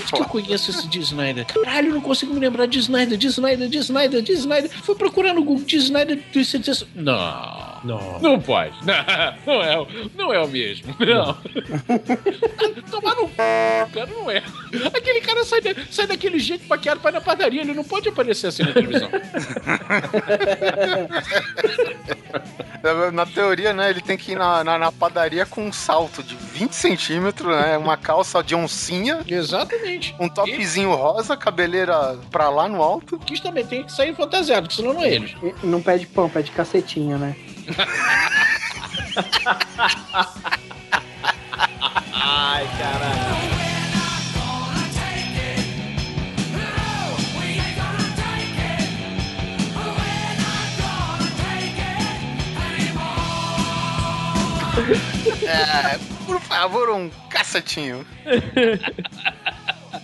Onde 0.02 0.12
que 0.12 0.20
eu 0.20 0.24
conheço 0.24 0.70
esse 0.70 0.88
Dee 0.88 1.00
Snyder? 1.00 1.46
Caralho, 1.64 1.92
não 1.94 2.00
consigo 2.00 2.34
me 2.34 2.40
lembrar 2.40 2.66
de 2.66 2.78
Snyder, 2.78 3.16
de 3.16 3.26
Snyder, 3.28 3.68
de 3.68 3.78
Snyder, 3.78 4.22
de 4.22 4.32
Snyder. 4.32 4.70
Fui 4.82 4.94
procurar 4.94 5.32
no 5.32 5.44
Google 5.44 5.64
de 5.64 5.76
Snyder 5.76 6.18
ICDC. 6.34 6.86
Não. 6.94 7.71
Não. 7.84 8.18
Não 8.20 8.40
pode. 8.40 8.74
Não, 8.84 8.94
não 9.46 9.62
é, 9.62 9.78
o- 9.80 9.86
não 10.16 10.32
é 10.34 10.40
o 10.40 10.48
mesmo. 10.48 10.94
Não. 11.00 11.36
Tomar 12.90 13.14
no 13.16 13.28
c, 13.28 13.34
cara, 13.92 14.06
não 14.06 14.30
é. 14.30 14.42
Aquele 14.94 15.20
cara 15.20 15.44
sai, 15.44 15.60
da- 15.60 15.74
sai 15.90 16.06
daquele 16.06 16.38
jeito 16.38 16.66
maquiado 16.68 17.00
pra 17.00 17.10
ir 17.10 17.14
na 17.14 17.20
padaria, 17.20 17.60
ele 17.62 17.74
não 17.74 17.84
pode 17.84 18.08
aparecer 18.08 18.48
assim 18.48 18.62
na 18.62 18.72
televisão. 18.72 19.08
Na 23.12 23.26
teoria, 23.26 23.72
né, 23.72 23.90
ele 23.90 24.00
tem 24.00 24.16
que 24.16 24.32
ir 24.32 24.36
na, 24.38 24.64
na, 24.64 24.78
na 24.78 24.92
padaria 24.92 25.46
com 25.46 25.64
um 25.66 25.72
salto 25.72 26.22
de 26.22 26.34
20 26.34 26.72
centímetros, 26.72 27.48
né? 27.54 27.76
Uma 27.78 27.96
calça 27.96 28.42
de 28.42 28.54
oncinha. 28.54 29.20
Exatamente. 29.26 30.14
Um 30.18 30.28
topzinho 30.28 30.92
rosa, 30.94 31.36
cabeleira 31.36 32.18
pra 32.30 32.48
lá 32.48 32.68
no 32.68 32.82
alto. 32.82 33.18
Que 33.18 33.40
também 33.40 33.64
tem 33.64 33.84
que 33.84 33.92
sair 33.92 34.14
fantasiado, 34.14 34.62
porque 34.68 34.76
senão 34.82 34.94
não 34.94 35.02
é 35.02 35.14
eles. 35.14 35.34
Não 35.62 35.80
pede 35.82 36.06
pão, 36.06 36.28
pede 36.28 36.50
cacetinho, 36.50 37.18
né? 37.18 37.36
Ai, 42.12 42.66
caralho. 42.78 43.62
É, 55.46 55.98
por 56.26 56.40
favor, 56.40 56.90
um 56.90 57.10
cacetinho. 57.28 58.06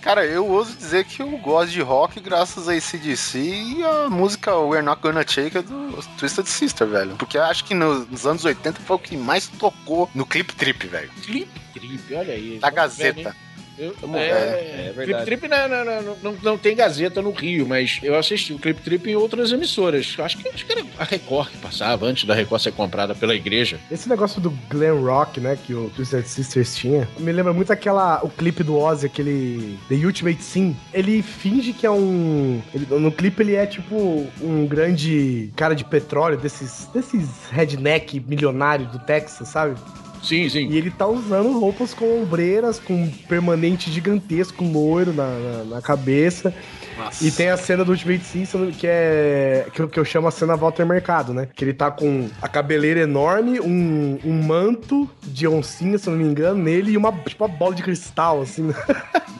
Cara, 0.03 0.25
eu 0.25 0.47
ouso 0.47 0.77
dizer 0.77 1.05
que 1.05 1.21
eu 1.21 1.29
gosto 1.39 1.73
de 1.73 1.81
rock 1.81 2.21
graças 2.21 2.69
a 2.69 2.73
ACDC 2.73 3.39
e 3.39 3.85
a 3.85 4.09
música 4.09 4.57
We're 4.57 4.83
Not 4.83 5.03
Gonna 5.03 5.25
Take 5.25 5.61
do 5.63 5.99
Twisted 6.19 6.47
Sister, 6.47 6.87
velho. 6.87 7.17
Porque 7.17 7.37
acho 7.37 7.65
que 7.65 7.75
nos, 7.75 8.09
nos 8.09 8.27
anos 8.27 8.45
80 8.45 8.81
foi 8.81 8.97
o 8.97 8.99
que 8.99 9.17
mais 9.17 9.49
tocou 9.49 10.09
no 10.15 10.25
Clip 10.25 10.55
Trip, 10.55 10.87
velho. 10.87 11.11
Clip 11.23 11.51
Trip, 11.75 12.15
olha 12.15 12.35
aí. 12.35 12.59
Da 12.59 12.71
Gazeta. 12.71 13.35
Eu, 13.79 13.95
é, 14.14 14.18
ver. 14.18 14.18
É 14.18 14.93
Clip 14.95 14.97
verdade. 14.97 15.24
Trip 15.24 15.49
não, 15.49 15.68
não, 15.68 15.85
não, 15.85 16.16
não, 16.22 16.37
não 16.43 16.59
tem 16.59 16.74
Gazeta 16.74 17.22
no 17.22 17.31
Rio, 17.31 17.66
mas 17.66 17.99
eu 18.03 18.16
assisti 18.16 18.53
o 18.53 18.59
Clip 18.59 18.81
Trip 18.83 19.09
em 19.11 19.14
outras 19.16 19.53
emissoras. 19.53 20.16
Acho 20.18 20.37
que, 20.39 20.49
acho 20.49 20.66
que 20.66 20.72
era 20.72 20.85
a 20.99 21.05
Record 21.05 21.51
que 21.51 21.59
passava, 21.59 22.07
antes 22.07 22.24
da 22.24 22.35
Record 22.35 22.61
ser 22.62 22.72
comprada 22.72 23.14
pela 23.14 23.35
igreja. 23.35 23.79
Esse 23.91 24.09
negócio 24.09 24.41
do 24.41 24.51
glam 24.68 25.01
rock, 25.03 25.41
né, 25.41 25.57
que 25.66 25.72
o 25.74 25.91
Twisted 25.91 26.24
Sisters 26.26 26.74
tinha, 26.76 27.09
me 27.18 27.31
lembra 27.33 27.53
muito 27.53 27.72
aquela 27.72 28.20
o 28.24 28.29
clipe 28.29 28.62
do 28.62 28.76
Ozzy, 28.76 29.07
aquele 29.07 29.79
The 29.89 29.95
Ultimate 29.95 30.43
Sim. 30.43 30.76
Ele 30.93 31.22
finge 31.22 31.72
que 31.72 31.87
é 31.87 31.91
um, 31.91 32.61
ele- 32.74 32.87
no 32.99 33.12
clipe 33.12 33.43
ele 33.43 33.55
é 33.55 33.66
tipo 33.66 34.26
um 34.41 34.66
grande 34.66 35.51
cara 35.57 35.74
de 35.74 35.85
petróleo 35.85 36.37
desses 36.37 36.87
desses 36.93 37.29
redneck 37.51 38.18
milionário 38.26 38.87
do 38.87 38.99
Texas, 38.99 39.49
sabe? 39.49 39.76
Sim, 40.23 40.49
sim. 40.49 40.69
E 40.69 40.77
ele 40.77 40.91
tá 40.91 41.07
usando 41.07 41.59
roupas 41.59 41.95
com 41.95 42.23
ombreiras, 42.23 42.79
com 42.79 43.09
permanente 43.29 43.91
gigantesco 43.91 44.64
loiro 44.64 45.12
na, 45.12 45.29
na, 45.39 45.64
na 45.64 45.83
cabeça. 45.83 46.55
Nossa. 46.99 47.25
E 47.25 47.31
tem 47.31 47.49
a 47.49 47.57
cena 47.57 47.85
do 47.85 47.93
Ultimate 47.93 48.25
Simpson, 48.25 48.71
que 48.73 48.87
é. 48.87 49.67
Que, 49.73 49.81
eu- 49.83 49.89
que 49.89 49.99
eu 50.01 50.05
chamo 50.05 50.27
a 50.29 50.31
cena 50.31 50.57
Walter 50.57 50.85
Mercado, 50.85 51.33
né? 51.33 51.49
Que 51.55 51.65
ele 51.65 51.73
tá 51.73 51.91
com 51.91 52.29
a 52.43 52.49
cabeleira 52.49 53.01
enorme, 53.01 53.61
um, 53.61 54.19
um 54.25 54.43
manto 54.43 55.09
de 55.23 55.47
oncinha, 55.47 55.97
se 55.99 56.09
eu 56.09 56.13
não 56.15 56.21
me 56.23 56.29
engano, 56.29 56.63
nele, 56.63 56.93
e 56.93 56.97
uma, 56.97 57.13
tipo, 57.13 57.45
uma 57.45 57.55
bola 57.57 57.75
de 57.75 57.83
cristal, 57.83 58.43
assim. 58.43 58.73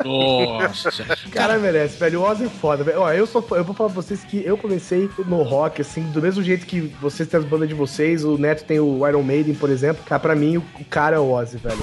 Nossa. 0.05 0.89
O 1.27 1.31
cara 1.33 1.59
merece, 1.59 1.99
velho. 1.99 2.21
O 2.21 2.25
Ozzy 2.25 2.45
é 2.45 2.49
foda, 2.49 2.85
velho. 2.85 3.01
Ó, 3.01 3.13
eu, 3.13 3.27
sou, 3.27 3.43
fã- 3.43 3.57
eu 3.57 3.65
vou 3.65 3.75
falar 3.75 3.91
pra 3.91 4.01
vocês 4.03 4.23
que 4.25 4.45
eu 4.45 4.57
comecei 4.57 5.09
no 5.27 5.43
rock, 5.43 5.81
assim, 5.83 6.03
do 6.11 6.23
mesmo 6.23 6.43
jeito 6.43 6.67
que 6.67 6.93
vocês 7.01 7.29
têm 7.29 7.39
as 7.41 7.47
bandas 7.47 7.69
de 7.69 7.75
vocês, 7.75 8.25
o 8.25 8.39
Neto 8.39 8.65
tem 8.65 8.79
o 8.81 9.07
Iron 9.09 9.23
Maiden, 9.23 9.55
por 9.55 9.71
exemplo. 9.71 10.03
Cara, 10.07 10.21
pra 10.21 10.35
mim, 10.35 10.57
o, 10.59 10.65
o 10.81 10.85
cara 10.85 11.17
é 11.17 11.19
o 11.19 11.31
Ozzy, 11.33 11.57
velho. 11.59 11.79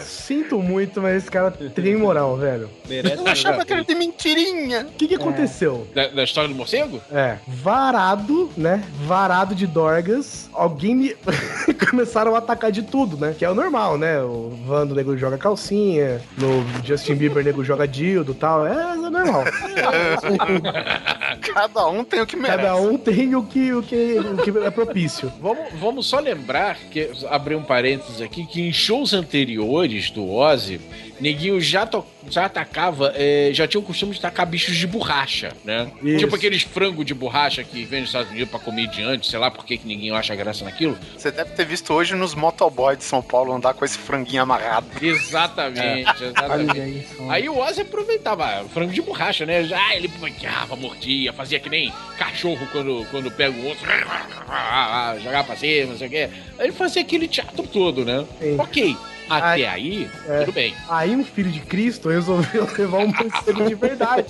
Sinto 0.00 0.58
muito, 0.60 1.00
mas 1.00 1.16
esse 1.16 1.30
cara 1.30 1.50
tem 1.50 1.96
moral, 1.96 2.36
velho. 2.36 2.70
Merece 2.88 3.16
Eu 3.16 3.26
achava 3.26 3.64
que 3.64 3.72
era 3.72 3.84
de 3.84 3.94
mentirinha. 3.94 4.82
O 4.82 4.92
que, 4.92 5.08
que 5.08 5.14
aconteceu? 5.14 5.86
Da, 5.94 6.08
da 6.08 6.24
história 6.24 6.48
do 6.48 6.54
morcego? 6.54 7.00
É, 7.10 7.36
varado, 7.46 8.50
né? 8.56 8.82
Varado 9.06 9.54
de 9.54 9.66
dorgas. 9.66 10.48
Alguém 10.52 10.94
me. 10.94 11.16
Começaram 11.90 12.34
a 12.34 12.38
atacar 12.38 12.70
de 12.70 12.82
tudo, 12.82 13.16
né? 13.16 13.34
Que 13.38 13.44
é 13.44 13.50
o 13.50 13.54
normal, 13.54 13.98
né? 13.98 14.20
O 14.22 14.58
Vando 14.66 14.94
nego 14.94 15.16
joga 15.16 15.38
calcinha, 15.38 16.20
no 16.36 16.64
Justin 16.84 17.14
Bieber 17.14 17.44
nego 17.44 17.64
joga 17.64 17.86
dildo 17.86 18.32
e 18.32 18.34
tal. 18.34 18.66
É, 18.66 18.92
é 18.92 18.96
normal. 18.96 19.44
Cada 21.40 21.86
um 21.88 22.04
tem 22.04 22.20
o 22.20 22.26
que 22.26 22.36
merece. 22.36 22.58
Cada 22.58 22.76
um 22.76 22.96
tem 22.96 23.34
o 23.34 23.42
que, 23.42 23.72
o 23.72 23.82
que, 23.82 24.18
o 24.18 24.36
que 24.38 24.58
é 24.58 24.70
propício. 24.70 25.32
Vamos, 25.40 25.72
vamos 25.74 26.06
só 26.06 26.18
lembrar, 26.18 26.76
que 26.90 27.10
abrir 27.28 27.56
um 27.56 27.62
parênteses 27.62 28.20
aqui, 28.20 28.46
que 28.46 28.60
em 28.62 28.72
shows 28.72 29.12
anteriores 29.12 30.10
do 30.10 30.28
Ozzy, 30.30 30.80
Neguinho 31.20 31.60
já, 31.60 31.84
to- 31.86 32.04
já 32.28 32.46
atacava, 32.46 33.12
é, 33.14 33.50
já 33.52 33.66
tinha 33.68 33.80
o 33.80 33.82
costume 33.84 34.12
de 34.14 34.20
tacar 34.20 34.46
bichos 34.46 34.76
de 34.76 34.86
borracha, 34.86 35.52
né? 35.64 35.90
Isso. 36.02 36.18
Tipo 36.18 36.36
aqueles 36.36 36.62
frangos 36.62 37.04
de 37.04 37.12
borracha 37.14 37.62
que 37.62 37.84
vem 37.84 38.00
nos 38.00 38.08
Estados 38.08 38.30
Unidos 38.30 38.48
pra 38.50 38.58
comediante, 38.58 39.28
sei 39.28 39.38
lá 39.38 39.50
por 39.50 39.64
que 39.64 39.76
que 39.78 39.86
ninguém 39.86 40.10
acha 40.12 40.34
graça 40.34 40.64
naquilo. 40.64 40.98
Você 41.16 41.30
deve 41.30 41.50
ter 41.52 41.64
visto 41.66 41.92
hoje 41.92 42.14
nos 42.14 42.34
motoboys 42.34 42.98
de 42.98 43.04
São 43.04 43.20
Paulo 43.22 43.52
andar 43.52 43.74
com 43.74 43.84
esse 43.84 43.98
franguinho 43.98 44.42
amarrado. 44.42 44.86
Exatamente, 45.00 46.08
Olha 46.08 46.26
exatamente. 46.26 47.06
Aí 47.28 47.48
o 47.48 47.58
Ozzy 47.58 47.82
aproveitava 47.82 48.44
ah, 48.46 48.64
frango 48.72 48.92
de 48.92 49.02
borracha, 49.02 49.44
né? 49.44 49.62
Já 49.64 49.94
ele 49.94 50.10
manqueava, 50.20 50.74
mordia, 50.76 51.32
fazia 51.32 51.60
que 51.60 51.68
nem 51.68 51.92
cachorro 52.18 52.66
quando, 52.72 53.06
quando 53.10 53.30
pega 53.30 53.56
o 53.58 53.70
osso, 53.70 53.84
jogava 55.22 55.44
pra 55.44 55.56
cima, 55.56 55.92
não 55.92 55.98
sei 55.98 56.06
o 56.06 56.10
quê. 56.10 56.28
Aí 56.58 56.66
ele 56.66 56.72
fazia 56.72 57.02
aquele 57.02 57.28
teatro 57.28 57.66
todo, 57.66 58.04
né? 58.04 58.24
Sim. 58.40 58.56
Ok, 58.58 58.96
até 59.30 59.46
Ai, 59.46 59.64
aí, 59.64 60.10
é. 60.28 60.40
tudo 60.40 60.52
bem. 60.52 60.74
Aí 60.88 61.14
um 61.14 61.24
filho 61.24 61.50
de 61.50 61.60
Cristo 61.60 62.08
resolveu 62.08 62.66
levar 62.76 62.98
um 62.98 63.06
morcego 63.08 63.68
de 63.68 63.74
verdade. 63.74 64.28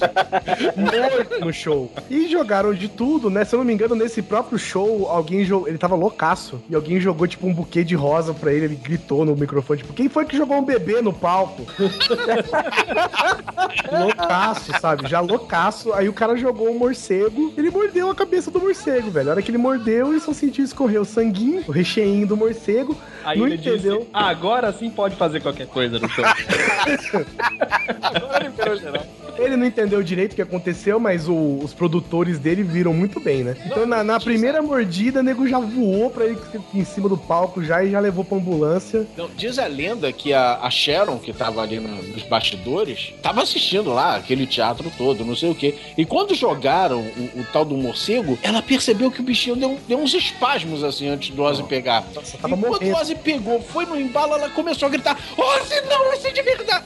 morto 0.76 1.40
no 1.44 1.52
show. 1.52 1.90
E 2.10 2.28
jogaram 2.28 2.74
de 2.74 2.88
tudo, 2.88 3.30
né? 3.30 3.44
Se 3.44 3.54
eu 3.54 3.58
não 3.58 3.64
me 3.64 3.72
engano, 3.72 3.94
nesse 3.94 4.20
próprio 4.22 4.58
show, 4.58 5.08
alguém 5.08 5.44
jogou. 5.44 5.68
Ele 5.68 5.78
tava 5.78 5.94
loucaço. 5.94 6.60
E 6.68 6.74
alguém 6.74 7.00
jogou, 7.00 7.26
tipo, 7.26 7.46
um 7.46 7.54
buquê 7.54 7.82
de 7.82 7.94
rosa 7.94 8.34
pra 8.34 8.52
ele. 8.52 8.66
Ele 8.66 8.76
gritou 8.76 9.24
no 9.24 9.34
microfone, 9.34 9.80
tipo, 9.80 9.92
quem 9.92 10.08
foi 10.08 10.24
que 10.26 10.36
jogou 10.36 10.58
um 10.58 10.64
bebê 10.64 11.00
no 11.00 11.12
palco? 11.12 11.64
loucaço, 13.90 14.72
sabe? 14.80 15.08
Já 15.08 15.20
loucaço. 15.20 15.92
Aí 15.92 16.08
o 16.08 16.12
cara 16.12 16.36
jogou 16.36 16.70
um 16.70 16.78
morcego. 16.78 17.52
Ele 17.56 17.70
mordeu 17.70 18.10
a 18.10 18.14
cabeça 18.14 18.50
do 18.50 18.60
morcego, 18.60 19.10
velho. 19.10 19.28
A 19.28 19.32
hora 19.32 19.42
que 19.42 19.50
ele 19.50 19.58
mordeu, 19.58 20.10
ele 20.10 20.20
só 20.20 20.32
sentiu 20.32 20.64
escorrer 20.64 21.00
o 21.00 21.04
sanguinho, 21.04 21.64
o 21.66 21.72
recheinho 21.72 22.26
do 22.26 22.36
morcego. 22.36 22.96
Aí 23.24 23.38
não 23.38 23.46
ele 23.46 23.56
entendeu. 23.56 23.98
disse, 24.00 24.10
"Ah, 24.12 24.28
agora 24.28 24.72
sim 24.72 24.89
pode 24.90 25.16
fazer 25.16 25.40
qualquer 25.40 25.66
coisa 25.66 25.98
no 25.98 26.08
show. 26.08 26.24
agora 28.02 28.44
liberou 28.44 28.76
geral. 28.76 29.06
Ele 29.40 29.56
não 29.56 29.66
entendeu 29.66 30.02
direito 30.02 30.32
o 30.32 30.36
que 30.36 30.42
aconteceu, 30.42 31.00
mas 31.00 31.28
o- 31.28 31.58
os 31.62 31.72
produtores 31.72 32.38
dele 32.38 32.62
viram 32.62 32.92
muito 32.92 33.18
bem, 33.20 33.42
né? 33.42 33.56
Então 33.66 33.86
na, 33.86 34.04
na 34.04 34.20
primeira 34.20 34.60
mordida, 34.62 35.20
o 35.20 35.22
nego 35.22 35.46
já 35.48 35.58
voou 35.58 36.10
pra 36.10 36.24
ele 36.26 36.38
em 36.74 36.84
cima 36.84 37.08
do 37.08 37.16
palco 37.16 37.62
já 37.64 37.82
e 37.82 37.90
já 37.90 38.00
levou 38.00 38.24
pra 38.24 38.36
ambulância. 38.38 39.06
Não, 39.16 39.28
diz 39.36 39.58
a 39.58 39.66
lenda 39.66 40.12
que 40.12 40.32
a, 40.32 40.58
a 40.62 40.70
Sharon, 40.70 41.18
que 41.18 41.32
tava 41.32 41.62
ali 41.62 41.80
no- 41.80 42.02
nos 42.02 42.22
bastidores, 42.24 43.12
tava 43.22 43.42
assistindo 43.42 43.90
lá 43.92 44.16
aquele 44.16 44.46
teatro 44.46 44.90
todo, 44.96 45.24
não 45.24 45.34
sei 45.36 45.50
o 45.50 45.54
quê. 45.54 45.74
E 45.96 46.04
quando 46.04 46.34
jogaram 46.34 47.00
o, 47.00 47.40
o 47.40 47.46
tal 47.52 47.64
do 47.64 47.76
morcego, 47.76 48.38
ela 48.42 48.60
percebeu 48.62 49.10
que 49.10 49.20
o 49.20 49.24
bichinho 49.24 49.56
deu, 49.56 49.78
deu 49.88 49.98
uns 49.98 50.14
espasmos 50.14 50.84
assim 50.84 51.08
antes 51.08 51.34
do 51.34 51.42
Ozzy 51.42 51.62
pegar. 51.64 52.04
e 52.12 52.38
quando 52.68 52.82
o 52.82 53.00
Ozzy 53.00 53.14
pegou, 53.14 53.60
foi 53.62 53.86
no 53.86 53.98
embalo, 53.98 54.34
ela 54.34 54.48
começou 54.50 54.86
a 54.86 54.90
gritar: 54.90 55.18
Ozzy, 55.36 55.80
não, 55.88 56.12
esse 56.12 56.28
é 56.28 56.32
de 56.32 56.42
verdade! 56.42 56.84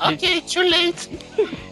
Ok, 0.00 0.42
too 0.42 0.62
late. 0.62 1.10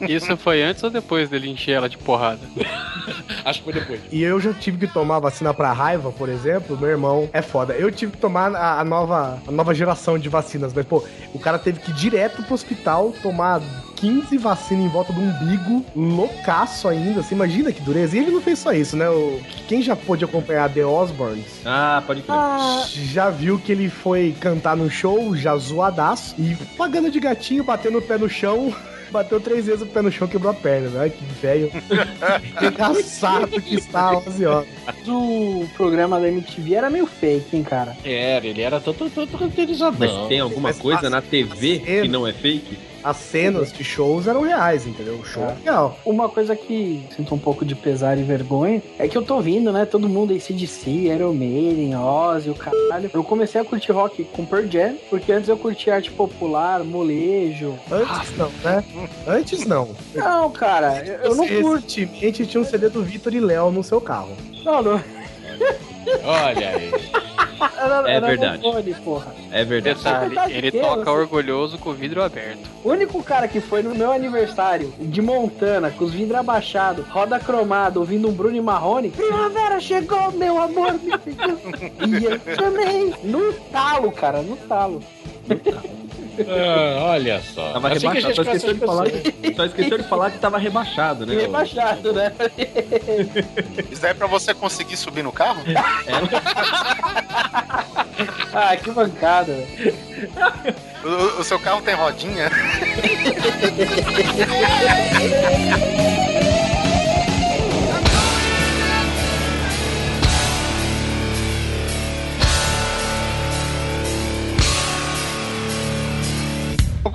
Isso 0.09 0.37
foi 0.37 0.63
antes 0.63 0.83
ou 0.83 0.91
depois 0.91 1.29
dele 1.29 1.49
encher 1.49 1.73
ela 1.73 1.89
de 1.89 1.97
porrada? 1.99 2.41
Acho 3.45 3.61
que 3.61 3.65
foi 3.65 3.73
depois. 3.73 4.01
E 4.11 4.23
eu 4.23 4.41
já 4.41 4.53
tive 4.53 4.87
que 4.87 4.93
tomar 4.93 5.21
vacina 5.21 5.55
pra 5.55 5.73
raiva, 5.73 6.11
por 6.11 6.29
exemplo. 6.29 6.77
Meu 6.77 6.89
irmão 6.89 7.31
é 7.33 7.41
foda. 7.41 7.75
Eu 7.75 7.91
tive 7.93 8.13
que 8.13 8.19
tomar 8.19 8.55
a, 8.55 8.81
a 8.81 8.85
nova, 8.85 9.41
a 9.47 9.51
nova 9.53 9.75
geração 9.75 10.19
de 10.19 10.29
vacinas, 10.29 10.73
mas, 10.73 10.85
pô, 10.85 11.05
o 11.33 11.39
cara 11.39 11.59
teve 11.59 11.81
que 11.81 11.91
ir 11.91 11.95
direto 11.95 12.43
pro 12.43 12.55
hospital 12.55 13.15
tomar 13.23 13.61
15 13.97 14.37
vacinas 14.39 14.85
em 14.85 14.89
volta 14.89 15.13
do 15.13 15.21
umbigo, 15.21 15.85
loucaço 15.97 16.89
ainda. 16.89 17.23
Você 17.23 17.35
imagina 17.35 17.73
que 17.73 17.81
dureza. 17.81 18.17
E 18.17 18.21
ele 18.21 18.31
não 18.31 18.41
fez 18.41 18.59
só 18.59 18.73
isso, 18.73 18.97
né? 18.97 19.09
O, 19.09 19.41
quem 19.67 19.83
já 19.83 19.97
pôde 19.97 20.25
acompanhar 20.25 20.71
The 20.71 20.85
Osbournes 20.85 21.47
Ah, 21.65 22.03
pode 22.07 22.23
crer. 22.23 22.37
já 23.13 23.31
viu 23.31 23.59
que 23.59 23.73
ele 23.73 23.89
foi 23.89 24.35
cantar 24.41 24.77
no 24.77 24.91
show, 24.91 25.35
já 25.35 25.57
zoadaço, 25.57 26.35
e 26.39 26.55
pagando 26.77 27.11
de 27.11 27.19
gatinho, 27.19 27.65
batendo 27.65 27.99
o 27.99 28.03
pé 28.03 28.19
no 28.19 28.29
chão. 28.29 28.75
Bateu 29.09 29.41
três 29.41 29.67
vezes 29.67 29.83
o 29.83 29.87
pé 29.87 30.03
no 30.03 30.11
chão, 30.11 30.27
quebrou 30.27 30.51
a 30.51 30.55
perna, 30.55 30.89
né? 30.89 31.09
Que 31.09 31.25
velho. 31.41 31.71
Engraçado 32.61 33.63
que 33.63 33.77
está, 33.77 34.19
Ozzy 34.19 34.45
Osbourne. 34.45 34.69
O 35.07 35.69
programa 35.77 36.19
da 36.21 36.29
MTV 36.29 36.75
era 36.75 36.91
meio 36.91 37.07
fake, 37.07 37.57
hein, 37.57 37.63
cara? 37.63 37.97
Era, 38.05 38.45
ele 38.47 38.61
era 38.63 38.81
todo, 38.81 39.09
todo. 39.09 39.29
Mas 39.99 40.29
tem 40.29 40.41
alguma 40.41 40.71
Mas 40.71 40.79
coisa 40.79 41.09
na 41.09 41.23
TV 41.23 41.79
que 42.03 42.09
não 42.09 42.27
é 42.27 42.33
fake? 42.33 42.77
As 43.07 43.19
cenas 43.19 43.73
de 43.73 43.85
shows 43.85 44.27
eram 44.27 44.41
reais, 44.41 44.85
entendeu? 44.85 45.15
O 45.15 45.25
show 45.25 45.45
é 45.45 45.55
real. 45.63 45.97
Uma 46.05 46.29
coisa 46.29 46.57
que 46.57 47.07
sinto 47.15 47.37
um 47.37 47.39
pouco 47.39 47.65
de 47.65 47.77
pesar 47.77 48.19
e 48.19 48.25
vergonha 48.25 48.83
é 48.99 49.07
que 49.07 49.17
eu 49.17 49.23
tô 49.23 49.41
vindo, 49.41 49.71
né? 49.71 49.87
Todo 49.87 50.09
mundo 50.09 50.33
aí, 50.33 50.41
CDC, 50.41 50.91
Iron 50.91 51.33
Maiden, 51.33 51.95
Ozzy, 51.95 52.51
o 52.51 52.55
caralho. 52.57 53.09
Eu 53.15 53.23
comecei 53.23 53.61
a 53.61 53.65
curtir 53.65 53.93
rock 53.93 54.25
com 54.25 54.45
Pearl 54.45 54.67
Jam, 54.67 54.97
porque 55.09 55.31
antes 55.31 55.49
eu 55.49 55.57
curtia 55.57 55.95
arte 55.95 56.11
popular, 56.11 56.83
molejo. 56.83 57.79
Antes 57.89 58.37
não, 58.37 58.51
né? 58.65 58.85
Antes 59.25 59.65
não. 59.65 59.89
Não, 60.13 60.51
cara, 60.51 61.05
eu, 61.07 61.31
eu 61.31 61.35
não 61.37 61.47
curto. 61.47 61.87
Recentemente 61.87 62.45
tinha 62.45 62.61
um 62.61 62.65
CD 62.65 62.89
do 62.89 63.05
Vitor 63.05 63.33
e 63.33 63.39
Léo 63.39 63.71
no 63.71 63.85
seu 63.85 64.01
carro. 64.01 64.37
Não, 64.65 64.83
não. 64.83 65.01
Olha 66.25 66.71
aí. 66.71 66.91
Era, 67.79 68.11
É 68.11 68.15
era 68.17 68.27
verdade. 68.29 68.63
no 68.63 68.73
fone, 68.73 68.95
porra. 68.95 69.35
É 69.51 69.65
verdade. 69.65 69.97
Detalhe, 69.99 70.35
Tá 70.35 70.51
ele 70.51 70.71
pequeno, 70.73 70.89
toca 70.97 71.11
assim. 71.11 71.21
orgulhoso 71.21 71.79
com 71.79 71.91
o 71.91 71.95
vidro 71.95 72.23
aberto. 72.23 72.69
O 72.85 72.91
único 72.91 73.23
cara 73.23 73.49
que 73.49 73.61
foi 73.61 73.83
no 73.83 73.95
meu 73.95 74.13
aniversário 74.13 74.93
de 74.99 75.23
Montana, 75.23 75.91
com 75.91 76.05
os 76.05 76.13
vidros 76.13 76.39
abaixados, 76.39 77.07
roda 77.09 77.39
cromada, 77.39 77.99
ouvindo 77.99 78.29
um 78.29 78.33
Bruno 78.33 78.57
e 78.57 78.61
Marrone. 78.61 79.11
Primavera 79.11 79.81
chegou, 79.81 80.33
meu 80.33 80.61
amor, 80.61 80.95
me 80.95 81.17
pegou. 81.19 81.57
E 82.21 82.25
eu 82.25 82.39
também. 82.57 83.15
No 83.25 83.53
talo, 83.73 84.13
cara, 84.13 84.43
no 84.43 84.57
talo. 84.57 85.03
Ah, 86.49 87.05
olha 87.11 87.43
só. 87.55 87.73
Tava 87.73 87.89
Assim 87.89 88.07
rebaixado. 88.07 88.35
Só 88.35 88.43
esqueceu, 88.43 88.75
de 88.75 88.81
falar, 88.81 89.07
só 89.57 89.65
esqueceu 89.65 89.99
de 89.99 90.09
falar 90.09 90.31
que 90.31 90.39
tava 90.39 90.59
rebaixado, 90.59 91.27
né? 91.27 91.35
Rebaixado, 91.35 92.13
né? 92.13 92.33
Isso 93.91 94.03
daí 94.03 94.11
é 94.11 94.15
pra 94.15 94.27
você 94.27 94.53
conseguir 94.55 94.97
subir 94.97 95.23
no 95.23 95.33
carro? 95.33 95.63
ah, 98.53 98.77
que 98.77 98.91
bancada. 98.91 99.53
velho. 99.53 99.95
O, 101.05 101.41
o 101.41 101.45
seu 101.45 101.59
carro 101.59 101.83
tem 101.83 101.95
rodinha? 101.95 102.51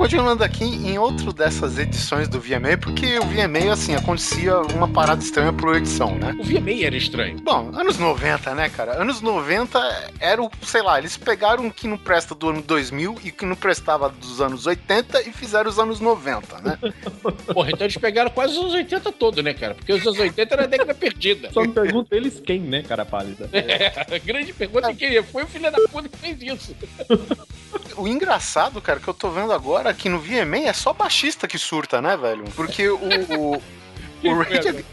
Continuando 0.01 0.43
aqui 0.43 0.63
em 0.63 0.97
outro 0.97 1.31
dessas 1.31 1.77
edições 1.77 2.27
do 2.27 2.39
VMA, 2.39 2.75
porque 2.75 3.19
o 3.19 3.25
VMA, 3.25 3.71
assim, 3.71 3.93
acontecia 3.93 4.57
uma 4.75 4.87
parada 4.87 5.23
estranha 5.23 5.53
por 5.53 5.75
edição, 5.75 6.15
né? 6.15 6.35
O 6.39 6.43
VMA 6.43 6.83
era 6.83 6.97
estranho. 6.97 7.37
Bom, 7.43 7.69
anos 7.75 7.99
90, 7.99 8.55
né, 8.55 8.67
cara? 8.67 8.99
Anos 8.99 9.21
90 9.21 9.79
era 10.19 10.41
o, 10.41 10.49
sei 10.63 10.81
lá, 10.81 10.97
eles 10.97 11.17
pegaram 11.17 11.67
o 11.67 11.71
que 11.71 11.87
não 11.87 11.99
presta 11.99 12.33
do 12.33 12.49
ano 12.49 12.63
2000 12.63 13.19
e 13.23 13.29
o 13.29 13.31
que 13.31 13.45
não 13.45 13.55
prestava 13.55 14.09
dos 14.09 14.41
anos 14.41 14.65
80 14.65 15.21
e 15.21 15.31
fizeram 15.31 15.69
os 15.69 15.77
anos 15.77 15.99
90, 15.99 16.61
né? 16.61 16.79
Porra, 17.53 17.69
então 17.69 17.85
eles 17.85 17.97
pegaram 17.97 18.31
quase 18.31 18.53
os 18.53 18.59
anos 18.59 18.73
80 18.73 19.11
todo, 19.11 19.43
né, 19.43 19.53
cara? 19.53 19.75
Porque 19.75 19.93
os 19.93 20.01
anos 20.01 20.17
80 20.17 20.55
era 20.55 20.63
a 20.63 20.67
década 20.67 20.95
perdida. 20.95 21.51
Só 21.51 21.61
me 21.61 21.67
pergunto 21.67 22.15
eles 22.15 22.39
quem, 22.39 22.59
né, 22.59 22.81
cara 22.81 23.05
pálida? 23.05 23.47
É, 23.61 24.15
a 24.15 24.17
grande 24.17 24.51
pergunta 24.51 24.89
é 24.89 24.93
quem 24.95 25.21
foi 25.23 25.43
o 25.43 25.47
filho 25.47 25.71
da 25.71 25.77
puta 25.87 26.09
que 26.09 26.17
fez 26.17 26.41
isso. 26.41 26.75
O 27.95 28.07
engraçado, 28.07 28.81
cara, 28.81 28.99
que 28.99 29.07
eu 29.07 29.13
tô 29.13 29.29
vendo 29.29 29.53
agora 29.53 29.90
que 29.93 30.09
no 30.09 30.19
VMA 30.19 30.67
é 30.67 30.73
só 30.73 30.93
baixista 30.93 31.47
que 31.47 31.57
surta, 31.57 32.01
né, 32.01 32.15
velho? 32.17 32.43
Porque 32.55 32.87
o. 32.89 32.97
o, 32.97 33.61
o 34.23 34.33
Rage, 34.41 34.67
Ag- 34.69 34.85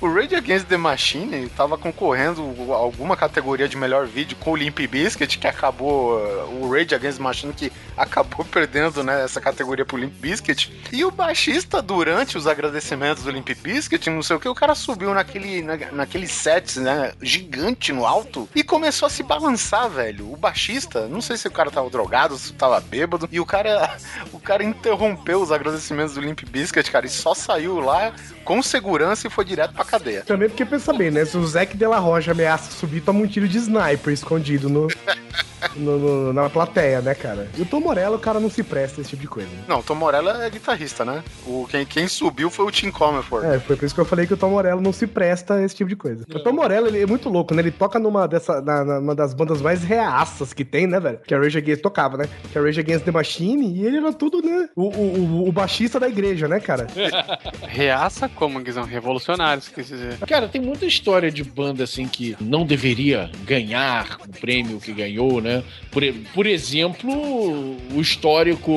o 0.00 0.12
Rage 0.12 0.34
Against 0.34 0.66
the 0.66 0.76
Machine 0.76 1.48
tava 1.50 1.78
concorrendo 1.78 2.42
a 2.72 2.76
alguma 2.76 3.16
categoria 3.16 3.68
de 3.68 3.76
melhor 3.76 4.06
vídeo 4.06 4.36
com 4.38 4.52
o 4.52 4.56
Limp 4.56 4.78
Bizkit, 4.78 5.38
que 5.38 5.46
acabou. 5.46 6.20
O 6.60 6.70
Rage 6.70 6.94
Against 6.94 7.16
the 7.16 7.22
Machine 7.22 7.52
que 7.52 7.72
acabou 7.96 8.44
perdendo 8.44 9.02
né, 9.02 9.24
essa 9.24 9.40
categoria 9.40 9.84
pro 9.84 9.96
Limp 9.96 10.12
Bizkit. 10.20 10.84
E 10.92 11.04
o 11.04 11.10
baixista, 11.10 11.80
durante 11.80 12.36
os 12.36 12.46
agradecimentos 12.46 13.22
do 13.22 13.30
Limp 13.30 13.48
Bizkit, 13.62 14.10
não 14.10 14.22
sei 14.22 14.36
o 14.36 14.40
que, 14.40 14.48
o 14.48 14.54
cara 14.54 14.74
subiu 14.74 15.14
naquele, 15.14 15.62
na, 15.62 15.76
naquele 15.92 16.26
set, 16.26 16.78
né, 16.78 17.12
gigante 17.22 17.92
no 17.92 18.04
alto 18.04 18.48
e 18.54 18.62
começou 18.62 19.06
a 19.06 19.10
se 19.10 19.22
balançar, 19.22 19.88
velho. 19.88 20.30
O 20.30 20.36
baixista, 20.36 21.08
não 21.08 21.22
sei 21.22 21.36
se 21.36 21.48
o 21.48 21.50
cara 21.50 21.70
tava 21.70 21.88
drogado, 21.88 22.36
se 22.36 22.52
tava 22.52 22.80
bêbado, 22.80 23.28
e 23.32 23.40
o 23.40 23.46
cara, 23.46 23.96
o 24.32 24.38
cara 24.38 24.62
interrompeu 24.62 25.40
os 25.40 25.50
agradecimentos 25.50 26.14
do 26.14 26.20
Limp 26.20 26.42
Bizkit, 26.42 26.90
cara, 26.90 27.06
e 27.06 27.10
só 27.10 27.34
saiu 27.34 27.80
lá 27.80 28.12
com 28.46 28.62
segurança 28.62 29.26
e 29.26 29.30
foi 29.30 29.44
direto 29.44 29.74
pra 29.74 29.84
cadeia. 29.84 30.22
Também 30.22 30.48
porque 30.48 30.64
pensa 30.64 30.92
bem, 30.94 31.10
né? 31.10 31.24
Se 31.24 31.36
o 31.36 31.44
Zac 31.46 31.76
de 31.76 31.86
la 31.86 31.98
Rocha 31.98 32.30
ameaça 32.30 32.70
subir, 32.70 33.00
toma 33.02 33.20
um 33.20 33.26
tiro 33.26 33.46
de 33.48 33.58
sniper 33.58 34.12
escondido 34.14 34.68
no, 34.68 34.86
no- 35.76 35.98
no- 35.98 36.32
na 36.32 36.48
plateia, 36.48 37.00
né, 37.02 37.14
cara? 37.14 37.48
E 37.58 37.62
o 37.62 37.66
Tom 37.66 37.80
Morello, 37.80 38.16
o 38.16 38.18
cara 38.20 38.38
não 38.40 38.48
se 38.48 38.62
presta 38.62 39.00
a 39.00 39.02
esse 39.02 39.10
tipo 39.10 39.22
de 39.22 39.28
coisa. 39.28 39.48
Não, 39.68 39.80
o 39.80 39.82
Tom 39.82 39.96
Morello 39.96 40.28
é 40.30 40.48
guitarrista, 40.48 41.04
né? 41.04 41.22
O, 41.46 41.66
quem, 41.68 41.84
quem 41.84 42.06
subiu 42.08 42.48
foi 42.48 42.64
o 42.66 42.70
Tim 42.70 42.90
Comerford. 42.90 43.46
É, 43.46 43.58
foi 43.58 43.76
por 43.76 43.84
isso 43.84 43.94
que 43.94 44.00
eu 44.00 44.04
falei 44.04 44.26
que 44.26 44.34
o 44.34 44.36
Tom 44.36 44.50
Morello 44.50 44.80
não 44.80 44.92
se 44.92 45.06
presta 45.06 45.54
a 45.54 45.62
esse 45.62 45.74
tipo 45.74 45.90
de 45.90 45.96
coisa. 45.96 46.24
O 46.32 46.38
Tom 46.40 46.52
Morello, 46.52 46.86
ele 46.86 47.02
é 47.02 47.06
muito 47.06 47.28
louco, 47.28 47.52
né? 47.54 47.62
Ele 47.62 47.72
toca 47.72 47.98
numa, 47.98 48.28
dessa, 48.28 48.60
na, 48.62 48.84
na- 48.84 49.00
numa 49.00 49.14
das 49.14 49.34
bandas 49.34 49.60
mais 49.60 49.82
reaças 49.82 50.52
que 50.52 50.64
tem, 50.64 50.86
né, 50.86 51.00
velho? 51.00 51.18
Que 51.26 51.34
a 51.34 51.38
Rage 51.38 51.58
Against 51.58 51.82
tocava, 51.82 52.16
né? 52.16 52.28
Que 52.52 52.58
a 52.58 52.62
Rage 52.62 52.78
Against 52.80 53.04
the 53.04 53.10
Machine, 53.10 53.74
e 53.76 53.84
ele 53.84 53.96
era 53.98 54.12
tudo, 54.12 54.40
né? 54.40 54.68
O, 54.76 54.82
o, 54.84 55.18
o- 55.44 55.48
o 55.48 55.52
baixista 55.52 55.98
da 55.98 56.08
igreja, 56.08 56.46
né, 56.46 56.60
cara? 56.60 56.86
Reaça 57.66 58.28
como, 58.36 58.60
Guizão? 58.60 58.84
Revolucionários, 58.84 59.68
quis 59.68 59.88
dizer. 59.88 60.18
Cara, 60.18 60.46
tem 60.46 60.60
muita 60.60 60.86
história 60.86 61.30
de 61.30 61.42
banda 61.42 61.84
assim 61.84 62.06
que 62.06 62.36
não 62.40 62.64
deveria 62.64 63.30
ganhar 63.44 64.18
o 64.28 64.40
prêmio 64.40 64.78
que 64.78 64.92
ganhou, 64.92 65.40
né? 65.40 65.64
Por, 65.90 66.02
por 66.34 66.46
exemplo, 66.46 67.10
o 67.10 68.00
histórico 68.00 68.72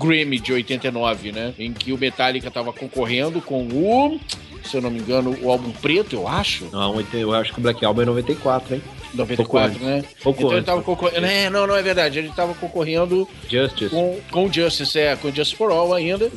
Grammy 0.00 0.38
de 0.38 0.52
89, 0.52 1.32
né? 1.32 1.54
Em 1.58 1.72
que 1.72 1.92
o 1.92 1.98
Metallica 1.98 2.50
tava 2.50 2.72
concorrendo 2.72 3.40
com 3.40 3.66
o, 3.66 4.18
se 4.64 4.76
eu 4.76 4.82
não 4.82 4.90
me 4.90 4.98
engano, 4.98 5.36
o 5.42 5.50
álbum 5.50 5.70
preto, 5.70 6.16
eu 6.16 6.28
acho. 6.28 6.66
Não, 6.72 7.02
eu 7.12 7.34
acho 7.34 7.52
que 7.52 7.58
o 7.58 7.62
Black 7.62 7.84
Album 7.84 8.02
é 8.02 8.04
94, 8.06 8.74
hein? 8.74 8.82
94, 9.14 9.72
Pouco 9.78 9.84
né? 9.84 10.04
Pouco 10.22 10.38
então 10.40 10.50
ele 10.50 10.58
antes. 10.58 10.66
tava 10.66 10.82
concorrendo. 10.82 11.26
É, 11.26 11.50
não, 11.50 11.66
não 11.66 11.76
é 11.76 11.82
verdade. 11.82 12.18
Ele 12.18 12.30
tava 12.30 12.54
concorrendo 12.54 13.28
Justice. 13.48 13.90
com, 13.90 14.18
com 14.30 14.46
o 14.46 14.52
Justice, 14.52 14.98
é, 14.98 15.16
com 15.16 15.28
o 15.28 15.34
Justice 15.34 15.56
for 15.56 15.70
All 15.70 15.92
ainda. 15.92 16.30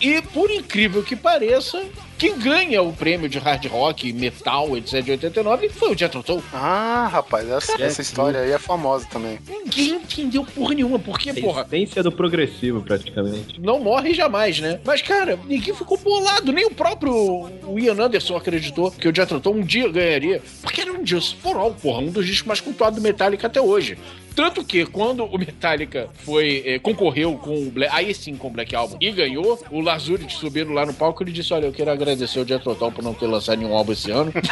E 0.00 0.20
por 0.22 0.50
incrível 0.50 1.02
que 1.02 1.16
pareça, 1.16 1.82
quem 2.20 2.38
ganha 2.38 2.82
o 2.82 2.92
prêmio 2.92 3.30
de 3.30 3.38
hard 3.38 3.64
rock, 3.68 4.12
metal, 4.12 4.76
etc. 4.76 5.02
de 5.02 5.10
89 5.12 5.70
foi 5.70 5.94
o 5.94 5.98
Jethro 5.98 6.22
Tull. 6.22 6.44
Ah, 6.52 7.08
rapaz, 7.10 7.48
essa, 7.48 7.82
essa 7.82 8.02
história 8.02 8.40
aí 8.40 8.52
é 8.52 8.58
famosa 8.58 9.06
também. 9.10 9.38
Ninguém 9.48 9.94
entendeu 9.94 10.44
porra 10.44 10.74
nenhuma. 10.74 10.98
Porque, 10.98 11.32
porra, 11.32 11.66
Essência 11.72 12.02
do 12.02 12.12
progressivo, 12.12 12.82
praticamente. 12.82 13.58
não 13.58 13.80
morre 13.80 14.12
jamais, 14.12 14.60
né? 14.60 14.78
Mas, 14.84 15.00
cara, 15.00 15.38
ninguém 15.46 15.74
ficou 15.74 15.96
bolado. 15.96 16.52
Nem 16.52 16.66
o 16.66 16.70
próprio 16.70 17.48
Ian 17.78 17.98
Anderson 17.98 18.36
acreditou 18.36 18.90
que 18.90 19.08
o 19.08 19.14
Jethro 19.14 19.40
Tull 19.40 19.54
um 19.54 19.62
dia 19.62 19.88
ganharia. 19.88 20.42
Porque 20.60 20.82
era 20.82 20.92
um 20.92 21.06
Just 21.06 21.38
For 21.38 21.56
All, 21.56 21.72
porra, 21.72 22.02
um 22.02 22.10
dos 22.10 22.26
discos 22.26 22.46
mais 22.46 22.60
cultuados 22.60 23.00
do 23.00 23.02
Metallica 23.02 23.46
até 23.46 23.62
hoje. 23.62 23.96
Tanto 24.34 24.64
que 24.64 24.86
quando 24.86 25.24
o 25.24 25.38
Metallica 25.38 26.08
foi 26.24 26.62
eh, 26.64 26.78
concorreu 26.78 27.36
com 27.36 27.66
o 27.66 27.70
Black, 27.70 27.94
aí 27.94 28.14
sim 28.14 28.36
com 28.36 28.48
o 28.48 28.50
Black 28.50 28.74
Album 28.74 28.96
e 29.00 29.10
ganhou, 29.10 29.62
o 29.70 29.80
Lazuri 29.80 30.26
subindo 30.30 30.72
lá 30.72 30.86
no 30.86 30.94
palco, 30.94 31.22
ele 31.22 31.32
disse: 31.32 31.52
Olha, 31.52 31.66
eu 31.66 31.72
quero 31.72 31.90
agradecer 31.90 32.40
o 32.40 32.46
Jet 32.46 32.62
Total 32.62 32.90
por 32.90 33.02
não 33.02 33.14
ter 33.14 33.26
lançado 33.26 33.58
nenhum 33.58 33.74
álbum 33.74 33.92
esse 33.92 34.10
ano. 34.10 34.32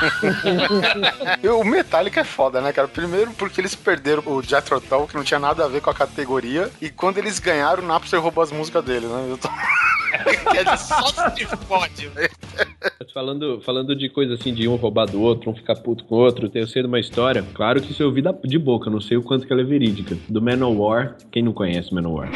O 1.59 1.65
Metallica 1.65 2.21
é 2.21 2.25
foda, 2.25 2.61
né, 2.61 2.73
cara? 2.73 2.89
Primeiro 2.89 3.33
porque 3.33 3.61
eles 3.61 3.75
perderam 3.75 4.23
o 4.27 4.43
Jethro 4.43 4.81
Tull, 4.81 5.07
que 5.07 5.17
não 5.17 5.25
tinha 5.25 5.41
nada 5.41 5.65
a 5.65 5.69
ver 5.69 5.81
com 5.81 5.91
a 5.91 5.95
categoria, 5.95 6.71
e 6.81 6.91
quando 6.91 7.19
eles 7.19 7.39
ganharam, 7.39 7.83
o 7.83 7.87
Napster 7.87 8.21
roubou 8.21 8.43
as 8.43 8.53
músicas 8.53 8.85
deles, 8.85 9.09
né? 9.09 9.27
Eu 9.29 9.39
tô... 9.39 9.49
Dizer, 10.53 10.79
só 10.79 11.07
se 11.35 11.47
fode, 11.67 12.09
velho. 12.09 12.31
Falando, 13.15 13.61
falando 13.61 13.95
de 13.95 14.09
coisa 14.09 14.35
assim, 14.35 14.53
de 14.53 14.67
um 14.67 14.75
roubar 14.75 15.07
do 15.07 15.23
outro, 15.23 15.51
um 15.51 15.55
ficar 15.55 15.77
puto 15.77 16.05
com 16.05 16.17
o 16.17 16.19
outro, 16.19 16.51
sei 16.67 16.83
de 16.83 16.89
uma 16.89 16.99
história, 16.99 17.45
claro 17.55 17.81
que 17.81 17.93
isso 17.93 18.03
eu 18.03 18.09
ouvi 18.09 18.23
de 18.45 18.59
boca, 18.59 18.91
não 18.91 19.01
sei 19.01 19.17
o 19.17 19.23
quanto 19.23 19.47
que 19.47 19.53
ela 19.53 19.63
é 19.63 19.65
verídica, 19.65 20.19
do 20.29 20.43
Manowar, 20.43 21.17
quem 21.31 21.43
não 21.43 21.53
conhece 21.53 21.95
Manowar? 21.95 22.29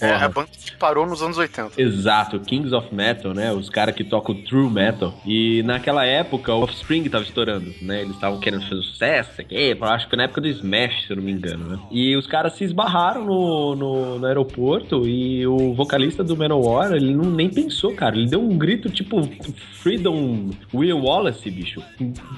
É, 0.00 0.10
a 0.10 0.28
banda 0.28 0.48
que 0.52 0.76
parou 0.76 1.06
nos 1.06 1.22
anos 1.22 1.38
80. 1.38 1.80
Exato, 1.80 2.40
Kings 2.40 2.74
of 2.74 2.94
Metal, 2.94 3.32
né? 3.34 3.52
Os 3.52 3.68
caras 3.68 3.94
que 3.94 4.04
tocam 4.04 4.34
True 4.34 4.70
Metal. 4.70 5.14
E 5.26 5.62
naquela 5.62 6.04
época 6.04 6.54
o 6.54 6.62
Offspring 6.62 7.08
tava 7.08 7.24
estourando, 7.24 7.72
né? 7.80 8.02
Eles 8.02 8.14
estavam 8.14 8.40
querendo 8.40 8.62
fazer 8.68 8.82
sucesso, 8.82 9.40
aqui, 9.40 9.76
acho 9.80 10.08
que 10.08 10.16
na 10.16 10.24
época 10.24 10.40
do 10.40 10.48
Smash, 10.48 11.06
se 11.06 11.12
eu 11.12 11.16
não 11.16 11.22
me 11.22 11.32
engano, 11.32 11.68
né? 11.68 11.78
E 11.90 12.16
os 12.16 12.26
caras 12.26 12.54
se 12.54 12.64
esbarraram 12.64 13.24
no, 13.24 13.76
no, 13.76 14.18
no 14.18 14.26
aeroporto 14.26 15.06
e 15.06 15.46
o 15.46 15.74
vocalista 15.74 16.22
do 16.22 16.36
Manowar, 16.36 16.92
ele 16.92 17.14
não, 17.14 17.30
nem 17.30 17.48
pensou, 17.48 17.94
cara. 17.94 18.16
Ele 18.16 18.28
deu 18.28 18.40
um 18.40 18.56
grito 18.56 18.88
tipo 18.90 19.22
Freedom 19.74 20.50
Will 20.72 20.98
Wallace, 20.98 21.50
bicho. 21.50 21.82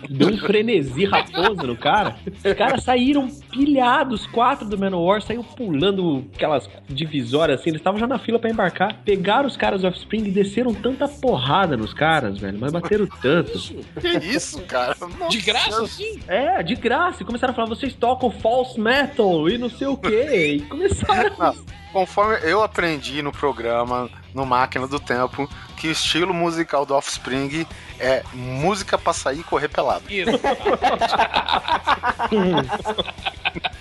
Deu 0.09 0.29
um 0.29 0.39
frenesi 0.39 1.05
raposo 1.05 1.67
no 1.67 1.77
cara. 1.77 2.17
Os 2.45 2.53
caras 2.55 2.83
saíram 2.83 3.29
pilhados, 3.51 4.27
quatro 4.27 4.69
do 4.69 4.79
Manowar, 4.79 5.23
saíram 5.23 5.45
pulando 5.45 6.25
aquelas 6.35 6.69
divisórias 7.05 7.61
assim. 7.61 7.71
Eles 7.71 7.81
estavam 7.81 8.01
já 8.01 8.07
na 8.07 8.19
fila 8.19 8.39
pra 8.39 8.51
embarcar. 8.51 8.97
Pegaram 9.05 9.47
os 9.47 9.57
caras 9.57 9.83
do 9.83 9.89
Offspring 9.89 10.25
e 10.25 10.31
desceram 10.31 10.75
tanta 10.75 11.07
porrada 11.09 11.77
nos 11.77 11.93
caras, 11.93 12.39
velho. 12.39 12.59
Mas 12.59 12.73
bateram 12.73 13.07
tanto. 13.21 13.59
Que 14.01 14.19
isso, 14.19 14.61
cara? 14.63 14.97
De 15.29 15.41
graça, 15.41 15.83
assim? 15.83 16.21
É, 16.27 16.63
de 16.63 16.75
graça. 16.75 17.23
E 17.23 17.27
começaram 17.27 17.53
a 17.53 17.55
falar, 17.55 17.69
vocês 17.69 17.95
tocam 17.95 18.31
false 18.31 18.81
metal 18.81 19.49
e 19.49 19.59
não 19.59 19.71
sei 19.71 19.87
o 19.87 19.97
quê. 19.97 20.57
E 20.57 20.61
começaram. 20.63 21.35
Não, 21.39 21.55
conforme 21.93 22.39
eu 22.43 22.63
aprendi 22.63 23.23
no 23.23 23.33
programa, 23.33 24.09
no 24.35 24.45
Máquina 24.45 24.87
do 24.87 24.99
Tempo, 24.99 25.49
que 25.77 25.89
o 25.89 25.91
estilo 25.91 26.33
musical 26.33 26.87
do 26.87 26.95
Offspring 26.95 27.67
é 27.99 28.23
música 28.33 28.99
pra 28.99 29.13
sair 29.13 29.41
e 29.41 29.45
correr 29.45 29.69
pelado. 29.69 30.05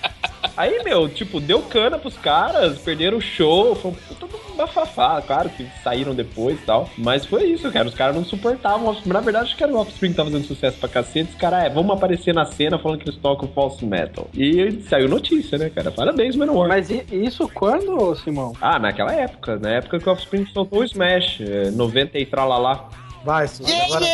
Aí, 0.55 0.83
meu, 0.83 1.09
tipo, 1.09 1.39
deu 1.39 1.61
cana 1.61 1.97
pros 1.97 2.17
caras, 2.17 2.79
perderam 2.79 3.17
o 3.17 3.21
show, 3.21 3.75
foi 3.75 3.91
um 3.91 3.93
puta 3.93 4.27
bafafá, 4.55 5.21
claro 5.21 5.49
que 5.49 5.67
saíram 5.83 6.13
depois 6.13 6.59
e 6.59 6.65
tal. 6.65 6.89
Mas 6.97 7.25
foi 7.25 7.45
isso, 7.45 7.71
cara. 7.71 7.87
Os 7.87 7.93
caras 7.93 8.15
não 8.15 8.23
suportavam 8.23 8.85
o 8.85 8.89
Offspring. 8.89 9.13
Na 9.13 9.19
verdade, 9.19 9.45
acho 9.45 9.57
que 9.57 9.63
era 9.63 9.73
o 9.73 9.77
Offspring 9.77 10.11
que 10.11 10.15
tava 10.15 10.29
fazendo 10.29 10.47
sucesso 10.47 10.77
pra 10.77 10.89
cacete. 10.89 11.31
Os 11.31 11.35
caras, 11.37 11.65
é, 11.65 11.69
vamos 11.69 11.95
aparecer 11.95 12.33
na 12.33 12.45
cena 12.45 12.77
falando 12.77 12.99
que 12.99 13.09
eles 13.09 13.19
tocam 13.19 13.47
false 13.49 13.83
metal. 13.85 14.27
E 14.33 14.79
saiu 14.87 15.09
notícia, 15.09 15.57
né, 15.57 15.69
cara? 15.69 15.91
Parabéns, 15.91 16.35
Manowar. 16.35 16.69
Mas 16.69 16.89
isso 16.89 17.49
quando, 17.53 18.15
Simão? 18.15 18.53
Ah, 18.61 18.79
naquela 18.79 19.13
época, 19.13 19.57
na 19.57 19.69
época 19.69 19.99
que 19.99 20.07
o 20.07 20.11
Offspring 20.11 20.45
soltou 20.47 20.79
o 20.79 20.83
Smash, 20.83 21.41
é, 21.41 21.71
90 21.71 22.19
e 22.19 22.25
tralalá. 22.25 22.89
Vai, 23.23 23.47
Su, 23.47 23.63
agora, 23.63 24.05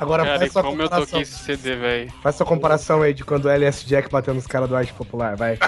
agora 0.00 0.24
Cara, 0.24 0.36
e 0.36 0.38
faz 0.40 0.52
sua 0.52 0.62
como 0.62 0.82
eu 0.82 0.84
comparação. 0.88 1.06
toquei 1.06 1.22
esse 1.22 1.38
CD, 1.38 1.76
velho. 1.76 2.12
Faz 2.22 2.34
sua 2.34 2.44
comparação 2.46 3.02
aí 3.02 3.14
de 3.14 3.24
quando 3.24 3.44
o 3.44 3.48
LS 3.48 3.86
Jack 3.86 4.10
bateu 4.10 4.34
nos 4.34 4.46
caras 4.46 4.68
do 4.68 4.74
Arte 4.76 4.92
Popular, 4.92 5.36
vai. 5.36 5.56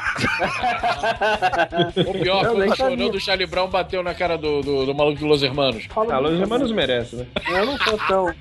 O 2.07 2.13
pior 2.13 2.45
Eu 2.45 2.55
foi 2.57 2.69
o 2.69 2.77
chorão 2.77 3.11
do 3.11 3.21
Charlie 3.21 3.47
Brown 3.47 3.69
bateu 3.69 4.03
na 4.03 4.15
cara 4.15 4.37
do, 4.37 4.63
do, 4.63 4.87
do 4.87 4.95
maluco 4.95 5.19
de 5.19 5.25
Los 5.25 5.43
Hermanos. 5.43 5.87
Ah, 6.11 6.19
Los 6.19 6.41
Hermanos 6.41 6.73
merece, 6.73 7.17
né? 7.17 7.27
Eu 7.49 7.67
não 7.67 7.79
sou 7.79 7.99
tão. 8.09 8.35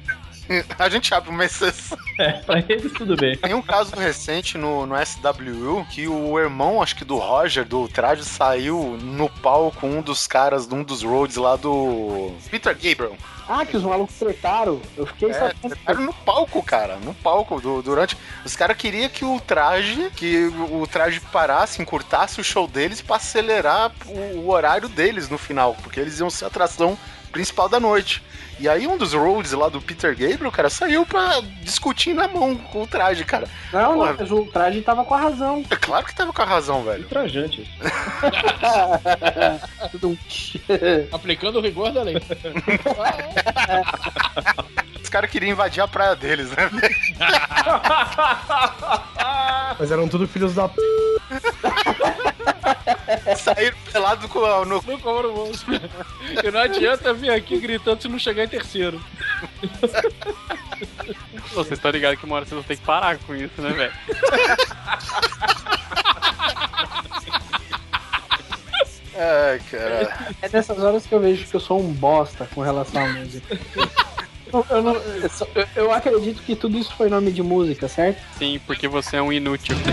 A 0.77 0.89
gente 0.89 1.13
abre 1.13 1.29
uma 1.29 1.45
exceção. 1.45 1.97
É, 2.19 2.33
pra 2.33 2.59
eles 2.59 2.91
tudo 2.93 3.15
bem. 3.15 3.37
Tem 3.37 3.53
um 3.53 3.61
caso 3.61 3.95
recente 3.95 4.57
no, 4.57 4.85
no 4.85 4.95
SWU 5.05 5.85
que 5.89 6.07
o 6.07 6.37
irmão, 6.37 6.81
acho 6.81 6.95
que 6.95 7.05
do 7.05 7.17
Roger, 7.17 7.65
do 7.65 7.87
Traje, 7.87 8.25
saiu 8.25 8.97
no 9.01 9.29
palco 9.29 9.79
com 9.79 9.89
um 9.89 10.01
dos 10.01 10.27
caras 10.27 10.67
de 10.67 10.75
um 10.75 10.83
dos 10.83 11.01
roads 11.01 11.37
lá 11.37 11.55
do 11.55 12.33
Peter 12.51 12.73
Gabriel. 12.75 13.15
Ah, 13.47 13.65
que 13.65 13.75
os 13.77 13.83
malucos 13.83 14.15
tretaram. 14.15 14.81
Eu 14.97 15.05
fiquei 15.05 15.29
É, 15.29 15.33
sabendo. 15.33 16.01
no 16.01 16.13
palco, 16.13 16.61
cara. 16.63 16.97
No 16.97 17.13
palco. 17.13 17.59
du- 17.59 17.81
durante. 17.81 18.17
Os 18.45 18.55
caras 18.55 18.77
queriam 18.77 19.09
que 19.09 19.25
o 19.25 19.39
traje. 19.39 20.09
Que 20.15 20.45
o 20.47 20.87
traje 20.87 21.19
parasse, 21.19 21.81
encurtasse 21.81 22.39
o 22.39 22.43
show 22.43 22.67
deles 22.67 23.01
pra 23.01 23.17
acelerar 23.17 23.91
o, 24.05 24.39
o 24.39 24.49
horário 24.51 24.87
deles 24.89 25.29
no 25.29 25.37
final. 25.37 25.75
Porque 25.81 25.99
eles 25.99 26.19
iam 26.19 26.29
ser 26.29 26.45
a 26.45 26.47
atração 26.47 26.97
principal 27.31 27.67
da 27.67 27.79
noite. 27.79 28.23
E 28.59 28.69
aí 28.69 28.87
um 28.87 28.97
dos 28.97 29.13
roads 29.13 29.51
lá 29.51 29.67
do 29.69 29.81
Peter 29.81 30.11
Gabriel, 30.15 30.51
cara, 30.51 30.69
saiu 30.69 31.05
pra 31.05 31.41
discutir 31.61 32.13
na 32.13 32.27
mão 32.27 32.55
com 32.55 32.83
o 32.83 32.87
traje, 32.87 33.25
cara. 33.25 33.47
Não, 33.71 33.95
Porra. 33.95 34.11
não, 34.11 34.15
mas 34.19 34.31
o 34.31 34.45
traje 34.45 34.81
tava 34.81 35.03
com 35.03 35.13
a 35.13 35.19
razão. 35.19 35.63
É 35.69 35.75
claro 35.75 36.05
que 36.05 36.15
tava 36.15 36.31
com 36.31 36.41
a 36.41 36.45
razão, 36.45 36.83
velho. 36.83 37.05
Trajante. 37.07 37.69
Tudo 39.91 40.17
Aplicando 41.11 41.59
o 41.59 41.61
rigor 41.61 41.91
da 41.91 42.03
lei. 42.03 42.15
Os 45.01 45.09
caras 45.09 45.29
queriam 45.29 45.51
invadir 45.51 45.81
a 45.81 45.87
praia 45.87 46.15
deles, 46.15 46.49
né? 46.51 46.69
Mas 49.79 49.91
eram 49.91 50.07
tudo 50.07 50.27
filhos 50.27 50.53
da 50.53 50.69
p. 50.69 50.75
Saíram 53.37 53.77
pelado 53.91 54.27
com 54.29 54.43
a- 54.45 54.65
no. 54.65 54.81
No 54.81 54.99
cobro 54.99 55.33
bolso. 55.33 55.65
E 56.43 56.51
não 56.51 56.59
adianta 56.59 57.13
vir 57.13 57.31
aqui 57.31 57.59
gritando 57.59 58.01
se 58.01 58.07
não 58.07 58.17
chegar 58.19 58.43
em 58.43 58.47
terceiro. 58.47 59.01
Vocês 61.53 61.73
estão 61.73 61.91
ligados 61.91 62.19
que 62.19 62.25
uma 62.25 62.35
hora 62.35 62.45
vocês 62.45 62.53
vão 62.55 62.63
ter 62.63 62.77
que 62.77 62.83
parar 62.85 63.17
com 63.19 63.35
isso, 63.35 63.61
né, 63.61 63.69
velho? 63.71 63.93
Ai, 69.15 69.59
cara. 69.69 70.17
É 70.41 70.49
nessas 70.51 70.79
horas 70.79 71.05
que 71.05 71.13
eu 71.13 71.19
vejo 71.19 71.45
que 71.45 71.55
eu 71.55 71.59
sou 71.59 71.79
um 71.79 71.93
bosta 71.93 72.47
com 72.53 72.61
relação 72.61 73.05
à 73.05 73.07
música. 73.09 73.57
Eu, 74.53 74.65
eu 74.69 74.81
não- 74.83 74.93
eu 74.95 75.29
eu- 75.75 75.91
acredito 75.91 76.43
que 76.43 76.55
tudo 76.55 76.77
isso 76.77 76.93
foi 76.95 77.09
nome 77.09 77.31
de 77.31 77.41
música, 77.41 77.87
certo? 77.87 78.21
Sim, 78.37 78.59
porque 78.67 78.87
você 78.87 79.17
é 79.17 79.21
um 79.21 79.33
inútil. 79.33 79.75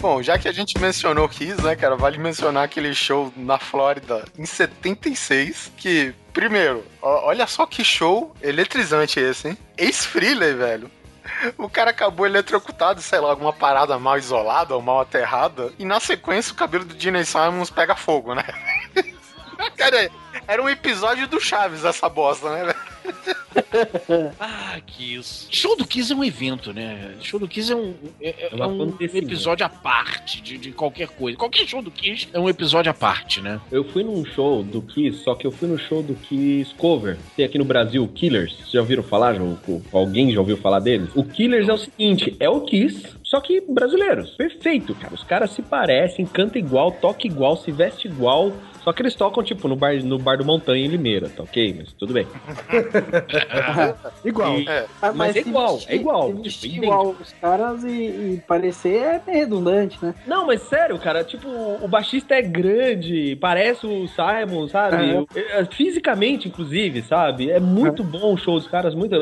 Bom, 0.00 0.22
já 0.22 0.38
que 0.38 0.48
a 0.48 0.52
gente 0.52 0.78
mencionou 0.78 1.28
Kiss, 1.28 1.62
né, 1.62 1.74
cara, 1.76 1.96
vale 1.96 2.18
mencionar 2.18 2.64
aquele 2.64 2.94
show 2.94 3.32
na 3.36 3.58
Flórida 3.58 4.24
em 4.38 4.44
76, 4.46 5.70
que, 5.76 6.12
primeiro, 6.32 6.84
ó- 7.00 7.26
olha 7.28 7.46
só 7.46 7.66
que 7.66 7.84
show 7.84 8.34
eletrizante 8.42 9.18
esse, 9.20 9.48
hein? 9.48 9.58
Ex-Freely, 9.78 10.54
velho. 10.54 10.90
O 11.56 11.68
cara 11.68 11.90
acabou 11.90 12.26
eletrocutado, 12.26 13.00
sei 13.00 13.20
lá, 13.20 13.30
alguma 13.30 13.52
parada 13.52 13.98
mal 13.98 14.18
isolada 14.18 14.74
ou 14.74 14.82
mal 14.82 15.00
aterrada, 15.00 15.72
e 15.78 15.84
na 15.84 16.00
sequência 16.00 16.52
o 16.52 16.56
cabelo 16.56 16.84
do 16.84 16.98
Gene 16.98 17.24
Simons 17.24 17.70
pega 17.70 17.94
fogo, 17.94 18.34
né? 18.34 18.44
Cara, 19.76 20.10
era 20.46 20.62
um 20.62 20.68
episódio 20.68 21.26
do 21.28 21.40
Chaves 21.40 21.84
essa 21.84 22.08
bosta, 22.08 22.50
né, 22.50 22.64
velho? 22.64 22.90
Ah, 24.38 24.78
Kiss. 24.86 25.46
Show 25.50 25.76
do 25.76 25.86
Kiss 25.86 26.12
é 26.12 26.16
um 26.16 26.24
evento, 26.24 26.72
né? 26.72 27.14
Show 27.20 27.38
do 27.38 27.48
Kiss 27.48 27.72
é 27.72 27.76
um, 27.76 27.94
é, 28.20 28.28
é 28.28 28.48
É 28.52 28.66
um 28.66 28.94
episódio 29.00 29.64
à 29.66 29.68
parte 29.68 30.40
de, 30.40 30.58
de 30.58 30.72
qualquer 30.72 31.08
coisa. 31.08 31.36
Qualquer 31.36 31.66
show 31.66 31.82
do 31.82 31.90
Kiss 31.90 32.28
é 32.32 32.38
um 32.38 32.48
episódio 32.48 32.90
à 32.90 32.94
parte, 32.94 33.40
né? 33.40 33.60
Eu 33.70 33.84
fui 33.84 34.02
num 34.02 34.24
show 34.24 34.62
do 34.62 34.82
Kiss, 34.82 35.22
só 35.24 35.34
que 35.34 35.46
eu 35.46 35.50
fui 35.50 35.68
no 35.68 35.78
show 35.78 36.02
do 36.02 36.14
Kiss 36.14 36.74
Cover. 36.74 37.18
Tem 37.36 37.44
aqui 37.44 37.58
no 37.58 37.64
Brasil 37.64 38.02
o 38.04 38.08
Killers. 38.08 38.54
Vocês 38.56 38.70
já 38.70 38.80
ouviram 38.80 39.02
falar? 39.02 39.34
Já, 39.34 39.40
alguém 39.92 40.32
já 40.32 40.40
ouviu 40.40 40.56
falar 40.56 40.80
deles? 40.80 41.10
O 41.14 41.24
Killers 41.24 41.68
é 41.68 41.72
o 41.72 41.78
seguinte: 41.78 42.36
é 42.38 42.48
o 42.48 42.60
Kiss, 42.62 43.06
só 43.22 43.40
que 43.40 43.60
brasileiros. 43.60 44.30
Perfeito, 44.30 44.94
cara. 44.94 45.14
Os 45.14 45.24
caras 45.24 45.50
se 45.50 45.62
parecem, 45.62 46.24
canta 46.24 46.58
igual, 46.58 46.92
toca 46.92 47.26
igual, 47.26 47.56
se 47.56 47.72
veste 47.72 48.08
igual. 48.08 48.52
Só 48.82 48.92
que 48.92 49.02
eles 49.02 49.14
tocam, 49.14 49.42
tipo, 49.42 49.68
no 49.68 49.76
bar, 49.76 49.94
no 50.02 50.18
bar 50.18 50.38
do 50.38 50.44
Montanha 50.44 50.84
em 50.84 50.88
Limeira, 50.88 51.28
tá 51.28 51.42
ok? 51.42 51.74
Mas 51.78 51.92
tudo 51.92 52.12
bem. 52.14 52.26
igual. 54.24 54.58
E- 54.58 54.66
Ah, 55.02 55.12
mas, 55.14 55.36
é 55.36 55.42
se 55.42 55.48
igual, 55.48 55.74
vestir- 55.76 55.92
é 55.92 55.96
igual. 55.96 56.34
tipo, 56.42 56.66
igual 56.84 57.16
os 57.20 57.32
caras 57.34 57.84
e, 57.84 57.88
e 57.90 58.42
parecer 58.46 58.96
é 59.02 59.22
meio 59.26 59.38
redundante, 59.40 59.98
né? 60.02 60.14
Não, 60.26 60.46
mas 60.46 60.62
sério, 60.62 60.98
cara, 60.98 61.24
tipo, 61.24 61.48
o 61.48 61.88
baixista 61.88 62.34
é 62.34 62.42
grande, 62.42 63.36
parece 63.40 63.86
o 63.86 64.06
Simon, 64.08 64.68
sabe? 64.68 65.26
É, 65.34 65.64
Fisicamente, 65.66 66.48
inclusive, 66.48 67.02
sabe? 67.02 67.50
É 67.50 67.60
muito 67.60 68.02
bom 68.02 68.34
o 68.34 68.36
show 68.38 68.58
dos 68.58 68.66
caras, 68.68 68.94
muito. 68.94 69.16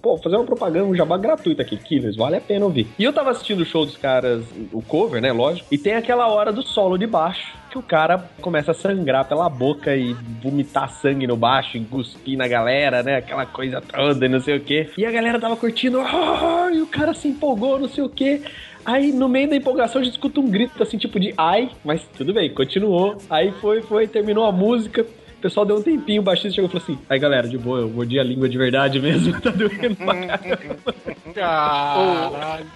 Pô, 0.00 0.16
fazer 0.18 0.36
uma 0.36 0.44
propaganda, 0.44 0.86
um 0.86 0.94
jabá 0.94 1.16
gratuito 1.16 1.60
aqui, 1.62 1.76
Killers, 1.76 2.16
vale 2.16 2.36
a 2.36 2.40
pena 2.40 2.64
ouvir. 2.64 2.86
E 2.98 3.04
eu 3.04 3.12
tava 3.12 3.30
assistindo 3.30 3.60
o 3.60 3.64
show 3.64 3.84
dos 3.84 3.96
caras, 3.96 4.44
o 4.72 4.82
cover, 4.82 5.20
né, 5.20 5.32
lógico, 5.32 5.66
e 5.70 5.78
tem 5.78 5.94
aquela 5.94 6.28
hora 6.28 6.52
do 6.52 6.62
solo 6.62 6.96
de 6.98 7.06
baixo. 7.06 7.54
Que 7.70 7.78
o 7.78 7.82
cara 7.82 8.30
começa 8.40 8.70
a 8.70 8.74
sangrar 8.74 9.03
pela 9.24 9.48
boca 9.48 9.94
e 9.94 10.14
vomitar 10.42 10.88
sangue 10.90 11.26
no 11.26 11.36
baixo, 11.36 11.76
e 11.76 11.84
cuspir 11.84 12.36
na 12.38 12.48
galera, 12.48 13.02
né? 13.02 13.16
Aquela 13.16 13.46
coisa 13.46 13.80
toda 13.80 14.28
não 14.28 14.40
sei 14.40 14.56
o 14.56 14.60
quê. 14.60 14.90
E 14.96 15.04
a 15.04 15.10
galera 15.10 15.38
tava 15.38 15.56
curtindo, 15.56 16.00
"Ah", 16.00 16.70
e 16.72 16.80
o 16.80 16.86
cara 16.86 17.12
se 17.14 17.28
empolgou, 17.28 17.78
não 17.78 17.88
sei 17.88 18.02
o 18.04 18.08
quê. 18.08 18.40
Aí, 18.84 19.12
no 19.12 19.28
meio 19.28 19.48
da 19.48 19.56
empolgação, 19.56 20.00
a 20.00 20.04
gente 20.04 20.14
escuta 20.14 20.40
um 20.40 20.50
grito 20.50 20.82
assim, 20.82 20.98
tipo 20.98 21.18
de 21.18 21.32
ai, 21.38 21.70
mas 21.82 22.02
tudo 22.16 22.34
bem, 22.34 22.50
continuou. 22.50 23.16
Aí 23.30 23.50
foi, 23.52 23.80
foi, 23.80 24.06
terminou 24.06 24.44
a 24.44 24.52
música. 24.52 25.06
O 25.44 25.46
pessoal 25.46 25.66
deu 25.66 25.76
um 25.76 25.82
tempinho, 25.82 26.22
o 26.22 26.24
baixista 26.24 26.52
chegou 26.54 26.70
e 26.70 26.72
falou 26.72 26.82
assim: 26.82 26.98
Aí 27.06 27.18
galera, 27.18 27.46
de 27.46 27.58
boa, 27.58 27.80
eu 27.80 27.88
mordi 27.90 28.18
a 28.18 28.24
língua 28.24 28.48
de 28.48 28.56
verdade 28.56 28.98
mesmo, 28.98 29.38
tá 29.42 29.50
doendo 29.50 29.94
pra 29.94 30.38
caramba. 30.38 30.94
Caralho. 31.34 32.66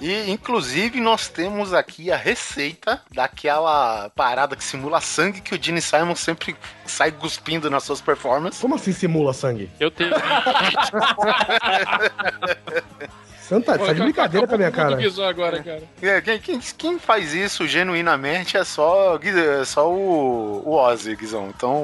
E, 0.00 0.30
inclusive, 0.30 1.00
nós 1.00 1.26
temos 1.26 1.74
aqui 1.74 2.12
a 2.12 2.16
receita 2.16 3.02
daquela 3.12 4.08
parada 4.10 4.54
que 4.54 4.62
simula 4.62 5.00
sangue 5.00 5.40
que 5.40 5.52
o 5.52 5.60
Gene 5.60 5.82
Simon 5.82 6.14
sempre 6.14 6.54
sai 6.86 7.10
cuspindo 7.10 7.68
nas 7.68 7.82
suas 7.82 8.00
performances. 8.00 8.60
Como 8.60 8.76
assim 8.76 8.92
simula 8.92 9.32
sangue? 9.32 9.68
Eu 9.80 9.90
tenho. 9.90 10.12
Santa, 13.50 13.76
tá 13.76 13.92
de 13.92 14.00
brincadeira 14.00 14.46
com 14.46 14.54
a 14.54 14.58
minha 14.58 14.70
cara. 14.70 14.96
Agora, 15.28 15.60
cara. 15.60 15.82
É, 16.00 16.20
quem, 16.20 16.38
quem- 16.38 16.60
quem 16.60 16.98
faz 17.00 17.34
isso 17.34 17.66
genuinamente 17.66 18.56
é 18.56 18.62
só, 18.62 19.18
é 19.20 19.64
só 19.64 19.90
o, 19.92 20.62
o 20.64 20.70
Ozzy, 20.76 21.16
Guizão. 21.16 21.48
Então. 21.48 21.79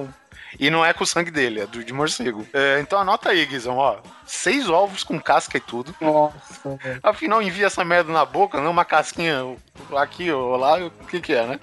E 0.59 0.71
não 0.71 0.85
é 0.85 0.93
com 0.93 1.05
o 1.05 1.07
sangue 1.07 1.31
dele, 1.31 1.61
é 1.61 1.67
do 1.67 1.85
de 1.85 1.93
morcego. 1.93 2.47
É, 2.53 2.81
então 2.81 2.99
anota 2.99 3.31
aí, 3.31 3.45
Guizão, 3.45 3.77
ó. 3.77 3.97
Seis 4.25 4.69
ovos 4.69 5.05
com 5.05 5.21
casca 5.21 5.57
e 5.57 5.61
tudo. 5.61 5.95
Nossa. 6.01 6.79
Afinal, 7.03 7.43
envia 7.43 7.67
essa 7.67 7.85
merda 7.85 8.13
na 8.13 8.25
boca, 8.25 8.61
não 8.61 8.71
uma 8.71 8.85
casquinha 8.85 9.57
aqui 9.97 10.31
ou 10.33 10.57
lá, 10.57 10.79
o 10.79 10.91
que 11.07 11.21
que 11.21 11.33
é, 11.33 11.47
né? 11.47 11.61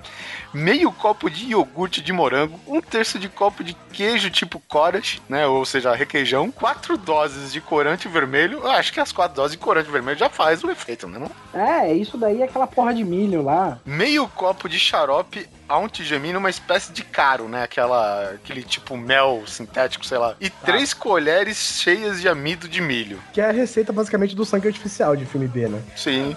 Meio 0.53 0.91
copo 0.91 1.29
de 1.29 1.47
iogurte 1.47 2.01
de 2.01 2.13
morango, 2.13 2.59
um 2.67 2.79
terço 2.79 3.17
de 3.17 3.27
copo 3.27 3.63
de 3.63 3.73
queijo 3.91 4.29
tipo 4.29 4.61
cottage, 4.67 5.21
né? 5.27 5.45
Ou 5.47 5.65
seja, 5.65 5.93
requeijão, 5.93 6.51
quatro 6.51 6.95
doses 6.95 7.51
de 7.51 7.59
corante 7.59 8.07
vermelho. 8.07 8.59
Eu 8.59 8.71
acho 8.71 8.93
que 8.93 8.99
as 8.99 9.11
quatro 9.11 9.35
doses 9.35 9.57
de 9.57 9.63
corante 9.63 9.89
vermelho 9.89 10.17
já 10.17 10.29
faz 10.29 10.63
o 10.63 10.69
efeito, 10.69 11.07
né? 11.07 11.19
Não? 11.19 11.59
É, 11.59 11.91
isso 11.91 12.17
daí 12.17 12.41
é 12.41 12.45
aquela 12.45 12.67
porra 12.67 12.93
de 12.93 13.03
milho 13.03 13.41
lá. 13.41 13.79
Meio 13.85 14.27
copo 14.27 14.69
de 14.69 14.79
xarope 14.79 15.49
antigemina, 15.81 16.37
uma 16.37 16.49
espécie 16.49 16.91
de 16.91 17.03
caro, 17.03 17.47
né? 17.47 17.63
Aquela, 17.63 18.31
aquele 18.31 18.63
tipo 18.63 18.97
mel 18.97 19.43
sintético, 19.47 20.05
sei 20.05 20.17
lá. 20.17 20.35
E 20.39 20.49
três 20.49 20.93
colheres 20.93 21.57
cheias 21.57 22.21
de 22.21 22.27
amido 22.27 22.67
de 22.67 22.81
milho. 22.81 23.19
Que 23.31 23.41
é 23.41 23.49
a 23.49 23.51
receita 23.51 23.93
basicamente 23.93 24.35
do 24.35 24.45
sangue 24.45 24.67
artificial 24.67 25.15
de 25.15 25.25
filme 25.25 25.47
B, 25.47 25.67
né? 25.67 25.81
Sim. 25.95 26.35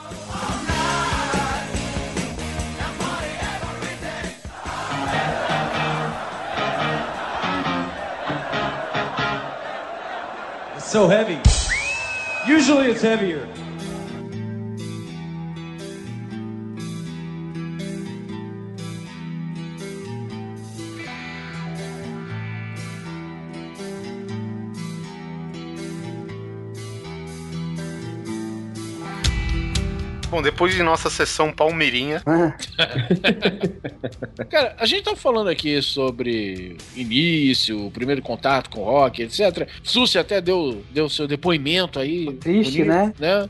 It's 10.77 10.87
so 10.87 11.09
heavy. 11.09 11.41
Usually 12.47 12.91
it's 12.91 13.03
heavier. 13.03 13.47
Bom, 30.29 30.43
depois 30.43 30.75
de 30.75 30.83
nossa 30.83 31.09
sessão 31.09 31.53
palmeirinha, 31.53 32.21
Cara, 34.51 34.75
a 34.79 34.87
gente 34.87 35.05
tá 35.05 35.15
falando 35.15 35.49
aqui 35.49 35.81
sobre 35.81 36.77
início, 36.95 37.87
o 37.87 37.91
primeiro 37.91 38.21
contato 38.23 38.71
com 38.71 38.81
o 38.81 38.85
rock, 38.85 39.23
etc. 39.23 39.69
Susi 39.83 40.19
até 40.19 40.41
deu, 40.41 40.83
deu 40.93 41.09
seu 41.09 41.29
depoimento 41.29 41.99
aí. 41.99 42.33
Triste, 42.35 42.85
né? 42.85 43.13
né? 43.19 43.49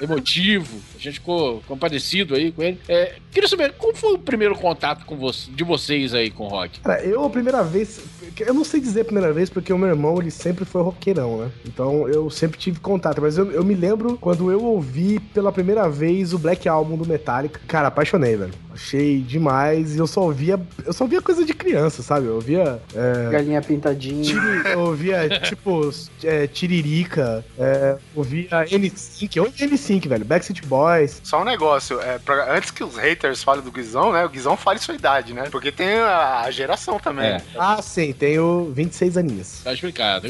Emotivo. 0.00 0.80
A 0.98 1.02
gente 1.02 1.14
ficou 1.14 1.62
compadecido 1.68 2.34
aí 2.34 2.50
com 2.50 2.62
ele. 2.62 2.78
É, 2.88 3.16
queria 3.30 3.48
saber, 3.48 3.72
como 3.74 3.94
foi 3.94 4.14
o 4.14 4.18
primeiro 4.18 4.54
contato 4.56 5.06
com 5.06 5.16
você, 5.16 5.48
de 5.50 5.62
vocês 5.62 6.12
aí 6.12 6.30
com 6.30 6.44
o 6.44 6.48
rock? 6.48 6.80
Cara, 6.80 7.00
eu 7.04 7.24
a 7.24 7.30
primeira 7.30 7.62
vez. 7.62 8.00
Eu 8.38 8.52
não 8.52 8.64
sei 8.64 8.80
dizer 8.80 9.02
a 9.02 9.04
primeira 9.04 9.32
vez, 9.32 9.48
porque 9.48 9.72
o 9.72 9.78
meu 9.78 9.88
irmão 9.88 10.20
ele 10.20 10.30
sempre 10.30 10.64
foi 10.64 10.82
roqueirão, 10.82 11.38
né? 11.38 11.50
Então 11.64 12.08
eu 12.08 12.28
sempre 12.30 12.58
tive 12.58 12.80
contato. 12.80 13.22
Mas 13.22 13.38
eu, 13.38 13.50
eu 13.52 13.64
me 13.64 13.74
lembro 13.74 14.18
quando 14.18 14.50
eu 14.50 14.64
ouvi 14.64 15.20
pela 15.20 15.52
primeira 15.52 15.88
vez 15.88 16.32
o 16.32 16.38
Black 16.38 16.68
Album 16.68 16.96
do 16.96 17.06
Metallica. 17.06 17.60
Cara, 17.68 17.88
apaixonei, 17.88 18.36
velho. 18.36 18.52
Achei 18.78 19.18
demais. 19.20 19.96
E 19.96 19.98
eu 19.98 20.06
só 20.06 20.20
ouvia. 20.22 20.58
Eu 20.86 20.92
só 20.92 21.02
ouvia 21.04 21.20
coisa 21.20 21.44
de 21.44 21.52
criança, 21.52 22.00
sabe? 22.00 22.26
Eu 22.26 22.36
ouvia. 22.36 22.80
é, 22.94 23.30
Galinha 23.30 23.60
pintadinha. 23.60 24.22
Tiri- 24.22 24.70
eu 24.72 24.80
ouvia, 24.80 25.28
tipo, 25.40 25.90
é, 26.22 26.46
Tiririca, 26.46 27.44
é, 27.58 27.96
ouvia 28.14 28.48
N5, 28.70 29.36
eu 29.36 29.44
ouvia 29.44 29.66
N5, 29.68 30.08
velho, 30.08 30.24
Backstreet 30.24 30.64
Boys. 30.66 31.20
só 31.24 31.42
um 31.42 31.44
negócio. 31.44 32.00
É, 32.00 32.18
pra- 32.18 32.56
antes 32.56 32.70
que 32.70 32.84
os 32.84 32.96
haters 32.96 33.42
falem 33.42 33.64
do 33.64 33.72
Guizão, 33.72 34.12
né? 34.12 34.24
O 34.24 34.28
Guizão 34.28 34.56
fale 34.56 34.78
sua 34.78 34.94
idade, 34.94 35.32
né? 35.34 35.48
Porque 35.50 35.72
tem 35.72 35.98
a, 35.98 36.42
a 36.42 36.50
geração 36.52 37.00
também. 37.00 37.26
É. 37.26 37.42
Ah, 37.58 37.82
sim, 37.82 38.12
tenho 38.12 38.70
26 38.72 39.16
aninhos. 39.16 39.60
Tá 39.64 39.72
explicado. 39.72 40.28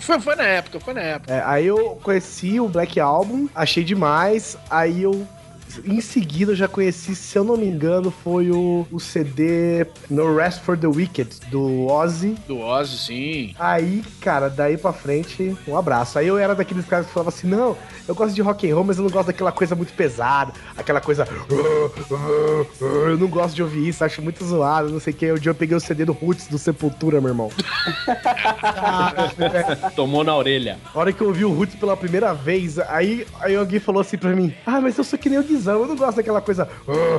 Foi, 0.00 0.20
foi 0.20 0.34
na 0.34 0.44
época, 0.44 0.80
foi 0.80 0.94
na 0.94 1.00
época. 1.02 1.32
É, 1.32 1.42
aí 1.46 1.66
eu 1.66 1.98
conheci 2.02 2.58
o 2.58 2.68
Black 2.68 2.98
Album, 2.98 3.48
achei 3.54 3.84
demais, 3.84 4.58
aí 4.68 5.02
eu. 5.04 5.26
Em 5.84 6.00
seguida 6.00 6.52
eu 6.52 6.56
já 6.56 6.68
conheci, 6.68 7.14
se 7.14 7.36
eu 7.36 7.44
não 7.44 7.56
me 7.56 7.66
engano, 7.66 8.10
foi 8.10 8.50
o, 8.50 8.86
o 8.90 8.98
CD 8.98 9.86
No 10.08 10.36
Rest 10.36 10.60
for 10.60 10.76
the 10.76 10.86
Wicked, 10.86 11.40
do 11.50 11.86
Ozzy. 11.86 12.36
Do 12.46 12.58
Ozzy, 12.60 12.98
sim. 12.98 13.54
Aí, 13.58 14.02
cara, 14.20 14.48
daí 14.48 14.76
pra 14.76 14.92
frente, 14.92 15.56
um 15.66 15.76
abraço. 15.76 16.18
Aí 16.18 16.26
eu 16.26 16.38
era 16.38 16.54
daqueles 16.54 16.86
caras 16.86 17.06
que 17.06 17.12
falavam 17.12 17.28
assim, 17.28 17.46
não, 17.46 17.76
eu 18.08 18.14
gosto 18.14 18.34
de 18.34 18.42
rock 18.42 18.70
and 18.70 18.74
roll, 18.74 18.84
mas 18.84 18.98
eu 18.98 19.04
não 19.04 19.10
gosto 19.10 19.26
daquela 19.26 19.52
coisa 19.52 19.74
muito 19.74 19.92
pesada, 19.92 20.52
aquela 20.76 21.00
coisa... 21.00 21.26
Eu 22.80 23.18
não 23.18 23.28
gosto 23.28 23.54
de 23.54 23.62
ouvir 23.62 23.88
isso, 23.88 24.04
acho 24.04 24.22
muito 24.22 24.44
zoado, 24.44 24.90
não 24.90 25.00
sei 25.00 25.12
o 25.12 25.16
que. 25.16 25.32
Um 25.32 25.38
dia 25.38 25.50
eu 25.50 25.54
peguei 25.54 25.76
o 25.76 25.80
CD 25.80 26.04
do 26.04 26.12
Roots 26.12 26.46
do 26.48 26.58
Sepultura, 26.58 27.20
meu 27.20 27.30
irmão. 27.30 27.50
Tomou 29.94 30.24
na 30.24 30.36
orelha. 30.36 30.78
A 30.94 30.98
hora 30.98 31.12
que 31.12 31.20
eu 31.20 31.28
ouvi 31.28 31.44
o 31.44 31.52
Roots 31.52 31.74
pela 31.76 31.96
primeira 31.96 32.32
vez, 32.32 32.78
aí, 32.78 33.26
aí 33.40 33.54
alguém 33.56 33.80
falou 33.80 34.00
assim 34.00 34.16
pra 34.16 34.30
mim, 34.30 34.54
ah, 34.64 34.80
mas 34.80 34.96
eu 34.98 35.04
sou 35.04 35.18
que 35.18 35.28
nem 35.28 35.38
o 35.38 35.44
Eu 35.64 35.86
não 35.86 35.96
gosto 35.96 36.16
daquela 36.16 36.40
coisa... 36.40 36.68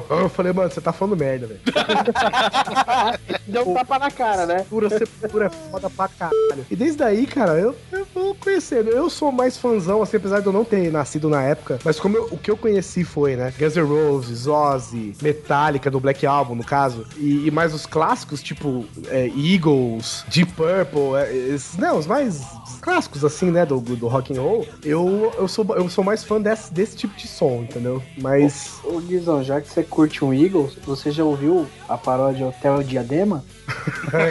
Eu 0.09 0.30
falei, 0.30 0.51
mano, 0.53 0.69
você 0.72 0.81
tá 0.81 0.91
falando 0.93 1.18
merda, 1.18 1.47
velho. 1.47 1.59
Deu 3.47 3.69
um 3.69 3.73
tapa 3.73 3.99
na 3.99 4.11
cara, 4.11 4.45
né? 4.45 4.59
Sepultura, 4.59 4.89
Sepultura 4.89 5.45
é 5.45 5.49
foda 5.49 5.89
pra 5.89 6.07
caralho. 6.07 6.65
E 6.69 6.76
desde 6.76 7.01
aí, 7.03 7.26
cara, 7.26 7.53
eu, 7.53 7.76
eu 7.91 8.05
vou 8.14 8.35
conhecendo. 8.35 8.89
Eu 8.89 9.09
sou 9.09 9.31
mais 9.31 9.57
fãzão, 9.57 10.01
assim, 10.01 10.18
apesar 10.18 10.39
de 10.41 10.47
eu 10.47 10.51
não 10.53 10.65
ter 10.65 10.91
nascido 10.91 11.30
na 11.30 11.41
época. 11.43 11.80
Mas 11.84 11.99
como 11.99 12.18
eu- 12.18 12.27
o 12.31 12.38
que 12.38 12.51
eu 12.51 12.57
conheci 12.57 13.03
foi, 13.03 13.35
né? 13.35 13.53
Guns 13.57 13.76
N' 13.76 13.84
Roses, 13.85 14.47
Ozzy, 14.47 15.14
Metallica, 15.22 15.89
do 15.89 15.99
Black 15.99 16.26
Album, 16.26 16.55
no 16.55 16.64
caso. 16.64 17.05
E, 17.18 17.47
e 17.47 17.51
mais 17.51 17.73
os 17.73 17.85
clássicos, 17.85 18.41
tipo 18.43 18.85
é, 19.07 19.27
Eagles, 19.35 20.26
Deep 20.27 20.51
Purple, 20.53 21.15
é, 21.18 21.34
esses, 21.34 21.77
não, 21.77 21.97
os 21.97 22.07
mais 22.07 22.41
clássicos, 22.81 23.23
assim, 23.26 23.51
né, 23.51 23.65
do, 23.65 23.80
do 23.80 24.07
rock 24.07 24.38
and 24.38 24.41
roll. 24.41 24.68
Eu, 24.84 25.31
eu, 25.38 25.47
sou, 25.47 25.65
eu 25.76 25.89
sou 25.89 26.03
mais 26.03 26.23
fã 26.23 26.39
desse, 26.41 26.73
desse 26.73 26.95
tipo 26.95 27.15
de 27.15 27.27
som, 27.27 27.61
entendeu? 27.64 28.01
Mas... 28.27 28.81
Ô 28.83 28.99
Guizão, 28.99 29.41
já 29.41 29.61
que 29.61 29.69
você 29.69 29.83
curte 29.83 30.25
um 30.25 30.33
Eagles, 30.33 30.75
você 30.85 31.11
já 31.11 31.23
ouviu 31.23 31.65
a 31.87 31.97
paródia 31.97 32.47
Hotel 32.47 32.83
Diadema? 32.83 33.45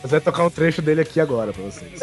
Mas 0.00 0.12
vai 0.12 0.20
tocar 0.20 0.44
um 0.44 0.50
trecho 0.50 0.80
dele 0.80 1.00
aqui 1.00 1.18
agora 1.18 1.52
pra 1.52 1.64
vocês. 1.64 1.98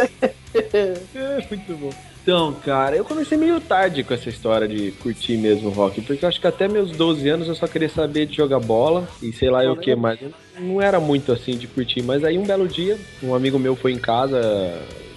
Muito 1.49 1.77
bom. 1.77 1.93
Então, 2.21 2.53
cara, 2.53 2.97
eu 2.97 3.05
comecei 3.05 3.37
meio 3.37 3.61
tarde 3.61 4.03
com 4.03 4.13
essa 4.13 4.27
história 4.27 4.67
de 4.67 4.91
curtir 4.91 5.37
mesmo 5.37 5.69
rock, 5.69 6.01
porque 6.01 6.25
eu 6.25 6.29
acho 6.29 6.41
que 6.41 6.47
até 6.47 6.67
meus 6.67 6.91
12 6.91 7.29
anos 7.29 7.47
eu 7.47 7.55
só 7.55 7.67
queria 7.67 7.87
saber 7.87 8.25
de 8.25 8.35
jogar 8.35 8.59
bola 8.59 9.07
e 9.21 9.31
sei 9.31 9.49
lá 9.49 9.63
eu 9.63 9.71
o 9.71 9.77
que 9.77 9.95
mais. 9.95 10.21
Eu 10.21 10.33
Não 10.59 10.81
era 10.81 10.99
muito 10.99 11.31
assim 11.31 11.57
de 11.57 11.67
curtir, 11.67 12.03
mas 12.03 12.25
aí 12.25 12.37
um 12.37 12.45
belo 12.45 12.67
dia, 12.67 12.99
um 13.23 13.33
amigo 13.33 13.57
meu 13.57 13.77
foi 13.77 13.93
em 13.93 13.97
casa 13.97 14.41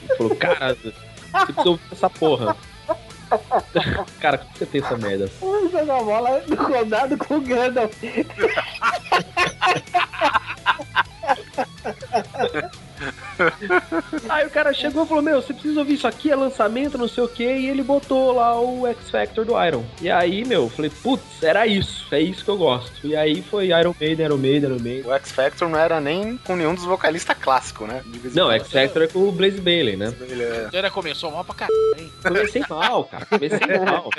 e 0.04 0.16
falou: 0.16 0.36
Cara, 0.36 0.76
você 0.76 0.92
precisa 1.46 1.68
ouvir 1.68 1.82
essa 1.90 2.08
porra. 2.08 2.56
Cara, 4.20 4.38
como 4.38 4.50
você 4.54 4.66
tem 4.66 4.82
essa 4.82 4.96
merda? 4.96 5.30
Jogar 5.70 6.02
bola 6.02 6.42
no 6.46 6.56
condado 6.56 7.16
com 7.18 7.36
o 7.36 7.40
Gandalf. 7.40 8.02
Aí 14.28 14.46
o 14.46 14.50
cara 14.50 14.72
chegou 14.72 15.04
e 15.04 15.06
falou: 15.06 15.22
Meu, 15.22 15.40
você 15.42 15.52
precisa 15.52 15.80
ouvir 15.80 15.94
isso 15.94 16.06
aqui, 16.06 16.30
é 16.30 16.36
lançamento, 16.36 16.96
não 16.98 17.08
sei 17.08 17.24
o 17.24 17.28
que, 17.28 17.44
e 17.44 17.68
ele 17.68 17.82
botou 17.82 18.32
lá 18.32 18.58
o 18.60 18.86
X 18.86 19.10
Factor 19.10 19.44
do 19.44 19.62
Iron. 19.64 19.84
E 20.00 20.10
aí, 20.10 20.44
meu, 20.44 20.62
eu 20.64 20.68
falei: 20.70 20.90
Putz, 21.02 21.42
era 21.42 21.66
isso, 21.66 22.06
é 22.14 22.20
isso 22.20 22.44
que 22.44 22.50
eu 22.50 22.56
gosto. 22.56 23.06
E 23.06 23.16
aí 23.16 23.42
foi 23.42 23.68
Iron 23.68 23.94
Maiden, 24.00 24.26
Iron 24.26 24.36
Maiden, 24.38 24.70
Iron 24.70 24.82
Maiden. 24.82 25.10
O 25.10 25.14
X 25.14 25.32
Factor 25.32 25.68
não 25.68 25.78
era 25.78 26.00
nem 26.00 26.36
com 26.38 26.56
nenhum 26.56 26.74
dos 26.74 26.84
vocalistas 26.84 27.36
clássicos, 27.38 27.88
né? 27.88 28.02
Não. 28.34 28.50
X 28.52 28.70
Factor 28.70 29.02
é 29.02 29.06
com 29.08 29.20
o 29.28 29.32
Blaze 29.32 29.60
Bailey, 29.60 29.96
né? 29.96 30.12
É- 30.72 30.76
Ele 30.78 30.90
começou 30.90 31.30
mal 31.30 31.44
pra 31.44 31.54
caralho, 31.54 31.96
hein? 31.98 32.10
Comecei 32.22 32.62
mal, 32.68 33.04
cara. 33.04 33.26
Comecei 33.26 33.66
mal. 33.78 34.10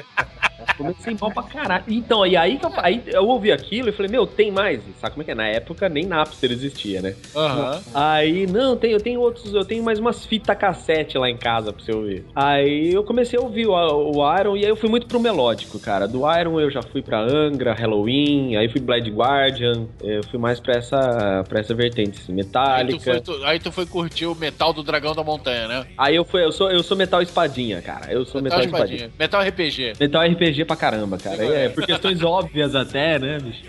Comecei 0.78 1.18
mal 1.20 1.32
pra 1.32 1.44
caralho. 1.44 1.84
Então, 1.88 2.26
e 2.26 2.38
aí 2.38 2.58
que 2.58 2.66
eu, 2.66 2.72
aí 2.78 3.04
eu 3.08 3.26
ouvi 3.28 3.52
aquilo 3.52 3.90
e 3.90 3.92
falei, 3.92 4.10
meu, 4.10 4.26
tem 4.26 4.50
mais? 4.52 4.80
Sabe 5.00 5.14
como 5.14 5.22
é 5.22 5.26
que 5.26 5.32
é? 5.32 5.36
Na 5.36 5.48
época 5.48 5.90
nem 5.90 6.06
Napster 6.06 6.52
existia, 6.52 7.02
né? 7.02 7.16
Aham. 7.36 7.82
Aí, 7.94 8.48
não, 8.48 8.76
tem, 8.78 8.98
tenho 9.04 9.20
outros, 9.20 9.54
eu 9.54 9.66
tenho 9.66 9.84
mais 9.84 10.00
umas 10.00 10.26
fitas 10.26 10.58
cassete 10.58 11.18
lá 11.18 11.30
em 11.30 11.38
casa 11.38 11.72
pra 11.74 11.84
você 11.84 11.92
ouvir. 11.94 12.26
Aí 12.36 12.92
eu 12.94 13.04
comecei 13.04 13.38
a 13.38 13.42
ouvir 13.42 13.68
o, 13.68 13.74
o 13.74 14.40
Iron 14.40 14.56
e 14.58 14.64
aí 14.64 14.70
eu 14.70 14.76
fui 14.76 14.90
muito 14.90 15.06
pro 15.08 15.20
melódico, 15.20 15.80
cara. 15.80 16.08
Do 16.08 16.22
Iron 16.40 16.60
eu 16.60 16.72
já 16.72 16.82
fui 16.82 17.02
pra 17.02 17.20
Angra, 17.20 17.74
Halloween, 17.74 18.56
aí 18.56 18.70
fui 18.70 18.80
Blind 18.82 19.08
Guardian, 19.10 19.88
eu 20.02 20.24
fui 20.24 20.40
mais 20.40 20.60
pra 20.60 20.76
essa, 20.76 21.44
pra 21.48 21.60
essa 21.60 21.74
vertente, 21.74 22.20
assim, 22.22 22.34
Aí 22.34 22.88
tu, 22.88 23.00
foi, 23.00 23.22
tu- 23.22 23.44
aí 23.46 23.60
tu 23.60 23.72
foi 23.72 23.86
curtir 23.86 24.26
o 24.26 24.36
metal 24.36 24.74
do 24.74 24.84
Dragão 24.84 25.14
da 25.14 25.24
Montanha, 25.24 25.68
né? 25.68 25.86
Aí 25.98 26.16
eu 26.16 26.24
fui, 26.26 26.44
eu 26.44 26.52
sou, 26.52 26.72
eu 26.72 26.82
sou 26.82 26.96
Metal 26.96 27.22
Espadinha, 27.22 27.82
cara. 27.82 28.12
Eu 28.12 28.26
sou 28.26 28.42
Metal, 28.42 28.62
Espadinha. 28.62 29.10
Metal 29.20 29.42
RPG. 29.42 29.94
Metal 30.00 30.22
RPG 30.24 30.66
pra 30.66 30.76
caramba, 30.76 31.18
cara. 31.18 31.44
É, 31.44 31.70
por 31.70 31.86
questões 31.86 32.22
óbvias 32.24 32.76
até, 32.76 33.20
né, 33.20 33.38
bicho? 33.40 33.64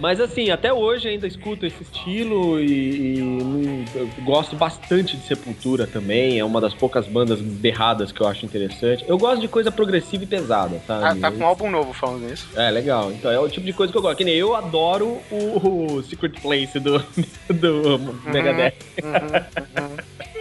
Mas 0.00 0.20
assim, 0.20 0.50
até 0.50 0.72
hoje 0.72 1.08
ainda 1.08 1.26
escuto 1.26 1.64
esse 1.66 1.82
estilo 1.82 2.60
e, 2.60 3.18
e 3.18 4.20
gosto 4.24 4.56
bastante 4.56 5.16
de 5.16 5.24
Sepultura 5.26 5.86
também. 5.86 6.38
É 6.38 6.44
uma 6.44 6.60
das 6.60 6.74
poucas 6.74 7.06
bandas 7.06 7.40
berradas 7.40 8.10
que 8.12 8.20
eu 8.20 8.26
acho 8.26 8.44
interessante. 8.44 9.04
Eu 9.06 9.16
gosto 9.18 9.40
de 9.40 9.48
coisa 9.48 9.70
progressiva 9.70 10.24
e 10.24 10.26
pesada, 10.26 10.76
Ah, 10.88 11.00
sabe? 11.00 11.20
tá 11.20 11.30
com 11.30 11.38
um 11.38 11.46
álbum 11.46 11.70
novo 11.70 11.92
falando 11.92 12.28
nisso. 12.28 12.48
É, 12.56 12.70
legal. 12.70 13.12
Então 13.12 13.30
é 13.30 13.38
o 13.38 13.48
tipo 13.48 13.64
de 13.66 13.72
coisa 13.72 13.92
que 13.92 13.98
eu 13.98 14.02
gosto. 14.02 14.18
Que 14.18 14.24
nem 14.24 14.34
eu 14.34 14.54
adoro 14.54 15.18
o, 15.30 15.94
o 15.98 16.02
Secret 16.02 16.32
Place 16.40 16.78
do, 16.80 16.98
do 17.48 17.98
Megadeth. 18.26 18.74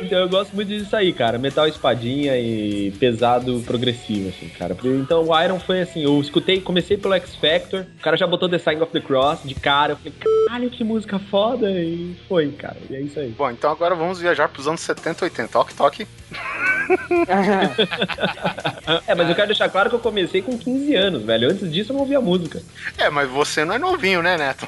Então 0.03 0.19
eu 0.19 0.30
gosto 0.30 0.53
muito 0.53 0.67
disso 0.67 0.95
aí, 0.95 1.13
cara. 1.13 1.38
Metal 1.38 1.67
espadinha 1.67 2.38
e 2.38 2.91
pesado 2.99 3.61
progressivo, 3.65 4.30
assim, 4.30 4.49
cara. 4.49 4.75
Então 4.84 5.27
o 5.27 5.41
Iron 5.43 5.59
foi 5.59 5.81
assim, 5.81 6.03
eu 6.03 6.19
escutei, 6.19 6.61
comecei 6.61 6.97
pelo 6.97 7.13
X 7.15 7.35
Factor, 7.35 7.85
o 7.99 8.01
cara 8.01 8.17
já 8.17 8.27
botou 8.27 8.49
The 8.49 8.59
Sign 8.59 8.81
of 8.81 8.91
the 8.91 8.99
Cross 8.99 9.39
de 9.43 9.55
cara, 9.55 9.93
eu 9.93 9.97
falei, 9.97 10.13
caralho, 10.19 10.69
que 10.69 10.84
música 10.84 11.19
foda, 11.19 11.69
e 11.71 12.15
foi, 12.27 12.51
cara. 12.51 12.77
E 12.89 12.95
é 12.95 13.01
isso 13.01 13.19
aí. 13.19 13.30
Bom, 13.30 13.49
então 13.49 13.71
agora 13.71 13.95
vamos 13.95 14.19
viajar 14.19 14.49
pros 14.49 14.67
anos 14.67 14.81
70 14.81 15.23
e 15.23 15.30
80. 15.30 15.49
Toque, 15.49 15.73
toque. 15.73 16.07
É, 19.07 19.15
mas 19.15 19.30
eu 19.30 19.35
quero 19.35 19.47
deixar 19.47 19.69
claro 19.69 19.89
que 19.89 19.95
eu 19.95 19.99
comecei 19.99 20.41
com 20.41 20.57
15 20.57 20.95
anos, 20.95 21.23
velho. 21.23 21.49
Antes 21.49 21.71
disso 21.71 21.91
eu 21.91 21.93
não 21.93 22.01
ouvia 22.01 22.19
música. 22.19 22.61
É, 22.97 23.09
mas 23.09 23.30
você 23.30 23.63
não 23.63 23.75
é 23.75 23.80
novinho, 23.80 24.21
né, 24.21 24.38
Neto? 24.38 24.67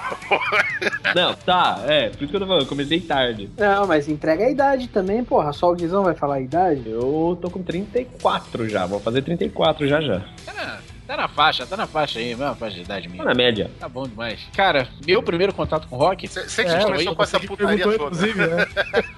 Não, 1.14 1.34
tá, 1.34 1.84
é, 1.86 2.10
por 2.10 2.24
isso 2.24 2.28
que 2.30 2.36
eu 2.36 2.40
tô 2.40 2.48
falando, 2.48 2.62
eu 2.62 2.68
comecei 2.68 3.02
tarde. 3.02 3.50
Não, 3.58 3.86
mas 3.86 4.08
entrega 4.08 4.46
a 4.46 4.50
idade 4.50 4.88
também, 4.88 5.24
porra. 5.26 5.52
Só 5.54 5.72
o 5.72 5.76
Guizão 5.76 6.04
vai 6.04 6.14
falar 6.16 6.36
a 6.36 6.42
idade? 6.42 6.90
Eu 6.90 7.38
tô 7.42 7.50
com 7.50 7.62
34 7.62 8.70
já, 8.70 8.86
vou 8.86 9.00
fazer 9.00 9.22
34 9.22 9.88
já 9.88 10.00
já. 10.02 10.22
Tá 10.46 10.54
na, 10.54 10.78
tá 11.08 11.18
na 11.18 11.28
faixa, 11.28 11.66
tá 11.66 11.76
na 11.78 11.88
faixa 11.88 12.20
aí, 12.20 12.28
mesma 12.36 12.56
faixa 12.56 12.76
de 12.76 12.82
idade 12.82 13.08
minha. 13.10 13.24
Tá 13.24 13.30
na 13.30 13.36
média. 13.36 13.70
Tá 13.80 13.90
bom 13.90 14.08
demais. 14.08 14.40
Cara, 14.56 14.88
meu 15.06 15.22
primeiro 15.24 15.54
contato 15.54 15.88
com 15.88 15.98
rock. 15.98 16.28
Você 16.28 16.64
que 16.64 16.70
É, 16.72 16.84
começou 16.84 17.16
com 17.16 17.24
essa 17.24 17.40
putaria 17.40 17.84
toda. 17.84 17.96
Inclusive, 17.96 18.48
né? 18.48 18.68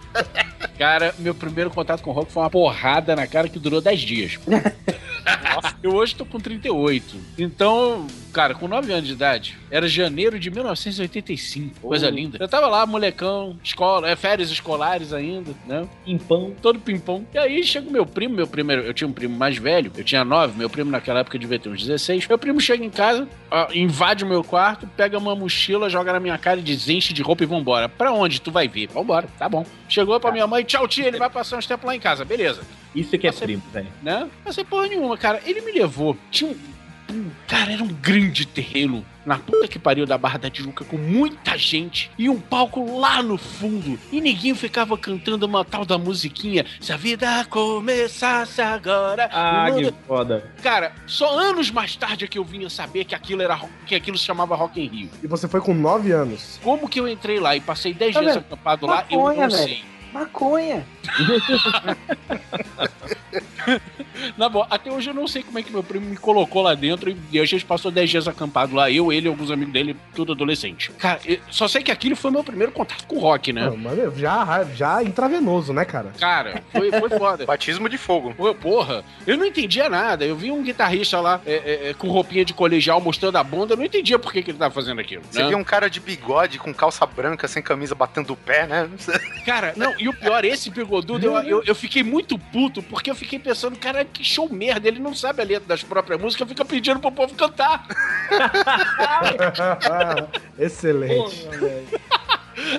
Cara, 0.78 1.14
meu 1.18 1.34
primeiro 1.34 1.70
contato 1.72 2.02
com 2.02 2.12
rock 2.12 2.32
foi 2.32 2.44
uma 2.44 2.50
porrada 2.50 3.16
na 3.16 3.26
cara 3.26 3.50
que 3.50 3.58
durou 3.58 3.82
10 3.82 4.00
dias. 4.02 4.40
Nossa, 5.56 5.76
eu 5.84 5.94
hoje 5.94 6.16
tô 6.16 6.26
com 6.26 6.40
38. 6.40 7.16
Então, 7.38 8.08
cara, 8.32 8.54
com 8.54 8.68
9 8.68 8.91
anos 8.94 9.08
de 9.08 9.14
idade, 9.14 9.58
era 9.70 9.88
janeiro 9.88 10.40
de 10.40 10.49
1985. 10.49 11.80
Coisa 11.82 12.10
linda. 12.10 12.38
Eu 12.40 12.48
tava 12.48 12.68
lá, 12.68 12.86
molecão, 12.86 13.58
escola, 13.64 14.10
é, 14.10 14.16
férias 14.16 14.49
escolares 14.49 15.14
ainda, 15.14 15.52
né? 15.66 15.88
Pimpão. 16.06 16.54
Todo 16.62 16.80
pimpão. 16.80 17.26
E 17.34 17.38
aí 17.38 17.64
chega 17.64 17.88
o 17.90 17.91
meu 17.91 18.06
primo, 18.06 18.36
meu 18.36 18.48
primo, 18.48 18.72
era- 18.72 18.82
eu 18.82 18.94
tinha 18.94 19.08
um 19.08 19.12
primo 19.14 19.36
mais 19.38 19.58
velho, 19.58 19.91
eu 19.98 20.04
tinha 20.04 20.24
9, 20.24 20.58
meu 20.58 20.70
primo 20.70 20.90
naquela 20.91 21.20
época 21.22 21.38
devia 21.40 21.60
ter 21.60 21.70
uns 21.70 21.82
16. 21.86 22.28
Meu 22.28 22.38
primo 22.38 22.60
chega 22.62 22.84
em 22.84 22.90
casa, 22.90 23.28
invade 23.74 24.24
o 24.24 24.28
meu 24.28 24.44
quarto, 24.44 24.88
pega 24.95 25.18
uma 25.18 25.36
mochila, 25.36 25.90
joga 25.90 26.14
na 26.14 26.19
minha 26.19 26.38
cara 26.38 26.60
e 26.60 26.64
diz: 26.64 26.88
enche 26.90 27.14
de 27.14 27.22
roupa 27.22 27.44
e 27.44 27.45
vambora. 27.45 27.88
Pra 27.90 28.11
onde 28.11 28.41
tu 28.41 28.52
vai 28.52 28.68
vir? 28.68 28.90
Vambora, 28.90 29.28
tá 29.38 29.48
bom. 29.48 29.65
Chegou 29.88 30.19
pra 30.19 30.32
minha 30.32 30.48
mãe, 30.48 30.64
tchau, 30.64 30.88
tia, 30.88 31.07
ele 31.07 31.18
vai 31.18 31.30
passar 31.30 31.57
uns 31.57 31.65
tempos 31.65 31.86
lá 31.86 31.95
em 31.95 31.99
casa, 31.99 32.26
beleza. 32.26 32.61
Isso 32.95 33.18
que 33.18 33.28
é 33.28 33.32
primo, 33.32 33.64
velho. 33.72 33.88
Né? 34.02 34.28
Não 34.45 34.52
sei 34.52 34.64
porra 34.64 34.88
nenhuma, 34.88 35.18
cara. 35.18 35.41
Ele 35.45 35.61
me 35.61 35.72
levou. 35.72 36.18
Tinha 36.32 36.52
um. 36.52 36.77
Um- 37.10 37.30
Cara, 37.48 37.72
era 37.74 37.84
um 37.84 37.88
grande 37.88 38.46
terreno 38.46 39.06
na 39.26 39.38
puta 39.38 39.68
que 39.68 39.78
pariu 39.80 40.06
da 40.06 40.18
Barra 40.18 40.38
da 40.38 40.50
Tijuca 40.50 40.86
com 40.86 40.98
muita 40.98 41.58
gente 41.58 42.10
e 42.18 42.30
um 42.30 42.40
palco 42.40 42.98
lá 43.00 43.22
no 43.22 43.38
fundo. 43.38 44.00
E 44.12 44.22
ninguém 44.22 44.56
ficava 44.56 44.98
cantando 44.98 45.46
uma 45.46 45.66
tal 45.66 45.86
da 45.86 45.98
musiquinha. 45.98 46.66
Se 46.80 46.94
a 46.94 46.98
vida 46.98 47.46
começasse 47.50 48.62
agora. 48.62 49.30
Ah, 49.32 49.68
mundo- 49.70 49.92
que 49.92 50.08
foda. 50.08 50.52
Cara, 50.64 50.94
só 51.06 51.38
anos 51.40 51.70
mais 51.72 51.96
tarde 51.96 52.26
é 52.26 52.28
que 52.28 52.38
eu 52.38 52.44
vinha 52.44 52.70
saber 52.70 53.04
que 53.06 53.16
aquilo 53.16 53.42
era 53.42 53.60
que 53.86 53.96
aquilo 53.96 54.18
se 54.18 54.24
chamava 54.24 54.56
Rock 54.56 54.82
in 54.82 54.88
Rio. 54.88 55.10
E 55.24 55.28
você 55.28 55.48
foi 55.48 55.62
com 55.62 55.74
9 55.74 56.12
anos. 56.12 56.60
Como 56.64 56.88
que 56.88 57.00
eu 57.00 57.08
entrei 57.08 57.40
lá 57.40 57.56
e 57.56 57.60
passei 57.60 57.94
10 57.94 58.14
Tá 58.14 58.22
dias 58.22 58.38
acampado 58.38 58.86
lá, 58.86 59.06
eu 59.10 59.20
Maconha, 59.20 59.48
não 59.48 59.56
velho. 59.56 59.68
sei. 59.68 59.84
Maconha. 60.14 60.86
Na 64.38 64.49
boa, 64.49 64.68
até 64.69 64.91
hoje 64.91 65.10
eu 65.10 65.14
não 65.14 65.27
sei 65.27 65.44
como 65.44 65.60
é 65.60 65.64
que 65.64 65.72
meu 65.72 65.84
primo 65.84 66.06
me 66.06 66.18
colocou 66.18 66.61
lá 66.61 66.73
dentro 66.73 67.15
e 67.31 67.39
a 67.39 67.45
gente 67.45 67.65
passou 67.65 67.91
10 67.91 68.10
dias 68.10 68.27
acampado 68.27 68.76
lá, 68.76 68.89
eu, 68.89 69.11
ele 69.11 69.27
e 69.27 69.30
alguns 69.30 69.52
amigos 69.52 69.73
dele, 69.73 69.95
tudo 70.15 70.34
adolescente. 70.34 70.91
Cara, 70.94 71.19
eu 71.26 71.39
só 71.49 71.68
sei 71.68 71.84
que 71.84 71.91
aquilo 71.91 72.15
foi 72.15 72.31
meu 72.31 72.44
primeiro 72.44 72.72
contato 72.72 73.06
com 73.06 73.19
rock, 73.19 73.53
né? 73.53 73.65
Não, 73.65 73.77
mas 73.77 74.18
já, 74.18 74.64
já 74.76 75.03
intravenoso, 75.03 75.73
né, 75.73 75.85
cara? 75.85 76.11
Cara, 76.19 76.64
foi, 76.72 76.91
foi 76.91 77.10
foda. 77.10 77.45
Batismo 77.48 77.88
de 77.88 77.98
fogo. 77.98 78.34
Pô, 78.35 78.53
Porra, 78.53 79.03
eu 79.26 79.38
não 79.38 79.45
entendia 79.45 79.89
nada. 79.89 80.26
Eu 80.26 80.35
vi 80.35 80.52
um 80.52 80.64
guitarrista 80.64 81.19
lá 81.19 81.39
é, 81.45 81.53
é, 81.53 81.89
é, 81.89 81.94
com 81.94 82.10
roupinha 82.10 82.44
de 82.44 82.53
colegial 82.53 82.99
mostrando 82.99 83.38
a 83.38 83.44
bunda, 83.44 83.73
eu 83.73 83.77
não 83.77 83.85
entendia 83.85 84.19
por 84.19 84.31
que, 84.31 84.44
que 84.44 84.52
ele 84.52 84.57
tava 84.57 84.73
fazendo 84.73 84.99
aquilo. 84.99 85.23
Você 85.30 85.41
né? 85.41 85.49
viu 85.49 85.57
um 85.57 85.64
cara 85.64 85.89
de 85.89 85.99
bigode 85.99 86.60
com 86.60 86.73
calça 86.73 87.06
branca, 87.06 87.48
sem 87.48 87.61
camisa, 87.61 87.95
batendo 87.95 88.34
o 88.34 88.35
pé, 88.35 88.68
né? 88.68 88.89
Cara, 89.45 89.73
não, 89.77 89.94
e 89.98 90.10
o 90.10 90.14
pior, 90.14 90.44
esse 90.44 90.69
bigodudo, 90.69 91.26
eu, 91.26 91.35
eu, 91.44 91.64
eu 91.64 91.76
fiquei 91.76 92.03
muito 92.03 92.38
puto, 92.38 92.84
porque 92.84 93.10
eu 93.10 93.15
fiquei 93.15 93.39
pensando, 93.39 93.57
cara, 93.80 94.06
que 94.06 94.24
show 94.24 94.52
merda, 94.52 94.88
ele 94.88 95.00
não 95.00 95.14
sabe 95.14 95.42
a 95.42 95.46
letra 95.46 95.68
das 95.68 95.84
próprias 95.84 96.20
músicas, 96.20 96.48
fica 96.48 96.66
pedindo 96.66 97.00
pro 97.00 97.12
povo 97.12 97.36
cantar. 97.36 97.86
Excelente. 100.60 101.48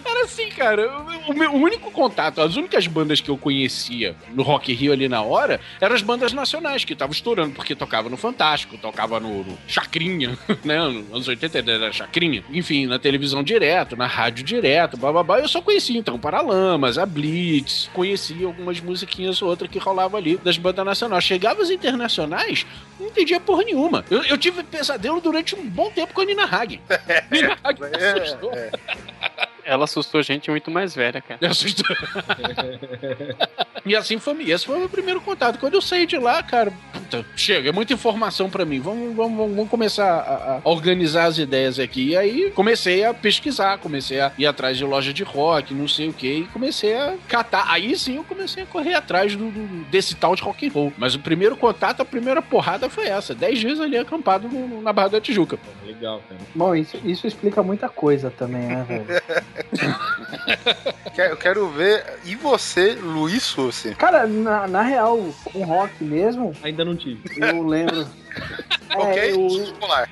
Era 0.04 0.24
assim, 0.24 0.48
cara. 0.50 0.90
O, 1.28 1.32
meu 1.32 1.52
único 1.52 1.90
contato, 1.90 2.40
as 2.40 2.56
únicas 2.56 2.86
bandas 2.86 3.20
que 3.20 3.30
eu 3.30 3.36
conhecia 3.36 4.14
no 4.34 4.42
Rock 4.42 4.72
Rio 4.72 4.92
ali 4.92 5.08
na 5.08 5.22
hora 5.22 5.60
eram 5.80 5.94
as 5.94 6.02
bandas 6.02 6.32
nacionais 6.32 6.84
que 6.84 6.92
estavam 6.92 7.12
estourando, 7.12 7.54
porque 7.54 7.74
tocava 7.74 8.08
no 8.08 8.16
Fantástico, 8.16 8.76
tocava 8.78 9.20
no, 9.20 9.44
no 9.44 9.58
Chacrinha, 9.66 10.38
né? 10.64 10.78
Nos 10.78 11.10
anos 11.12 11.28
80 11.28 11.70
era 11.70 11.92
Chacrinha. 11.92 12.44
Enfim, 12.50 12.86
na 12.86 12.98
televisão 12.98 13.42
direto, 13.42 13.96
na 13.96 14.06
rádio 14.06 14.44
direto, 14.44 14.96
bababá. 14.96 15.38
Eu 15.38 15.48
só 15.48 15.60
conhecia 15.60 15.98
então 15.98 16.18
Paralamas, 16.18 16.98
a 16.98 17.06
Blitz, 17.06 17.90
conhecia 17.92 18.46
algumas 18.46 18.80
musiquinhas 18.80 19.40
ou 19.42 19.48
outra 19.48 19.68
que 19.68 19.78
rolava 19.78 20.16
ali 20.16 20.36
das 20.36 20.58
bandas 20.58 20.84
nacionais. 20.84 21.24
Chegava 21.24 21.62
as 21.62 21.70
internacionais, 21.70 22.66
não 22.98 23.06
entendia 23.06 23.40
porra 23.40 23.64
nenhuma. 23.64 24.04
Eu, 24.10 24.22
eu 24.24 24.38
tive 24.38 24.62
pesadelo 24.62 25.20
durante 25.20 25.54
um 25.54 25.68
bom 25.68 25.90
tempo 25.90 26.12
com 26.12 26.20
a 26.20 26.24
Nina 26.24 26.44
Hagen. 26.44 26.80
Nina 27.30 27.58
Hagen 27.62 27.90
me 27.90 28.22
assustou. 28.22 28.52
Ela 29.68 29.84
assustou 29.84 30.22
gente 30.22 30.50
muito 30.50 30.70
mais 30.70 30.94
velha, 30.94 31.20
cara. 31.20 31.38
Me 31.42 31.46
assustou. 31.48 31.84
E 33.84 33.94
assim 33.94 34.18
foi, 34.18 34.50
esse 34.50 34.66
foi 34.66 34.76
o 34.76 34.80
meu 34.80 34.88
primeiro 34.88 35.20
contato. 35.20 35.58
Quando 35.58 35.74
eu 35.74 35.82
saí 35.82 36.06
de 36.06 36.16
lá, 36.18 36.42
cara, 36.42 36.72
puta, 36.92 37.24
chega, 37.36 37.68
é 37.68 37.72
muita 37.72 37.92
informação 37.92 38.48
pra 38.50 38.64
mim. 38.64 38.80
Vamos, 38.80 39.14
vamos, 39.14 39.36
vamos, 39.36 39.56
vamos 39.56 39.70
começar 39.70 40.06
a, 40.10 40.60
a 40.64 40.68
organizar 40.68 41.24
as 41.26 41.38
ideias 41.38 41.78
aqui. 41.78 42.08
E 42.10 42.16
aí 42.16 42.50
comecei 42.52 43.04
a 43.04 43.12
pesquisar, 43.14 43.78
comecei 43.78 44.20
a 44.20 44.32
ir 44.38 44.46
atrás 44.46 44.76
de 44.76 44.84
loja 44.84 45.12
de 45.12 45.22
rock, 45.22 45.72
não 45.74 45.86
sei 45.88 46.08
o 46.08 46.12
que, 46.12 46.26
e 46.40 46.44
comecei 46.46 46.94
a 46.96 47.14
catar. 47.28 47.66
Aí 47.70 47.96
sim 47.96 48.16
eu 48.16 48.24
comecei 48.24 48.62
a 48.62 48.66
correr 48.66 48.94
atrás 48.94 49.36
do, 49.36 49.50
do- 49.50 49.84
desse 49.90 50.14
tal 50.14 50.34
de 50.34 50.42
rock 50.42 50.66
and 50.66 50.72
roll. 50.72 50.92
Mas 50.98 51.14
o 51.14 51.18
primeiro 51.20 51.56
contato, 51.56 52.00
a 52.00 52.04
primeira 52.04 52.40
porrada 52.42 52.88
foi 52.88 53.06
essa. 53.06 53.34
Dez 53.34 53.58
dias 53.58 53.80
ali 53.80 53.96
acampado 53.98 54.48
no- 54.48 54.80
na 54.82 54.92
Barra 54.92 55.08
da 55.08 55.20
Tijuca. 55.20 55.58
Legal, 55.86 56.22
cara. 56.28 56.40
Bom, 56.54 56.74
isso, 56.74 56.98
isso 57.04 57.26
explica 57.26 57.62
muita 57.62 57.88
coisa 57.88 58.30
também, 58.30 58.62
né, 58.62 58.84
velho? 58.86 59.06
Eu 61.16 61.36
quero 61.36 61.68
ver. 61.68 62.04
E 62.24 62.36
você, 62.36 62.92
Luiz 62.94 63.42
Sussi? 63.42 63.94
Cara, 63.96 64.26
na, 64.26 64.68
na 64.68 64.82
real, 64.82 65.18
com 65.44 65.64
rock 65.64 66.04
mesmo, 66.04 66.54
Ainda 66.62 66.84
não 66.84 66.96
tive. 66.96 67.20
eu 67.36 67.66
lembro. 67.66 68.06
É, 68.90 68.96
ok? 68.96 69.32
eu, 69.34 69.46
Escolar. 69.64 70.08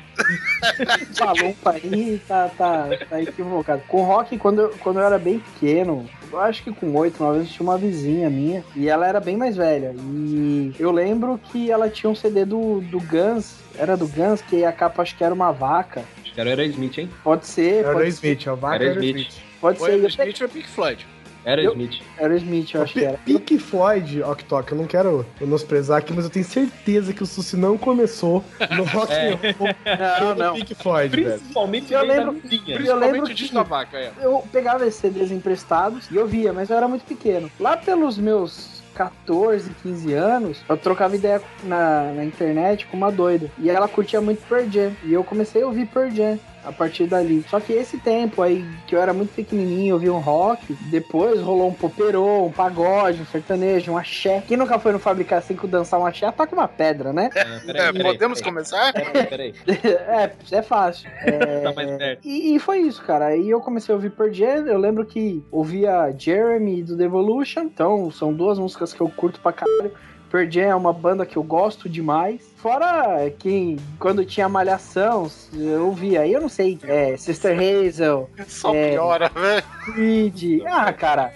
falou 1.15 1.49
um 1.49 1.69
aí, 1.71 2.21
tá, 2.29 2.51
tá, 2.59 2.89
tá 3.09 3.23
equivocado. 3.23 3.81
Com 3.89 4.03
rock, 4.03 4.37
quando 4.37 4.61
eu, 4.61 4.69
quando 4.81 4.99
eu 4.99 5.07
era 5.07 5.19
bem 5.19 5.39
pequeno, 5.39 6.07
eu 6.37 6.43
acho 6.43 6.63
que 6.63 6.73
com 6.73 6.95
oito, 6.97 7.23
uma 7.25 7.33
vez 7.35 7.49
tinha 7.51 7.67
uma 7.69 7.79
vizinha 7.79 8.29
minha 8.31 8.63
e 8.75 8.89
ela 8.89 9.07
era 9.07 9.21
bem 9.21 9.37
mais 9.37 9.57
velha. 9.57 9.95
E 9.99 10.73
eu 10.79 10.91
lembro 10.93 11.41
que 11.51 11.71
ela 11.71 11.89
tinha 11.89 12.11
um 12.11 12.15
CD 12.15 12.45
do, 12.45 12.81
do 12.83 13.01
Guns, 13.01 13.57
era 13.79 13.97
do 13.97 14.07
Guns, 14.07 14.43
que 14.43 14.65
a 14.65 14.73
capa 14.73 15.03
acho 15.03 15.17
que 15.17 15.25
era 15.25 15.35
uma 15.35 15.51
vaca. 15.53 16.05
Acho 16.23 16.35
que 16.35 16.41
era 16.41 16.51
Aerosmith, 16.51 16.99
hein? 16.99 17.11
Pode 17.25 17.47
ser, 17.47 17.85
Era 17.85 17.91
o 17.91 17.95
pode 17.95 18.09
Smith, 18.11 18.47
o 18.47 18.57
vaca 18.57 18.75
Era 18.77 18.85
era 18.85 19.01
o 19.01 19.05
Smith. 19.05 19.29
Smith. 19.29 19.43
Pode 19.61 19.79
Foi 19.79 19.91
ser. 19.91 19.97
o 19.97 20.03
Eu 20.03 20.09
Smith 20.09 20.41
ou 20.43 20.49
Pink 20.49 20.69
Floyd? 20.69 21.07
Era 21.47 21.63
Eu- 21.63 21.73
Smith. 21.73 22.03
Era 22.19 22.35
o 22.35 22.37
Smith, 22.37 22.75
eu 22.75 22.83
acho 22.83 22.93
que 22.93 23.05
era. 23.05 23.19
Pink 23.19 23.59
Floyd, 23.59 24.21
Octok, 24.23 24.73
eu 24.73 24.79
não 24.79 24.85
quero 24.87 25.25
menosprezar 25.41 25.99
aqui, 25.99 26.13
mas 26.13 26.25
eu 26.25 26.31
tenho 26.31 26.45
certeza 26.45 27.13
que 27.15 27.23
o 27.23 27.27
Suci 27.27 27.57
não 27.57 27.79
começou 27.79 28.45
no 28.77 28.83
rock 28.91 29.13
É. 29.13 29.31
and 29.33 29.55
roll 29.57 29.75
Não, 30.19 30.35
não. 30.35 30.55
Pink 30.57 30.75
Floyd, 30.75 31.15
velho. 31.17 31.39
Principalmente 31.39 31.93
Eu 31.95 32.01
vem 32.01 32.09
da 32.09 32.15
lembro- 32.15 32.33
vizinha. 32.33 32.63
Eu 32.67 32.75
Principalmente 32.77 33.13
lembro 33.13 33.35
que- 33.35 33.55
da 33.55 33.63
vaca, 33.63 33.97
é. 33.97 34.11
Eu 34.21 34.45
pegava 34.53 34.85
esses 34.87 35.01
CDs 35.01 35.31
emprestados 35.31 36.11
e 36.11 36.17
eu 36.17 36.27
via, 36.27 36.53
mas 36.53 36.69
eu 36.69 36.77
era 36.77 36.89
muito 36.89 37.05
pequeno. 37.05 37.49
Lá 37.61 37.77
pelos 37.77 38.19
meus 38.19 38.83
14, 38.95 39.71
15 39.83 40.13
anos, 40.15 40.59
eu 40.69 40.77
trocava 40.77 41.15
ideia 41.15 41.41
na, 41.63 42.13
na 42.15 42.25
internet 42.25 42.87
com 42.87 42.97
uma 42.97 43.13
doida. 43.13 43.51
E 43.59 43.71
ela 43.71 43.87
curtia 43.87 44.21
muito 44.21 44.43
Pearl 44.49 44.69
Jam. 44.71 44.93
E 45.05 45.13
eu 45.13 45.23
comecei 45.23 45.63
a 45.63 45.67
ouvir 45.67 45.87
Pearl 45.87 46.11
Jam 46.11 46.39
a 46.67 46.73
partir 46.73 47.07
dali. 47.07 47.45
Só 47.49 47.61
que 47.61 47.73
esse 47.73 47.99
tempo 47.99 48.43
aí, 48.43 48.65
que 48.87 48.95
eu 48.95 49.01
era 49.01 49.13
muito 49.13 49.33
pequenininho, 49.35 49.91
eu 49.91 49.95
ouvia 49.95 50.13
um 50.13 50.19
rock, 50.19 50.75
depois 50.91 51.41
rolou 51.41 51.69
um 51.69 51.73
poperô, 51.75 52.45
um 52.45 52.51
pagode, 52.53 53.23
um 53.23 53.27
sertanejo, 53.27 53.93
um 53.93 53.97
axé. 53.97 54.43
Quem 54.47 54.57
nunca 54.57 54.79
foi 54.79 54.93
no 54.93 54.99
Fabricar 54.99 55.43
5 55.43 55.67
dançar 55.69 56.01
um 56.01 56.07
axé, 56.07 56.31
toca 56.33 56.55
uma 56.55 56.69
pedra, 56.69 57.13
né? 57.13 57.31
Ah, 57.33 57.61
peraí, 57.65 57.87
É, 57.89 57.93
peraí, 57.93 58.03
podemos 58.13 58.39
peraí. 58.41 58.53
começar? 58.53 58.93
Peraí, 58.93 59.27
peraí. 59.27 59.55
é, 59.69 60.31
é 60.53 60.63
fácil. 60.63 61.09
É, 61.27 61.61
Tá 61.61 61.73
mais 61.73 61.91
perto. 61.91 62.21
E, 62.27 62.55
e 62.55 62.59
foi 62.59 62.79
isso, 62.81 63.03
cara. 63.03 63.27
Aí 63.27 63.49
eu 63.51 63.61
comecei 63.61 63.93
a 63.93 63.97
ouvir 63.97 64.11
Pearl 64.11 64.33
Jam. 64.33 64.67
Eu 64.67 64.79
lembro 64.79 65.05
que 65.05 65.43
ouvia 65.51 66.13
Jeremy 66.17 66.83
do 66.83 66.97
Devolution. 66.97 67.63
Então, 67.63 68.11
são 68.11 68.33
duas 68.33 68.59
músicas 68.59 68.93
que 68.93 69.01
eu 69.01 69.09
curto 69.09 69.41
pra 69.41 69.53
caralho. 69.53 69.93
Pearl 70.37 70.51
Jam 70.51 70.63
é 70.71 70.75
uma 70.75 70.93
banda 70.93 71.25
que 71.25 71.37
eu 71.37 71.43
gosto 71.43 71.89
demais. 71.89 72.41
Fora 72.57 73.31
que 73.39 73.77
quando 73.99 74.25
tinha 74.25 74.49
Malhação, 74.49 75.31
eu 75.55 75.87
ouvia. 75.87 76.21
Aí 76.23 76.33
eu 76.33 76.41
não 76.41 76.49
sei, 76.49 76.79
é, 76.85 77.17
Sister 77.17 77.57
Hazel, 77.59 78.29
Só 78.47 78.75
É. 78.75 78.91
piora, 78.93 79.31
velho. 79.31 79.63
Creed. 79.85 80.63
Ah, 80.67 80.93
cara. 80.93 81.33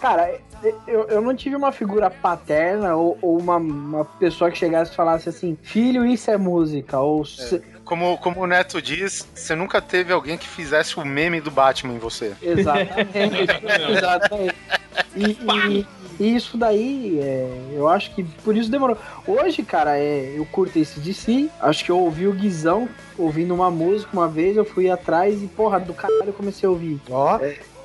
Cara, 0.00 0.34
eu, 0.88 1.06
eu 1.08 1.20
não 1.20 1.34
tive 1.36 1.54
uma 1.54 1.70
figura 1.72 2.10
paterna 2.10 2.96
ou, 2.96 3.16
ou 3.22 3.38
uma, 3.38 3.56
uma 3.56 4.04
pessoa 4.04 4.50
que 4.50 4.58
chegasse 4.58 4.92
e 4.92 4.96
falasse 4.96 5.28
assim: 5.28 5.56
filho, 5.62 6.04
isso 6.04 6.30
é 6.30 6.36
música. 6.36 6.98
Ou 6.98 7.24
se- 7.24 7.60
Como, 7.84 8.16
como 8.18 8.40
o 8.40 8.46
Neto 8.46 8.80
diz, 8.82 9.28
você 9.34 9.54
nunca 9.54 9.80
teve 9.80 10.12
alguém 10.12 10.36
que 10.38 10.48
fizesse 10.48 10.98
o 10.98 11.04
meme 11.04 11.40
do 11.40 11.50
Batman 11.50 11.92
em 11.94 11.98
você. 11.98 12.32
Exatamente. 12.42 13.06
exatamente. 13.96 14.54
E, 15.14 15.78
e- 15.78 15.86
e 16.22 16.36
isso 16.36 16.56
daí, 16.56 17.18
é, 17.20 17.48
eu 17.72 17.88
acho 17.88 18.14
que 18.14 18.22
por 18.22 18.56
isso 18.56 18.70
demorou. 18.70 18.96
Hoje, 19.26 19.60
cara, 19.64 19.98
é, 19.98 20.34
eu 20.36 20.46
curto 20.46 20.78
esse 20.78 21.00
DC. 21.00 21.50
Acho 21.60 21.84
que 21.84 21.90
eu 21.90 21.98
ouvi 21.98 22.28
o 22.28 22.32
Guizão 22.32 22.88
ouvindo 23.18 23.52
uma 23.52 23.72
música 23.72 24.10
uma 24.12 24.28
vez, 24.28 24.56
eu 24.56 24.64
fui 24.64 24.88
atrás 24.88 25.42
e, 25.42 25.48
porra, 25.48 25.80
do 25.80 25.92
caralho 25.92 26.28
eu 26.28 26.32
comecei 26.32 26.64
a 26.64 26.70
ouvir. 26.70 27.00
Ó, 27.10 27.40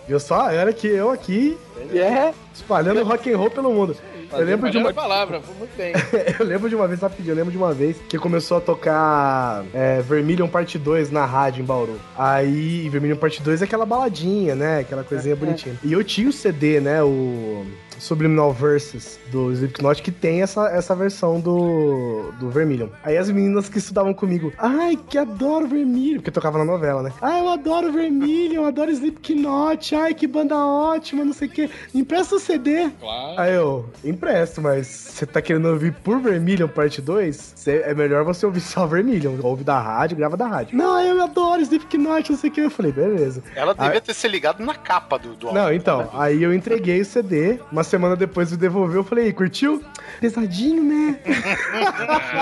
viu 0.07 0.19
só? 0.19 0.51
Era 0.51 0.71
que 0.71 0.85
eu 0.85 1.09
aqui 1.09 1.57
É, 1.91 2.31
espalhando 2.53 3.03
rock 3.03 3.33
and 3.33 3.37
roll 3.37 3.49
pelo 3.49 3.73
mundo. 3.73 3.97
Eu 4.31 4.45
lembro, 4.45 4.69
de 4.69 4.77
uma, 4.77 4.93
palavra, 4.93 5.41
foi 5.41 5.55
muito 5.55 5.75
bem. 5.75 5.93
eu 6.37 6.45
lembro 6.45 6.69
de 6.69 6.75
uma 6.75 6.87
vez, 6.87 6.99
rapidinho, 6.99 7.31
eu 7.31 7.35
lembro 7.35 7.51
de 7.51 7.57
uma 7.57 7.73
vez 7.73 7.97
que 8.07 8.19
começou 8.19 8.57
a 8.57 8.61
tocar 8.61 9.65
é, 9.73 9.99
Vermilion 10.01 10.47
Parte 10.47 10.77
2 10.77 11.09
na 11.09 11.25
rádio 11.25 11.63
em 11.63 11.65
Bauru. 11.65 11.99
Aí, 12.15 12.87
Vermilion 12.89 13.17
Parte 13.17 13.41
2 13.41 13.63
é 13.63 13.65
aquela 13.65 13.85
baladinha, 13.85 14.53
né? 14.53 14.79
Aquela 14.81 15.03
coisinha 15.03 15.35
bonitinha. 15.35 15.79
E 15.83 15.91
eu 15.91 16.03
tinha 16.03 16.29
o 16.29 16.33
CD, 16.33 16.79
né? 16.79 17.01
O 17.01 17.65
Subliminal 17.99 18.51
Verses 18.53 19.19
do 19.31 19.51
Slipknot, 19.51 20.01
que 20.01 20.11
tem 20.11 20.41
essa, 20.41 20.67
essa 20.69 20.95
versão 20.95 21.39
do, 21.39 22.31
do 22.39 22.49
Vermilion. 22.49 22.87
Aí 23.03 23.17
as 23.17 23.29
meninas 23.29 23.69
que 23.69 23.77
estudavam 23.77 24.13
comigo, 24.13 24.51
ai, 24.57 24.97
que 25.09 25.17
adoro 25.17 25.67
Vermilion, 25.67 26.17
porque 26.17 26.31
tocava 26.31 26.57
na 26.57 26.65
novela, 26.65 27.01
né? 27.03 27.11
Ai, 27.21 27.39
eu 27.41 27.49
adoro 27.49 27.91
Vermilion, 27.91 28.65
adoro 28.65 28.91
Slipknot, 28.91 29.95
ai, 29.95 30.13
que 30.13 30.27
banda 30.27 30.55
ótima, 30.57 31.23
não 31.25 31.33
sei 31.33 31.47
o 31.47 31.51
quê. 31.51 31.69
Empresta 31.93 32.35
o 32.35 32.39
CD. 32.39 32.89
Claro. 32.99 33.39
Aí 33.39 33.53
eu, 33.53 33.85
empresto, 34.03 34.61
mas 34.61 34.87
você 34.87 35.25
tá 35.25 35.41
querendo 35.41 35.67
ouvir 35.67 35.93
por 36.03 36.19
Vermilion 36.19 36.67
parte 36.67 37.01
2? 37.01 37.53
Cê- 37.55 37.81
é 37.85 37.93
melhor 37.93 38.23
você 38.23 38.45
ouvir 38.45 38.61
só 38.61 38.85
Vermilion. 38.85 39.35
Ouve 39.43 39.63
da 39.63 39.79
rádio, 39.79 40.17
grava 40.17 40.37
da 40.37 40.47
rádio. 40.47 40.77
Não, 40.77 40.99
eu 41.01 41.21
adoro 41.21 41.61
Slipknot, 41.61 42.31
não 42.31 42.37
sei 42.37 42.49
o 42.49 42.53
que. 42.53 42.61
Eu 42.61 42.69
falei, 42.69 42.91
beleza. 42.91 43.43
Ela 43.55 43.73
devia 43.73 43.97
Ah. 43.97 44.01
ter 44.01 44.13
se 44.13 44.27
ligado 44.27 44.63
na 44.63 44.73
capa 44.75 45.17
do, 45.17 45.33
do 45.35 45.47
álbum. 45.47 45.59
Não, 45.59 45.73
então, 45.73 46.09
aí 46.13 46.41
eu 46.43 46.53
entreguei 46.53 47.01
o 47.01 47.05
CD, 47.05 47.59
uma 47.71 47.83
semana 47.87 48.15
depois 48.15 48.51
me 48.51 48.57
devolveu, 48.57 48.97
eu 48.97 49.03
falei, 49.03 49.33
curtiu? 49.33 49.83
Pesadinho, 50.21 50.83
né? 50.83 51.19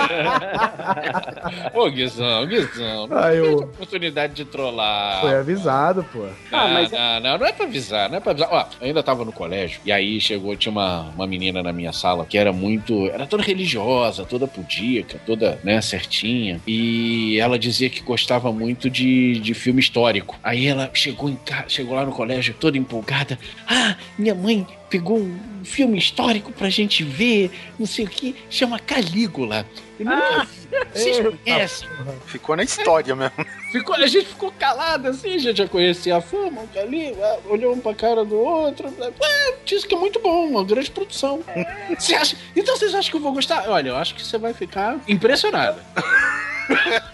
Ô, 1.74 1.90
Guizão, 1.90 2.46
Guizão. 2.48 3.08
Teve 3.08 3.38
eu- 3.38 3.58
oportunidade 3.60 4.34
de 4.34 4.46
trollar. 4.46 5.22
Foi 5.22 5.36
avisado, 5.36 6.04
pô. 6.12 6.26
Ah, 6.52 6.68
não, 6.68 6.74
mas- 6.74 6.92
não, 6.92 7.20
não, 7.22 7.38
não 7.40 7.46
é 7.46 7.52
pra 7.52 7.66
avisar, 7.66 8.10
não 8.10 8.18
é 8.18 8.20
pra 8.20 8.32
avisar. 8.32 8.50
Ó, 8.52 8.66
eu 8.82 8.88
ainda 8.88 9.04
tava 9.04 9.24
no 9.26 9.32
colégio, 9.32 9.80
e 9.86 9.92
aí 9.92 10.20
chegou, 10.20 10.56
tinha 10.56 10.72
uma, 10.72 11.10
uma 11.16 11.28
menina 11.28 11.62
na 11.64 11.72
minha 11.74 11.94
sala 11.94 12.26
que 12.26 12.38
era 12.38 12.52
muito. 12.52 13.08
Era 13.08 13.26
toda 13.26 13.44
religiosa, 13.44 14.26
toda 14.26 14.48
pudica, 14.48 15.20
toda, 15.26 15.60
né, 15.64 15.82
certinha. 15.82 16.60
E 16.68 17.40
ela 17.40 17.58
dizia 17.58 17.90
que 17.90 18.02
gostava 18.02 18.52
muito 18.52 18.90
de, 18.90 19.40
de 19.40 19.54
filme 19.54 19.80
histórico. 19.80 20.38
Aí 20.44 20.68
ela 20.68 20.90
chegou 20.94 21.30
em 21.30 21.36
casa, 21.36 21.66
chegou 21.70 21.96
lá 21.96 22.06
no 22.06 22.12
colégio 22.12 22.54
toda 22.60 22.78
empolgada. 22.78 23.38
Ah, 23.68 23.96
minha 24.18 24.36
mãe 24.36 24.66
pegou 24.96 25.18
um 25.18 25.66
filme 25.66 25.98
histórico 25.98 26.54
pra 26.54 26.70
gente 26.70 27.04
ver, 27.04 27.52
não 27.78 27.86
sei 27.86 28.06
o 28.06 28.08
que, 28.08 28.34
chama 28.50 28.80
Calígula. 28.80 29.66
Eu 30.00 30.06
nunca 30.06 30.46
vi. 30.46 30.66
Vocês 30.94 31.18
conhecem? 31.18 31.90
Ficou 32.28 32.56
na 32.56 32.64
história 32.64 33.14
mesmo. 33.14 33.46
Ficou, 33.74 33.96
a 33.96 34.08
gente 34.08 34.28
ficou 34.28 34.54
calado 34.54 35.10
assim, 35.10 35.36
a 35.36 35.38
gente 35.38 35.58
já 35.58 35.68
conhecia 35.68 36.16
a 36.16 36.22
fama, 36.22 36.62
o 36.62 36.68
Calígula, 36.70 37.42
olhou 37.50 37.74
um 37.74 37.80
pra 37.80 37.94
cara 37.94 38.24
do 38.24 38.38
outro. 38.38 38.88
É, 39.22 39.56
disse 39.66 39.86
que 39.86 39.94
é 39.94 39.98
muito 39.98 40.18
bom, 40.22 40.48
uma 40.48 40.64
grande 40.64 40.90
produção. 40.90 41.44
Você 42.00 42.16
acha, 42.16 42.38
então 42.56 42.78
vocês 42.78 42.96
acham 42.96 43.12
que 43.12 43.18
eu 43.18 43.22
vou 43.22 43.34
gostar? 43.34 43.68
Olha, 43.68 43.90
eu 43.90 43.98
acho 43.98 44.16
que 44.16 44.26
você 44.26 44.38
vai 44.38 44.54
ficar 44.54 44.98
impressionada. 45.10 45.84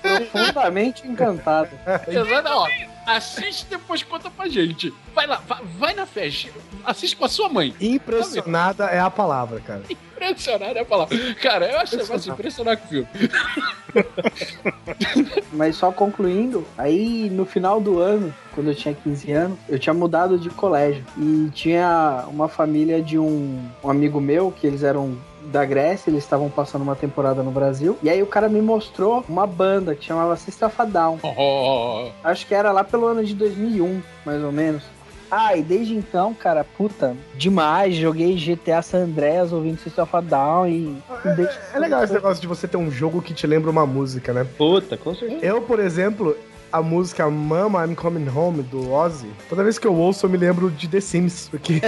profundamente 0.01 1.07
encantado. 1.07 1.69
Exato, 2.07 2.49
ó. 2.49 2.67
Assiste 3.05 3.63
e 3.63 3.69
depois 3.71 4.03
conta 4.03 4.29
pra 4.29 4.47
gente. 4.47 4.93
Vai 5.13 5.25
lá, 5.25 5.41
vai, 5.47 5.59
vai 5.77 5.93
na 5.93 6.05
festa. 6.05 6.49
Assiste 6.85 7.15
com 7.15 7.25
a 7.25 7.29
sua 7.29 7.49
mãe. 7.49 7.73
Impressionada 7.81 8.85
é 8.85 8.99
a 8.99 9.09
palavra, 9.09 9.59
cara. 9.59 9.81
Impressionada 9.89 10.77
é 10.79 10.81
a 10.81 10.85
palavra. 10.85 11.17
Cara, 11.41 11.65
eu 11.65 11.79
acho 11.79 11.97
que 11.97 12.03
você 12.03 12.09
vai 12.09 12.19
se 12.19 12.29
impressionar 12.29 12.77
com 12.77 12.85
o 12.85 12.89
filme. 12.89 13.07
Mas 15.51 15.75
só 15.75 15.91
concluindo, 15.91 16.65
aí 16.77 17.29
no 17.31 17.45
final 17.45 17.81
do 17.81 17.99
ano, 17.99 18.33
quando 18.53 18.67
eu 18.69 18.75
tinha 18.75 18.93
15 18.93 19.31
anos, 19.31 19.59
eu 19.67 19.79
tinha 19.79 19.93
mudado 19.93 20.37
de 20.37 20.49
colégio. 20.49 21.03
E 21.17 21.49
tinha 21.53 22.25
uma 22.27 22.47
família 22.47 23.01
de 23.01 23.17
um, 23.17 23.67
um 23.83 23.89
amigo 23.89 24.21
meu, 24.21 24.51
que 24.51 24.67
eles 24.67 24.83
eram 24.83 25.17
da 25.51 25.65
Grécia, 25.65 26.09
eles 26.09 26.23
estavam 26.23 26.49
passando 26.49 26.81
uma 26.81 26.95
temporada 26.95 27.43
no 27.43 27.51
Brasil. 27.51 27.97
E 28.01 28.09
aí 28.09 28.21
o 28.23 28.27
cara 28.27 28.47
me 28.49 28.61
mostrou 28.61 29.23
uma 29.27 29.45
banda 29.45 29.93
que 29.95 30.05
chamava 30.05 30.35
System 30.35 30.67
of 30.67 30.81
a 30.81 30.85
Down. 30.85 31.19
Oh, 31.23 32.09
Acho 32.23 32.47
que 32.47 32.53
era 32.55 32.71
lá 32.71 32.83
pelo 32.83 33.05
ano 33.07 33.23
de 33.23 33.33
2001, 33.35 34.01
mais 34.25 34.43
ou 34.43 34.51
menos. 34.51 34.83
Ah, 35.33 35.55
e 35.55 35.61
desde 35.63 35.95
então, 35.95 36.33
cara, 36.33 36.65
puta, 36.77 37.15
demais. 37.35 37.95
Joguei 37.95 38.35
GTA 38.35 38.81
San 38.81 39.03
Andreas 39.05 39.53
ouvindo 39.53 39.79
System 39.79 40.03
of 40.03 40.15
a 40.15 40.19
Down 40.21 40.67
e. 40.67 40.97
e 41.25 41.29
desde- 41.35 41.57
É 41.73 41.79
legal 41.79 42.03
esse 42.03 42.11
negócio 42.13 42.41
de 42.41 42.47
você 42.47 42.67
ter 42.67 42.75
um 42.75 42.91
jogo 42.91 43.21
que 43.21 43.33
te 43.33 43.47
lembra 43.47 43.71
uma 43.71 43.85
música, 43.85 44.33
né? 44.33 44.45
Puta, 44.57 44.97
com 44.97 45.15
certeza. 45.15 45.45
Eu, 45.45 45.61
por 45.61 45.79
exemplo, 45.79 46.35
a 46.71 46.81
música 46.81 47.29
Mama 47.29 47.85
I'm 47.85 47.95
Coming 47.95 48.27
Home 48.29 48.61
do 48.63 48.91
Ozzy, 48.91 49.27
toda 49.49 49.63
vez 49.63 49.77
que 49.77 49.85
eu 49.87 49.93
ouço 49.95 50.25
eu 50.25 50.29
me 50.29 50.37
lembro 50.37 50.69
de 50.71 50.87
The 50.87 50.99
Sims, 51.01 51.47
porque 51.49 51.81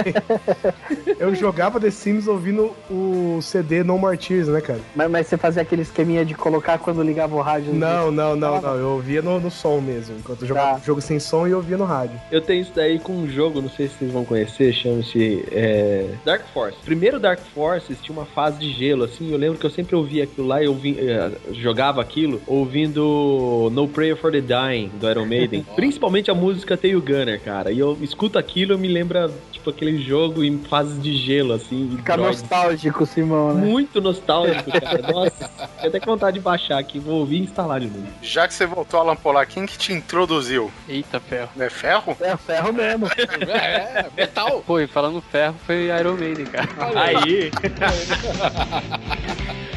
eu 1.18 1.34
jogava 1.34 1.80
The 1.80 1.90
Sims 1.90 2.26
ouvindo 2.26 2.72
o 2.90 3.40
CD 3.42 3.82
No 3.82 3.98
More 3.98 4.16
Tears, 4.16 4.48
né, 4.48 4.60
cara? 4.60 4.80
Mas, 4.94 5.10
mas 5.10 5.26
você 5.26 5.36
fazia 5.36 5.62
aquele 5.62 5.82
esqueminha 5.82 6.24
de 6.24 6.34
colocar 6.34 6.78
quando 6.78 7.02
ligava 7.02 7.34
o 7.34 7.40
rádio? 7.40 7.72
Não, 7.74 8.10
não, 8.10 8.36
não, 8.36 8.60
não. 8.60 8.74
Eu 8.76 8.88
ouvia 8.90 9.22
no, 9.22 9.40
no 9.40 9.50
som 9.50 9.80
mesmo. 9.80 10.16
Enquanto 10.18 10.42
eu 10.42 10.48
jogava 10.48 10.64
Tá. 10.78 10.80
jogo 10.84 11.00
sem 11.00 11.18
som 11.20 11.46
e 11.46 11.50
eu 11.50 11.58
ouvia 11.58 11.76
no 11.76 11.84
rádio. 11.84 12.18
Eu 12.30 12.40
tenho 12.40 12.62
isso 12.62 12.72
daí 12.74 12.98
com 12.98 13.12
um 13.12 13.28
jogo, 13.28 13.60
não 13.60 13.68
sei 13.70 13.88
se 13.88 13.94
vocês 13.98 14.10
vão 14.12 14.24
conhecer, 14.24 14.72
chama-se 14.72 15.44
é, 15.52 16.08
Dark 16.24 16.42
Force. 16.52 16.76
Primeiro 16.84 17.20
Dark 17.20 17.40
Forces 17.54 17.98
tinha 18.02 18.16
uma 18.16 18.24
fase 18.26 18.58
de 18.58 18.72
gelo, 18.72 19.04
assim, 19.04 19.30
eu 19.30 19.38
lembro 19.38 19.58
que 19.58 19.66
eu 19.66 19.70
sempre 19.70 19.94
ouvia 19.94 20.24
aquilo 20.24 20.46
lá 20.46 20.62
e 20.62 20.66
eu 20.66 20.74
vi- 20.74 20.96
eh, 20.98 21.30
jogava 21.52 22.00
aquilo 22.00 22.40
ouvindo 22.46 23.70
No 23.72 23.86
Prayer 23.88 24.16
for 24.16 24.32
the 24.32 24.40
Dying, 24.40 24.73
do 24.94 25.10
Iron 25.10 25.26
Maiden. 25.26 25.64
Principalmente 25.74 26.30
a 26.30 26.34
música 26.34 26.76
Tail 26.76 27.00
Gunner, 27.00 27.40
cara. 27.40 27.70
E 27.72 27.78
eu 27.78 27.96
escuto 28.00 28.38
aquilo 28.38 28.74
e 28.74 28.76
me 28.76 28.88
lembra, 28.88 29.30
tipo, 29.52 29.70
aquele 29.70 30.02
jogo 30.02 30.42
em 30.44 30.58
fases 30.58 31.02
de 31.02 31.16
gelo, 31.16 31.54
assim. 31.54 31.94
Fica 31.96 32.16
nostálgico, 32.16 33.06
Simão, 33.06 33.54
né? 33.54 33.64
Muito 33.64 34.00
nostálgico, 34.00 34.70
cara. 34.80 35.12
Nossa, 35.12 35.50
eu 35.82 35.88
até 35.88 36.00
vontade 36.00 36.34
de 36.34 36.40
baixar 36.40 36.78
aqui, 36.78 36.98
vou 36.98 37.20
ouvir 37.20 37.36
e 37.36 37.42
instalar 37.44 37.80
de 37.80 37.86
novo. 37.86 38.06
Já 38.20 38.46
que 38.46 38.54
você 38.54 38.66
voltou, 38.66 39.00
Alan 39.00 39.16
Polar, 39.16 39.46
quem 39.46 39.66
que 39.66 39.78
te 39.78 39.92
introduziu? 39.92 40.70
Eita, 40.88 41.20
ferro. 41.20 41.50
É 41.58 41.70
ferro? 41.70 42.16
É 42.20 42.36
ferro 42.36 42.72
mesmo. 42.72 43.06
É, 43.54 44.06
metal. 44.16 44.62
Pô, 44.66 44.80
e 44.80 44.86
falando 44.86 45.20
ferro, 45.20 45.54
foi 45.66 45.88
Iron 45.98 46.14
Maiden, 46.14 46.46
cara. 46.46 46.68
Aí, 46.94 47.50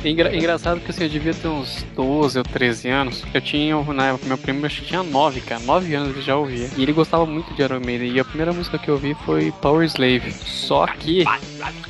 Engra- 0.10 0.36
engraçado 0.36 0.80
que 0.80 0.92
assim, 0.92 1.04
eu 1.04 1.10
devia 1.10 1.34
ter 1.34 1.48
uns 1.48 1.86
12 1.96 2.38
ou 2.38 2.44
13 2.44 2.90
anos. 2.90 3.24
Eu 3.34 3.42
tinha, 3.42 3.76
na 3.94 4.08
época, 4.10 4.26
meu 4.28 4.38
primo 4.38 4.66
acho 4.66 4.82
que 4.82 4.88
tinha 4.88 5.04
9, 5.04 5.42
cara. 5.42 5.62
9 5.62 5.94
anos 5.96 6.10
ele 6.16 6.22
já 6.22 6.36
ouvia. 6.36 6.70
E 6.78 6.82
ele 6.84 6.94
gostava 6.94 7.26
muito 7.26 7.54
de 7.54 7.62
Iron 7.62 7.80
Maiden. 7.80 8.12
E 8.14 8.20
a 8.20 8.26
primeira 8.26 8.54
música 8.54 8.78
que 8.78 8.90
eu 8.90 8.96
ouvi 8.96 9.16
foi 9.26 9.52
Power 9.62 9.86
Slave. 9.86 10.32
Só 10.34 10.86
que. 10.88 11.24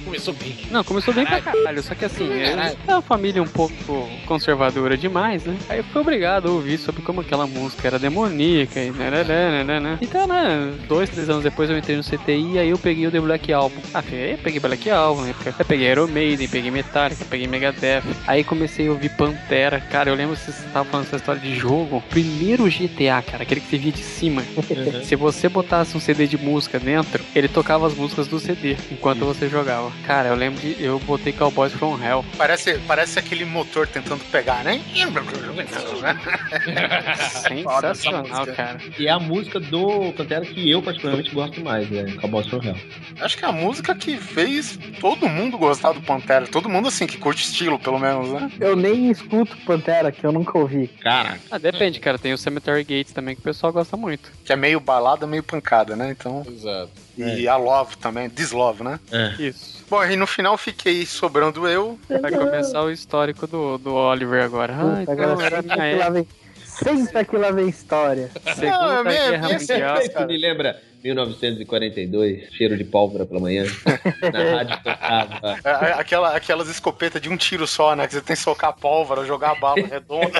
Começou 0.04 0.34
bem. 0.34 0.56
Não, 0.72 0.84
começou 0.84 1.14
bem 1.14 1.26
pra 1.26 1.42
caralho. 1.42 1.82
Só 1.84 1.94
que 1.96 2.06
assim, 2.06 2.30
é 2.32 2.76
uma 2.88 3.02
família 3.02 3.42
um 3.44 3.48
pouco 3.48 4.08
conservadora 4.26 4.98
demais, 4.98 5.44
né? 5.46 5.58
Aí 5.70 5.80
eu 5.80 5.84
fui 5.86 6.02
obrigado 6.02 6.48
a 6.48 6.52
ouvir 6.52 6.78
sobre 6.78 7.02
como 7.02 7.22
aquela 7.22 7.46
música 7.46 7.88
era 7.88 8.00
demoníaca 8.00 8.80
e 8.80 8.92
né, 8.92 9.10
né, 9.10 9.24
né, 9.24 9.64
né, 9.64 9.80
né. 9.80 9.98
Então, 10.02 10.26
né, 10.28 10.74
dois, 10.88 11.10
três 11.10 11.30
anos 11.30 11.44
depois 11.44 11.70
eu 11.70 11.78
entrei 11.78 11.98
no 11.98 12.04
CTI 12.04 12.54
e 12.54 12.60
aí 12.60 12.70
eu 12.70 12.78
peguei 12.78 13.06
o 13.08 13.12
The 13.12 13.20
Black 13.20 13.52
Album. 13.52 13.82
Ah, 13.94 14.04
eu 14.12 14.38
peguei 14.38 14.60
Black 14.60 14.90
Album, 14.90 15.22
né? 15.24 15.36
Aí 15.46 15.66
peguei 15.66 15.90
Iron 15.92 16.08
Maiden, 16.08 16.48
peguei 16.48 16.72
Metallica, 16.72 17.26
peguei 17.30 17.48
Megadeth. 17.48 18.04
Aí 18.26 18.44
comecei 18.44 18.88
a 18.88 18.92
ouvir 18.92 19.10
Pantera. 19.10 19.80
Cara, 19.80 20.10
eu 20.10 20.16
lembro 20.16 20.36
que 20.36 20.52
você 20.52 20.68
tava 20.70 20.86
falando 20.86 21.08
essa 21.08 21.16
história 21.18 21.42
de 21.42 21.56
jogo. 21.56 22.04
Primeiro 22.10 22.66
GTA, 22.66 23.22
cara, 23.22 23.44
aquele 23.44 23.62
que 23.62 23.68
você 23.68 23.78
via 23.78 23.92
de 23.92 24.04
cima. 24.04 24.44
Se 25.04 25.16
você 25.16 25.50
botasse 25.50 25.96
um 25.96 26.00
CD 26.00 26.28
de 26.28 26.38
música 26.38 26.80
dentro, 26.80 27.24
ele 27.36 27.48
tocava 27.48 27.88
as 27.88 27.94
músicas 27.94 28.28
do 28.28 28.40
CD 28.40 28.76
enquanto 28.92 29.26
você 29.26 29.48
jogava. 29.50 29.92
Cara, 30.06 30.30
eu 30.30 30.36
lembro 30.36 30.60
de. 30.60 30.76
Eu 30.84 31.00
botei 31.00 31.34
Cowboys 31.34 31.74
from 31.74 31.98
Hell. 32.02 32.24
Parece, 32.38 32.80
parece 32.88 33.20
aquele 33.20 33.46
motor 33.46 33.88
tentando 33.88 34.24
pegar, 34.26 34.64
né? 34.64 34.82
Sensacional, 37.48 38.48
cara. 38.48 38.78
E 38.98 39.08
é 39.08 39.12
a 39.12 39.20
música 39.20 39.60
do 39.60 40.12
Pantera 40.14 40.46
que 40.46 40.70
eu 40.70 40.82
particularmente 40.82 41.32
gosto 41.34 41.62
mais, 41.62 41.90
né? 41.90 42.06
Cowboys 42.22 42.48
from 42.48 42.64
Hell. 42.64 42.76
Acho 43.22 43.38
que 43.38 43.46
é 43.46 43.48
a 43.48 43.52
música 43.52 43.96
que 43.96 44.18
fez 44.18 44.78
todo 45.00 45.28
mundo 45.28 45.58
gostar 45.58 45.92
do 45.92 46.02
Pantera. 46.02 46.48
Todo 46.48 46.70
mundo, 46.70 46.88
assim, 46.88 47.08
que 47.08 47.18
curte 47.18 47.44
estilo, 47.44 47.80
pelo 47.88 48.00
menos, 48.00 48.30
né? 48.30 48.52
Eu 48.60 48.76
nem 48.76 49.10
escuto 49.10 49.56
Pantera, 49.66 50.12
que 50.12 50.24
eu 50.26 50.32
nunca 50.32 50.58
ouvi. 50.58 50.88
Caraca. 50.88 51.40
Ah, 51.50 51.58
depende, 51.58 52.00
cara. 52.00 52.20
Tem 52.20 52.34
o 52.34 52.38
Cemetery 52.38 52.84
Gates 52.84 53.14
também 53.14 53.36
que 53.36 53.42
o 53.42 53.44
pessoal 53.44 53.72
gosta 53.72 53.96
muito. 53.96 54.32
Que 54.44 54.54
é 54.54 54.56
meio 54.56 54.80
balada, 54.80 55.26
meio 55.26 55.44
pancada, 55.44 55.96
né? 55.96 56.12
Então. 56.12 56.46
Exato. 56.48 56.92
E 57.18 57.48
a 57.48 57.56
Love 57.56 57.98
também, 57.98 58.30
Dislove, 58.30 58.84
né? 58.84 59.00
Isso. 59.40 59.86
Bom, 59.90 60.04
e 60.04 60.16
no 60.16 60.28
final 60.28 60.58
fiquei 60.58 61.06
sobrando 61.06 61.68
eu. 61.68 61.98
Vai 62.22 62.32
começar 62.32 62.84
o 62.84 62.92
histórico 62.92 63.48
do, 63.48 63.78
do 63.78 63.94
Oliver 63.94 64.44
agora. 64.44 64.74
Ah, 64.74 65.00
Puta, 65.00 65.14
então 65.14 65.32
agora 65.32 65.46
era 65.46 65.62
minha 65.62 65.84
época. 65.86 66.26
Senta 66.84 67.24
que 67.26 67.36
lá 67.38 67.52
vem 67.52 67.70
história. 67.70 68.30
Segunda 68.56 69.04
Não, 69.04 69.12
é 69.12 69.30
Guerra 69.32 69.50
Mundial. 69.50 70.02
Isso 70.02 70.28
me 70.28 70.38
lembra 70.38 70.82
1942, 71.04 72.54
cheiro 72.54 72.78
de 72.78 72.84
pólvora 72.84 73.26
pela 73.26 73.40
manhã. 73.40 73.66
Na 74.34 74.56
rádio 74.58 74.78
tocava. 74.84 75.60
É, 75.64 75.70
é, 75.70 75.94
Aquela, 75.94 76.36
aquelas 76.36 76.68
escopetas 76.70 77.22
de 77.22 77.30
um 77.30 77.38
tiro 77.38 77.66
só, 77.68 77.96
né? 77.96 78.08
Que 78.08 78.14
você 78.14 78.22
tem 78.22 78.36
que 78.36 78.42
socar 78.42 78.76
pólvora, 78.76 79.26
jogar 79.26 79.52
a 79.52 79.56
bala 79.56 79.82
redonda. 79.88 80.40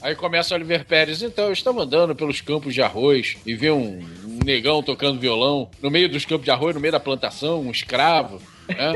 Aí 0.00 0.14
começa 0.14 0.54
o 0.54 0.56
Oliver 0.56 0.84
Pérez. 0.84 1.22
Então, 1.22 1.46
eu 1.46 1.52
estava 1.52 1.82
andando 1.82 2.14
pelos 2.14 2.40
campos 2.40 2.74
de 2.74 2.82
arroz 2.82 3.36
e 3.46 3.54
vi 3.54 3.70
um 3.70 4.00
negão 4.44 4.82
tocando 4.82 5.20
violão 5.20 5.70
no 5.80 5.90
meio 5.90 6.08
dos 6.08 6.24
campos 6.24 6.44
de 6.44 6.50
arroz, 6.50 6.74
no 6.74 6.80
meio 6.80 6.92
da 6.92 7.00
plantação, 7.00 7.60
um 7.60 7.70
escravo. 7.70 8.40
né? 8.68 8.94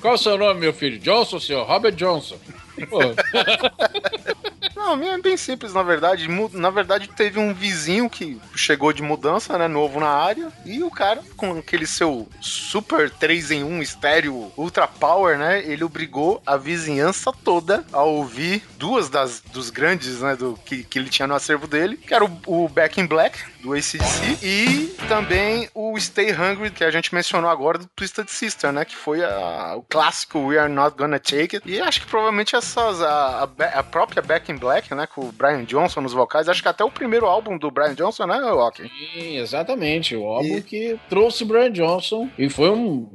Qual 0.00 0.12
é 0.12 0.16
o 0.16 0.18
seu 0.18 0.36
nome, 0.36 0.60
meu 0.60 0.72
filho? 0.72 0.98
Johnson, 0.98 1.40
senhor? 1.40 1.66
Robert 1.66 1.94
Johnson. 1.94 2.36
Não, 4.76 4.96
minha 4.96 5.14
é 5.14 5.18
bem 5.18 5.36
simples, 5.36 5.72
na 5.72 5.82
verdade. 5.82 6.28
Na 6.52 6.70
verdade, 6.70 7.08
teve 7.08 7.38
um 7.38 7.54
vizinho 7.54 8.10
que 8.10 8.40
chegou 8.54 8.92
de 8.92 9.02
mudança, 9.02 9.56
né? 9.56 9.68
Novo 9.68 10.00
na 10.00 10.08
área. 10.08 10.52
E 10.64 10.82
o 10.82 10.90
cara, 10.90 11.22
com 11.36 11.58
aquele 11.58 11.86
seu 11.86 12.28
super 12.40 13.08
3 13.10 13.52
em 13.52 13.64
1 13.64 13.82
estéreo 13.82 14.52
Ultra 14.56 14.86
Power, 14.86 15.38
né? 15.38 15.64
Ele 15.64 15.84
obrigou 15.84 16.42
a 16.44 16.56
vizinhança 16.56 17.32
toda 17.32 17.84
a 17.92 18.02
ouvir 18.02 18.62
duas 18.76 19.08
das 19.08 19.40
dos 19.40 19.70
grandes, 19.70 20.20
né? 20.20 20.36
Do, 20.36 20.58
que, 20.64 20.82
que 20.82 20.98
ele 20.98 21.08
tinha 21.08 21.28
no 21.28 21.34
acervo 21.34 21.66
dele, 21.66 21.96
que 21.96 22.12
era 22.12 22.24
o, 22.24 22.38
o 22.46 22.68
Back 22.68 23.00
in 23.00 23.06
Black, 23.06 23.38
do 23.64 23.72
ACDC, 23.72 24.38
e 24.42 24.94
também 25.08 25.68
o 25.74 25.98
Stay 25.98 26.32
Hungry, 26.32 26.70
que 26.70 26.84
a 26.84 26.90
gente 26.90 27.14
mencionou 27.14 27.48
agora, 27.50 27.78
do 27.78 27.86
Twisted 27.96 28.28
Sister, 28.28 28.70
né? 28.70 28.84
Que 28.84 28.94
foi 28.94 29.24
a- 29.24 29.74
o 29.76 29.82
clássico 29.82 30.38
We 30.38 30.58
Are 30.58 30.70
Not 30.72 30.96
Gonna 30.96 31.18
Take 31.18 31.56
It. 31.56 31.62
E 31.64 31.80
acho 31.80 32.02
que 32.02 32.06
provavelmente 32.06 32.54
essas, 32.54 33.00
a, 33.02 33.48
a, 33.58 33.64
a 33.78 33.82
própria 33.82 34.22
Back 34.22 34.52
in 34.52 34.56
Black, 34.56 34.94
né? 34.94 35.06
Com 35.06 35.22
o 35.22 35.32
Brian 35.32 35.64
Johnson 35.64 36.02
nos 36.02 36.12
vocais, 36.12 36.48
acho 36.48 36.62
que 36.62 36.68
até 36.68 36.84
o 36.84 36.90
primeiro 36.90 37.26
álbum 37.26 37.56
do 37.58 37.70
Brian 37.70 37.94
Johnson, 37.94 38.26
né, 38.26 38.38
Rock? 38.50 38.82
Sim, 38.82 39.38
exatamente. 39.38 40.14
O 40.14 40.26
álbum 40.26 40.60
que 40.60 40.98
trouxe 41.08 41.42
o 41.42 41.46
Brian 41.46 41.72
Johnson. 41.72 42.28
E 42.38 42.50
foi 42.50 42.68
um, 42.70 43.10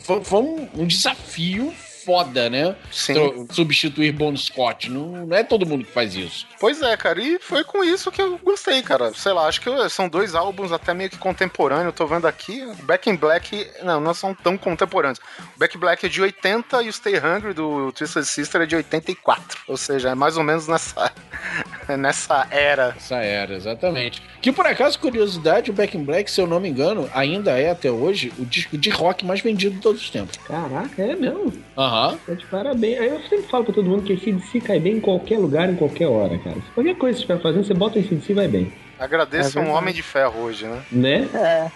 foi, 0.00 0.22
foi 0.24 0.40
um, 0.40 0.68
um 0.74 0.86
desafio 0.86 1.72
foda, 2.04 2.50
né? 2.50 2.76
Sim. 2.90 3.46
Substituir 3.50 4.12
Bon 4.12 4.36
Scott. 4.36 4.90
Não, 4.90 5.26
não 5.26 5.36
é 5.36 5.42
todo 5.42 5.66
mundo 5.66 5.84
que 5.84 5.92
faz 5.92 6.14
isso. 6.14 6.46
Pois 6.60 6.80
é, 6.82 6.96
cara, 6.96 7.20
e 7.20 7.38
foi 7.38 7.64
com 7.64 7.82
isso 7.82 8.10
que 8.10 8.20
eu 8.20 8.38
gostei, 8.38 8.82
cara. 8.82 9.12
Sei 9.14 9.32
lá, 9.32 9.46
acho 9.46 9.60
que 9.60 9.88
são 9.88 10.08
dois 10.08 10.34
álbuns 10.34 10.72
até 10.72 10.94
meio 10.94 11.10
que 11.10 11.18
contemporâneos. 11.18 11.86
Eu 11.86 11.92
tô 11.92 12.06
vendo 12.06 12.26
aqui, 12.26 12.62
o 12.62 12.74
Back 12.84 13.08
in 13.08 13.16
Black, 13.16 13.66
não, 13.82 14.00
não 14.00 14.14
são 14.14 14.34
tão 14.34 14.56
contemporâneos. 14.56 15.18
O 15.56 15.58
Back 15.58 15.76
in 15.76 15.80
Black 15.80 16.06
é 16.06 16.08
de 16.08 16.20
80 16.20 16.82
e 16.82 16.88
o 16.88 16.92
Stay 16.92 17.18
Hungry 17.18 17.54
do 17.54 17.92
Twisted 17.92 18.24
Sister 18.24 18.62
é 18.62 18.66
de 18.66 18.76
84. 18.76 19.60
Ou 19.68 19.76
seja, 19.76 20.10
é 20.10 20.14
mais 20.14 20.36
ou 20.36 20.44
menos 20.44 20.68
nessa, 20.68 21.12
nessa 21.98 22.46
era. 22.50 22.94
Essa 22.96 23.16
era, 23.16 23.54
exatamente. 23.54 24.22
Que 24.40 24.52
por 24.52 24.66
acaso, 24.66 24.98
curiosidade, 24.98 25.70
o 25.70 25.74
Back 25.74 25.96
in 25.96 26.04
Black, 26.04 26.30
se 26.30 26.40
eu 26.40 26.46
não 26.46 26.60
me 26.60 26.68
engano, 26.68 27.08
ainda 27.14 27.58
é 27.58 27.70
até 27.70 27.90
hoje 27.90 28.32
o 28.38 28.44
disco 28.44 28.76
de 28.76 28.90
rock 28.90 29.24
mais 29.24 29.40
vendido 29.40 29.76
de 29.76 29.80
todos 29.80 30.02
os 30.02 30.10
tempos. 30.10 30.36
Caraca, 30.38 31.02
é 31.02 31.14
mesmo? 31.14 31.52
Aham. 31.76 31.91
Tá 32.26 32.34
de 32.34 32.46
parabéns. 32.46 32.98
Aí 32.98 33.08
eu 33.08 33.20
sempre 33.20 33.42
falo 33.48 33.64
pra 33.64 33.74
todo 33.74 33.90
mundo 33.90 34.02
que 34.02 34.14
esse 34.14 34.32
DC 34.32 34.60
cai 34.60 34.80
bem 34.80 34.96
em 34.96 35.00
qualquer 35.00 35.38
lugar, 35.38 35.70
em 35.70 35.76
qualquer 35.76 36.06
hora, 36.06 36.38
cara. 36.38 36.56
Qualquer 36.74 36.96
coisa 36.96 37.20
que 37.20 37.26
você 37.26 37.32
estiver 37.32 37.42
fazendo, 37.42 37.64
você 37.66 37.74
bota 37.74 37.98
esse 37.98 38.14
DC 38.14 38.32
e 38.32 38.34
vai 38.34 38.48
bem. 38.48 38.72
Agradeço 39.04 39.58
É 39.58 39.62
um 39.62 39.70
homem 39.72 39.92
de 39.94 40.02
ferro 40.02 40.40
hoje, 40.42 40.66
né? 40.66 40.82
Né? 40.90 41.28
É. 41.34 41.70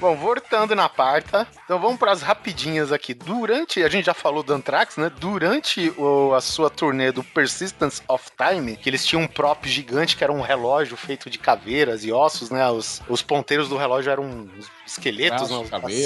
Bom, 0.00 0.14
voltando 0.16 0.74
na 0.74 0.88
parta, 0.88 1.46
então 1.64 1.78
vamos 1.78 1.98
para 1.98 2.12
as 2.12 2.22
rapidinhas 2.22 2.92
aqui. 2.92 3.14
Durante, 3.14 3.82
a 3.82 3.88
gente 3.88 4.06
já 4.06 4.14
falou 4.14 4.42
do 4.42 4.52
Anthrax, 4.52 4.96
né? 4.96 5.10
Durante 5.18 5.92
o- 5.96 6.34
a 6.34 6.40
sua 6.40 6.70
turnê 6.70 7.12
do 7.12 7.22
Persistence 7.24 8.02
of 8.08 8.30
Time, 8.36 8.76
que 8.76 8.88
eles 8.88 9.04
tinham 9.04 9.22
um 9.22 9.26
prop 9.28 9.64
gigante 9.68 10.16
que 10.16 10.24
era 10.24 10.32
um 10.32 10.40
relógio 10.40 10.96
feito 10.96 11.28
de 11.30 11.38
caveiras 11.38 12.04
e 12.04 12.12
ossos, 12.12 12.50
né? 12.50 12.68
Os, 12.70 13.02
os 13.08 13.22
ponteiros 13.22 13.68
do 13.68 13.76
relógio 13.76 14.10
eram 14.10 14.24
uns 14.24 14.66
esqueletos, 14.86 15.48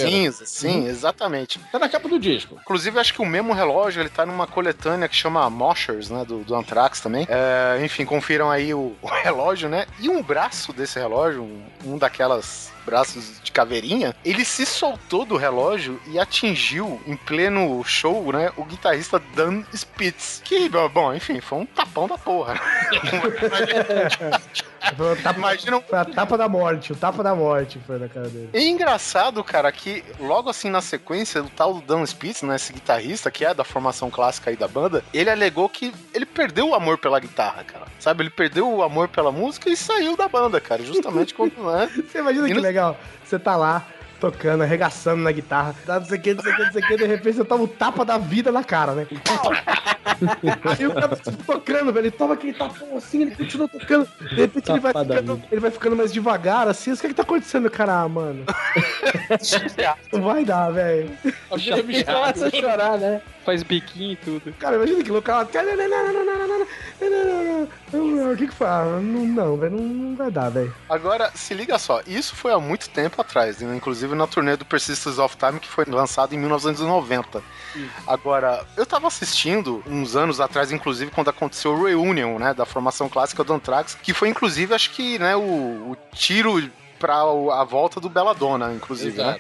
bracinhos, 0.07 0.43
assim, 0.43 0.86
exatamente. 0.86 1.59
Tá 1.73 1.78
na 1.78 1.89
capa 1.89 2.09
do 2.09 2.19
disco. 2.19 2.57
Inclusive, 2.61 2.99
acho 2.99 3.15
que 3.15 3.23
o 3.23 3.27
mesmo 3.27 3.53
relógio, 3.53 4.01
ele 4.03 4.09
tá 4.11 4.27
numa 4.27 4.47
coletânea 4.47 5.09
que 5.09 5.16
chama 5.16 5.49
Moshers, 5.49 6.11
né, 6.11 6.24
do, 6.24 6.39
do 6.45 6.55
Anthrax 6.55 7.01
também. 7.01 7.27
É, 7.28 7.82
enfim, 7.85 8.05
confiram 8.05 8.51
aí 8.51 8.74
o, 8.74 8.95
o 9.01 9.07
relógio, 9.07 9.69
né, 9.69 9.86
e 10.05 10.09
um 10.10 10.22
braço 10.22 10.70
desse 10.70 10.98
relógio, 10.98 11.43
um, 11.43 11.62
um 11.86 11.97
daquelas 11.97 12.70
braços 12.85 13.40
de 13.43 13.51
caveirinha, 13.51 14.14
ele 14.22 14.44
se 14.44 14.66
soltou 14.66 15.24
do 15.24 15.35
relógio 15.35 15.98
e 16.06 16.18
atingiu 16.18 17.01
em 17.06 17.16
pleno 17.16 17.82
show, 17.85 18.31
né, 18.31 18.52
o 18.55 18.66
guitarrista 18.66 19.18
Dan 19.35 19.64
Spitz. 19.74 20.43
Que, 20.44 20.68
bom, 20.68 21.14
enfim, 21.14 21.40
foi 21.40 21.60
um 21.60 21.66
tapão 21.66 22.06
da 22.06 22.18
porra. 22.18 22.60
Foi 24.97 25.12
o 25.12 25.16
tapa, 25.23 25.39
Imagina 25.39 25.81
foi 25.81 25.98
a 25.98 26.05
tapa 26.05 26.36
da 26.39 26.48
morte, 26.48 26.93
o 26.93 26.97
tapa 26.97 27.23
da 27.23 27.35
morte 27.35 27.78
foi 27.86 27.98
na 27.98 28.09
cara 28.09 28.28
dele. 28.28 28.51
É 28.52 28.62
engraçado, 28.62 29.43
cara, 29.43 29.70
que 29.73 30.05
logo 30.20 30.51
assim 30.51 30.69
na 30.70 30.81
sequência, 30.81 31.43
o 31.43 31.48
tal 31.51 31.74
do 31.74 31.81
Dan 31.81 32.05
Spitz, 32.06 32.43
né, 32.43 32.56
esse 32.56 32.73
guitarrista, 32.73 33.31
que 33.31 33.44
é 33.44 33.55
da 33.55 33.65
formação 33.65 34.11
clássica 34.11 34.51
aí 34.51 34.56
da 34.56 34.69
banda, 34.69 35.02
ele 35.12 35.31
alegou 35.31 35.69
que 35.69 35.93
ele 36.12 36.27
perdeu 36.27 36.69
o 36.69 36.74
amor 36.74 36.98
pela 36.98 37.19
guitarra, 37.19 37.65
cara. 37.65 37.86
Sabe, 37.98 38.23
ele 38.23 38.31
perdeu 38.31 38.70
o 38.70 38.82
amor 38.82 39.09
pela 39.09 39.32
música 39.32 39.70
e 39.70 39.77
saiu 39.77 40.16
da 40.16 40.28
banda, 40.28 40.61
cara, 40.61 40.82
justamente 40.82 41.32
quando, 41.35 41.55
né? 41.73 41.89
Você 42.06 42.19
imagina 42.19 42.47
E 42.47 42.51
que 42.51 42.55
no- 42.56 42.61
legal? 42.62 42.97
Você 43.24 43.39
tá 43.39 43.56
lá, 43.56 43.86
tocando, 44.31 44.63
arregaçando 44.63 45.23
na 45.23 45.31
guitarra, 45.33 45.75
tá, 45.85 46.01
não 46.01 46.07
sei 46.07 46.19
o 46.19 46.23
que, 46.23 46.35
não 46.35 46.43
sei 46.43 46.53
o 46.53 46.57
que, 46.57 46.63
não 46.65 46.73
sei 46.73 46.83
o 46.83 46.87
que, 46.87 46.97
de 46.97 47.07
repente 47.07 47.37
você 47.37 47.45
toma 47.45 47.65
o 47.65 47.69
tapa 47.69 48.05
da 48.05 48.17
vida 48.17 48.51
na 48.51 48.65
cara, 48.65 48.93
né? 48.93 49.07
Aí 50.79 50.87
o 50.87 50.95
cara 50.95 51.09
tá 51.09 51.33
tocando, 51.47 51.93
velho, 51.93 52.07
ele 52.07 52.11
toma 52.11 52.35
aquele 52.35 52.55
tapão 52.55 52.97
assim, 52.97 53.23
ele 53.23 53.35
continua 53.35 53.69
tocando, 53.69 54.09
de 54.31 54.35
repente 54.35 54.71
ele 54.71 54.81
vai, 54.81 54.93
ficando, 54.93 55.43
ele 55.51 55.61
vai 55.61 55.71
ficando 55.71 55.97
mais 55.97 56.13
devagar, 56.13 56.69
assim, 56.69 56.93
o 56.93 56.97
que 56.97 57.09
que 57.09 57.15
tá 57.15 57.23
acontecendo, 57.23 57.71
cara, 57.71 58.01
ah, 58.01 58.09
mano? 58.09 58.45
Não 60.13 60.23
vai 60.25 60.45
dar, 60.45 60.71
velho. 60.71 61.11
Puxa, 61.49 61.83
bichado. 61.83 62.19
Começa 62.19 62.47
a 62.47 62.51
chorar, 62.51 62.99
né? 62.99 63.21
Faz 63.45 63.63
biquinho 63.63 64.13
e 64.13 64.17
tudo. 64.17 64.55
Cara, 64.59 64.77
imagina 64.77 65.03
que 65.05 65.11
louco. 65.11 65.31
ela- 65.31 65.47
O 67.99 68.37
que 68.37 68.49
que 68.49 68.55
fala? 68.55 69.01
Não, 69.01 69.27
não, 69.27 69.57
velho, 69.57 69.77
não, 69.77 69.83
não 69.83 70.16
vai 70.16 70.31
dar, 70.31 70.51
velho. 70.51 70.75
Agora, 70.89 71.31
se 71.35 71.55
liga 71.55 71.79
só, 71.79 72.01
isso 72.07 72.35
foi 72.35 72.53
há 72.53 72.59
muito 72.59 72.89
tempo 72.91 73.21
atrás, 73.21 73.59
né? 73.59 73.77
inclusive 73.77 74.15
na 74.15 74.27
turnê 74.27 74.57
do 74.57 74.65
Persistence 74.65 75.21
of 75.21 75.37
Time, 75.37 75.61
que 75.61 75.69
foi 75.69 75.85
lançado 75.85 76.35
em 76.35 76.39
1990. 76.39 77.43
Agora, 78.07 78.65
eu 78.77 78.87
tava 78.87 79.07
assistindo 79.07 79.83
uns 79.87 80.16
anos 80.16 80.41
atrás, 80.41 80.73
inclusive, 80.73 81.11
quando 81.11 81.31
aconteceu 81.31 81.73
o 81.73 81.85
Reunion, 81.85 82.39
né, 82.39 82.55
da 82.55 82.65
formação 82.65 83.09
clássica 83.09 83.43
do 83.43 83.53
Anthrax, 83.53 83.97
que 84.01 84.15
foi, 84.15 84.29
inclusive, 84.29 84.75
acho 84.75 84.91
que, 84.91 85.19
né, 85.19 85.35
o, 85.37 85.41
o 85.41 85.97
tiro 86.12 86.61
pra 86.99 87.16
a 87.23 87.65
volta 87.65 88.01
do 88.01 88.09
Belladonna, 88.09 88.73
inclusive, 88.73 89.19
né? 89.23 89.39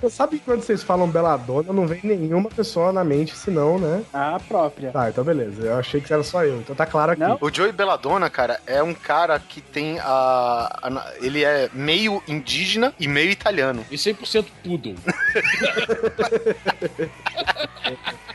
Você 0.00 0.10
sabe 0.10 0.38
que 0.38 0.44
quando 0.44 0.62
vocês 0.62 0.82
falam 0.82 1.08
Beladona, 1.08 1.72
não 1.72 1.86
vem 1.86 2.00
nenhuma 2.02 2.48
pessoa 2.50 2.92
na 2.92 3.04
mente, 3.04 3.36
senão, 3.36 3.78
né? 3.78 4.02
A 4.12 4.38
própria. 4.46 4.90
Tá, 4.90 5.08
então 5.10 5.22
beleza. 5.24 5.62
Eu 5.62 5.76
achei 5.78 6.00
que 6.00 6.12
era 6.12 6.22
só 6.22 6.44
eu. 6.44 6.56
Então 6.58 6.74
tá 6.74 6.86
claro 6.86 7.12
aqui. 7.12 7.22
O 7.40 7.52
Joey 7.52 7.72
Belladonna, 7.72 8.28
cara, 8.30 8.60
é 8.66 8.82
um 8.82 8.94
cara 8.94 9.38
que 9.38 9.60
tem 9.60 9.98
a, 10.00 10.78
a- 10.82 11.12
Ele 11.20 11.44
é 11.44 11.68
meio 11.72 12.22
indígena 12.26 12.92
e 12.98 13.06
meio 13.08 13.30
italiano. 13.30 13.84
E 13.90 13.96
100% 13.96 14.46
poodle. 14.62 14.94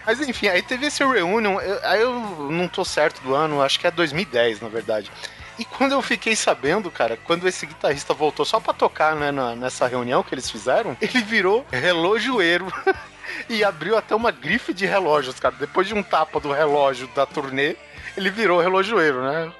Mas 0.05 0.19
enfim, 0.21 0.47
aí 0.47 0.61
teve 0.61 0.87
esse 0.87 1.03
reunion, 1.03 1.59
eu- 1.59 1.79
aí 1.83 2.01
eu 2.01 2.13
não 2.51 2.67
tô 2.67 2.83
certo 2.83 3.21
do 3.21 3.33
ano, 3.35 3.61
acho 3.61 3.79
que 3.79 3.87
é 3.87 3.91
2010, 3.91 4.61
na 4.61 4.67
verdade. 4.69 5.11
E 5.59 5.65
quando 5.65 5.91
eu 5.91 6.01
fiquei 6.01 6.35
sabendo, 6.35 6.89
cara, 6.89 7.17
quando 7.25 7.47
esse 7.47 7.65
guitarrista 7.65 8.13
voltou 8.13 8.45
só 8.45 8.59
pra 8.59 8.73
tocar, 8.73 9.15
né, 9.15 9.29
na- 9.31 9.55
nessa 9.55 9.85
reunião 9.87 10.23
que 10.23 10.33
eles 10.33 10.49
fizeram, 10.49 10.95
ele 11.01 11.21
virou 11.21 11.65
relojoeiro. 11.71 12.65
E 13.47 13.63
abriu 13.63 13.95
até 13.95 14.15
uma 14.15 14.31
grife 14.31 14.73
de 14.73 14.87
relógios, 14.87 15.39
cara. 15.39 15.53
Depois 15.57 15.87
de 15.87 15.93
um 15.93 16.01
tapa 16.01 16.39
do 16.39 16.51
relógio 16.51 17.07
da 17.15 17.27
turnê, 17.27 17.75
ele 18.17 18.29
virou 18.31 18.59
relojoeiro, 18.59 19.21
né? 19.23 19.51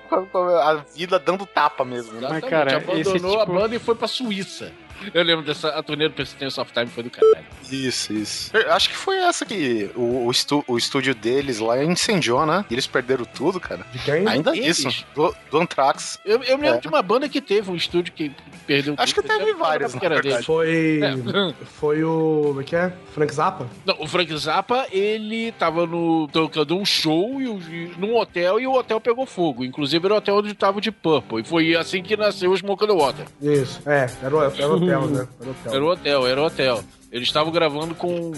A 0.63 0.73
vida 0.95 1.19
dando 1.19 1.45
tapa 1.45 1.85
mesmo, 1.85 2.13
né? 2.13 2.19
Exatamente, 2.19 2.49
cara, 2.49 2.71
abandonou 2.77 2.99
esse 2.99 3.13
tipo- 3.13 3.39
a 3.39 3.45
banda 3.45 3.76
e 3.76 3.80
foi 3.80 3.93
pra 3.95 4.07
Suíça. 4.07 4.73
Eu 5.13 5.23
lembro 5.23 5.45
dessa 5.45 5.69
a 5.69 5.81
turnê 5.84 6.07
do 6.07 6.13
Persistence 6.13 6.59
of 6.59 6.71
Time 6.73 6.88
foi 6.88 7.03
do 7.03 7.09
caralho. 7.09 7.45
Isso, 7.71 8.11
isso. 8.13 8.55
Eu 8.55 8.73
acho 8.73 8.89
que 8.89 8.95
foi 8.95 9.17
essa 9.17 9.45
que 9.45 9.89
o, 9.95 10.26
o, 10.26 10.31
estu- 10.31 10.63
o 10.67 10.77
estúdio 10.77 11.13
deles 11.13 11.59
lá 11.59 11.84
incendiou, 11.84 12.45
né? 12.45 12.65
E 12.69 12.73
eles 12.73 12.88
perderam 12.88 13.26
tudo, 13.26 13.59
cara. 13.59 13.85
De 13.91 13.99
quem? 13.99 14.27
Ainda 14.27 14.55
Eles? 14.55 14.80
isso, 14.80 15.05
do, 15.15 15.35
do 15.51 15.59
Anthrax. 15.59 16.19
Eu, 16.26 16.41
eu 16.43 16.57
me 16.57 16.63
lembro 16.63 16.77
É. 16.80 16.81
de 16.81 16.88
uma 16.88 17.01
banda 17.01 17.30
que 17.30 17.39
teve 17.41 17.69
um 17.71 17.76
estúdio 17.76 18.11
que 18.13 18.31
perdeu 18.65 18.95
Acho 18.97 19.13
tudo. 19.13 19.23
que 19.23 19.30
teve 19.30 19.49
Eu 19.49 19.53
não 19.53 19.59
várias, 19.59 19.93
que 19.95 20.05
era 20.05 20.21
verdade. 20.21 20.45
Foi. 20.45 20.99
É. 21.03 21.53
Foi 21.65 22.03
o. 22.03 22.41
Como 22.47 22.61
é 22.61 22.63
que 22.63 22.76
é? 22.76 22.91
Frank 23.13 23.34
Zappa? 23.34 23.67
Não, 23.85 23.95
o 23.99 24.07
Frank 24.07 24.35
Zappa, 24.38 24.88
ele 24.91 25.51
tava 25.53 25.85
no, 25.85 26.27
tocando 26.31 26.76
um 26.77 26.85
show 26.85 27.39
e, 27.41 27.45
e- 27.45 27.91
num 27.97 28.15
hotel 28.15 28.59
e 28.59 28.65
o 28.67 28.73
hotel 28.73 28.99
pegou 28.99 29.26
fogo. 29.26 29.63
Inclusive 29.63 30.05
era 30.05 30.15
o 30.15 30.17
hotel 30.17 30.38
onde 30.38 30.53
tava 30.53 30.81
de 30.81 30.91
Purple. 30.91 31.41
E 31.41 31.43
foi 31.43 31.76
assim 31.76 32.01
que 32.01 32.15
nasceu 32.17 32.51
o 32.51 32.57
Smoke 32.57 32.84
on 32.84 32.88
the 32.88 32.93
Water. 32.93 33.26
Isso. 33.41 33.81
É, 33.85 34.09
era 34.23 34.35
o, 34.35 34.43
era 34.43 34.67
o 34.73 34.80
hotel, 34.98 35.07
né? 35.07 35.28
Era 35.40 35.48
o 35.48 35.52
hotel. 35.52 35.74
Era 35.74 35.84
o 35.84 35.88
hotel, 35.90 36.28
era 36.28 36.41
o 36.41 36.45
hotel. 36.45 36.84
Eles 37.11 37.28
estavam 37.28 37.52
gravando 37.52 37.95
com. 37.95 38.32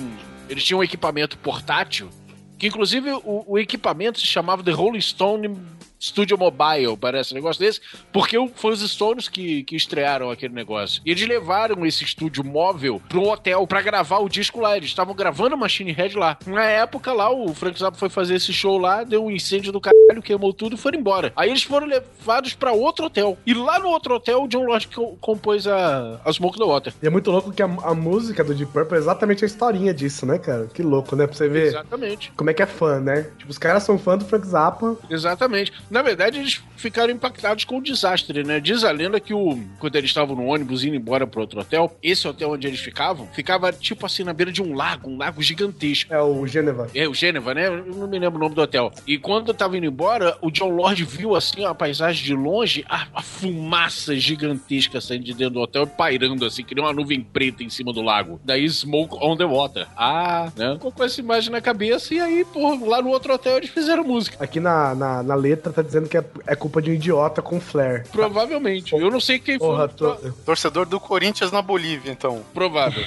Eles 0.49 0.63
tinham 0.63 0.79
um 0.79 0.83
equipamento 0.83 1.37
portátil, 1.37 2.09
que 2.57 2.67
inclusive 2.67 3.11
o, 3.23 3.43
o 3.47 3.59
equipamento 3.59 4.19
se 4.19 4.25
chamava 4.25 4.63
The 4.63 4.71
Rolling 4.71 5.01
Stone 5.01 5.57
Studio 6.01 6.37
Mobile, 6.37 6.97
parece 6.99 7.33
um 7.33 7.35
negócio 7.35 7.59
desse, 7.63 7.79
porque 8.11 8.35
foi 8.55 8.73
os 8.73 8.81
Stones 8.91 9.27
que, 9.27 9.63
que 9.63 9.75
estrearam 9.75 10.31
aquele 10.31 10.53
negócio. 10.53 11.01
E 11.05 11.11
eles 11.11 11.27
levaram 11.27 11.85
esse 11.85 12.03
estúdio 12.03 12.43
móvel 12.43 13.01
para 13.07 13.19
um 13.19 13.29
hotel 13.29 13.67
para 13.67 13.81
gravar 13.81 14.17
o 14.19 14.27
disco 14.27 14.59
lá. 14.59 14.75
Eles 14.75 14.89
estavam 14.89 15.13
gravando 15.13 15.53
a 15.55 15.57
Machine 15.57 15.91
Head 15.91 16.17
lá. 16.17 16.37
Na 16.47 16.63
época 16.63 17.13
lá, 17.13 17.29
o 17.31 17.53
Frank 17.53 17.77
Zappa 17.77 17.97
foi 17.97 18.09
fazer 18.09 18.35
esse 18.35 18.51
show 18.51 18.77
lá, 18.77 19.03
deu 19.03 19.23
um 19.25 19.31
incêndio 19.31 19.71
do 19.71 19.79
caralho, 19.79 20.21
queimou 20.23 20.51
tudo 20.53 20.75
e 20.75 20.77
foram 20.77 20.97
embora. 20.99 21.31
Aí 21.35 21.49
eles 21.49 21.63
foram 21.63 21.85
levados 21.87 22.53
para 22.53 22.71
outro 22.71 23.05
hotel. 23.05 23.37
E 23.45 23.53
lá 23.53 23.77
no 23.79 23.89
outro 23.89 24.15
hotel, 24.15 24.43
o 24.43 24.47
John 24.47 24.65
Lodge 24.65 24.87
co- 24.87 25.15
compôs 25.21 25.67
a, 25.67 26.19
a 26.25 26.33
Smoke 26.33 26.57
the 26.57 26.65
Water. 26.65 26.93
E 27.01 27.07
é 27.07 27.09
muito 27.09 27.29
louco 27.29 27.51
que 27.51 27.61
a, 27.61 27.65
a 27.65 27.93
música 27.93 28.43
do 28.43 28.55
Deep 28.55 28.71
Purple 28.71 28.95
é 28.95 28.99
exatamente 28.99 29.43
a 29.43 29.47
historinha 29.47 29.93
disso, 29.93 30.25
né, 30.25 30.39
cara? 30.39 30.67
Que 30.73 30.81
louco, 30.81 31.15
né? 31.15 31.27
Pra 31.27 31.35
você 31.35 31.47
ver 31.47 31.67
Exatamente. 31.67 32.31
como 32.35 32.49
é 32.49 32.53
que 32.53 32.63
é 32.63 32.65
fã, 32.65 32.99
né? 32.99 33.29
Tipo, 33.37 33.51
os 33.51 33.57
caras 33.57 33.83
são 33.83 33.97
fã 33.99 34.17
do 34.17 34.25
Frank 34.25 34.47
Zappa. 34.47 34.97
Exatamente. 35.09 35.71
Na 35.91 36.01
verdade, 36.01 36.39
eles 36.39 36.61
ficaram 36.77 37.11
impactados 37.11 37.65
com 37.65 37.77
o 37.77 37.83
desastre, 37.83 38.43
né? 38.43 38.61
Diz 38.61 38.85
a 38.85 38.91
lenda 38.91 39.19
que 39.19 39.33
o, 39.33 39.59
quando 39.77 39.95
eles 39.97 40.09
estavam 40.09 40.35
no 40.35 40.45
ônibus 40.45 40.85
indo 40.85 40.95
embora 40.95 41.27
pro 41.27 41.41
outro 41.41 41.59
hotel, 41.59 41.95
esse 42.01 42.25
hotel 42.25 42.51
onde 42.51 42.65
eles 42.65 42.79
ficavam, 42.79 43.27
ficava 43.27 43.73
tipo 43.73 44.05
assim 44.05 44.23
na 44.23 44.31
beira 44.31 44.53
de 44.53 44.63
um 44.63 44.73
lago, 44.73 45.09
um 45.09 45.17
lago 45.17 45.41
gigantesco. 45.41 46.13
É 46.13 46.21
o 46.21 46.47
Geneva. 46.47 46.87
É, 46.95 47.07
o 47.07 47.13
Gêneva, 47.13 47.53
né? 47.53 47.67
Eu 47.67 47.85
não 47.85 48.07
me 48.07 48.17
lembro 48.17 48.39
o 48.39 48.41
nome 48.41 48.55
do 48.55 48.61
hotel. 48.61 48.91
E 49.05 49.17
quando 49.17 49.49
eu 49.49 49.53
tava 49.53 49.77
indo 49.77 49.85
embora, 49.85 50.37
o 50.41 50.49
John 50.49 50.69
Lord 50.69 51.03
viu 51.03 51.35
assim 51.35 51.65
a 51.65 51.75
paisagem 51.75 52.23
de 52.23 52.33
longe, 52.33 52.85
a, 52.87 53.07
a 53.13 53.21
fumaça 53.21 54.15
gigantesca 54.15 55.01
saindo 55.01 55.25
de 55.25 55.33
dentro 55.33 55.55
do 55.55 55.59
hotel, 55.59 55.85
pairando 55.85 56.45
assim, 56.45 56.63
que 56.63 56.73
nem 56.73 56.83
uma 56.83 56.93
nuvem 56.93 57.21
preta 57.21 57.63
em 57.63 57.69
cima 57.69 57.91
do 57.91 58.01
lago. 58.01 58.39
Daí 58.45 58.67
Smoke 58.69 59.17
on 59.21 59.35
the 59.35 59.43
Water. 59.45 59.87
Ah, 59.97 60.51
né? 60.55 60.73
Ficou 60.75 60.91
com 60.91 61.03
essa 61.03 61.19
imagem 61.19 61.51
na 61.51 61.59
cabeça 61.59 62.13
e 62.13 62.19
aí, 62.19 62.45
pô, 62.45 62.85
lá 62.85 63.01
no 63.01 63.09
outro 63.09 63.33
hotel 63.33 63.57
eles 63.57 63.69
fizeram 63.69 64.05
música. 64.05 64.37
Aqui 64.39 64.59
na, 64.61 64.95
na, 64.95 65.21
na 65.21 65.35
letra 65.35 65.73
tá 65.73 65.80
dizendo 65.83 66.07
que 66.07 66.17
é, 66.17 66.23
é 66.47 66.55
culpa 66.55 66.81
de 66.81 66.91
um 66.91 66.93
idiota 66.93 67.41
com 67.41 67.59
flare. 67.59 68.03
Provavelmente. 68.11 68.93
Eu 68.93 69.09
não 69.09 69.19
sei 69.19 69.39
quem 69.39 69.57
foi. 69.57 69.67
Porra, 69.67 69.87
tô... 69.87 70.15
Torcedor 70.45 70.85
do 70.85 70.99
Corinthians 70.99 71.51
na 71.51 71.61
Bolívia, 71.61 72.11
então. 72.11 72.41
Provável. 72.53 73.03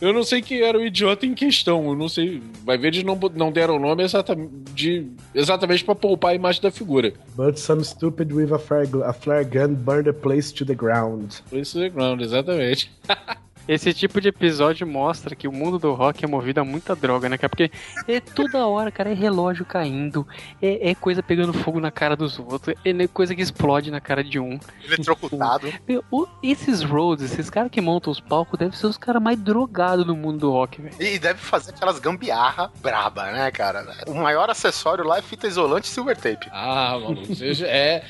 eu 0.00 0.12
não 0.12 0.22
sei 0.22 0.42
quem 0.42 0.60
era 0.60 0.78
o 0.78 0.84
idiota 0.84 1.26
em 1.26 1.34
questão. 1.34 1.86
Eu 1.86 1.96
não 1.96 2.08
sei. 2.08 2.42
Vai 2.64 2.78
ver, 2.78 2.88
eles 2.88 3.04
não, 3.04 3.18
não 3.34 3.52
deram 3.52 3.76
o 3.76 3.78
nome 3.78 4.02
exatamente, 4.02 4.50
de, 4.74 5.06
exatamente 5.34 5.84
pra 5.84 5.94
poupar 5.94 6.32
a 6.32 6.34
imagem 6.34 6.62
da 6.62 6.70
figura. 6.70 7.12
But 7.36 7.58
some 7.58 7.84
stupid 7.84 8.32
with 8.32 8.52
a 8.52 8.58
flare, 8.58 8.88
a 9.04 9.12
flare 9.12 9.44
gun 9.44 9.74
burned 9.74 10.04
the 10.04 10.12
place 10.12 10.52
to 10.54 10.64
the 10.64 10.74
ground. 10.74 11.42
Place 11.50 11.78
the 11.78 11.88
ground, 11.88 12.22
exatamente. 12.22 12.90
Esse 13.66 13.94
tipo 13.94 14.20
de 14.20 14.28
episódio 14.28 14.86
mostra 14.86 15.34
que 15.34 15.48
o 15.48 15.52
mundo 15.52 15.78
do 15.78 15.92
rock 15.94 16.24
é 16.24 16.28
movido 16.28 16.60
a 16.60 16.64
muita 16.64 16.94
droga, 16.94 17.28
né, 17.28 17.38
cara? 17.38 17.48
Porque 17.48 17.70
é 18.06 18.20
toda 18.20 18.66
hora, 18.66 18.90
cara, 18.90 19.10
é 19.10 19.14
relógio 19.14 19.64
caindo, 19.64 20.26
é, 20.60 20.90
é 20.90 20.94
coisa 20.94 21.22
pegando 21.22 21.52
fogo 21.52 21.80
na 21.80 21.90
cara 21.90 22.14
dos 22.16 22.38
outros, 22.38 22.76
é 22.84 22.92
né, 22.92 23.06
coisa 23.06 23.34
que 23.34 23.40
explode 23.42 23.90
na 23.90 24.00
cara 24.00 24.22
de 24.22 24.38
um. 24.38 24.58
Eletrocutado. 24.84 25.72
Meu, 25.88 26.04
o- 26.10 26.26
esses 26.42 26.82
roads, 26.82 27.24
esses 27.24 27.48
caras 27.50 27.70
que 27.70 27.80
montam 27.80 28.10
os 28.12 28.20
palcos, 28.20 28.58
devem 28.58 28.74
ser 28.76 28.86
os 28.86 28.98
caras 28.98 29.22
mais 29.22 29.38
drogados 29.38 30.06
no 30.06 30.14
mundo 30.14 30.38
do 30.40 30.50
rock, 30.50 30.80
velho. 30.80 30.94
E 31.00 31.18
deve 31.18 31.38
fazer 31.38 31.70
aquelas 31.70 31.98
gambiarra 31.98 32.70
braba, 32.82 33.30
né, 33.32 33.50
cara? 33.50 33.86
O 34.06 34.14
maior 34.14 34.50
acessório 34.50 35.04
lá 35.04 35.18
é 35.18 35.22
fita 35.22 35.46
isolante 35.46 35.86
e 35.88 35.90
silver 35.90 36.16
tape. 36.16 36.48
Ah, 36.52 36.98
maluco. 37.00 37.34
Seja, 37.34 37.66
é, 37.66 38.04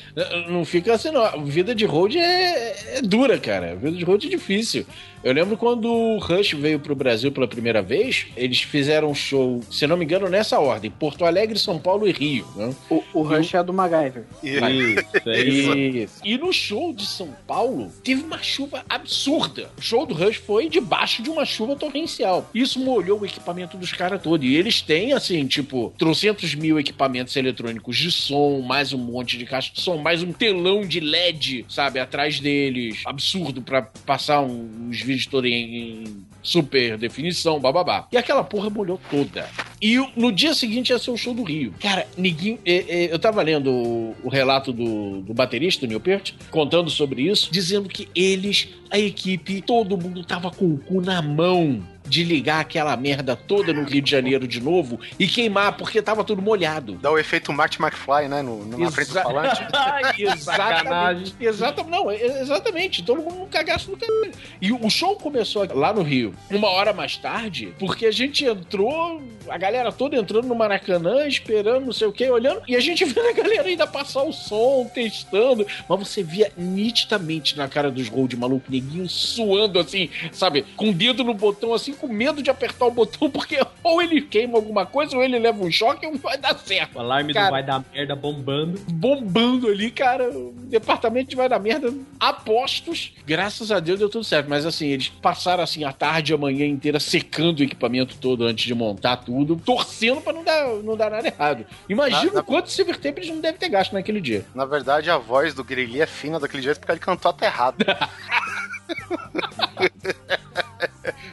não 0.49 0.65
fica 0.65 0.93
assim, 0.93 1.11
não. 1.11 1.43
Vida 1.45 1.73
de 1.73 1.85
road 1.85 2.17
é, 2.17 2.97
é 2.97 3.01
dura, 3.01 3.39
cara. 3.39 3.75
Vida 3.75 3.97
de 3.97 4.03
road 4.03 4.27
é 4.27 4.29
difícil. 4.29 4.85
Eu 5.25 5.33
lembro 5.33 5.57
quando 5.57 5.91
o 5.91 6.19
Rush 6.19 6.53
veio 6.53 6.79
pro 6.79 6.95
Brasil 6.95 7.31
pela 7.31 7.47
primeira 7.47 7.81
vez, 7.81 8.27
eles 8.37 8.61
fizeram 8.61 9.09
um 9.09 9.15
show, 9.15 9.59
se 9.71 9.87
não 9.87 9.97
me 9.97 10.05
engano, 10.05 10.29
nessa 10.29 10.59
ordem: 10.59 10.91
Porto 10.91 11.25
Alegre, 11.25 11.57
São 11.57 11.79
Paulo 11.79 12.07
e 12.07 12.11
Rio. 12.11 12.45
Né? 12.55 12.75
O, 12.87 13.03
o 13.11 13.21
Rush 13.23 13.55
é 13.55 13.63
do 13.63 13.73
MacGyver. 13.73 14.23
Isso, 14.43 15.27
é 15.27 15.41
isso. 15.41 16.21
E 16.23 16.37
no 16.37 16.53
show 16.53 16.93
de 16.93 17.07
São 17.07 17.29
Paulo, 17.47 17.91
teve 18.03 18.21
uma 18.21 18.37
chuva 18.43 18.85
absurda. 18.87 19.71
O 19.75 19.81
show 19.81 20.05
do 20.05 20.13
Rush 20.13 20.35
foi 20.35 20.69
debaixo 20.69 21.23
de 21.23 21.31
uma 21.31 21.43
chuva 21.43 21.75
torrencial. 21.75 22.47
Isso 22.53 22.79
molhou 22.79 23.21
o 23.21 23.25
equipamento 23.25 23.77
dos 23.77 23.91
caras 23.91 24.21
todo. 24.21 24.45
E 24.45 24.55
eles 24.55 24.79
têm, 24.79 25.13
assim, 25.13 25.47
tipo, 25.47 25.91
trocentos 25.97 26.53
mil 26.53 26.79
equipamentos 26.79 27.35
eletrônicos 27.35 27.97
de 27.97 28.11
som, 28.11 28.61
mais 28.61 28.93
um 28.93 28.99
monte 28.99 29.39
de 29.39 29.45
caixa 29.47 29.73
de 29.73 29.81
som, 29.81 29.97
mais 29.97 30.21
um 30.21 30.31
telão 30.31 30.81
de 30.81 30.99
LED, 30.99 31.65
sabe, 31.67 31.97
atrás 31.97 32.39
deles. 32.39 33.01
Absurdo 33.07 33.59
pra 33.63 33.81
passar 33.81 34.41
uns 34.41 35.01
vídeos 35.01 35.14
todos 35.23 35.49
em, 35.49 36.25
super 36.41 36.97
definição, 36.97 37.59
bababá. 37.59 38.07
E 38.11 38.17
aquela 38.17 38.43
porra 38.43 38.69
molhou 38.69 38.99
toda. 39.09 39.49
E 39.81 39.97
no 40.15 40.31
dia 40.31 40.53
seguinte 40.53 40.91
ia 40.91 40.99
ser 40.99 41.11
o 41.11 41.17
show 41.17 41.33
do 41.33 41.43
Rio. 41.43 41.73
Cara, 41.79 42.07
ninguém. 42.17 42.59
é, 42.65 42.75
é, 42.75 43.13
eu 43.13 43.19
tava 43.19 43.41
lendo 43.41 43.71
o, 43.71 44.15
o 44.23 44.29
relato 44.29 44.71
do, 44.71 45.21
do 45.21 45.33
baterista, 45.33 45.85
o 45.85 45.87
Neil 45.87 45.99
Peart, 45.99 46.33
contando 46.51 46.89
sobre 46.89 47.23
isso, 47.23 47.49
dizendo 47.51 47.89
que 47.89 48.07
eles, 48.15 48.69
a 48.89 48.99
equipe, 48.99 49.61
todo 49.61 49.97
mundo 49.97 50.23
tava 50.23 50.51
com 50.51 50.65
o 50.65 50.77
cu 50.77 51.01
na 51.01 51.21
mão 51.21 51.94
de 52.05 52.23
ligar 52.23 52.59
aquela 52.61 52.95
merda 52.95 53.35
toda 53.35 53.73
no 53.73 53.83
Rio 53.83 54.01
de 54.01 54.11
Janeiro 54.11 54.47
de 54.47 54.61
novo 54.61 54.99
e 55.19 55.27
queimar, 55.27 55.75
porque 55.77 56.01
tava 56.01 56.23
tudo 56.23 56.41
molhado. 56.41 56.93
Dá 57.01 57.11
o 57.11 57.17
efeito 57.17 57.51
Marty 57.51 57.81
McFly, 57.81 58.27
né? 58.27 58.41
No, 58.41 58.63
no- 58.65 58.77
na 58.77 58.91
frente 58.91 59.07
do 59.09 59.13
falante. 59.21 59.61
exatamente. 60.19 61.35
Exatamente. 61.39 61.91
Não, 61.91 62.09
é- 62.11 62.41
exatamente. 62.41 63.03
Todo 63.03 63.21
mundo 63.21 63.35
num 63.35 63.47
cagaço 63.47 63.91
no 63.91 63.97
caralho. 63.97 64.31
E 64.61 64.71
o 64.71 64.89
show 64.89 65.15
começou 65.15 65.67
lá 65.73 65.91
no 65.93 66.01
Rio, 66.03 66.33
uma 66.51 66.69
hora 66.69 66.93
mais 66.93 67.17
tarde, 67.17 67.73
porque 67.79 68.05
a 68.05 68.11
gente 68.11 68.45
entrou, 68.45 69.21
a 69.49 69.57
galera 69.57 69.91
toda 69.91 70.15
entrando 70.15 70.47
no 70.47 70.55
Maracanã, 70.55 71.27
esperando, 71.27 71.85
não 71.85 71.93
sei 71.93 72.07
o 72.07 72.11
que, 72.11 72.29
olhando, 72.29 72.61
e 72.67 72.75
a 72.75 72.79
gente 72.79 73.03
vendo 73.05 73.27
a 73.29 73.33
galera 73.33 73.67
ainda 73.67 73.87
passar 73.87 74.23
o 74.23 74.31
som, 74.31 74.89
testando. 74.93 75.65
Mas 75.89 75.99
você 75.99 76.23
via 76.23 76.51
nitidamente 76.57 77.57
na 77.57 77.67
cara 77.67 77.89
dos 77.91 78.09
gold 78.09 78.35
maluco, 78.37 78.71
neguinho 78.71 79.07
suando 79.09 79.79
assim, 79.79 80.09
sabe? 80.31 80.63
Com 80.75 80.89
o 80.89 80.93
dedo 80.93 81.23
no 81.23 81.33
botão, 81.33 81.73
assim, 81.73 81.93
com 81.95 82.07
medo 82.07 82.41
de 82.43 82.49
apertar 82.49 82.85
o 82.85 82.91
botão, 82.91 83.29
porque 83.29 83.57
ou 83.83 84.01
ele 84.01 84.21
queima 84.21 84.57
alguma 84.57 84.85
coisa, 84.85 85.15
ou 85.15 85.23
ele 85.23 85.37
leva 85.39 85.63
um 85.63 85.71
choque, 85.71 86.05
ou 86.05 86.11
não 86.13 86.19
vai 86.19 86.37
dar 86.37 86.57
certo. 86.59 86.95
O 86.95 86.99
alarme 86.99 87.33
Cara, 87.33 87.47
do 87.47 87.51
vai 87.51 87.63
dar 87.63 87.83
merda 87.93 88.15
bombando. 88.15 88.79
bombando 88.91 89.67
ali, 89.67 89.89
cara. 89.91 90.29
O 90.29 90.53
departamento 90.67 91.29
de 91.29 91.35
vai 91.35 91.47
dar 91.49 91.59
merda, 91.59 91.93
apostos. 92.19 93.13
Graças 93.25 93.71
a 93.71 93.79
Deus 93.79 93.99
deu 93.99 94.09
tudo 94.09 94.23
certo. 94.23 94.47
Mas 94.49 94.65
assim, 94.65 94.87
eles 94.87 95.09
passaram 95.09 95.63
assim 95.63 95.83
a 95.83 95.91
tarde 95.93 96.31
e 96.31 96.35
a 96.35 96.37
manhã 96.37 96.65
inteira 96.65 96.99
secando 96.99 97.59
o 97.59 97.63
equipamento 97.63 98.17
todo 98.17 98.43
antes 98.45 98.65
de 98.65 98.73
montar 98.75 99.17
tudo, 99.17 99.55
torcendo 99.55 100.21
pra 100.21 100.33
não 100.33 100.43
dar, 100.43 100.67
não 100.83 100.97
dar 100.97 101.09
nada 101.11 101.27
errado. 101.27 101.65
Imagina 101.89 102.33
Na- 102.33 102.39
o 102.41 102.43
quanto 102.43 102.69
silver 102.71 102.97
tape 102.97 103.19
eles 103.21 103.29
não 103.29 103.39
devem 103.39 103.59
ter 103.59 103.69
gasto 103.69 103.93
naquele 103.93 104.19
dia. 104.21 104.45
Na 104.53 104.65
verdade, 104.65 105.09
a 105.09 105.17
voz 105.17 105.53
do 105.53 105.63
Grelli 105.63 106.01
é 106.01 106.05
fina 106.05 106.39
daquele 106.39 106.63
jeito 106.63 106.79
porque 106.79 106.91
ele 106.91 106.99
cantou 106.99 107.29
até 107.29 107.45
errado. 107.45 107.77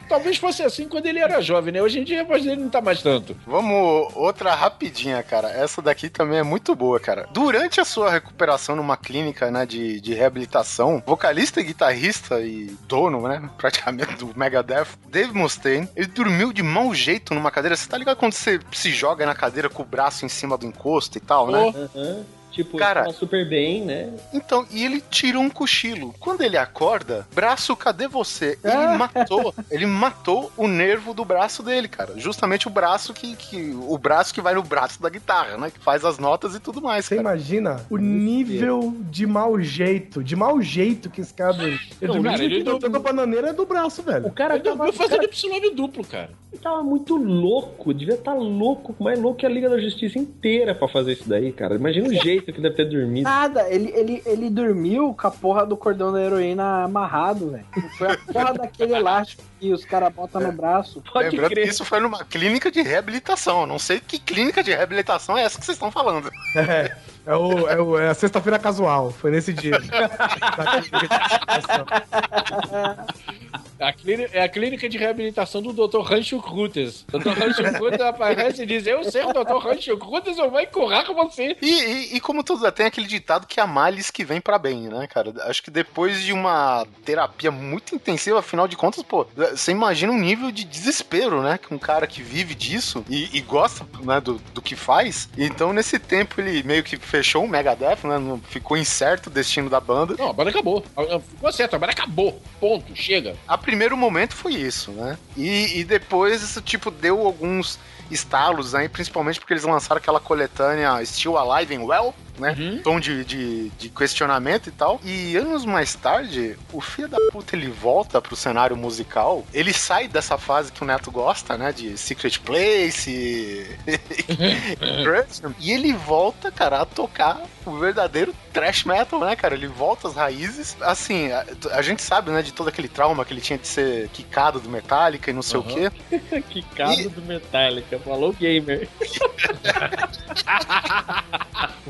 Talvez 0.07 0.37
fosse 0.37 0.61
assim 0.61 0.87
quando 0.87 1.07
ele 1.07 1.17
era 1.19 1.41
jovem, 1.41 1.73
né? 1.73 1.81
Hoje 1.81 1.99
em 1.99 2.03
dia 2.03 2.21
a 2.21 2.23
voz 2.23 2.43
dele 2.43 2.61
não 2.61 2.69
tá 2.69 2.79
mais 2.81 3.01
tanto. 3.01 3.35
Vamos, 3.47 4.13
outra 4.15 4.53
rapidinha, 4.53 5.23
cara. 5.23 5.49
Essa 5.49 5.81
daqui 5.81 6.07
também 6.09 6.37
é 6.39 6.43
muito 6.43 6.75
boa, 6.75 6.99
cara. 6.99 7.27
Durante 7.31 7.81
a 7.81 7.85
sua 7.85 8.11
recuperação 8.11 8.75
numa 8.75 8.95
clínica, 8.95 9.49
né, 9.49 9.65
de, 9.65 9.99
de 9.99 10.13
reabilitação, 10.13 11.01
vocalista 11.05 11.61
e 11.61 11.63
guitarrista 11.63 12.41
e 12.41 12.75
dono, 12.87 13.27
né, 13.27 13.49
praticamente 13.57 14.13
do 14.15 14.37
Megadeth, 14.37 14.89
Dave 15.07 15.33
Mustaine, 15.33 15.89
ele 15.95 16.05
dormiu 16.07 16.53
de 16.53 16.61
mau 16.61 16.93
jeito 16.93 17.33
numa 17.33 17.49
cadeira. 17.49 17.75
Você 17.75 17.89
tá 17.89 17.97
ligado 17.97 18.17
quando 18.17 18.33
você 18.33 18.59
se 18.71 18.91
joga 18.91 19.25
na 19.25 19.33
cadeira 19.33 19.67
com 19.69 19.81
o 19.81 19.85
braço 19.85 20.25
em 20.25 20.29
cima 20.29 20.55
do 20.57 20.67
encosto 20.67 21.17
e 21.17 21.21
tal, 21.21 21.49
né? 21.49 21.69
Aham. 21.69 22.23
Tipo, 22.53 22.77
Cara- 22.77 22.99
ele 23.01 23.07
tava 23.07 23.17
super 23.17 23.49
bem, 23.49 23.83
né? 23.83 24.13
Então, 24.31 24.65
e 24.71 24.85
ele 24.85 25.01
tirou 25.09 25.41
um 25.41 25.49
cochilo. 25.49 26.13
Quando 26.19 26.41
ele 26.41 26.55
acorda, 26.55 27.27
braço, 27.33 27.75
cadê 27.75 28.07
você? 28.07 28.59
Ele 28.63 28.95
matou, 28.97 29.55
ele 29.71 29.85
matou 29.87 30.51
o 30.55 30.67
nervo 30.67 31.13
do 31.15 31.25
braço 31.25 31.63
dele, 31.63 31.87
cara. 31.87 32.13
Justamente 32.15 32.67
o 32.67 32.71
braço 32.71 33.11
que, 33.13 33.35
que 33.35 33.75
o 33.87 33.97
braço 33.97 34.31
que 34.33 34.39
vai 34.39 34.53
no 34.53 34.61
braço 34.61 35.01
da 35.01 35.09
guitarra, 35.09 35.57
né? 35.57 35.71
Que 35.71 35.79
faz 35.79 36.05
as 36.05 36.19
notas 36.19 36.53
e 36.53 36.59
tudo 36.59 36.79
mais, 36.81 37.05
Você 37.05 37.15
cara. 37.15 37.27
imagina 37.29 37.83
o 37.89 37.97
nível 37.97 38.95
de 39.09 39.25
mau 39.25 39.59
jeito, 39.59 40.23
de 40.23 40.35
mau 40.35 40.61
jeito 40.61 41.09
que 41.09 41.21
esse 41.21 41.33
cara. 41.33 41.57
Ele 41.63 41.79
Não, 42.01 42.07
dormiu 42.13 42.31
cara, 42.31 42.43
ele 42.43 42.55
ele 42.57 42.69
a 42.95 42.99
bananeira 42.99 43.49
é 43.49 43.53
do 43.53 43.65
braço, 43.65 44.03
velho. 44.03 44.27
O 44.27 44.31
cara 44.31 44.57
Eu, 44.57 44.63
tava, 44.63 44.85
eu 44.85 44.89
o 44.89 44.93
fazendo 44.93 45.15
cara 45.17 45.25
epsilônio 45.25 45.73
duplo, 45.73 46.05
cara. 46.05 46.29
tava 46.61 46.83
muito 46.83 47.15
louco. 47.15 47.93
Devia 47.93 48.15
estar 48.15 48.33
louco, 48.33 48.95
mais 49.03 49.19
louco 49.19 49.39
que 49.39 49.45
a 49.45 49.49
Liga 49.49 49.69
da 49.69 49.79
Justiça 49.79 50.19
inteira 50.19 50.75
pra 50.75 50.87
fazer 50.87 51.13
isso 51.13 51.27
daí, 51.27 51.51
cara. 51.51 51.75
Imagina 51.75 52.07
o 52.09 52.13
jeito 52.13 52.42
que 52.51 52.59
deve 52.59 52.75
ter 52.75 52.85
dormido. 52.85 53.23
Nada, 53.29 53.69
ele, 53.69 53.91
ele, 53.95 54.21
ele 54.25 54.49
dormiu 54.49 55.13
com 55.13 55.27
a 55.27 55.31
porra 55.31 55.65
do 55.65 55.77
cordão 55.77 56.11
da 56.11 56.19
heroína 56.21 56.83
amarrado, 56.83 57.51
velho. 57.51 57.65
Foi 57.97 58.11
a 58.11 58.17
porra 58.17 58.53
daquele 58.57 58.95
elástico 58.95 59.43
que 59.59 59.71
os 59.71 59.85
caras 59.85 60.11
botam 60.13 60.41
no 60.41 60.51
braço. 60.51 61.01
Pode 61.13 61.29
Lembrando 61.29 61.51
crer. 61.51 61.63
que 61.65 61.69
isso 61.69 61.85
foi 61.85 61.99
numa 61.99 62.23
clínica 62.25 62.71
de 62.71 62.81
reabilitação. 62.81 63.61
Eu 63.61 63.67
não 63.67 63.77
sei 63.79 63.99
que 63.99 64.17
clínica 64.19 64.63
de 64.63 64.71
reabilitação 64.71 65.37
é 65.37 65.43
essa 65.43 65.59
que 65.59 65.65
vocês 65.65 65.75
estão 65.75 65.91
falando. 65.91 66.29
É, 66.55 66.95
é, 67.25 67.35
o, 67.35 67.69
é, 67.69 67.81
o- 67.81 67.99
é 67.99 68.09
a 68.09 68.13
sexta-feira 68.13 68.59
casual, 68.59 69.11
foi 69.11 69.31
nesse 69.31 69.53
dia. 69.53 69.77
Reabilitação. 73.83 73.87
A 73.87 73.93
clínica, 73.93 74.37
é 74.37 74.41
a 74.43 74.49
clínica 74.49 74.89
de 74.89 74.97
reabilitação 74.97 75.61
do 75.61 75.73
Dr. 75.87 75.99
Rancho 76.01 76.41
Crutes. 76.41 77.05
O 77.11 77.19
Dr. 77.19 77.29
Rancho 77.29 77.63
Crutes 77.77 78.01
aparece 78.01 78.63
e 78.63 78.65
diz: 78.65 78.87
Eu 78.87 79.03
sei 79.03 79.23
o 79.23 79.33
Dr. 79.33 79.57
Rancho 79.57 79.97
Crutes, 79.97 80.37
eu 80.37 80.49
vou 80.49 80.59
encorrar 80.61 81.05
com 81.05 81.13
você. 81.13 81.55
E, 81.61 81.65
e- 81.69 82.15
e 82.15 82.19
como 82.19 82.43
tudo 82.43 82.69
tem 82.71 82.85
aquele 82.85 83.07
ditado 83.07 83.45
que 83.47 83.59
há 83.59 83.67
males 83.67 84.09
que 84.09 84.23
vem 84.23 84.39
pra 84.41 84.57
bem, 84.57 84.83
né, 84.87 85.07
cara? 85.07 85.33
Acho 85.49 85.61
que 85.61 85.69
depois 85.71 86.23
de 86.23 86.31
uma 86.33 86.85
terapia 87.05 87.51
muito 87.51 87.93
intensiva, 87.95 88.39
afinal 88.39 88.67
de 88.67 88.75
contas, 88.77 89.03
pô, 89.03 89.25
você 89.35 89.71
imagina 89.71 90.11
um 90.11 90.19
nível 90.19 90.51
de 90.51 90.63
desespero, 90.63 91.41
né? 91.41 91.57
Que 91.57 91.73
um 91.73 91.77
cara 91.79 92.07
que 92.07 92.21
vive 92.21 92.55
disso 92.55 93.03
e, 93.09 93.29
e 93.37 93.41
gosta 93.41 93.85
né, 94.01 94.19
do, 94.21 94.35
do 94.53 94.61
que 94.61 94.75
faz. 94.75 95.29
Então, 95.37 95.73
nesse 95.73 95.99
tempo, 95.99 96.39
ele 96.39 96.63
meio 96.63 96.83
que 96.83 96.97
fechou 96.97 97.43
o 97.43 97.47
Megadeth, 97.47 98.03
né? 98.05 98.17
Não, 98.17 98.39
ficou 98.39 98.77
incerto 98.77 99.27
o 99.27 99.33
destino 99.33 99.69
da 99.69 99.79
banda. 99.79 100.15
Não, 100.17 100.29
a 100.29 100.33
banda 100.33 100.49
acabou. 100.49 100.83
Ficou 101.29 101.51
certo, 101.51 101.75
a 101.75 101.79
banda 101.79 101.91
acabou. 101.91 102.41
Ponto, 102.59 102.95
chega. 102.95 103.35
A 103.47 103.57
primeiro 103.73 103.97
momento 103.97 104.35
foi 104.35 104.53
isso, 104.53 104.91
né? 104.91 105.17
E, 105.35 105.79
e 105.79 105.83
depois 105.83 106.43
isso, 106.43 106.61
tipo, 106.61 106.91
deu 106.91 107.25
alguns 107.25 107.79
estalos 108.11 108.75
aí, 108.75 108.87
principalmente 108.87 109.39
porque 109.39 109.51
eles 109.51 109.63
lançaram 109.63 109.97
aquela 109.97 110.19
coletânea 110.19 111.03
Still 111.03 111.39
Alive 111.39 111.75
and 111.75 111.83
Well, 111.83 112.13
né? 112.37 112.79
Tom 112.83 112.99
de, 112.99 113.25
de, 113.25 113.69
de 113.69 113.89
questionamento 113.89 114.67
e 114.67 114.71
tal. 114.71 115.01
E 115.03 115.35
anos 115.35 115.65
mais 115.65 115.95
tarde, 115.95 116.55
o 116.71 116.79
filho 116.79 117.07
da 117.07 117.17
puta 117.31 117.55
ele 117.55 117.67
volta 117.67 118.21
pro 118.21 118.35
cenário 118.35 118.77
musical. 118.77 119.43
Ele 119.51 119.73
sai 119.73 120.07
dessa 120.07 120.37
fase 120.37 120.71
que 120.71 120.83
o 120.83 120.85
Neto 120.85 121.09
gosta, 121.09 121.57
né? 121.57 121.71
De 121.71 121.97
Secret 121.97 122.39
Place. 122.41 123.65
Grudge, 125.03 125.41
e 125.59 125.71
ele 125.71 125.93
volta, 125.93 126.51
cara, 126.51 126.81
a 126.81 126.85
tocar 126.85 127.41
o 127.69 127.77
verdadeiro 127.77 128.33
thrash 128.51 128.83
metal, 128.83 129.19
né, 129.19 129.35
cara? 129.35 129.55
Ele 129.55 129.67
volta 129.67 130.07
às 130.07 130.15
raízes. 130.15 130.77
Assim, 130.81 131.31
a, 131.31 131.45
a 131.71 131.81
gente 131.81 132.01
sabe, 132.01 132.31
né, 132.31 132.41
de 132.41 132.53
todo 132.53 132.67
aquele 132.67 132.87
trauma 132.87 133.25
que 133.25 133.33
ele 133.33 133.41
tinha 133.41 133.57
de 133.57 133.67
ser 133.67 134.09
quicado 134.09 134.59
do 134.59 134.69
Metallica 134.69 135.31
e 135.31 135.33
não 135.33 135.41
sei 135.41 135.59
o 135.59 135.63
quê. 135.63 135.91
que 136.49 136.61
caso 136.61 137.09
do 137.09 137.21
Metallica. 137.21 137.99
Falou 137.99 138.33
gamer. 138.33 138.87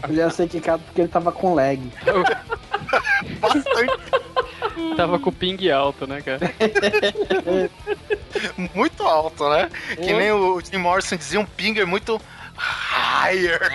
Ele 0.07 0.17
ia 0.17 0.29
ser 0.29 0.49
quicado 0.49 0.83
porque 0.83 1.01
ele 1.01 1.07
tava 1.07 1.31
com 1.31 1.53
lag. 1.53 1.79
Tava 4.97 5.19
com 5.19 5.29
o 5.29 5.33
ping 5.33 5.69
alto, 5.69 6.05
né, 6.07 6.21
cara? 6.21 6.53
muito 8.73 9.03
alto, 9.03 9.49
né? 9.49 9.69
Que 9.95 10.13
nem 10.13 10.31
o 10.31 10.59
Jim 10.59 10.77
Morrison 10.77 11.15
dizia, 11.15 11.39
um 11.39 11.45
pinger 11.45 11.87
muito 11.87 12.19
higher. 12.55 13.69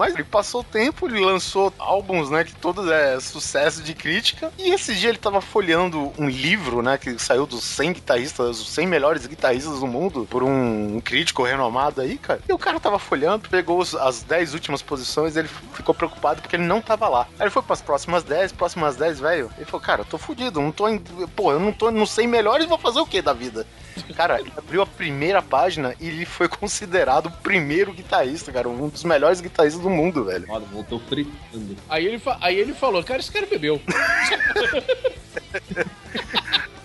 Mas 0.00 0.14
ele 0.14 0.24
passou 0.24 0.62
o 0.62 0.64
tempo, 0.64 1.06
ele 1.06 1.20
lançou 1.20 1.70
álbuns, 1.78 2.30
né, 2.30 2.42
que 2.42 2.54
todos 2.54 2.88
é 2.88 3.20
sucesso 3.20 3.82
de 3.82 3.92
crítica. 3.92 4.50
E 4.56 4.70
esse 4.70 4.94
dia 4.94 5.10
ele 5.10 5.18
tava 5.18 5.42
folheando 5.42 6.10
um 6.18 6.26
livro, 6.26 6.80
né, 6.80 6.96
que 6.96 7.18
saiu 7.18 7.44
dos 7.44 7.62
100 7.64 7.92
guitarristas, 7.92 8.60
os 8.62 8.70
100 8.70 8.86
melhores 8.86 9.26
guitarristas 9.26 9.80
do 9.80 9.86
mundo, 9.86 10.26
por 10.30 10.42
um, 10.42 11.02
crítico 11.02 11.42
renomado 11.42 12.00
aí, 12.00 12.16
cara. 12.16 12.40
E 12.48 12.50
o 12.50 12.56
cara 12.56 12.80
tava 12.80 12.98
folheando, 12.98 13.50
pegou 13.50 13.82
as 13.82 14.22
10 14.22 14.54
últimas 14.54 14.80
posições, 14.80 15.36
ele 15.36 15.48
ficou 15.74 15.94
preocupado 15.94 16.40
porque 16.40 16.56
ele 16.56 16.64
não 16.64 16.80
tava 16.80 17.06
lá. 17.06 17.28
Aí 17.38 17.42
ele 17.42 17.50
foi 17.50 17.60
pras 17.60 17.82
próximas 17.82 18.22
10, 18.22 18.52
próximas 18.52 18.96
10, 18.96 19.20
velho. 19.20 19.50
Ele 19.58 19.66
falou, 19.66 19.84
cara, 19.84 20.00
eu 20.00 20.06
tô 20.06 20.16
fudido, 20.16 20.62
não 20.62 20.72
tô 20.72 20.88
em, 20.88 20.98
pô, 21.36 21.52
eu 21.52 21.60
não 21.60 21.74
tô 21.74 21.90
nos 21.90 22.10
100 22.12 22.26
melhores, 22.26 22.64
vou 22.64 22.78
fazer 22.78 23.00
o 23.00 23.06
que 23.06 23.20
da 23.20 23.34
vida? 23.34 23.66
Cara, 24.16 24.40
ele 24.40 24.52
abriu 24.56 24.82
a 24.82 24.86
primeira 24.86 25.40
página 25.42 25.94
e 26.00 26.08
ele 26.08 26.24
foi 26.26 26.48
considerado 26.48 27.26
o 27.26 27.30
primeiro 27.30 27.92
guitarrista, 27.92 28.52
cara, 28.52 28.68
um 28.68 28.88
dos 28.88 29.04
melhores 29.04 29.40
guitarristas 29.40 29.82
do 29.82 29.88
mundo, 29.90 30.24
velho. 30.24 30.46
Foda, 30.46 30.66
voltou 30.66 31.00
fritando. 31.00 31.76
Aí 31.88 32.06
ele, 32.06 32.18
fa- 32.18 32.38
aí 32.40 32.58
ele 32.58 32.74
falou: 32.74 33.02
Cara, 33.02 33.20
esse 33.20 33.30
cara 33.32 33.46
bebeu. 33.46 33.80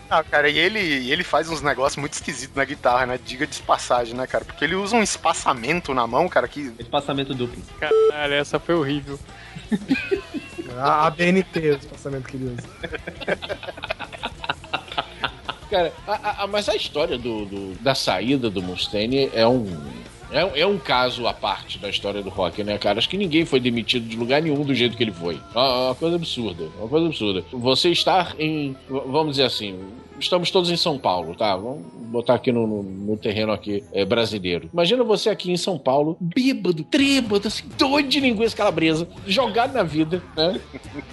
Ah, 0.07 0.23
cara, 0.23 0.47
e 0.47 0.57
ele, 0.57 0.79
ele 1.11 1.23
faz 1.23 1.49
uns 1.49 1.63
negócios 1.63 1.97
muito 1.97 2.13
esquisitos 2.13 2.55
na 2.55 2.63
guitarra, 2.63 3.07
né? 3.07 3.19
Diga 3.25 3.47
de 3.47 3.59
passagem, 3.63 4.13
né, 4.13 4.27
cara? 4.27 4.45
Porque 4.45 4.63
ele 4.63 4.75
usa 4.75 4.95
um 4.95 5.01
espaçamento 5.01 5.95
na 5.95 6.05
mão, 6.05 6.29
cara, 6.29 6.47
que. 6.47 6.71
Espaçamento 6.77 7.33
duplo. 7.33 7.59
Caralho, 7.79 8.33
essa 8.35 8.59
foi 8.59 8.75
horrível. 8.75 9.19
A, 10.77 11.07
a 11.07 11.09
BNT, 11.09 11.59
o 11.71 11.75
espaçamento 11.77 12.27
que 12.27 12.35
ele 12.35 12.53
usa. 12.57 12.67
Cara, 15.75 15.93
a- 16.07 16.43
a- 16.43 16.47
mas 16.47 16.69
a 16.69 16.75
história 16.75 17.17
do, 17.17 17.45
do- 17.45 17.75
da 17.81 17.93
saída 17.93 18.49
do 18.49 18.61
Mustaine 18.61 19.29
é 19.33 19.45
um. 19.45 19.65
É, 20.31 20.61
é 20.61 20.65
um 20.65 20.77
caso 20.77 21.27
à 21.27 21.33
parte 21.33 21.77
da 21.77 21.89
história 21.89 22.21
do 22.23 22.29
rock, 22.29 22.63
né, 22.63 22.77
cara? 22.77 22.97
Acho 22.97 23.09
que 23.09 23.17
ninguém 23.17 23.45
foi 23.45 23.59
demitido 23.59 24.07
de 24.07 24.15
lugar 24.17 24.41
nenhum 24.41 24.63
do 24.63 24.73
jeito 24.73 24.95
que 24.97 25.03
ele 25.03 25.11
foi. 25.11 25.37
Uma, 25.53 25.87
uma 25.87 25.95
coisa 25.95 26.15
absurda. 26.15 26.65
Uma 26.79 26.87
coisa 26.87 27.05
absurda. 27.07 27.43
Você 27.51 27.89
estar 27.89 28.35
em. 28.39 28.75
Vamos 28.89 29.31
dizer 29.31 29.43
assim. 29.43 29.77
Estamos 30.19 30.49
todos 30.49 30.69
em 30.69 30.77
São 30.77 30.97
Paulo, 30.97 31.35
tá? 31.35 31.55
Vamos 31.55 31.81
botar 32.07 32.35
aqui 32.35 32.51
no, 32.51 32.65
no- 32.65 32.83
no 32.83 33.17
terreno 33.17 33.51
aqui 33.51 33.83
é, 33.91 34.05
brasileiro. 34.05 34.69
Imagina 34.71 35.03
você 35.03 35.29
aqui 35.29 35.51
em 35.51 35.57
São 35.57 35.77
Paulo, 35.77 36.15
bêbado, 36.19 36.83
trêbado, 36.83 37.47
assim, 37.47 37.65
doido 37.77 38.07
de 38.07 38.19
linguiça 38.21 38.55
calabresa, 38.55 39.07
jogado 39.27 39.73
na 39.73 39.83
vida, 39.83 40.23
né? 40.35 40.59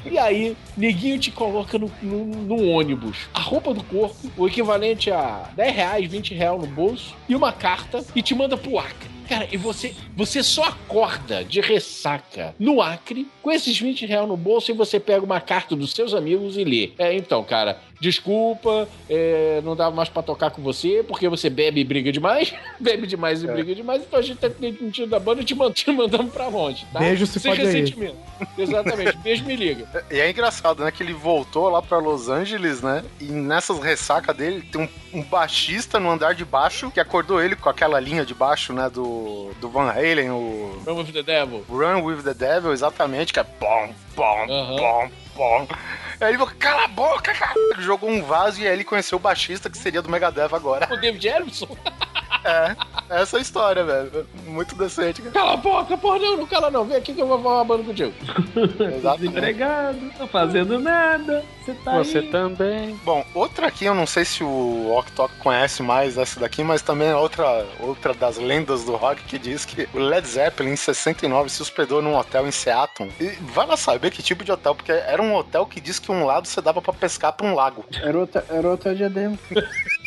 E 0.09 0.17
aí, 0.19 0.57
neguinho 0.77 1.19
te 1.19 1.31
coloca 1.33 1.79
no, 1.79 1.91
no, 2.01 2.25
no 2.25 2.69
ônibus. 2.69 3.17
A 3.35 3.41
roupa 3.41 3.75
do 3.75 3.83
corpo, 3.83 4.17
o 4.37 4.47
equivalente 4.47 5.11
a 5.11 5.51
10 5.57 5.75
reais, 5.75 6.11
20 6.11 6.35
reais 6.35 6.61
no 6.61 6.67
bolso, 6.67 7.15
e 7.29 7.35
uma 7.35 7.53
carta, 7.53 8.05
e 8.15 8.23
te 8.23 8.35
manda 8.35 8.57
pro 8.57 8.79
Acre. 8.79 9.11
Cara, 9.29 9.49
e 9.51 9.57
você, 9.57 9.95
você 10.15 10.43
só 10.43 10.65
acorda 10.65 11.43
de 11.43 11.61
ressaca 11.61 12.55
no 12.59 12.83
Acre 12.83 13.27
com 13.41 13.51
esses 13.51 13.79
20 13.79 14.05
reais 14.05 14.29
no 14.29 14.37
bolso 14.37 14.71
e 14.71 14.75
você 14.75 15.01
pega 15.01 15.25
uma 15.25 15.41
carta 15.41 15.75
dos 15.75 15.93
seus 15.93 16.13
amigos 16.13 16.57
e 16.59 16.65
lê. 16.65 16.91
É, 16.99 17.15
então, 17.17 17.43
cara, 17.43 17.81
desculpa, 18.03 18.89
é, 19.09 19.61
não 19.65 19.77
dá 19.77 19.89
mais 19.91 20.09
pra 20.09 20.23
tocar 20.23 20.51
com 20.51 20.61
você, 20.61 21.05
porque 21.07 21.29
você 21.29 21.49
bebe 21.49 21.81
e 21.81 21.85
briga 21.85 22.11
demais, 22.11 22.53
bebe 22.81 23.07
demais 23.07 23.43
e 23.45 23.47
briga 23.47 23.75
demais, 23.75 24.03
então 24.03 24.19
a 24.19 24.23
gente 24.23 24.39
tá 24.39 24.49
demitindo 24.49 25.07
da 25.09 25.21
banda 25.21 25.41
e 25.41 25.45
te, 25.45 25.55
man- 25.55 25.71
te 25.73 25.91
mandamos 25.93 26.33
pra 26.33 26.49
longe, 26.49 26.85
tá? 26.93 26.99
Beijo, 26.99 27.25
se 27.27 27.39
Sem 27.39 27.53
pode 27.53 27.65
ressentimento. 27.65 28.17
Exatamente, 28.59 29.17
beijo 29.19 29.45
me 29.45 29.55
liga. 29.57 29.89
E 30.11 30.19
é 30.19 30.29
engraçado, 30.29 30.83
né? 30.85 30.91
Que 30.91 31.03
ele 31.03 31.13
voltou 31.15 31.69
lá 31.71 31.81
pra 31.81 31.99
Los 31.99 32.29
Angeles, 32.29 32.83
né? 32.83 33.05
E 33.21 33.25
nessas 33.27 33.79
ressacas 33.79 34.37
dele 34.37 34.63
tem 34.63 34.81
um, 34.83 35.21
um 35.21 35.23
baixista 35.23 36.01
no 36.01 36.11
andar 36.11 36.35
de 36.35 36.45
baixo 36.45 36.91
que 36.91 36.99
acordou 37.01 37.41
ele 37.41 37.55
com 37.55 37.69
aquela 37.69 38.01
linha 38.01 38.27
de 38.27 38.35
baixo, 38.35 38.73
né? 38.73 38.91
Do, 38.91 39.53
do 39.61 39.69
Van 39.71 39.89
Halen, 39.91 40.31
o 40.31 40.83
Run 40.85 40.99
with 40.99 41.13
the 41.13 41.23
Devil. 41.23 41.65
Run 41.69 42.03
with 42.03 42.23
the 42.25 42.35
Devil, 42.35 42.73
exatamente, 42.73 43.33
que 43.33 43.39
é 43.41 43.47
bom, 43.61 43.95
bom, 44.17 44.47
bom, 44.47 45.09
bom. 45.35 45.67
Aí 46.21 46.29
ele 46.29 46.39
falou, 46.39 46.55
cala 46.59 46.85
a 46.85 46.89
boca, 46.89 47.35
cara. 47.35 47.55
Ele 47.73 47.83
jogou 47.83 48.09
um 48.11 48.23
vaso 48.23 48.61
e 48.61 48.67
aí 48.67 48.73
ele 48.73 48.85
conheceu 48.85 49.17
o 49.17 49.21
baixista 49.21 49.69
que 49.69 49.77
seria 49.79 50.03
do 50.03 50.09
Megadeth 50.09 50.55
agora. 50.55 50.89
O 50.93 50.97
David 50.97 51.27
Ellison? 51.27 51.77
É, 52.45 52.77
essa 53.13 53.37
é 53.37 53.39
a 53.39 53.43
história, 53.43 53.85
velho. 53.85 54.27
Muito 54.47 54.75
decente, 54.75 55.21
cara. 55.23 55.33
Cala 55.33 55.53
a 55.53 55.57
boca, 55.57 55.97
porra, 55.97 56.19
não, 56.19 56.37
não 56.39 56.47
cala 56.47 56.71
não. 56.71 56.85
Vem 56.85 56.97
aqui 56.97 57.15
que 57.15 57.21
eu 57.21 57.27
vou 57.27 57.41
falar 57.43 57.57
uma 57.57 57.65
banda 57.65 57.85
contigo. 57.85 58.13
Desempregado, 59.19 59.99
não 60.19 60.29
fazendo 60.29 60.79
nada. 60.79 61.45
Você 61.65 61.75
tá 61.75 61.99
Você 61.99 62.19
aí. 62.19 62.31
também. 62.31 62.99
Bom, 63.05 63.25
outra 63.35 63.69
aqui, 63.69 63.85
eu 63.85 63.95
não 63.95 64.07
sei 64.07 64.25
se 64.25 64.43
o 64.43 64.91
Ok 64.93 65.13
Tok 65.15 65.35
conhece 65.39 65.83
mais 65.83 66.19
essa 66.19 66.41
daqui, 66.41 66.65
mas 66.65 66.83
também 66.83 67.09
é 67.09 67.17
outra, 67.17 67.67
outra 67.81 68.15
das 68.15 68.39
lendas 68.39 68.85
do 68.85 68.97
rock 68.97 69.23
que 69.25 69.39
diz 69.39 69.65
que 69.65 69.89
o 69.95 69.99
Led 69.99 70.27
Zeppelin, 70.27 70.73
em 70.73 70.77
69, 70.77 71.51
se 71.51 71.63
hospedou 71.63 72.03
num 72.03 72.17
hotel 72.17 72.47
em 72.47 72.51
Seattle. 72.51 73.11
E 73.21 73.29
vai 73.53 73.67
lá 73.67 73.77
saber 73.77 74.11
que 74.11 74.23
tipo 74.23 74.45
de 74.45 74.51
hotel, 74.53 74.75
porque 74.75 74.93
era 74.93 75.21
um 75.23 75.35
hotel 75.35 75.67
que 75.67 75.81
diz 75.81 75.99
que 75.99 76.11
um 76.11 76.25
lado 76.25 76.49
você 76.49 76.61
dava 76.61 76.81
pra 76.83 76.93
pescar 76.93 77.33
pra 77.33 77.47
um 77.47 77.55
lago. 77.55 77.85
Era 78.03 78.19
outra, 78.19 78.45
era 78.49 78.69
outra 78.69 78.95
diadema. 78.95 79.39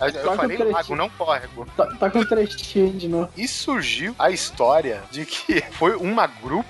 Eu 0.00 0.12
Toca 0.22 0.36
falei 0.36 0.56
o 0.56 0.58
trechinho. 0.58 0.72
lago, 0.72 0.96
não 0.96 1.08
córrego. 1.10 1.66
Tá, 1.76 1.86
tá 1.86 2.10
com 2.10 2.24
trechinho 2.24 2.92
de 2.92 3.08
novo. 3.08 3.28
E 3.36 3.46
surgiu 3.46 4.14
a 4.18 4.30
história 4.30 5.02
de 5.10 5.26
que 5.26 5.62
foi 5.72 5.94
uma 5.96 6.26
grupo 6.26 6.60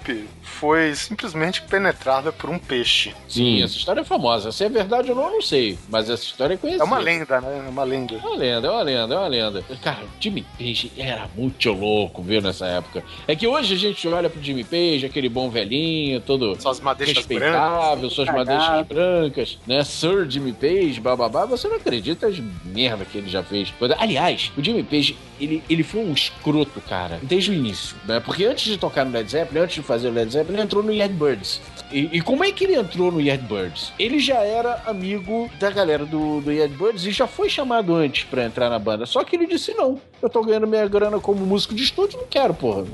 foi 0.43 0.95
simplesmente 0.95 1.63
penetrada 1.63 2.33
por 2.33 2.51
um 2.51 2.59
peixe. 2.59 3.15
Sim, 3.29 3.63
essa 3.63 3.77
história 3.77 4.01
é 4.01 4.05
famosa. 4.05 4.51
Se 4.53 4.65
é 4.65 4.69
verdade 4.69 5.11
ou 5.11 5.17
não, 5.17 5.25
eu 5.27 5.31
não 5.35 5.43
sei. 5.43 5.79
Mas 5.89 6.11
essa 6.11 6.25
história 6.25 6.55
é 6.55 6.57
conhecida. 6.57 6.83
É 6.85 6.87
uma 6.87 6.99
lenda, 6.99 7.41
né? 7.41 7.63
É 7.67 7.71
uma 7.71 7.85
lenda. 7.85 8.15
É 8.15 8.19
uma 8.19 8.37
lenda, 8.37 8.67
é 8.67 8.71
uma 8.71 8.83
lenda, 8.83 9.15
é 9.15 9.19
uma 9.19 9.29
lenda. 9.29 9.65
Cara, 9.83 10.05
o 10.05 10.09
Jimmy 10.23 10.45
Page 10.59 10.93
era 10.97 11.29
muito 11.37 11.71
louco, 11.73 12.23
viu, 12.23 12.43
nessa 12.43 12.67
época. 12.67 13.05
É 13.29 13.37
que 13.37 13.47
hoje 13.47 13.75
a 13.75 13.79
gente 13.79 14.07
olha 14.09 14.29
pro 14.29 14.43
Jimmy 14.43 14.65
Page, 14.65 15.07
aquele 15.07 15.29
bom 15.29 15.49
velhinho, 15.51 16.21
todo 16.21 16.61
Suas 16.61 16.81
madeixas 16.81 17.17
respeitável, 17.19 17.97
brancas. 17.97 18.13
suas 18.13 18.29
Cagado. 18.29 18.51
madeixas 18.51 18.87
brancas, 18.89 19.59
né? 19.67 19.85
Sir 19.85 20.27
Jimmy 20.29 20.53
Page, 20.53 21.01
bababá. 21.01 21.45
Você 21.47 21.69
não 21.69 21.77
acredita 21.81 22.27
as 22.27 22.39
merda 22.65 23.05
que 23.05 23.19
ele 23.19 23.29
já 23.29 23.43
fez. 23.43 23.73
Aliás, 23.99 24.53
o 24.57 24.63
Jimmy 24.63 24.83
Page, 24.83 25.17
ele, 25.41 25.63
ele 25.69 25.83
foi 25.83 26.01
um 26.01 26.13
escroto, 26.13 26.81
cara, 26.81 27.19
desde 27.23 27.51
o 27.51 27.55
início, 27.55 27.97
né? 28.07 28.21
Porque 28.21 28.45
antes 28.45 28.65
de 28.65 28.79
tocar 28.79 29.05
no 29.05 29.13
Led 29.13 29.31
Zeppelin, 29.31 29.61
antes 29.61 29.77
de 29.77 29.83
fazer 29.83 30.09
o 30.09 30.13
Led 30.13 30.31
Zeppelin, 30.31 30.57
ele 30.57 30.63
entrou 30.63 30.83
no 30.83 30.93
Yardbirds. 30.93 31.61
E, 31.93 32.09
e 32.13 32.21
como 32.21 32.45
é 32.45 32.53
que 32.53 32.65
ele 32.65 32.75
entrou 32.75 33.11
no 33.11 33.21
Yardbirds? 33.21 33.93
Ele 33.99 34.19
já 34.19 34.39
era 34.39 34.83
amigo 34.87 35.51
da 35.59 35.71
galera 35.71 36.05
do, 36.05 36.41
do 36.41 36.53
Yardbirds 36.53 37.05
e 37.05 37.11
já 37.11 37.27
foi 37.27 37.49
chamado 37.49 37.95
antes 37.95 38.25
pra 38.25 38.45
entrar 38.45 38.71
na 38.71 38.79
banda. 38.79 39.07
Só 39.07 39.25
que 39.25 39.37
ele 39.37 39.47
disse: 39.47 39.75
não, 39.75 40.01
eu 40.23 40.29
tô 40.29 40.43
ganhando 40.43 40.67
minha 40.67 40.87
grana 40.87 41.19
como 41.19 41.45
músico 41.45 41.75
de 41.75 41.83
estúdio, 41.83 42.19
não 42.19 42.27
quero, 42.27 42.55
porra. 42.55 42.85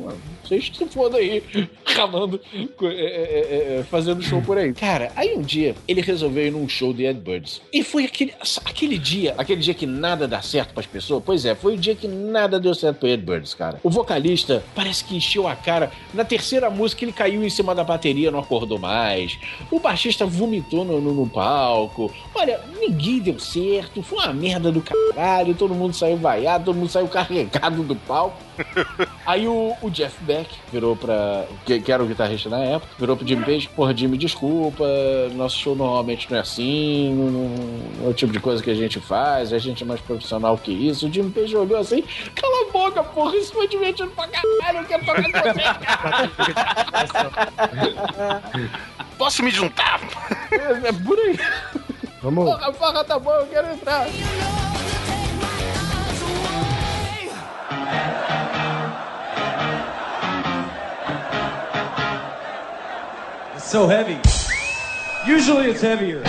Vocês 0.43 0.71
se 0.73 0.87
fodam 0.87 1.19
aí, 1.19 1.43
ralando, 1.85 2.41
é, 2.55 2.87
é, 2.87 3.79
é, 3.79 3.83
fazendo 3.85 4.23
show 4.23 4.41
por 4.41 4.57
aí. 4.57 4.73
Cara, 4.73 5.11
aí 5.17 5.35
um 5.35 5.43
dia 5.43 5.75
ele 5.89 6.01
resolveu 6.01 6.47
ir 6.47 6.53
num 6.53 6.69
show 6.69 6.93
do 6.93 7.03
Yardbirds. 7.03 7.61
E 7.73 7.83
foi 7.83 8.05
aquele, 8.05 8.33
aquele 8.65 8.97
dia, 8.97 9.35
aquele 9.37 9.61
dia 9.61 9.75
que 9.75 9.87
nada 9.87 10.29
dá 10.29 10.41
certo 10.41 10.73
pras 10.73 10.87
pessoas. 10.87 11.23
Pois 11.25 11.45
é, 11.45 11.55
foi 11.55 11.75
o 11.75 11.79
dia 11.79 11.95
que 11.95 12.07
nada 12.07 12.61
deu 12.61 12.75
certo 12.75 12.99
pro 12.99 13.09
Yardbirds, 13.09 13.55
cara. 13.55 13.81
O 13.83 13.91
vocalista 13.91 14.63
parece 14.75 15.05
que 15.05 15.17
encheu 15.17 15.49
a 15.49 15.57
cara. 15.57 15.91
Na 16.15 16.25
terceira 16.25 16.71
música 16.71 17.05
ele 17.05 17.13
caiu 17.13 17.45
em 17.45 17.51
cima 17.51 17.75
da 17.75 17.83
bateria, 17.83 18.31
não 18.31 18.39
acordou 18.39 18.79
mais. 18.79 18.86
O 19.71 19.81
baixista 19.81 20.27
vomitou 20.27 20.85
no, 20.85 21.01
no, 21.01 21.13
no 21.13 21.27
palco. 21.29 22.13
Olha, 22.35 22.61
ninguém 22.81 23.21
deu 23.21 23.39
certo. 23.39 24.03
Foi 24.03 24.19
uma 24.19 24.33
merda 24.33 24.71
do 24.71 24.81
caralho. 24.81 25.55
Todo 25.55 25.75
mundo 25.75 25.95
saiu 25.95 26.17
vaiado, 26.17 26.65
todo 26.65 26.77
mundo 26.77 26.91
saiu 26.91 27.09
carregado 27.09 27.83
do 27.83 27.97
palco. 27.97 28.47
Aí 29.25 29.47
o, 29.47 29.77
o 29.83 29.91
Jeff 29.91 30.17
Beck 30.25 30.49
virou 30.73 30.97
pra. 30.97 31.45
Que, 31.65 31.81
que 31.81 31.93
era 31.93 32.03
o 32.03 32.07
guitarrista 32.07 32.49
na 32.49 32.59
época, 32.59 32.93
virou 32.99 33.17
pro 33.17 33.27
Jimmy 33.27 33.45
Page, 33.45 33.69
porra, 33.69 33.95
Jimmy, 33.95 34.17
desculpa, 34.17 34.85
nosso 35.35 35.59
show 35.59 35.75
normalmente 35.75 36.31
não 36.31 36.39
é 36.39 36.41
assim, 36.41 37.15
não, 37.15 37.31
não 37.31 38.07
é 38.07 38.11
o 38.11 38.15
tipo 38.15 38.33
de 38.33 38.41
coisa 38.41 38.63
que 38.63 38.71
a 38.71 38.75
gente 38.75 39.01
faz, 39.01 39.53
a 39.53 39.59
gente 39.59 39.83
é 39.83 39.87
mais 39.87 40.01
profissional 40.01 40.57
que 40.57 40.73
isso. 40.73 41.07
O 41.07 41.13
Jimmy 41.13 41.31
Page 41.31 41.57
olhou 41.57 41.79
assim, 41.79 42.03
cala 42.35 42.69
a 42.69 42.73
boca, 42.73 43.03
porra, 43.03 43.37
isso 43.37 43.53
foi 43.53 43.69
divertido 43.69 44.11
pra 44.11 44.29
caralho, 44.29 44.79
eu 44.79 44.85
quero 44.85 45.05
tocar 45.05 45.23
com 45.23 45.33
você. 45.33 45.63
Posso 49.19 49.43
me 49.43 49.51
juntar? 49.51 50.01
É, 50.51 50.89
é 50.89 50.93
por 50.93 51.19
aí. 51.19 51.39
Vamos. 52.23 52.45
Porra, 52.45 52.69
a 52.69 52.73
farra 52.73 53.05
tá 53.05 53.19
boa, 53.19 53.37
eu 53.37 53.47
quero 53.47 53.69
entrar. 53.73 54.07
It's 63.55 63.65
so 63.65 63.87
heavy. 63.89 64.21
Usually 65.27 65.71
it's 65.71 65.81
heavier. 65.81 66.23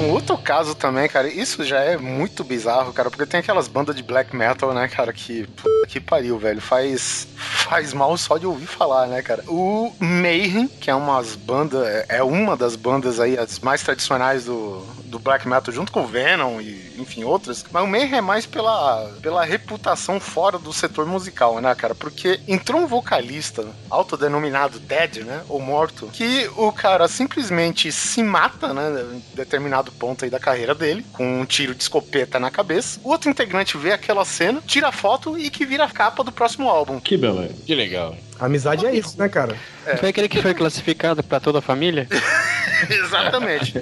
Bom, 0.00 0.12
outro 0.12 0.38
caso 0.38 0.74
também, 0.74 1.06
cara, 1.10 1.28
isso 1.28 1.62
já 1.62 1.80
é 1.80 1.98
muito 1.98 2.42
bizarro, 2.42 2.90
cara, 2.90 3.10
porque 3.10 3.26
tem 3.26 3.40
aquelas 3.40 3.68
bandas 3.68 3.94
de 3.94 4.02
black 4.02 4.34
metal, 4.34 4.72
né, 4.72 4.88
cara, 4.88 5.12
que 5.12 5.46
puta 5.48 5.86
que 5.88 6.00
pariu, 6.00 6.38
velho, 6.38 6.60
faz 6.60 7.26
faz 7.36 7.92
mal 7.92 8.16
só 8.16 8.38
de 8.38 8.46
ouvir 8.46 8.66
falar, 8.66 9.06
né, 9.08 9.20
cara. 9.22 9.44
O 9.46 9.92
Mayhem, 9.98 10.68
que 10.68 10.88
é 10.90 10.94
umas 10.94 11.34
bandas, 11.36 11.86
é- 11.86 12.06
é 12.08 12.22
uma 12.22 12.56
das 12.56 12.76
bandas 12.76 13.20
aí 13.20 13.36
as 13.36 13.58
mais 13.58 13.82
tradicionais 13.82 14.44
do, 14.46 14.84
do 15.04 15.18
black 15.18 15.46
metal, 15.46 15.72
junto 15.74 15.90
com 15.92 16.02
o 16.02 16.06
Venom 16.06 16.60
e, 16.60 16.94
enfim, 16.98 17.24
outras, 17.24 17.64
mas 17.70 17.82
o 17.82 17.86
Mayhem 17.86 18.14
é 18.14 18.20
mais 18.20 18.46
pela, 18.46 19.10
pela 19.20 19.44
reputação 19.44 20.18
fora 20.18 20.58
do 20.58 20.72
setor 20.72 21.04
musical, 21.06 21.60
né, 21.60 21.74
cara, 21.74 21.94
porque 21.94 22.40
entrou 22.48 22.80
um 22.80 22.86
vocalista 22.86 23.66
autodenominado 23.90 24.78
Dead, 24.78 25.18
né, 25.24 25.42
ou 25.48 25.60
morto, 25.60 26.08
que 26.12 26.48
o 26.56 26.72
cara 26.72 27.06
simplesmente 27.08 27.90
se 27.92 28.22
mata, 28.22 28.72
né, 28.72 29.04
em 29.12 29.22
determinado 29.34 29.89
ponto 29.90 30.24
aí 30.24 30.30
da 30.30 30.38
carreira 30.38 30.74
dele, 30.74 31.04
com 31.12 31.40
um 31.40 31.44
tiro 31.44 31.74
de 31.74 31.82
escopeta 31.82 32.38
na 32.38 32.50
cabeça. 32.50 33.00
O 33.02 33.10
outro 33.10 33.30
integrante 33.30 33.76
vê 33.76 33.92
aquela 33.92 34.24
cena, 34.24 34.62
tira 34.66 34.88
a 34.88 34.92
foto 34.92 35.38
e 35.38 35.50
que 35.50 35.64
vira 35.66 35.84
a 35.84 35.90
capa 35.90 36.22
do 36.24 36.32
próximo 36.32 36.68
álbum. 36.68 37.00
Que 37.00 37.16
beleza. 37.16 37.54
Que 37.66 37.74
legal. 37.74 38.16
Amizade 38.38 38.86
é 38.86 38.94
isso, 38.94 39.18
né, 39.18 39.28
cara? 39.28 39.54
Foi 39.98 40.08
aquele 40.08 40.28
que 40.28 40.40
foi 40.40 40.54
classificado 40.54 41.22
pra 41.22 41.38
toda 41.40 41.58
a 41.58 41.62
família? 41.62 42.08
Exatamente. 42.88 43.74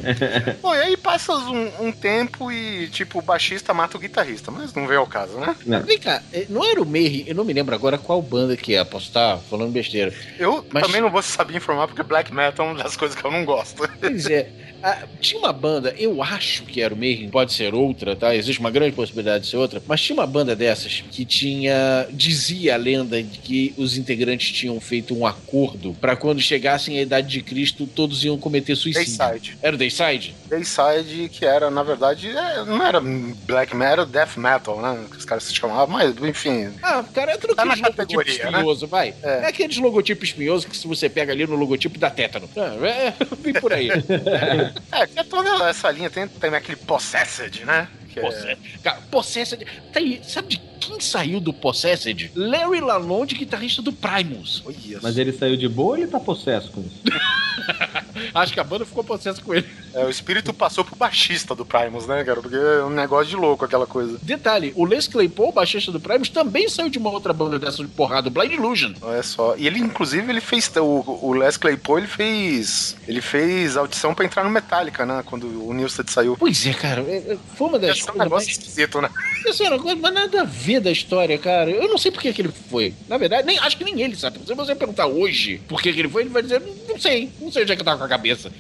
Bom, 0.61 0.75
e 0.75 0.79
aí 0.79 0.97
passa 0.97 1.33
um, 1.33 1.71
um 1.87 1.93
tempo 1.93 2.51
e, 2.51 2.89
tipo, 2.89 3.19
o 3.21 3.23
baixista 3.23 3.73
mata 3.73 3.97
o 3.97 4.01
guitarrista, 4.01 4.51
mas 4.51 4.75
não 4.75 4.87
veio 4.87 5.01
ao 5.01 5.07
caso, 5.07 5.39
né? 5.39 5.55
Vem 5.85 5.99
cá, 5.99 6.23
eh, 6.33 6.47
não 6.49 6.65
era 6.69 6.83
o 6.83 6.87
Mayhem, 6.87 7.25
eu 7.29 7.35
não 7.35 7.45
me 7.45 7.53
lembro 7.53 7.75
agora 7.75 7.99
qual 7.99 8.21
banda 8.21 8.57
que 8.57 8.75
é, 8.75 8.85
posso 8.85 9.07
estar 9.07 9.39
falando 9.49 9.71
besteira. 9.71 10.13
Eu 10.39 10.67
Mas- 10.73 10.83
também 10.85 11.01
não 11.01 11.11
vou 11.11 11.23
saber 11.23 11.57
informar 11.57 11.87
porque 11.87 12.03
black 12.03 12.35
metal 12.35 12.67
é 12.67 12.71
uma 12.73 12.83
das 12.83 12.97
coisas 12.97 13.17
que 13.17 13.25
eu 13.25 13.31
não 13.31 13.45
gosto. 13.45 13.89
Pois 14.01 14.27
é. 14.27 14.49
Ah, 14.83 15.03
tinha 15.21 15.39
uma 15.41 15.53
banda, 15.53 15.95
eu 15.99 16.23
acho 16.23 16.63
que 16.65 16.81
era 16.81 16.95
o 16.95 16.97
Mayhem, 16.97 17.29
pode 17.29 17.53
ser 17.53 17.75
outra, 17.75 18.15
tá? 18.15 18.35
Existe 18.35 18.61
uma 18.61 18.71
grande 18.71 18.95
possibilidade 18.95 19.45
de 19.45 19.51
ser 19.51 19.57
outra, 19.57 19.83
mas 19.87 20.01
tinha 20.01 20.15
uma 20.15 20.27
banda 20.27 20.55
dessas 20.55 21.03
que 21.11 21.25
tinha. 21.25 22.07
dizia 22.11 22.75
a 22.75 22.77
lenda 22.77 23.23
de 23.23 23.39
que 23.39 23.75
os 23.77 23.97
integrantes 23.97 24.53
tinham 24.53 24.81
feito 24.81 25.17
um 25.17 25.27
acordo 25.27 25.97
pra 26.01 26.17
quando 26.17 26.41
chegassem 26.41 26.99
à 26.99 27.03
idade 27.03 27.29
de 27.29 27.43
Cristo, 27.43 27.87
todos 27.87 28.25
iam 28.25 28.39
cometer 28.39 28.77
suicídio. 28.77 29.17
Dayside. 29.19 29.59
Era 29.63 29.75
o 29.75 29.79
Dayside? 29.79 30.35
Dayside, 30.49 31.29
que 31.29 31.45
era, 31.45 31.71
na 31.71 31.83
verdade, 31.83 32.29
é, 32.29 32.65
não 32.65 32.85
era 32.85 33.01
black 33.01 33.75
metal, 33.75 34.07
death 34.07 34.37
metal, 34.37 34.81
né? 34.81 35.05
Que 35.11 35.17
os 35.17 35.25
caras 35.25 35.45
se 35.45 35.55
chamavam, 35.55 35.89
mas, 35.89 36.15
enfim. 36.23 36.69
Ah, 36.83 37.05
cara, 37.13 37.35
entra 37.35 37.55
Tá 37.55 37.65
na 37.65 37.75
naqueles 37.77 37.97
logotipo 37.97 38.23
né? 38.23 38.31
espinhoso, 38.31 38.87
vai. 38.87 39.15
É. 39.23 39.47
aqueles 39.47 39.77
logotipos 39.79 40.29
espinhosos 40.29 40.65
que 40.67 40.77
se 40.77 40.87
você 40.87 41.09
pega 41.09 41.33
ali 41.33 41.47
no 41.47 41.57
logotipo 41.57 41.99
dá 41.99 42.11
tétano. 42.11 42.49
É, 42.57 43.09
é, 43.09 43.15
vem 43.43 43.55
por 43.55 43.73
aí. 43.73 43.89
É, 44.93 45.07
tem 45.07 45.25
toda 45.25 45.69
essa 45.69 45.91
linha, 45.91 46.11
tem 46.11 46.27
também 46.29 46.59
aquele 46.59 46.77
Possessed, 46.77 47.65
né? 47.65 47.89
Que 48.09 48.21
é- 48.21 48.23
Possessed. 48.23 48.79
Cara, 48.83 49.01
Possessed. 49.11 49.67
Tem, 49.93 50.23
sabe 50.23 50.49
de 50.49 50.59
quem 50.81 51.01
saiu 51.01 51.41
do 51.41 51.53
Possessed? 51.53 52.31
Larry 52.35 52.81
Lalonde, 52.81 53.35
guitarrista 53.35 53.83
do 53.83 53.93
Primus. 53.93 54.63
Mas 55.03 55.19
ele 55.19 55.33
saiu 55.33 55.57
de 55.57 55.69
boa 55.69 55.91
ou 55.91 55.97
ele 55.99 56.07
tá 56.07 56.19
possesso 56.21 56.71
com 56.73 56.81
isso? 56.81 57.03
Acho 58.35 58.53
que 58.53 58.61
a 58.61 58.65
banda 58.65 58.85
ficou 58.85 59.03
possessa 59.05 59.41
com 59.43 59.55
ele. 59.55 59.67
É, 59.95 60.05
o 60.05 60.11
espírito 60.11 60.53
passou 60.53 60.85
pro 60.85 60.95
baixista 60.97 61.55
do 61.55 61.65
Primus, 61.65 62.07
né, 62.07 62.23
cara? 62.25 62.41
Porque 62.41 62.57
é 62.57 62.85
um 62.85 62.91
negócio 62.91 63.27
de 63.27 63.37
louco 63.37 63.65
aquela 63.65 63.87
coisa. 63.87 64.19
Detalhe, 64.23 64.73
o 64.77 64.85
Les 64.85 65.09
Claypool, 65.09 65.53
baixista 65.53 65.91
do 65.91 65.99
Primus, 66.01 66.29
também 66.29 66.69
saiu 66.69 66.89
de 66.89 66.99
uma 66.99 67.11
outra 67.11 67.33
banda 67.33 67.59
dessa 67.59 67.83
de 67.83 67.89
porrada, 67.89 68.29
o 68.29 68.31
Blind 68.31 68.53
Illusion. 68.53 68.93
Olha 69.01 69.23
só. 69.23 69.55
E 69.57 69.67
ele, 69.67 69.79
inclusive, 69.79 70.31
ele 70.31 70.41
fez. 70.41 70.71
O, 70.77 71.19
o 71.23 71.33
Les 71.35 71.57
Claypool, 71.57 71.99
ele 71.99 72.07
fez. 72.07 72.97
Ele 73.07 73.21
fez 73.21 73.77
audição 73.77 74.15
pra 74.15 74.25
entrar 74.25 74.45
no 74.45 74.51
Metallica, 74.51 75.05
né? 75.07 75.23
Quando 75.25 75.47
o 75.67 75.73
Newsted 75.73 76.11
saiu. 76.11 76.37
Pois 76.39 76.67
é, 76.67 76.73
cara. 76.75 77.01
é- 77.03 77.33
é- 77.33 77.39
Foi 77.57 77.69
uma 77.69 77.79
das 77.79 77.99
é 78.07 78.11
um 78.13 78.15
negócio 78.19 78.47
mais- 78.47 78.49
esquisito, 78.49 79.01
né? 79.01 79.09
Isso 79.47 79.63
era 79.65 79.79
mas 79.79 80.13
nada 80.15 80.43
a 80.43 80.45
ver 80.45 80.81
da 80.81 80.91
história, 80.91 81.37
cara. 81.39 81.71
Eu 81.71 81.89
não 81.89 81.97
sei 81.99 82.11
por 82.11 82.21
que, 82.21 82.33
que 82.33 82.43
ele 82.43 82.53
foi. 82.71 82.95
Na 83.09 83.17
verdade, 83.17 83.47
nem, 83.47 83.59
acho 83.59 83.77
que 83.77 83.85
nem 83.85 84.01
ele 84.03 84.17
sabe. 84.17 84.39
Se 84.47 84.55
você 84.55 84.75
perguntar 84.75 85.07
hoje 85.07 85.61
por 85.67 85.81
que, 85.81 85.93
que 85.93 86.01
ele 86.01 86.09
foi, 86.09 86.23
ele 86.23 86.31
vai 86.31 86.43
dizer, 86.43 86.63
não 86.89 86.99
sei. 86.99 87.31
Não 87.41 87.51
sei 87.51 87.63
onde 87.63 87.73
é 87.73 87.77
que 87.77 87.85
tava 87.85 87.99
com 87.99 88.05
a 88.05 88.08
cabeça. 88.09 88.51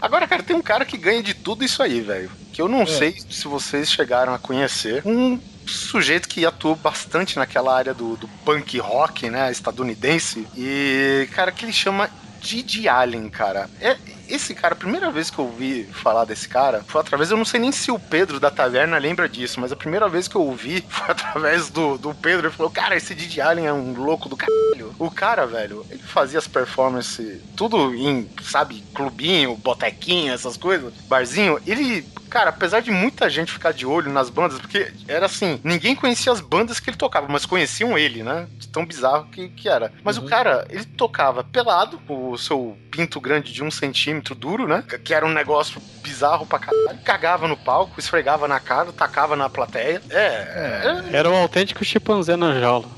Agora, 0.00 0.26
cara, 0.26 0.42
tem 0.42 0.56
um 0.56 0.62
cara 0.62 0.84
que 0.84 0.96
ganha 0.96 1.22
de 1.22 1.34
tudo 1.34 1.64
isso 1.64 1.82
aí, 1.82 2.00
velho. 2.00 2.30
Que 2.52 2.62
eu 2.62 2.68
não 2.68 2.82
É. 2.82 2.86
sei 2.86 3.16
se 3.30 3.46
vocês 3.48 3.90
chegaram 3.90 4.32
a 4.34 4.38
conhecer. 4.38 5.02
Um 5.04 5.38
sujeito 5.66 6.28
que 6.28 6.44
atuou 6.46 6.74
bastante 6.74 7.36
naquela 7.38 7.76
área 7.76 7.94
do, 7.94 8.16
do 8.16 8.26
punk 8.44 8.78
rock, 8.78 9.28
né, 9.30 9.50
estadunidense. 9.50 10.46
E, 10.56 11.28
cara, 11.32 11.52
que 11.52 11.64
ele 11.64 11.72
chama 11.72 12.10
Didi 12.40 12.88
Allen, 12.88 13.28
cara. 13.28 13.68
É, 13.80 13.96
esse 14.34 14.54
cara, 14.54 14.72
a 14.74 14.76
primeira 14.76 15.10
vez 15.10 15.30
que 15.30 15.38
eu 15.38 15.44
ouvi 15.44 15.84
falar 15.92 16.24
desse 16.24 16.48
cara 16.48 16.82
foi 16.86 17.00
através, 17.02 17.30
eu 17.30 17.36
não 17.36 17.44
sei 17.44 17.60
nem 17.60 17.70
se 17.70 17.90
o 17.90 17.98
Pedro 17.98 18.40
da 18.40 18.50
taverna 18.50 18.96
lembra 18.96 19.28
disso, 19.28 19.60
mas 19.60 19.70
a 19.70 19.76
primeira 19.76 20.08
vez 20.08 20.26
que 20.26 20.34
eu 20.34 20.42
ouvi 20.42 20.82
foi 20.88 21.10
através 21.10 21.68
do, 21.68 21.98
do 21.98 22.14
Pedro. 22.14 22.46
Ele 22.46 22.54
falou: 22.54 22.72
Cara, 22.72 22.96
esse 22.96 23.14
Didi 23.14 23.40
Allen 23.40 23.66
é 23.66 23.72
um 23.72 23.92
louco 23.92 24.28
do 24.28 24.36
caralho. 24.36 24.94
O 24.98 25.10
cara, 25.10 25.46
velho, 25.46 25.84
ele 25.90 26.02
fazia 26.02 26.38
as 26.38 26.48
performances 26.48 27.40
tudo 27.56 27.94
em, 27.94 28.28
sabe, 28.42 28.82
clubinho, 28.94 29.54
botequinho, 29.56 30.32
essas 30.32 30.56
coisas, 30.56 30.92
barzinho. 31.08 31.60
Ele, 31.66 32.02
cara, 32.30 32.50
apesar 32.50 32.80
de 32.80 32.90
muita 32.90 33.28
gente 33.28 33.52
ficar 33.52 33.72
de 33.72 33.84
olho 33.84 34.10
nas 34.10 34.30
bandas, 34.30 34.58
porque 34.58 34.92
era 35.06 35.26
assim, 35.26 35.60
ninguém 35.62 35.94
conhecia 35.94 36.32
as 36.32 36.40
bandas 36.40 36.80
que 36.80 36.88
ele 36.88 36.96
tocava, 36.96 37.28
mas 37.28 37.44
conheciam 37.44 37.98
ele, 37.98 38.22
né? 38.22 38.48
De 38.58 38.68
tão 38.68 38.86
bizarro 38.86 39.26
que, 39.26 39.48
que 39.50 39.68
era. 39.68 39.92
Mas 40.02 40.16
o 40.16 40.22
cara, 40.22 40.66
ele 40.70 40.84
tocava 40.84 41.44
pelado, 41.44 41.98
com 42.06 42.30
o 42.30 42.38
seu 42.38 42.76
pinto 42.90 43.20
grande 43.20 43.52
de 43.52 43.62
um 43.62 43.70
centímetro 43.70 44.21
duro, 44.34 44.66
né? 44.68 44.84
Que 45.04 45.12
era 45.14 45.26
um 45.26 45.32
negócio 45.32 45.80
bizarro 46.02 46.46
pra 46.46 46.58
caralho. 46.58 46.98
Cagava 47.04 47.46
no 47.48 47.56
palco, 47.56 47.98
esfregava 47.98 48.46
na 48.48 48.58
cara, 48.60 48.92
tacava 48.92 49.34
na 49.36 49.48
plateia. 49.50 50.00
É. 50.10 51.02
Era 51.12 51.30
o 51.30 51.34
autêntico 51.34 51.84
chimpanzé 51.84 52.36
na 52.36 52.58
jaula. 52.58 52.88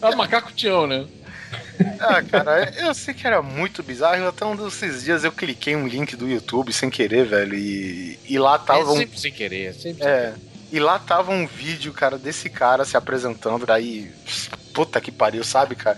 É 0.00 0.08
o 0.08 0.16
macaco 0.16 0.52
Tião, 0.52 0.86
né? 0.86 1.06
Ah, 2.00 2.22
cara, 2.22 2.72
eu 2.78 2.94
sei 2.94 3.14
que 3.14 3.26
era 3.26 3.42
muito 3.42 3.82
bizarro. 3.82 4.26
Até 4.26 4.44
um 4.44 4.56
desses 4.56 5.04
dias 5.04 5.24
eu 5.24 5.32
cliquei 5.32 5.74
um 5.74 5.86
link 5.86 6.16
do 6.16 6.28
YouTube 6.28 6.72
sem 6.72 6.88
querer, 6.90 7.26
velho. 7.26 7.54
E, 7.54 8.18
e 8.28 8.38
lá 8.38 8.58
tava. 8.58 8.80
É 8.80 8.84
um- 8.84 8.96
sempre 8.96 9.18
sem 9.18 9.32
querer, 9.32 9.74
sempre 9.74 10.04
É. 10.04 10.34
E 10.72 10.80
lá 10.80 10.98
tava 10.98 11.30
um 11.32 11.46
vídeo, 11.46 11.92
cara, 11.92 12.18
desse 12.18 12.48
cara 12.48 12.84
se 12.84 12.96
apresentando. 12.96 13.66
Daí. 13.66 14.10
Puta 14.74 15.00
que 15.00 15.12
pariu, 15.12 15.44
sabe, 15.44 15.76
cara? 15.76 15.96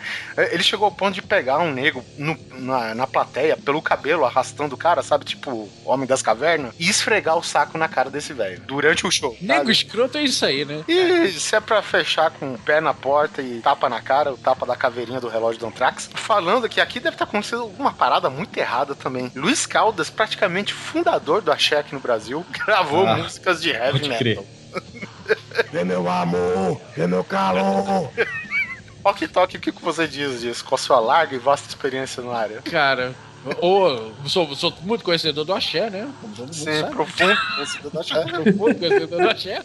Ele 0.53 0.62
chegou 0.62 0.85
ao 0.85 0.93
ponto 0.93 1.15
de 1.15 1.23
pegar 1.23 1.59
um 1.59 1.73
nego 1.73 2.05
no- 2.19 2.39
na, 2.59 2.94
na 2.94 3.07
plateia 3.07 3.57
pelo 3.57 3.81
cabelo, 3.81 4.24
arrastando 4.24 4.74
o 4.74 4.78
cara, 4.78 5.03
sabe? 5.03 5.24
Tipo, 5.24 5.69
Homem 5.85 6.07
das 6.07 6.20
Cavernas, 6.20 6.74
e 6.78 6.89
esfregar 6.89 7.36
o 7.39 7.43
saco 7.43 7.78
na 7.78 7.89
cara 7.89 8.11
desse 8.11 8.35
velho 8.35 8.61
durante 8.61 9.07
o 9.07 9.11
show. 9.11 9.35
Nego 9.40 9.70
escroto 9.70 10.19
é 10.19 10.23
isso 10.24 10.44
aí, 10.44 10.65
né? 10.66 10.85
E 10.86 11.28
se 11.32 11.57
é 11.57 11.61
pra 11.61 11.81
fechar 11.81 12.31
com 12.32 12.53
o 12.55 12.59
pé 12.59 12.81
na 12.81 12.93
porta 12.93 13.40
e 13.40 13.61
tapa 13.61 13.89
na 13.89 14.01
cara, 14.03 14.32
o 14.32 14.36
tapa 14.36 14.66
da 14.66 14.77
caveirinha 14.77 15.20
do 15.20 15.28
relógio 15.28 15.59
do 15.59 15.66
Anthrax, 15.66 16.11
falando 16.15 16.69
que 16.69 16.81
aqui 16.81 17.01
deve 17.01 17.15
estar 17.15 17.24
acontecendo 17.24 17.62
alguma 17.62 17.93
parada 17.94 18.28
muito 18.28 18.57
errada 18.59 18.94
também. 18.94 19.32
Luiz 19.35 19.65
Caldas, 19.65 20.11
praticamente 20.11 20.74
fundador 20.74 21.40
do 21.40 21.51
Axé 21.51 21.78
aqui 21.78 21.94
no 21.94 22.01
Brasil, 22.01 22.44
gravou 22.66 23.07
Ah, 23.07 23.16
músicas 23.16 23.62
de 23.62 23.70
heavy 23.70 24.01
metal. 24.03 24.19
crer. 24.19 24.40
Vê 25.73 25.82
meu 25.85 26.07
amor, 26.09 26.78
vê 26.94 27.07
meu 27.07 27.24
calor. 27.24 28.11
Ok, 29.07 29.28
Toque, 29.28 29.57
o 29.57 29.61
que 29.61 29.70
que 29.70 29.85
você 29.85 30.09
diz 30.09 30.41
disso? 30.41 30.65
Com 30.65 30.74
a 30.74 30.78
sua 30.78 30.99
larga 30.99 31.37
e 31.37 31.39
vasta 31.39 31.69
experiência 31.69 32.20
na 32.24 32.33
área? 32.33 32.61
Cara, 32.62 33.15
ou 33.61 34.12
sou, 34.27 34.53
sou 34.57 34.74
muito 34.83 35.05
conhecedor 35.05 35.45
do 35.45 35.55
axé, 35.55 35.89
né? 35.89 36.12
Como 36.20 36.35
todo 36.35 36.47
mundo 36.47 36.55
Sim, 36.57 36.81
sabe. 36.81 36.93
profundo 36.93 37.37
conhecedor 37.55 37.91
do 37.93 38.01
axé. 38.01 38.24
Profundo 38.27 38.74
conhecedor 38.74 39.20
do 39.20 39.28
axé. 39.31 39.62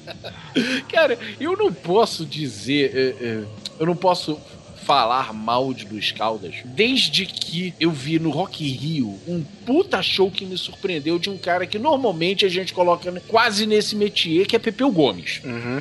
Cara, 0.90 1.18
eu 1.38 1.54
não 1.58 1.70
posso 1.70 2.24
dizer. 2.24 2.96
é, 2.96 3.26
é, 3.26 3.44
eu 3.78 3.84
não 3.84 3.94
posso 3.94 4.40
falar 4.84 5.32
mal 5.32 5.72
de 5.72 5.86
Luiz 5.86 6.12
Caldas 6.12 6.56
desde 6.64 7.24
que 7.26 7.74
eu 7.80 7.90
vi 7.90 8.18
no 8.18 8.30
Rock 8.30 8.66
Rio 8.66 9.18
um 9.26 9.42
puta 9.64 10.02
show 10.02 10.30
que 10.30 10.44
me 10.44 10.58
surpreendeu 10.58 11.18
de 11.18 11.30
um 11.30 11.38
cara 11.38 11.66
que 11.66 11.78
normalmente 11.78 12.44
a 12.44 12.48
gente 12.48 12.72
coloca 12.72 13.12
quase 13.26 13.66
nesse 13.66 13.96
métier, 13.96 14.46
que 14.46 14.56
é 14.56 14.58
Pepeu 14.58 14.90
Gomes. 14.90 15.40
Uhum. 15.44 15.80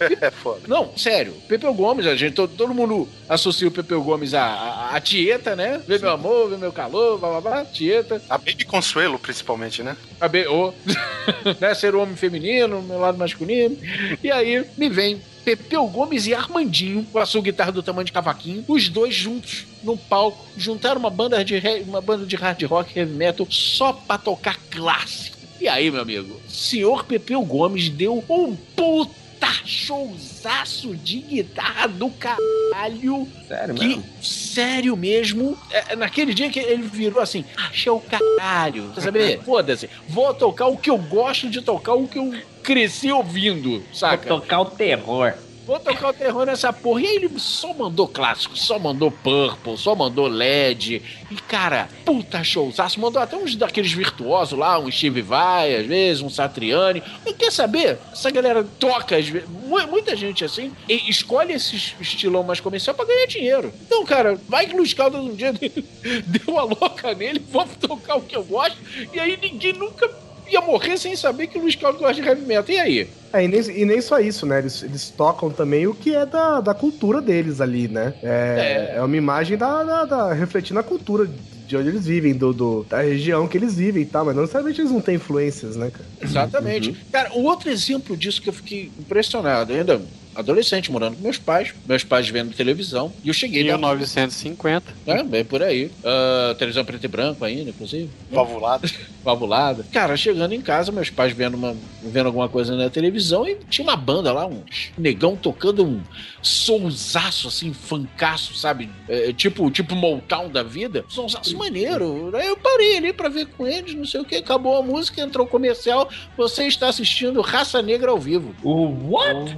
é 0.20 0.30
foda. 0.30 0.60
Não, 0.68 0.96
sério. 0.96 1.32
Pepeu 1.48 1.72
Gomes, 1.72 2.06
a 2.06 2.14
gente, 2.14 2.34
todo, 2.34 2.54
todo 2.54 2.74
mundo 2.74 3.08
associa 3.28 3.68
o 3.68 3.70
Pepeu 3.70 4.02
Gomes 4.02 4.34
à, 4.34 4.44
à, 4.44 4.96
à 4.96 5.00
Tieta, 5.00 5.56
né? 5.56 5.80
Vê 5.86 5.98
meu 5.98 6.10
amor, 6.10 6.50
vê 6.50 6.56
meu 6.56 6.72
calor, 6.72 7.18
blá 7.18 7.30
blá 7.30 7.40
blá, 7.40 7.64
Tieta. 7.64 8.22
A 8.28 8.36
Baby 8.36 8.64
Consuelo, 8.64 9.18
principalmente, 9.18 9.82
né? 9.82 9.96
A 10.20 10.28
B, 10.28 10.46
o, 10.48 10.74
né? 11.60 11.74
Ser 11.74 11.94
o 11.94 12.02
homem 12.02 12.16
feminino, 12.16 12.82
meu 12.82 12.98
lado 12.98 13.16
masculino. 13.16 13.76
E 14.22 14.30
aí 14.30 14.64
me 14.76 14.88
vem 14.88 15.20
Pepeu 15.44 15.86
Gomes 15.86 16.26
e 16.26 16.34
Armandinho, 16.34 17.04
com 17.12 17.18
a 17.18 17.26
sua 17.26 17.42
guitarra 17.42 17.72
do 17.72 17.82
tamanho 17.82 18.04
de 18.04 18.12
cavaquinho, 18.12 18.64
os 18.68 18.88
dois 18.88 19.14
juntos 19.14 19.66
num 19.82 19.96
palco, 19.96 20.46
juntaram 20.56 21.00
uma 21.00 21.10
banda 21.10 21.44
de, 21.44 21.60
uma 21.86 22.00
banda 22.00 22.24
de 22.24 22.36
hard 22.36 22.62
rock 22.64 22.98
heavy 22.98 23.12
metal 23.12 23.46
só 23.50 23.92
pra 23.92 24.16
tocar 24.18 24.56
clássico. 24.70 25.36
E 25.60 25.68
aí, 25.68 25.90
meu 25.90 26.02
amigo, 26.02 26.40
senhor 26.48 27.04
Pepeu 27.04 27.42
Gomes 27.42 27.88
deu 27.88 28.24
um 28.28 28.56
puta 28.74 29.21
showzaço 29.46 30.94
de 30.96 31.18
guitarra 31.18 31.88
do 31.88 32.10
caralho. 32.10 33.28
Sério 33.48 33.74
que, 33.74 33.86
mesmo? 33.86 34.04
Sério 34.22 34.96
mesmo. 34.96 35.58
É, 35.70 35.96
naquele 35.96 36.34
dia 36.34 36.50
que 36.50 36.58
ele 36.58 36.82
virou 36.82 37.22
assim, 37.22 37.44
achei 37.56 37.90
o 37.90 38.00
caralho. 38.00 38.90
Quer 38.94 39.00
saber? 39.00 39.40
Foda-se. 39.44 39.88
Vou 40.08 40.32
tocar 40.34 40.66
o 40.66 40.76
que 40.76 40.90
eu 40.90 40.98
gosto 40.98 41.48
de 41.48 41.60
tocar, 41.62 41.94
o 41.94 42.06
que 42.06 42.18
eu 42.18 42.34
cresci 42.62 43.10
ouvindo, 43.10 43.82
saca? 43.92 44.28
Vou 44.28 44.40
tocar 44.40 44.60
o 44.60 44.64
terror. 44.66 45.34
Vou 45.66 45.78
tocar 45.78 46.08
o 46.10 46.12
terror 46.12 46.44
nessa 46.44 46.72
porra. 46.72 47.02
E 47.02 47.06
aí 47.06 47.16
ele 47.16 47.30
só 47.38 47.72
mandou 47.72 48.08
clássico, 48.08 48.56
só 48.56 48.78
mandou 48.78 49.10
Purple, 49.10 49.78
só 49.78 49.94
mandou 49.94 50.26
LED. 50.26 51.00
E, 51.30 51.34
cara, 51.48 51.88
puta 52.04 52.42
showzaço. 52.42 52.98
Mandou 53.00 53.22
até 53.22 53.36
uns 53.36 53.54
daqueles 53.54 53.92
virtuosos 53.92 54.58
lá, 54.58 54.78
um 54.78 54.90
Steve 54.90 55.22
Vai, 55.22 55.74
às 55.76 55.86
vezes, 55.86 56.22
um 56.22 56.28
Satriani. 56.28 57.02
E 57.24 57.32
quer 57.32 57.52
saber? 57.52 57.98
Essa 58.12 58.30
galera 58.30 58.64
toca, 58.78 59.16
às 59.16 59.28
vezes, 59.28 59.48
mu- 59.48 59.86
muita 59.88 60.16
gente 60.16 60.44
assim, 60.44 60.72
escolhe 60.88 61.52
esse 61.52 61.76
es- 61.76 61.94
estilão 62.00 62.42
mais 62.42 62.60
comercial 62.60 62.94
pra 62.96 63.04
ganhar 63.04 63.26
dinheiro. 63.26 63.72
Então, 63.86 64.04
cara, 64.04 64.38
vai 64.48 64.66
que 64.66 64.74
Luiz 64.76 64.92
Caldas 64.92 65.20
um 65.20 65.34
dia 65.34 65.52
deu 66.26 66.58
a 66.58 66.64
louca 66.64 67.14
nele, 67.14 67.40
vamos 67.50 67.76
tocar 67.76 68.16
o 68.16 68.22
que 68.22 68.36
eu 68.36 68.44
gosto. 68.44 68.76
E 69.12 69.20
aí 69.20 69.38
ninguém 69.40 69.72
nunca 69.74 70.08
ia 70.52 70.60
morrer 70.60 70.96
sem 70.98 71.16
saber 71.16 71.46
que 71.46 71.58
o 71.58 71.62
Luiz 71.62 71.74
Caldas 71.74 72.00
gosta 72.00 72.20
de 72.20 72.28
heavy 72.28 72.42
metal. 72.42 72.74
E 72.74 72.78
aí? 72.78 73.08
É, 73.32 73.44
e, 73.44 73.48
nem, 73.48 73.60
e 73.60 73.84
nem 73.84 74.00
só 74.00 74.18
isso, 74.20 74.44
né? 74.44 74.58
Eles, 74.58 74.82
eles 74.82 75.08
tocam 75.10 75.50
também 75.50 75.86
o 75.86 75.94
que 75.94 76.14
é 76.14 76.26
da, 76.26 76.60
da 76.60 76.74
cultura 76.74 77.20
deles 77.20 77.60
ali, 77.60 77.88
né? 77.88 78.14
É, 78.22 78.94
é. 78.96 79.02
uma 79.02 79.16
imagem 79.16 79.56
da, 79.56 79.82
da, 79.82 80.04
da- 80.04 80.32
refletindo 80.32 80.78
a 80.78 80.82
cultura 80.82 81.26
de 81.66 81.76
onde 81.76 81.88
eles 81.88 82.04
vivem, 82.04 82.34
do, 82.34 82.52
do- 82.52 82.84
da 82.88 83.00
região 83.00 83.48
que 83.48 83.56
eles 83.56 83.74
vivem 83.74 84.02
e 84.02 84.06
tal, 84.06 84.26
mas 84.26 84.34
não 84.34 84.42
necessariamente 84.42 84.80
eles 84.82 84.92
não 84.92 85.00
têm 85.00 85.14
influências, 85.14 85.74
né, 85.76 85.90
cara? 85.90 86.04
Exatamente. 86.20 86.92
Cara, 87.10 87.32
o 87.32 87.44
outro 87.44 87.70
exemplo 87.70 88.14
disso 88.14 88.42
que 88.42 88.48
eu 88.50 88.52
fiquei 88.52 88.90
impressionado, 88.98 89.72
ainda 89.72 90.02
adolescente, 90.34 90.90
morando 90.90 91.16
com 91.16 91.22
meus 91.22 91.38
pais, 91.38 91.74
meus 91.86 92.04
pais 92.04 92.28
vendo 92.28 92.54
televisão, 92.54 93.12
e 93.24 93.28
eu 93.28 93.34
cheguei... 93.34 93.62
da- 93.64 93.76
1950. 93.76 94.92
É, 95.06 95.22
bem 95.22 95.44
por 95.44 95.62
aí. 95.62 95.90
Ah, 96.04 96.54
televisão 96.58 96.84
preto 96.84 97.04
e 97.04 97.08
branco 97.08 97.44
ainda, 97.44 97.70
inclusive. 97.70 98.08
Valvulada. 98.30 98.88
Valvulada. 99.24 99.84
Cara, 99.92 100.16
chegando 100.16 100.52
em 100.54 100.60
casa, 100.60 100.90
meus 100.92 101.10
pais 101.10 101.32
vendo, 101.32 101.54
uma, 101.56 101.76
vendo 102.02 102.26
alguma 102.26 102.48
coisa 102.48 102.74
na 102.76 102.88
televisão 102.90 103.46
e 103.48 103.56
tinha 103.68 103.84
uma 103.86 103.96
banda 103.96 104.32
lá, 104.32 104.46
um 104.46 104.62
negão 104.98 105.36
tocando 105.36 105.84
um 105.84 106.00
soulzaço, 106.40 107.48
assim, 107.48 107.72
fancaço, 107.72 108.54
sabe? 108.54 108.88
É, 109.08 109.32
tipo, 109.32 109.70
tipo 109.70 109.94
Motown 109.94 110.48
da 110.48 110.62
vida. 110.62 111.04
Soulzaço 111.08 111.56
maneiro. 111.56 112.30
Aí 112.34 112.46
eu 112.48 112.56
parei 112.56 112.96
ali 112.96 113.12
pra 113.12 113.28
ver 113.28 113.46
com 113.46 113.66
eles, 113.66 113.94
não 113.94 114.04
sei 114.04 114.20
o 114.20 114.24
que. 114.24 114.36
Acabou 114.36 114.76
a 114.76 114.82
música, 114.82 115.20
entrou 115.20 115.46
o 115.46 115.48
comercial. 115.48 116.08
Você 116.36 116.64
está 116.66 116.88
assistindo 116.88 117.40
Raça 117.40 117.80
Negra 117.82 118.10
ao 118.10 118.18
vivo. 118.18 118.54
O 118.62 119.10
what? 119.10 119.54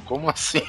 Como 0.00 0.28
assim? 0.28 0.62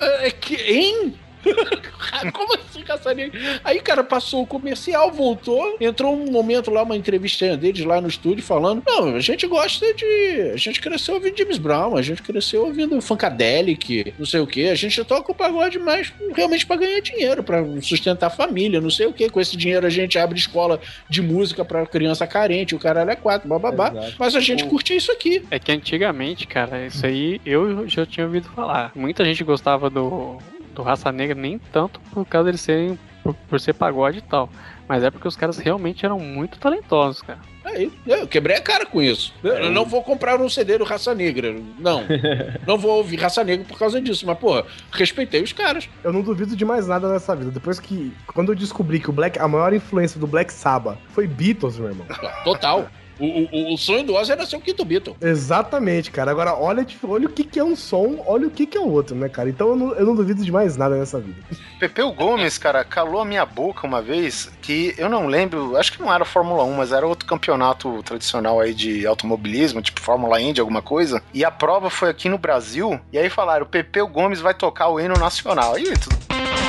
É 0.00 0.30
que, 0.30 0.56
hein? 0.56 1.18
Como 2.32 2.54
assim, 2.54 2.84
negra? 3.14 3.60
Aí, 3.64 3.80
cara, 3.80 4.02
passou 4.04 4.42
o 4.42 4.46
comercial, 4.46 5.10
voltou, 5.12 5.76
entrou 5.80 6.14
um 6.14 6.30
momento 6.30 6.70
lá, 6.70 6.82
uma 6.82 6.96
entrevista 6.96 7.56
deles 7.56 7.84
lá 7.84 8.00
no 8.00 8.08
estúdio, 8.08 8.42
falando: 8.44 8.82
Não, 8.86 9.14
a 9.16 9.20
gente 9.20 9.46
gosta 9.46 9.92
de. 9.94 10.50
A 10.52 10.56
gente 10.56 10.80
cresceu 10.80 11.14
ouvindo 11.14 11.36
James 11.38 11.58
Brown, 11.58 11.96
a 11.96 12.02
gente 12.02 12.22
cresceu 12.22 12.64
ouvindo 12.66 13.00
Funkadelic, 13.00 14.12
não 14.18 14.26
sei 14.26 14.40
o 14.40 14.46
quê. 14.46 14.68
A 14.70 14.74
gente 14.74 15.02
toca 15.04 15.32
o 15.32 15.34
pagode 15.34 15.78
mais 15.78 16.12
realmente 16.34 16.66
pra 16.66 16.76
ganhar 16.76 17.00
dinheiro, 17.00 17.42
pra 17.42 17.64
sustentar 17.80 18.26
a 18.26 18.30
família, 18.30 18.80
não 18.80 18.90
sei 18.90 19.06
o 19.06 19.12
quê. 19.12 19.28
Com 19.30 19.40
esse 19.40 19.56
dinheiro 19.56 19.86
a 19.86 19.90
gente 19.90 20.18
abre 20.18 20.38
escola 20.38 20.80
de 21.08 21.22
música 21.22 21.64
pra 21.64 21.86
criança 21.86 22.26
carente, 22.26 22.74
o 22.74 22.78
caralho 22.78 23.10
é 23.10 23.16
quatro, 23.16 23.48
bababá. 23.48 23.88
Exato. 23.90 24.14
Mas 24.18 24.34
a 24.34 24.40
gente 24.40 24.64
O- 24.64 24.68
curte 24.68 24.94
isso 24.94 25.10
aqui. 25.12 25.42
É 25.50 25.58
que 25.58 25.72
antigamente, 25.72 26.46
cara, 26.46 26.86
isso 26.86 27.04
aí 27.06 27.40
eu 27.46 27.88
já 27.88 28.04
tinha 28.04 28.26
ouvido 28.26 28.48
falar. 28.54 28.92
Muita 28.94 29.24
gente 29.24 29.42
gostava 29.44 29.88
do, 29.88 30.38
do 30.80 30.82
Raça 30.82 31.12
Negra, 31.12 31.34
nem 31.34 31.58
tanto 31.58 32.00
por 32.12 32.24
causa 32.26 32.46
deles 32.46 32.60
serem. 32.60 32.98
Por, 33.22 33.34
por 33.34 33.60
ser 33.60 33.74
pagode 33.74 34.18
e 34.18 34.22
tal. 34.22 34.48
Mas 34.88 35.04
é 35.04 35.10
porque 35.10 35.28
os 35.28 35.36
caras 35.36 35.58
realmente 35.58 36.06
eram 36.06 36.18
muito 36.18 36.58
talentosos, 36.58 37.20
cara. 37.20 37.38
Aí, 37.62 37.92
eu 38.06 38.26
quebrei 38.26 38.56
a 38.56 38.62
cara 38.62 38.86
com 38.86 39.02
isso. 39.02 39.34
Eu 39.44 39.52
eu 39.52 39.70
não 39.70 39.84
vou 39.84 40.02
comprar 40.02 40.40
um 40.40 40.48
CD 40.48 40.78
do 40.78 40.84
Raça 40.84 41.14
Negra. 41.14 41.54
Não. 41.78 42.04
não 42.66 42.78
vou 42.78 42.96
ouvir 42.96 43.16
Raça 43.16 43.44
Negra 43.44 43.66
por 43.68 43.78
causa 43.78 44.00
disso. 44.00 44.26
Mas, 44.26 44.38
pô, 44.38 44.64
respeitei 44.90 45.42
os 45.42 45.52
caras. 45.52 45.86
Eu 46.02 46.14
não 46.14 46.22
duvido 46.22 46.56
de 46.56 46.64
mais 46.64 46.86
nada 46.86 47.12
nessa 47.12 47.36
vida. 47.36 47.50
Depois 47.50 47.78
que. 47.78 48.10
Quando 48.26 48.52
eu 48.52 48.56
descobri 48.56 48.98
que 48.98 49.10
o 49.10 49.12
Black, 49.12 49.38
a 49.38 49.46
maior 49.46 49.74
influência 49.74 50.18
do 50.18 50.26
Black 50.26 50.50
Sabbath 50.50 50.98
foi 51.10 51.26
Beatles, 51.26 51.78
meu 51.78 51.90
irmão. 51.90 52.06
Total. 52.42 52.88
O, 53.20 53.70
o, 53.70 53.74
o 53.74 53.78
sonho 53.78 54.02
do 54.04 54.14
Ozzy 54.14 54.32
era 54.32 54.46
ser 54.46 54.56
o 54.56 54.60
quinto 54.60 54.84
Beatle. 54.84 55.16
Exatamente, 55.20 56.10
cara. 56.10 56.30
Agora, 56.30 56.54
olha, 56.54 56.84
tipo, 56.84 57.08
olha 57.08 57.26
o 57.26 57.30
que, 57.30 57.44
que 57.44 57.58
é 57.58 57.64
um 57.64 57.76
som, 57.76 58.22
olha 58.26 58.46
o 58.46 58.50
que, 58.50 58.66
que 58.66 58.78
é 58.78 58.80
o 58.80 58.88
outro, 58.88 59.14
né, 59.14 59.28
cara? 59.28 59.48
Então 59.48 59.68
eu 59.68 59.76
não, 59.76 59.94
eu 59.94 60.06
não 60.06 60.14
duvido 60.14 60.44
de 60.44 60.50
mais 60.50 60.76
nada 60.76 60.96
nessa 60.96 61.20
vida. 61.20 61.36
Pepeu 61.78 62.12
Gomes, 62.12 62.58
cara, 62.58 62.84
calou 62.84 63.20
a 63.20 63.24
minha 63.24 63.44
boca 63.44 63.86
uma 63.86 64.02
vez 64.02 64.50
que 64.62 64.94
eu 64.96 65.08
não 65.08 65.26
lembro, 65.26 65.76
acho 65.76 65.92
que 65.92 66.02
não 66.02 66.12
era 66.12 66.24
Fórmula 66.24 66.64
1, 66.64 66.72
mas 66.74 66.92
era 66.92 67.06
outro 67.06 67.26
campeonato 67.26 68.02
tradicional 68.02 68.60
aí 68.60 68.74
de 68.74 69.06
automobilismo, 69.06 69.82
tipo 69.82 70.00
Fórmula 70.00 70.40
Indy, 70.40 70.60
alguma 70.60 70.82
coisa. 70.82 71.22
E 71.32 71.44
a 71.44 71.50
prova 71.50 71.90
foi 71.90 72.10
aqui 72.10 72.28
no 72.28 72.38
Brasil, 72.38 73.00
e 73.12 73.18
aí 73.18 73.28
falaram: 73.28 73.66
Pepeu 73.66 74.06
Gomes 74.08 74.40
vai 74.40 74.54
tocar 74.54 74.88
o 74.88 75.00
hino 75.00 75.14
nacional. 75.18 75.74
Aí 75.74 75.84
tudo. 75.98 76.59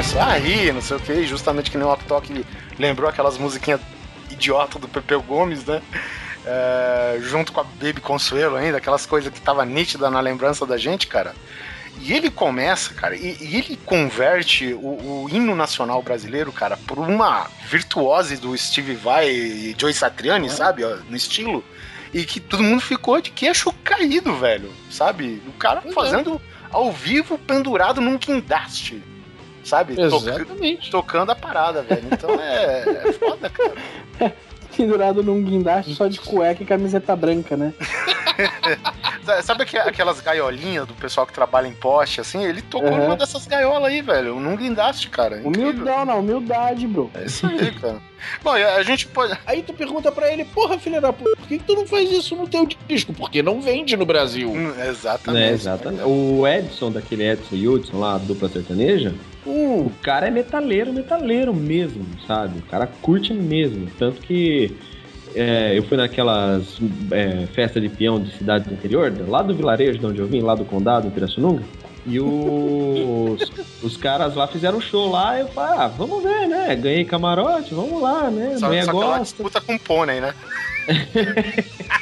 Começou 0.00 0.22
a 0.22 0.32
rir, 0.32 0.72
não 0.72 0.80
sei 0.80 0.96
o 0.96 1.00
que, 1.00 1.26
justamente 1.26 1.70
que 1.70 1.76
nem 1.76 1.86
o 1.86 1.92
Octok 1.92 2.46
lembrou 2.78 3.06
aquelas 3.06 3.36
musiquinhas 3.36 3.82
idiota 4.30 4.78
do 4.78 4.88
Pepeu 4.88 5.20
Gomes, 5.20 5.66
né? 5.66 5.82
É, 6.46 7.18
junto 7.20 7.52
com 7.52 7.60
a 7.60 7.64
Baby 7.64 8.00
Consuelo 8.00 8.56
ainda, 8.56 8.78
aquelas 8.78 9.04
coisas 9.04 9.30
que 9.30 9.42
tava 9.42 9.62
nítida 9.66 10.08
na 10.08 10.18
lembrança 10.18 10.64
da 10.64 10.78
gente, 10.78 11.06
cara. 11.06 11.34
E 12.00 12.14
ele 12.14 12.30
começa, 12.30 12.94
cara, 12.94 13.14
e, 13.14 13.36
e 13.42 13.56
ele 13.58 13.76
converte 13.84 14.72
o, 14.72 15.24
o 15.24 15.28
hino 15.30 15.54
nacional 15.54 16.02
brasileiro, 16.02 16.50
cara, 16.50 16.78
por 16.78 16.98
uma 16.98 17.50
virtuose 17.68 18.38
do 18.38 18.56
Steve 18.56 18.94
Vai 18.94 19.28
e 19.28 19.76
Joey 19.78 19.92
Satriani, 19.92 20.48
sabe, 20.48 20.82
ó, 20.82 20.96
no 21.10 21.16
estilo. 21.16 21.62
E 22.14 22.24
que 22.24 22.40
todo 22.40 22.62
mundo 22.62 22.80
ficou 22.80 23.20
de 23.20 23.30
queixo 23.30 23.70
caído, 23.84 24.34
velho, 24.34 24.72
sabe? 24.90 25.42
O 25.46 25.52
cara 25.52 25.82
fazendo 25.92 26.40
ao 26.72 26.90
vivo 26.90 27.36
pendurado 27.36 28.00
num 28.00 28.16
guindaste, 28.16 29.02
sabe? 29.70 29.94
Toca- 29.94 30.30
Exatamente. 30.30 30.90
tocando 30.90 31.30
a 31.30 31.34
parada, 31.36 31.82
velho. 31.82 32.02
Então 32.12 32.30
é, 32.40 32.82
é 33.06 33.12
foda, 33.12 33.48
cara. 33.48 33.72
Pendurado 34.76 35.22
num 35.22 35.42
guindaste 35.42 35.94
só 35.94 36.06
de 36.06 36.18
cueca 36.20 36.62
e 36.62 36.66
camiseta 36.66 37.14
branca, 37.14 37.54
né? 37.56 37.74
Sabe 39.42 39.64
aque- 39.64 39.76
aquelas 39.78 40.20
gaiolinhas 40.20 40.86
do 40.86 40.94
pessoal 40.94 41.26
que 41.26 41.32
trabalha 41.32 41.66
em 41.68 41.72
poste, 41.74 42.20
assim? 42.20 42.42
Ele 42.44 42.62
tocou 42.62 42.88
Aham. 42.88 42.98
numa 42.98 43.16
dessas 43.16 43.46
gaiolas 43.46 43.90
aí, 43.90 44.00
velho. 44.00 44.40
Num 44.40 44.56
guindaste, 44.56 45.08
cara. 45.10 45.40
Humildão, 45.44 46.04
não, 46.06 46.20
humildade, 46.20 46.86
bro. 46.86 47.10
É 47.14 47.24
isso 47.26 47.46
aí, 47.46 47.70
cara. 47.72 48.00
Bom, 48.42 48.50
a 48.50 48.82
gente 48.82 49.06
pode. 49.06 49.36
Aí 49.46 49.62
tu 49.62 49.72
pergunta 49.72 50.10
pra 50.10 50.32
ele, 50.32 50.44
porra, 50.44 50.78
filha 50.78 51.00
da 51.00 51.12
puta, 51.12 51.36
por 51.36 51.46
que, 51.46 51.58
tu 51.58 51.74
não 51.74 51.86
faz 51.86 52.10
isso 52.10 52.34
no 52.36 52.48
teu 52.48 52.68
disco? 52.88 53.12
Porque 53.12 53.42
não 53.42 53.60
vende 53.60 53.96
no 53.96 54.06
Brasil. 54.06 54.52
Exatamente. 54.88 55.50
É, 55.50 55.52
exatamente. 55.52 56.02
O 56.04 56.46
Edson, 56.46 56.90
daquele 56.90 57.28
Edson 57.28 57.56
Hudson 57.56 57.98
lá, 57.98 58.18
dupla 58.18 58.48
sertaneja, 58.48 59.14
o 59.46 59.90
cara 60.02 60.28
é 60.28 60.30
metaleiro, 60.30 60.92
metaleiro 60.92 61.54
mesmo, 61.54 62.04
sabe? 62.26 62.58
O 62.58 62.62
cara 62.62 62.86
curte 62.86 63.32
mesmo. 63.32 63.88
Tanto 63.98 64.20
que 64.20 64.76
é, 65.34 65.76
eu 65.76 65.82
fui 65.84 65.96
naquelas 65.96 66.78
é, 67.10 67.46
festas 67.46 67.82
de 67.82 67.88
peão 67.88 68.20
de 68.20 68.32
cidade 68.36 68.68
do 68.68 68.74
interior, 68.74 69.12
lá 69.28 69.42
do 69.42 69.54
vilarejo 69.54 69.98
de 69.98 70.06
onde 70.06 70.18
eu 70.18 70.26
vim, 70.26 70.40
lá 70.40 70.54
do 70.54 70.64
condado, 70.64 71.06
em 71.06 71.10
Pirassununga. 71.10 71.62
E 72.06 72.18
os, 72.18 73.52
os 73.82 73.96
caras 73.96 74.34
lá 74.34 74.46
fizeram 74.46 74.78
um 74.78 74.80
show 74.80 75.10
lá, 75.10 75.38
eu 75.38 75.48
falei, 75.48 75.78
ah, 75.78 75.88
vamos 75.88 76.22
ver, 76.22 76.48
né? 76.48 76.74
Ganhei 76.74 77.04
camarote, 77.04 77.74
vamos 77.74 78.00
lá, 78.00 78.30
né? 78.30 78.56
Só, 78.58 78.66
Mulher 78.66 78.84
só 78.84 78.90
que 78.90 78.96
ela 78.96 79.06
gosta. 79.06 79.22
disputa 79.22 79.60
com 79.60 79.78
pônei, 79.78 80.20
né? 80.20 80.34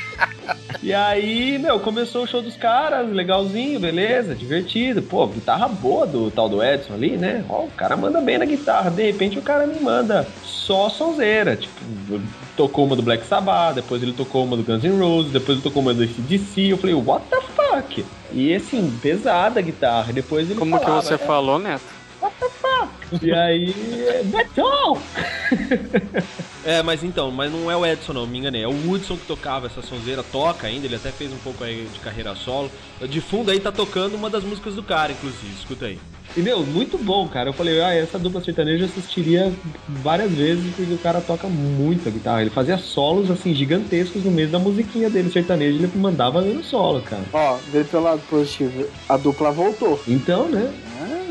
E 0.82 0.94
aí, 0.94 1.58
meu, 1.58 1.78
começou 1.80 2.22
o 2.22 2.26
show 2.26 2.40
dos 2.40 2.56
caras, 2.56 3.10
legalzinho, 3.10 3.80
beleza, 3.80 4.34
divertido. 4.34 5.02
Pô, 5.02 5.26
guitarra 5.26 5.68
boa 5.68 6.06
do 6.06 6.30
tal 6.30 6.48
do 6.48 6.62
Edson 6.62 6.94
ali, 6.94 7.16
né? 7.16 7.44
Ó, 7.48 7.64
o 7.64 7.70
cara 7.70 7.96
manda 7.96 8.20
bem 8.20 8.38
na 8.38 8.44
guitarra. 8.44 8.90
De 8.90 9.02
repente 9.02 9.38
o 9.38 9.42
cara 9.42 9.66
me 9.66 9.80
manda 9.80 10.26
só 10.44 10.88
sonzeira. 10.88 11.56
Tipo, 11.56 12.20
tocou 12.56 12.86
uma 12.86 12.96
do 12.96 13.02
Black 13.02 13.26
Sabbath, 13.26 13.74
depois 13.74 14.02
ele 14.02 14.12
tocou 14.12 14.44
uma 14.44 14.56
do 14.56 14.62
Guns 14.62 14.82
N' 14.84 14.98
Roses, 14.98 15.32
depois 15.32 15.58
ele 15.58 15.62
tocou 15.62 15.82
uma 15.82 15.92
do 15.92 16.06
DC. 16.06 16.72
Eu 16.72 16.78
falei, 16.78 16.94
what 16.94 17.24
the 17.28 17.38
fuck? 17.82 18.04
E 18.32 18.54
assim, 18.54 18.96
pesada 19.02 19.60
a 19.60 19.62
guitarra. 19.62 20.12
Depois 20.12 20.50
ele 20.50 20.58
Como 20.58 20.78
que 20.78 20.84
falava, 20.84 21.02
você 21.02 21.14
é, 21.14 21.18
falou, 21.18 21.58
Neto? 21.58 21.97
E 23.22 23.32
aí, 23.32 23.74
Beton! 24.24 25.00
É, 26.64 26.82
mas 26.82 27.02
então, 27.02 27.30
mas 27.30 27.50
não 27.50 27.70
é 27.70 27.76
o 27.76 27.86
Edson 27.86 28.12
não, 28.12 28.26
me 28.26 28.38
enganei. 28.38 28.62
É 28.62 28.68
o 28.68 28.86
Woodson 28.86 29.16
que 29.16 29.26
tocava 29.26 29.66
essa 29.68 29.80
sonzeira, 29.80 30.22
toca 30.22 30.66
ainda, 30.66 30.84
ele 30.84 30.96
até 30.96 31.10
fez 31.10 31.32
um 31.32 31.38
pouco 31.38 31.64
aí 31.64 31.88
de 31.90 31.98
carreira 32.00 32.34
solo. 32.34 32.70
De 33.08 33.22
fundo 33.22 33.50
aí 33.50 33.58
tá 33.58 33.72
tocando 33.72 34.16
uma 34.16 34.28
das 34.28 34.44
músicas 34.44 34.74
do 34.74 34.82
cara, 34.82 35.12
inclusive, 35.12 35.54
escuta 35.54 35.86
aí. 35.86 35.98
E 36.36 36.40
meu, 36.40 36.64
muito 36.64 36.98
bom, 36.98 37.26
cara. 37.26 37.48
Eu 37.48 37.52
falei, 37.54 37.80
ah, 37.80 37.94
essa 37.94 38.18
dupla 38.18 38.42
sertaneja 38.42 38.84
eu 38.84 38.88
assistiria 38.88 39.50
várias 39.88 40.30
vezes, 40.32 40.74
porque 40.74 40.92
o 40.92 40.98
cara 40.98 41.20
toca 41.20 41.48
muito 41.48 42.06
a 42.06 42.12
guitarra. 42.12 42.42
Ele 42.42 42.50
fazia 42.50 42.76
solos, 42.76 43.30
assim, 43.30 43.54
gigantescos 43.54 44.22
no 44.22 44.30
meio 44.30 44.48
da 44.48 44.58
musiquinha 44.58 45.08
dele 45.08 45.30
sertaneja, 45.30 45.78
ele 45.78 45.90
mandava 45.96 46.42
no 46.42 46.62
solo, 46.62 47.00
cara. 47.00 47.24
Ó, 47.32 47.56
vê 47.72 47.82
pelo 47.82 48.02
lado 48.02 48.20
positivo. 48.28 48.86
A 49.08 49.16
dupla 49.16 49.50
voltou. 49.50 49.98
Então, 50.06 50.48
né? 50.48 50.70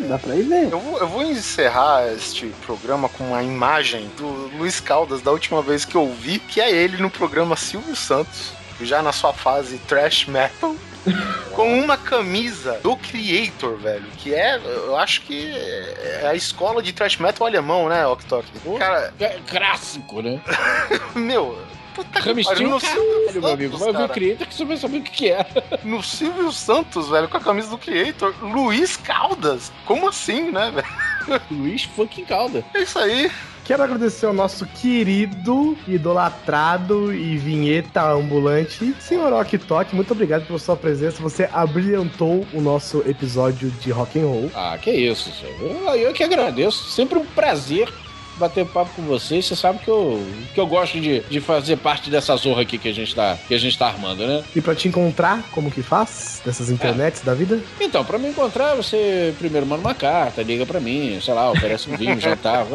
Dá 0.08 0.18
pra 0.18 0.36
ir 0.36 0.44
ver. 0.44 0.72
Eu 0.72 0.80
vou, 0.80 0.98
eu 1.00 1.08
vou 1.08 1.24
encerrar 1.24 2.08
este 2.14 2.48
programa 2.66 3.10
com 3.10 3.24
uma 3.26 3.44
imagem 3.44 4.10
do 4.18 4.28
Luiz 4.58 4.80
Caldas 4.80 5.22
da 5.22 5.32
última 5.32 5.62
vez 5.62 5.86
que 5.86 5.96
eu 5.96 6.12
vi, 6.14 6.40
que 6.40 6.62
é 6.62 6.72
ele 6.72 6.98
no 6.98 7.10
programa 7.10 7.56
Silvio 7.56 7.96
Santos, 7.96 8.52
já 8.82 9.02
na 9.02 9.12
sua 9.12 9.34
fase 9.34 9.78
trash 9.80 10.26
metal. 10.26 10.76
Com 11.54 11.80
uma 11.80 11.98
camisa 11.98 12.80
do 12.84 12.96
Creator, 12.98 13.78
velho. 13.78 14.06
Que 14.18 14.36
é, 14.36 14.58
eu 14.58 14.96
acho 14.96 15.22
que 15.22 15.52
é 15.56 16.28
a 16.28 16.36
escola 16.36 16.84
de 16.84 16.92
trash 16.94 17.18
metal 17.18 17.48
alemão, 17.48 17.88
né, 17.90 18.06
Octok? 18.06 18.46
Cara, 18.78 19.14
É 19.20 19.40
clássico, 19.48 20.22
né? 20.22 20.40
meu, 21.16 21.58
puta 21.98 22.22
pariu, 22.22 22.70
no 22.70 22.80
Silvio 22.80 23.42
meu 23.42 23.48
amigo. 23.54 23.78
Santos, 23.78 23.94
Vai 23.94 23.94
ver 23.94 24.10
o. 24.12 24.14
Creator 24.14 24.48
que 24.48 24.54
você 24.54 24.66
vai 24.66 24.78
saber 24.78 24.98
o 24.98 25.02
que 25.04 25.12
que 25.12 25.32
é. 25.32 25.46
No 25.84 26.04
Silvio 26.04 26.52
Santos, 26.52 27.10
velho, 27.10 27.28
com 27.28 27.38
a 27.38 27.42
camisa 27.42 27.70
do 27.70 27.78
Creator, 27.78 28.34
Luiz 28.42 28.96
Caldas. 28.98 29.72
Como 29.86 30.08
assim, 30.08 30.52
né, 30.52 30.72
velho? 30.72 31.42
Luiz 31.50 31.84
fucking 31.84 32.26
Caldas. 32.26 32.64
É 32.74 32.82
isso 32.84 33.00
aí. 33.00 33.32
Quero 33.66 33.84
agradecer 33.84 34.26
ao 34.26 34.34
nosso 34.34 34.66
querido, 34.66 35.78
idolatrado 35.86 37.14
e 37.14 37.38
vinheta 37.38 38.02
ambulante, 38.12 38.96
senhor 38.98 39.34
Ok 39.34 39.60
Tok. 39.60 39.94
Muito 39.94 40.12
obrigado 40.12 40.46
pela 40.48 40.58
sua 40.58 40.78
presença. 40.78 41.22
Você 41.22 41.50
abrilhantou 41.52 42.48
o 42.54 42.62
nosso 42.62 43.04
episódio 43.06 43.70
de 43.70 43.92
rock 43.92 44.20
and 44.20 44.26
roll. 44.26 44.52
Ah, 44.56 44.78
que 44.82 44.90
isso, 44.90 45.30
senhor. 45.34 45.60
Eu, 45.60 45.96
eu 45.96 46.14
que 46.14 46.24
agradeço. 46.24 46.90
Sempre 46.92 47.20
um 47.20 47.26
prazer 47.26 47.92
bater 48.38 48.66
papo 48.66 48.92
com 48.96 49.02
vocês. 49.04 49.46
Você 49.46 49.56
sabe 49.56 49.80
que 49.80 49.90
eu, 49.90 50.26
que 50.54 50.60
eu 50.60 50.68
gosto 50.68 51.00
de, 51.00 51.20
de 51.22 51.40
fazer 51.42 51.78
parte 51.78 52.10
dessa 52.10 52.36
zorra 52.36 52.62
aqui 52.62 52.78
que 52.78 52.90
a 52.90 52.94
gente 52.94 53.14
tá, 53.16 53.38
que 53.48 53.54
a 53.54 53.58
gente 53.58 53.78
tá 53.78 53.88
armando, 53.88 54.26
né? 54.26 54.44
E 54.56 54.62
pra 54.62 54.76
te 54.76 54.88
encontrar, 54.88 55.44
como 55.52 55.70
que 55.72 55.82
faz? 55.82 56.42
Dessas 56.46 56.70
internets 56.70 57.22
da 57.22 57.34
vida? 57.34 57.60
Então, 57.80 58.04
pra 58.06 58.18
me 58.18 58.30
encontrar, 58.30 58.76
você 58.76 59.34
primeiro 59.38 59.66
manda 59.66 59.82
uma 59.82 59.96
carta, 59.96 60.42
liga 60.42 60.66
pra 60.66 60.80
mim, 60.80 61.20
sei 61.22 61.34
lá, 61.34 61.52
oferece 61.52 61.90
um 61.90 61.98
vinho, 61.98 62.16
um 62.16 62.20
jantar. 62.22 62.66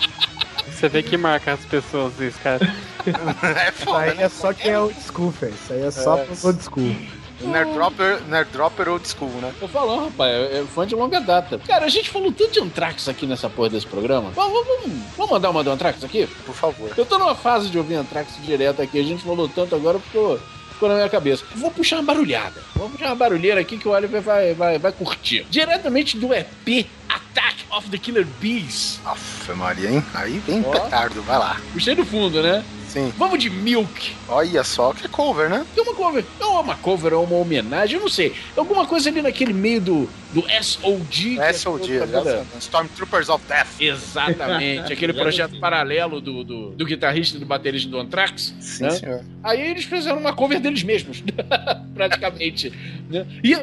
Você 0.71 0.87
vê 0.87 1.03
que 1.03 1.17
marca 1.17 1.53
as 1.53 1.59
pessoas 1.65 2.17
isso, 2.21 2.39
cara. 2.41 2.59
é 3.05 3.69
Isso 3.69 3.83
foda, 3.85 3.99
aí 3.99 4.15
né? 4.15 4.23
é 4.23 4.29
só 4.29 4.53
quem 4.53 4.71
é 4.71 4.79
old 4.79 4.95
school, 5.01 5.29
velho. 5.31 5.53
Isso 5.53 5.73
aí 5.73 5.83
é 5.83 5.91
só 5.91 6.17
É. 6.17 6.23
pro 6.25 6.47
old 6.47 6.63
school. 6.63 6.95
Nerdropper, 7.41 8.21
Nerdropper 8.27 8.89
old 8.89 9.07
school, 9.07 9.29
né? 9.41 9.53
Tô 9.59 9.67
falando, 9.67 10.05
rapaz, 10.05 10.31
é 10.51 10.63
fã 10.73 10.85
de 10.85 10.95
longa 10.95 11.19
data. 11.19 11.59
Cara, 11.65 11.85
a 11.85 11.89
gente 11.89 12.09
falou 12.09 12.31
tanto 12.31 12.51
de 12.53 12.59
Anthrax 12.59 13.07
aqui 13.07 13.25
nessa 13.25 13.49
porra 13.49 13.69
desse 13.69 13.87
programa. 13.87 14.29
Vamos, 14.31 14.65
vamos, 14.65 14.97
vamos 15.17 15.31
mandar 15.31 15.49
uma 15.49 15.63
do 15.63 15.71
Anthrax 15.71 16.03
aqui? 16.03 16.27
Por 16.45 16.55
favor. 16.55 16.91
Eu 16.97 17.05
tô 17.05 17.17
numa 17.17 17.35
fase 17.35 17.69
de 17.69 17.77
ouvir 17.77 17.95
Anthrax 17.95 18.33
direto 18.43 18.81
aqui. 18.81 18.99
A 18.99 19.03
gente 19.03 19.23
falou 19.23 19.47
tanto 19.47 19.75
agora 19.75 19.99
porque 19.99 20.09
ficou, 20.11 20.39
ficou 20.73 20.89
na 20.89 20.95
minha 20.95 21.09
cabeça. 21.09 21.43
Vou 21.55 21.71
puxar 21.71 21.97
uma 21.97 22.03
barulhada. 22.03 22.61
Vou 22.75 22.89
puxar 22.89 23.07
uma 23.07 23.15
barulheira 23.15 23.61
aqui 23.61 23.77
que 23.77 23.87
o 23.87 23.91
Oliver 23.91 24.21
vai, 24.21 24.53
vai, 24.53 24.77
vai 24.77 24.91
curtir. 24.91 25.45
Diretamente 25.49 26.17
do 26.17 26.33
EP 26.33 26.85
Attack 27.07 27.65
of 27.71 27.89
the 27.89 27.97
Killer 27.97 28.25
Bees. 28.39 28.99
Aff, 29.05 29.51
Maria, 29.53 29.89
hein? 29.89 30.03
Aí 30.13 30.39
vem 30.39 30.63
Ó. 30.65 30.71
petardo, 30.71 31.21
vai 31.23 31.37
lá. 31.37 31.59
Puxei 31.73 31.95
do 31.95 32.05
fundo, 32.05 32.41
né? 32.41 32.63
Sim. 32.89 33.13
Vamos 33.17 33.39
de 33.39 33.49
Milk. 33.49 34.15
Olha 34.27 34.63
só, 34.63 34.93
que 34.93 35.07
cover, 35.07 35.49
né? 35.49 35.65
É 35.77 35.81
uma 35.81 35.93
cover. 35.93 36.25
É 36.39 36.45
uma 36.45 36.75
cover, 36.75 37.13
é 37.13 37.15
uma 37.15 37.35
homenagem, 37.35 37.95
eu 37.95 38.01
não 38.01 38.09
sei. 38.09 38.33
Alguma 38.57 38.85
coisa 38.85 39.09
ali 39.09 39.21
naquele 39.21 39.53
meio 39.53 39.79
do, 39.79 40.09
do 40.33 40.43
SOG. 40.63 41.35
que 41.35 41.39
é 41.97 42.07
toda- 42.07 42.45
Stormtroopers 42.59 43.29
of 43.29 43.43
Death. 43.47 43.67
Exatamente, 43.79 44.93
aquele 44.93 45.13
projeto 45.13 45.59
paralelo 45.59 46.21
do, 46.21 46.43
do, 46.43 46.69
do 46.71 46.85
guitarrista 46.85 47.37
e 47.37 47.39
do 47.39 47.45
baterista 47.45 47.89
do 47.89 47.99
Anthrax. 47.99 48.53
Sim, 48.59 48.83
né? 48.83 48.89
senhor. 48.91 49.21
Aí 49.43 49.61
eles 49.61 49.85
fizeram 49.85 50.19
uma 50.19 50.33
cover 50.33 50.59
deles 50.59 50.83
mesmos, 50.83 51.23
praticamente. 51.95 52.71
né? 53.09 53.25
E 53.43 53.55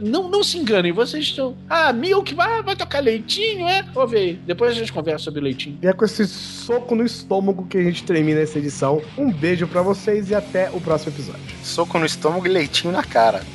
não, 0.00 0.28
não 0.28 0.42
se 0.42 0.58
enganem, 0.58 0.92
vocês 0.92 1.24
estão. 1.24 1.56
Ah, 1.68 1.92
Milk 1.92 2.34
vai, 2.34 2.62
vai 2.62 2.76
tocar 2.76 3.00
leitinho, 3.00 3.68
é? 3.68 3.84
Ouve 3.94 4.16
aí, 4.16 4.32
depois 4.46 4.70
a 4.70 4.74
gente 4.74 4.92
conversa 4.92 5.24
sobre 5.24 5.40
leitinho. 5.40 5.78
E 5.82 5.86
é 5.86 5.92
com 5.92 6.04
esse 6.04 6.26
soco 6.26 6.94
no 6.94 7.04
estômago 7.04 7.66
que 7.66 7.76
a 7.76 7.82
gente 7.82 8.02
termina 8.04 8.40
essa 8.40 8.58
edição. 8.58 9.02
Um 9.18 9.32
beijo 9.32 9.66
pra 9.66 9.82
vocês 9.82 10.30
e 10.30 10.34
até 10.34 10.70
o 10.70 10.80
próximo 10.80 11.12
episódio. 11.12 11.42
Soco 11.62 11.98
no 11.98 12.06
estômago 12.06 12.46
e 12.46 12.50
leitinho 12.50 12.92
na 12.92 13.02
cara. 13.02 13.42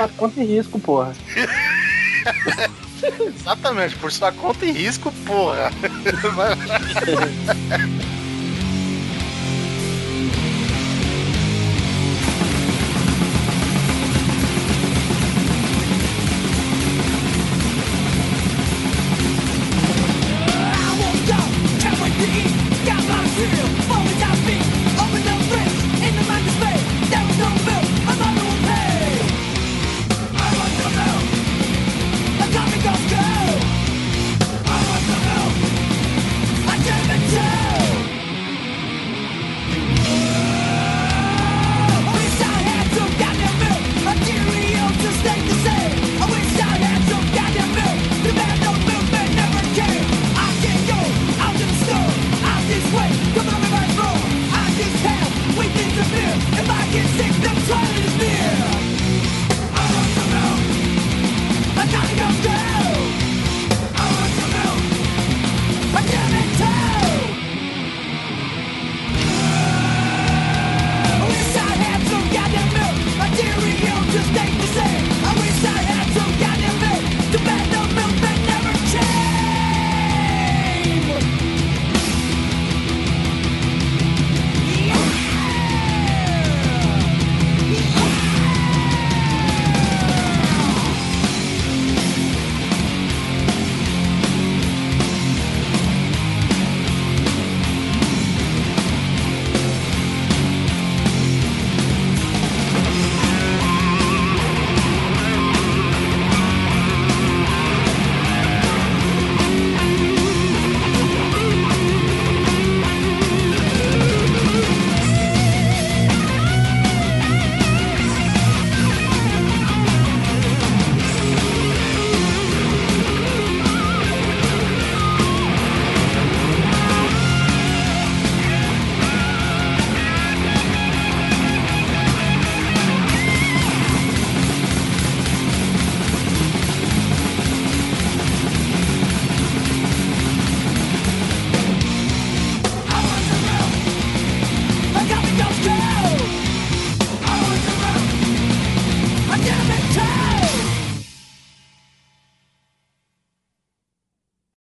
Sua 0.00 0.08
conta 0.08 0.40
e 0.40 0.46
risco, 0.46 0.80
porra. 0.80 1.12
Exatamente, 3.36 3.96
por 3.96 4.10
sua 4.10 4.32
conta 4.32 4.64
e 4.64 4.72
risco, 4.72 5.12
porra. 5.26 5.70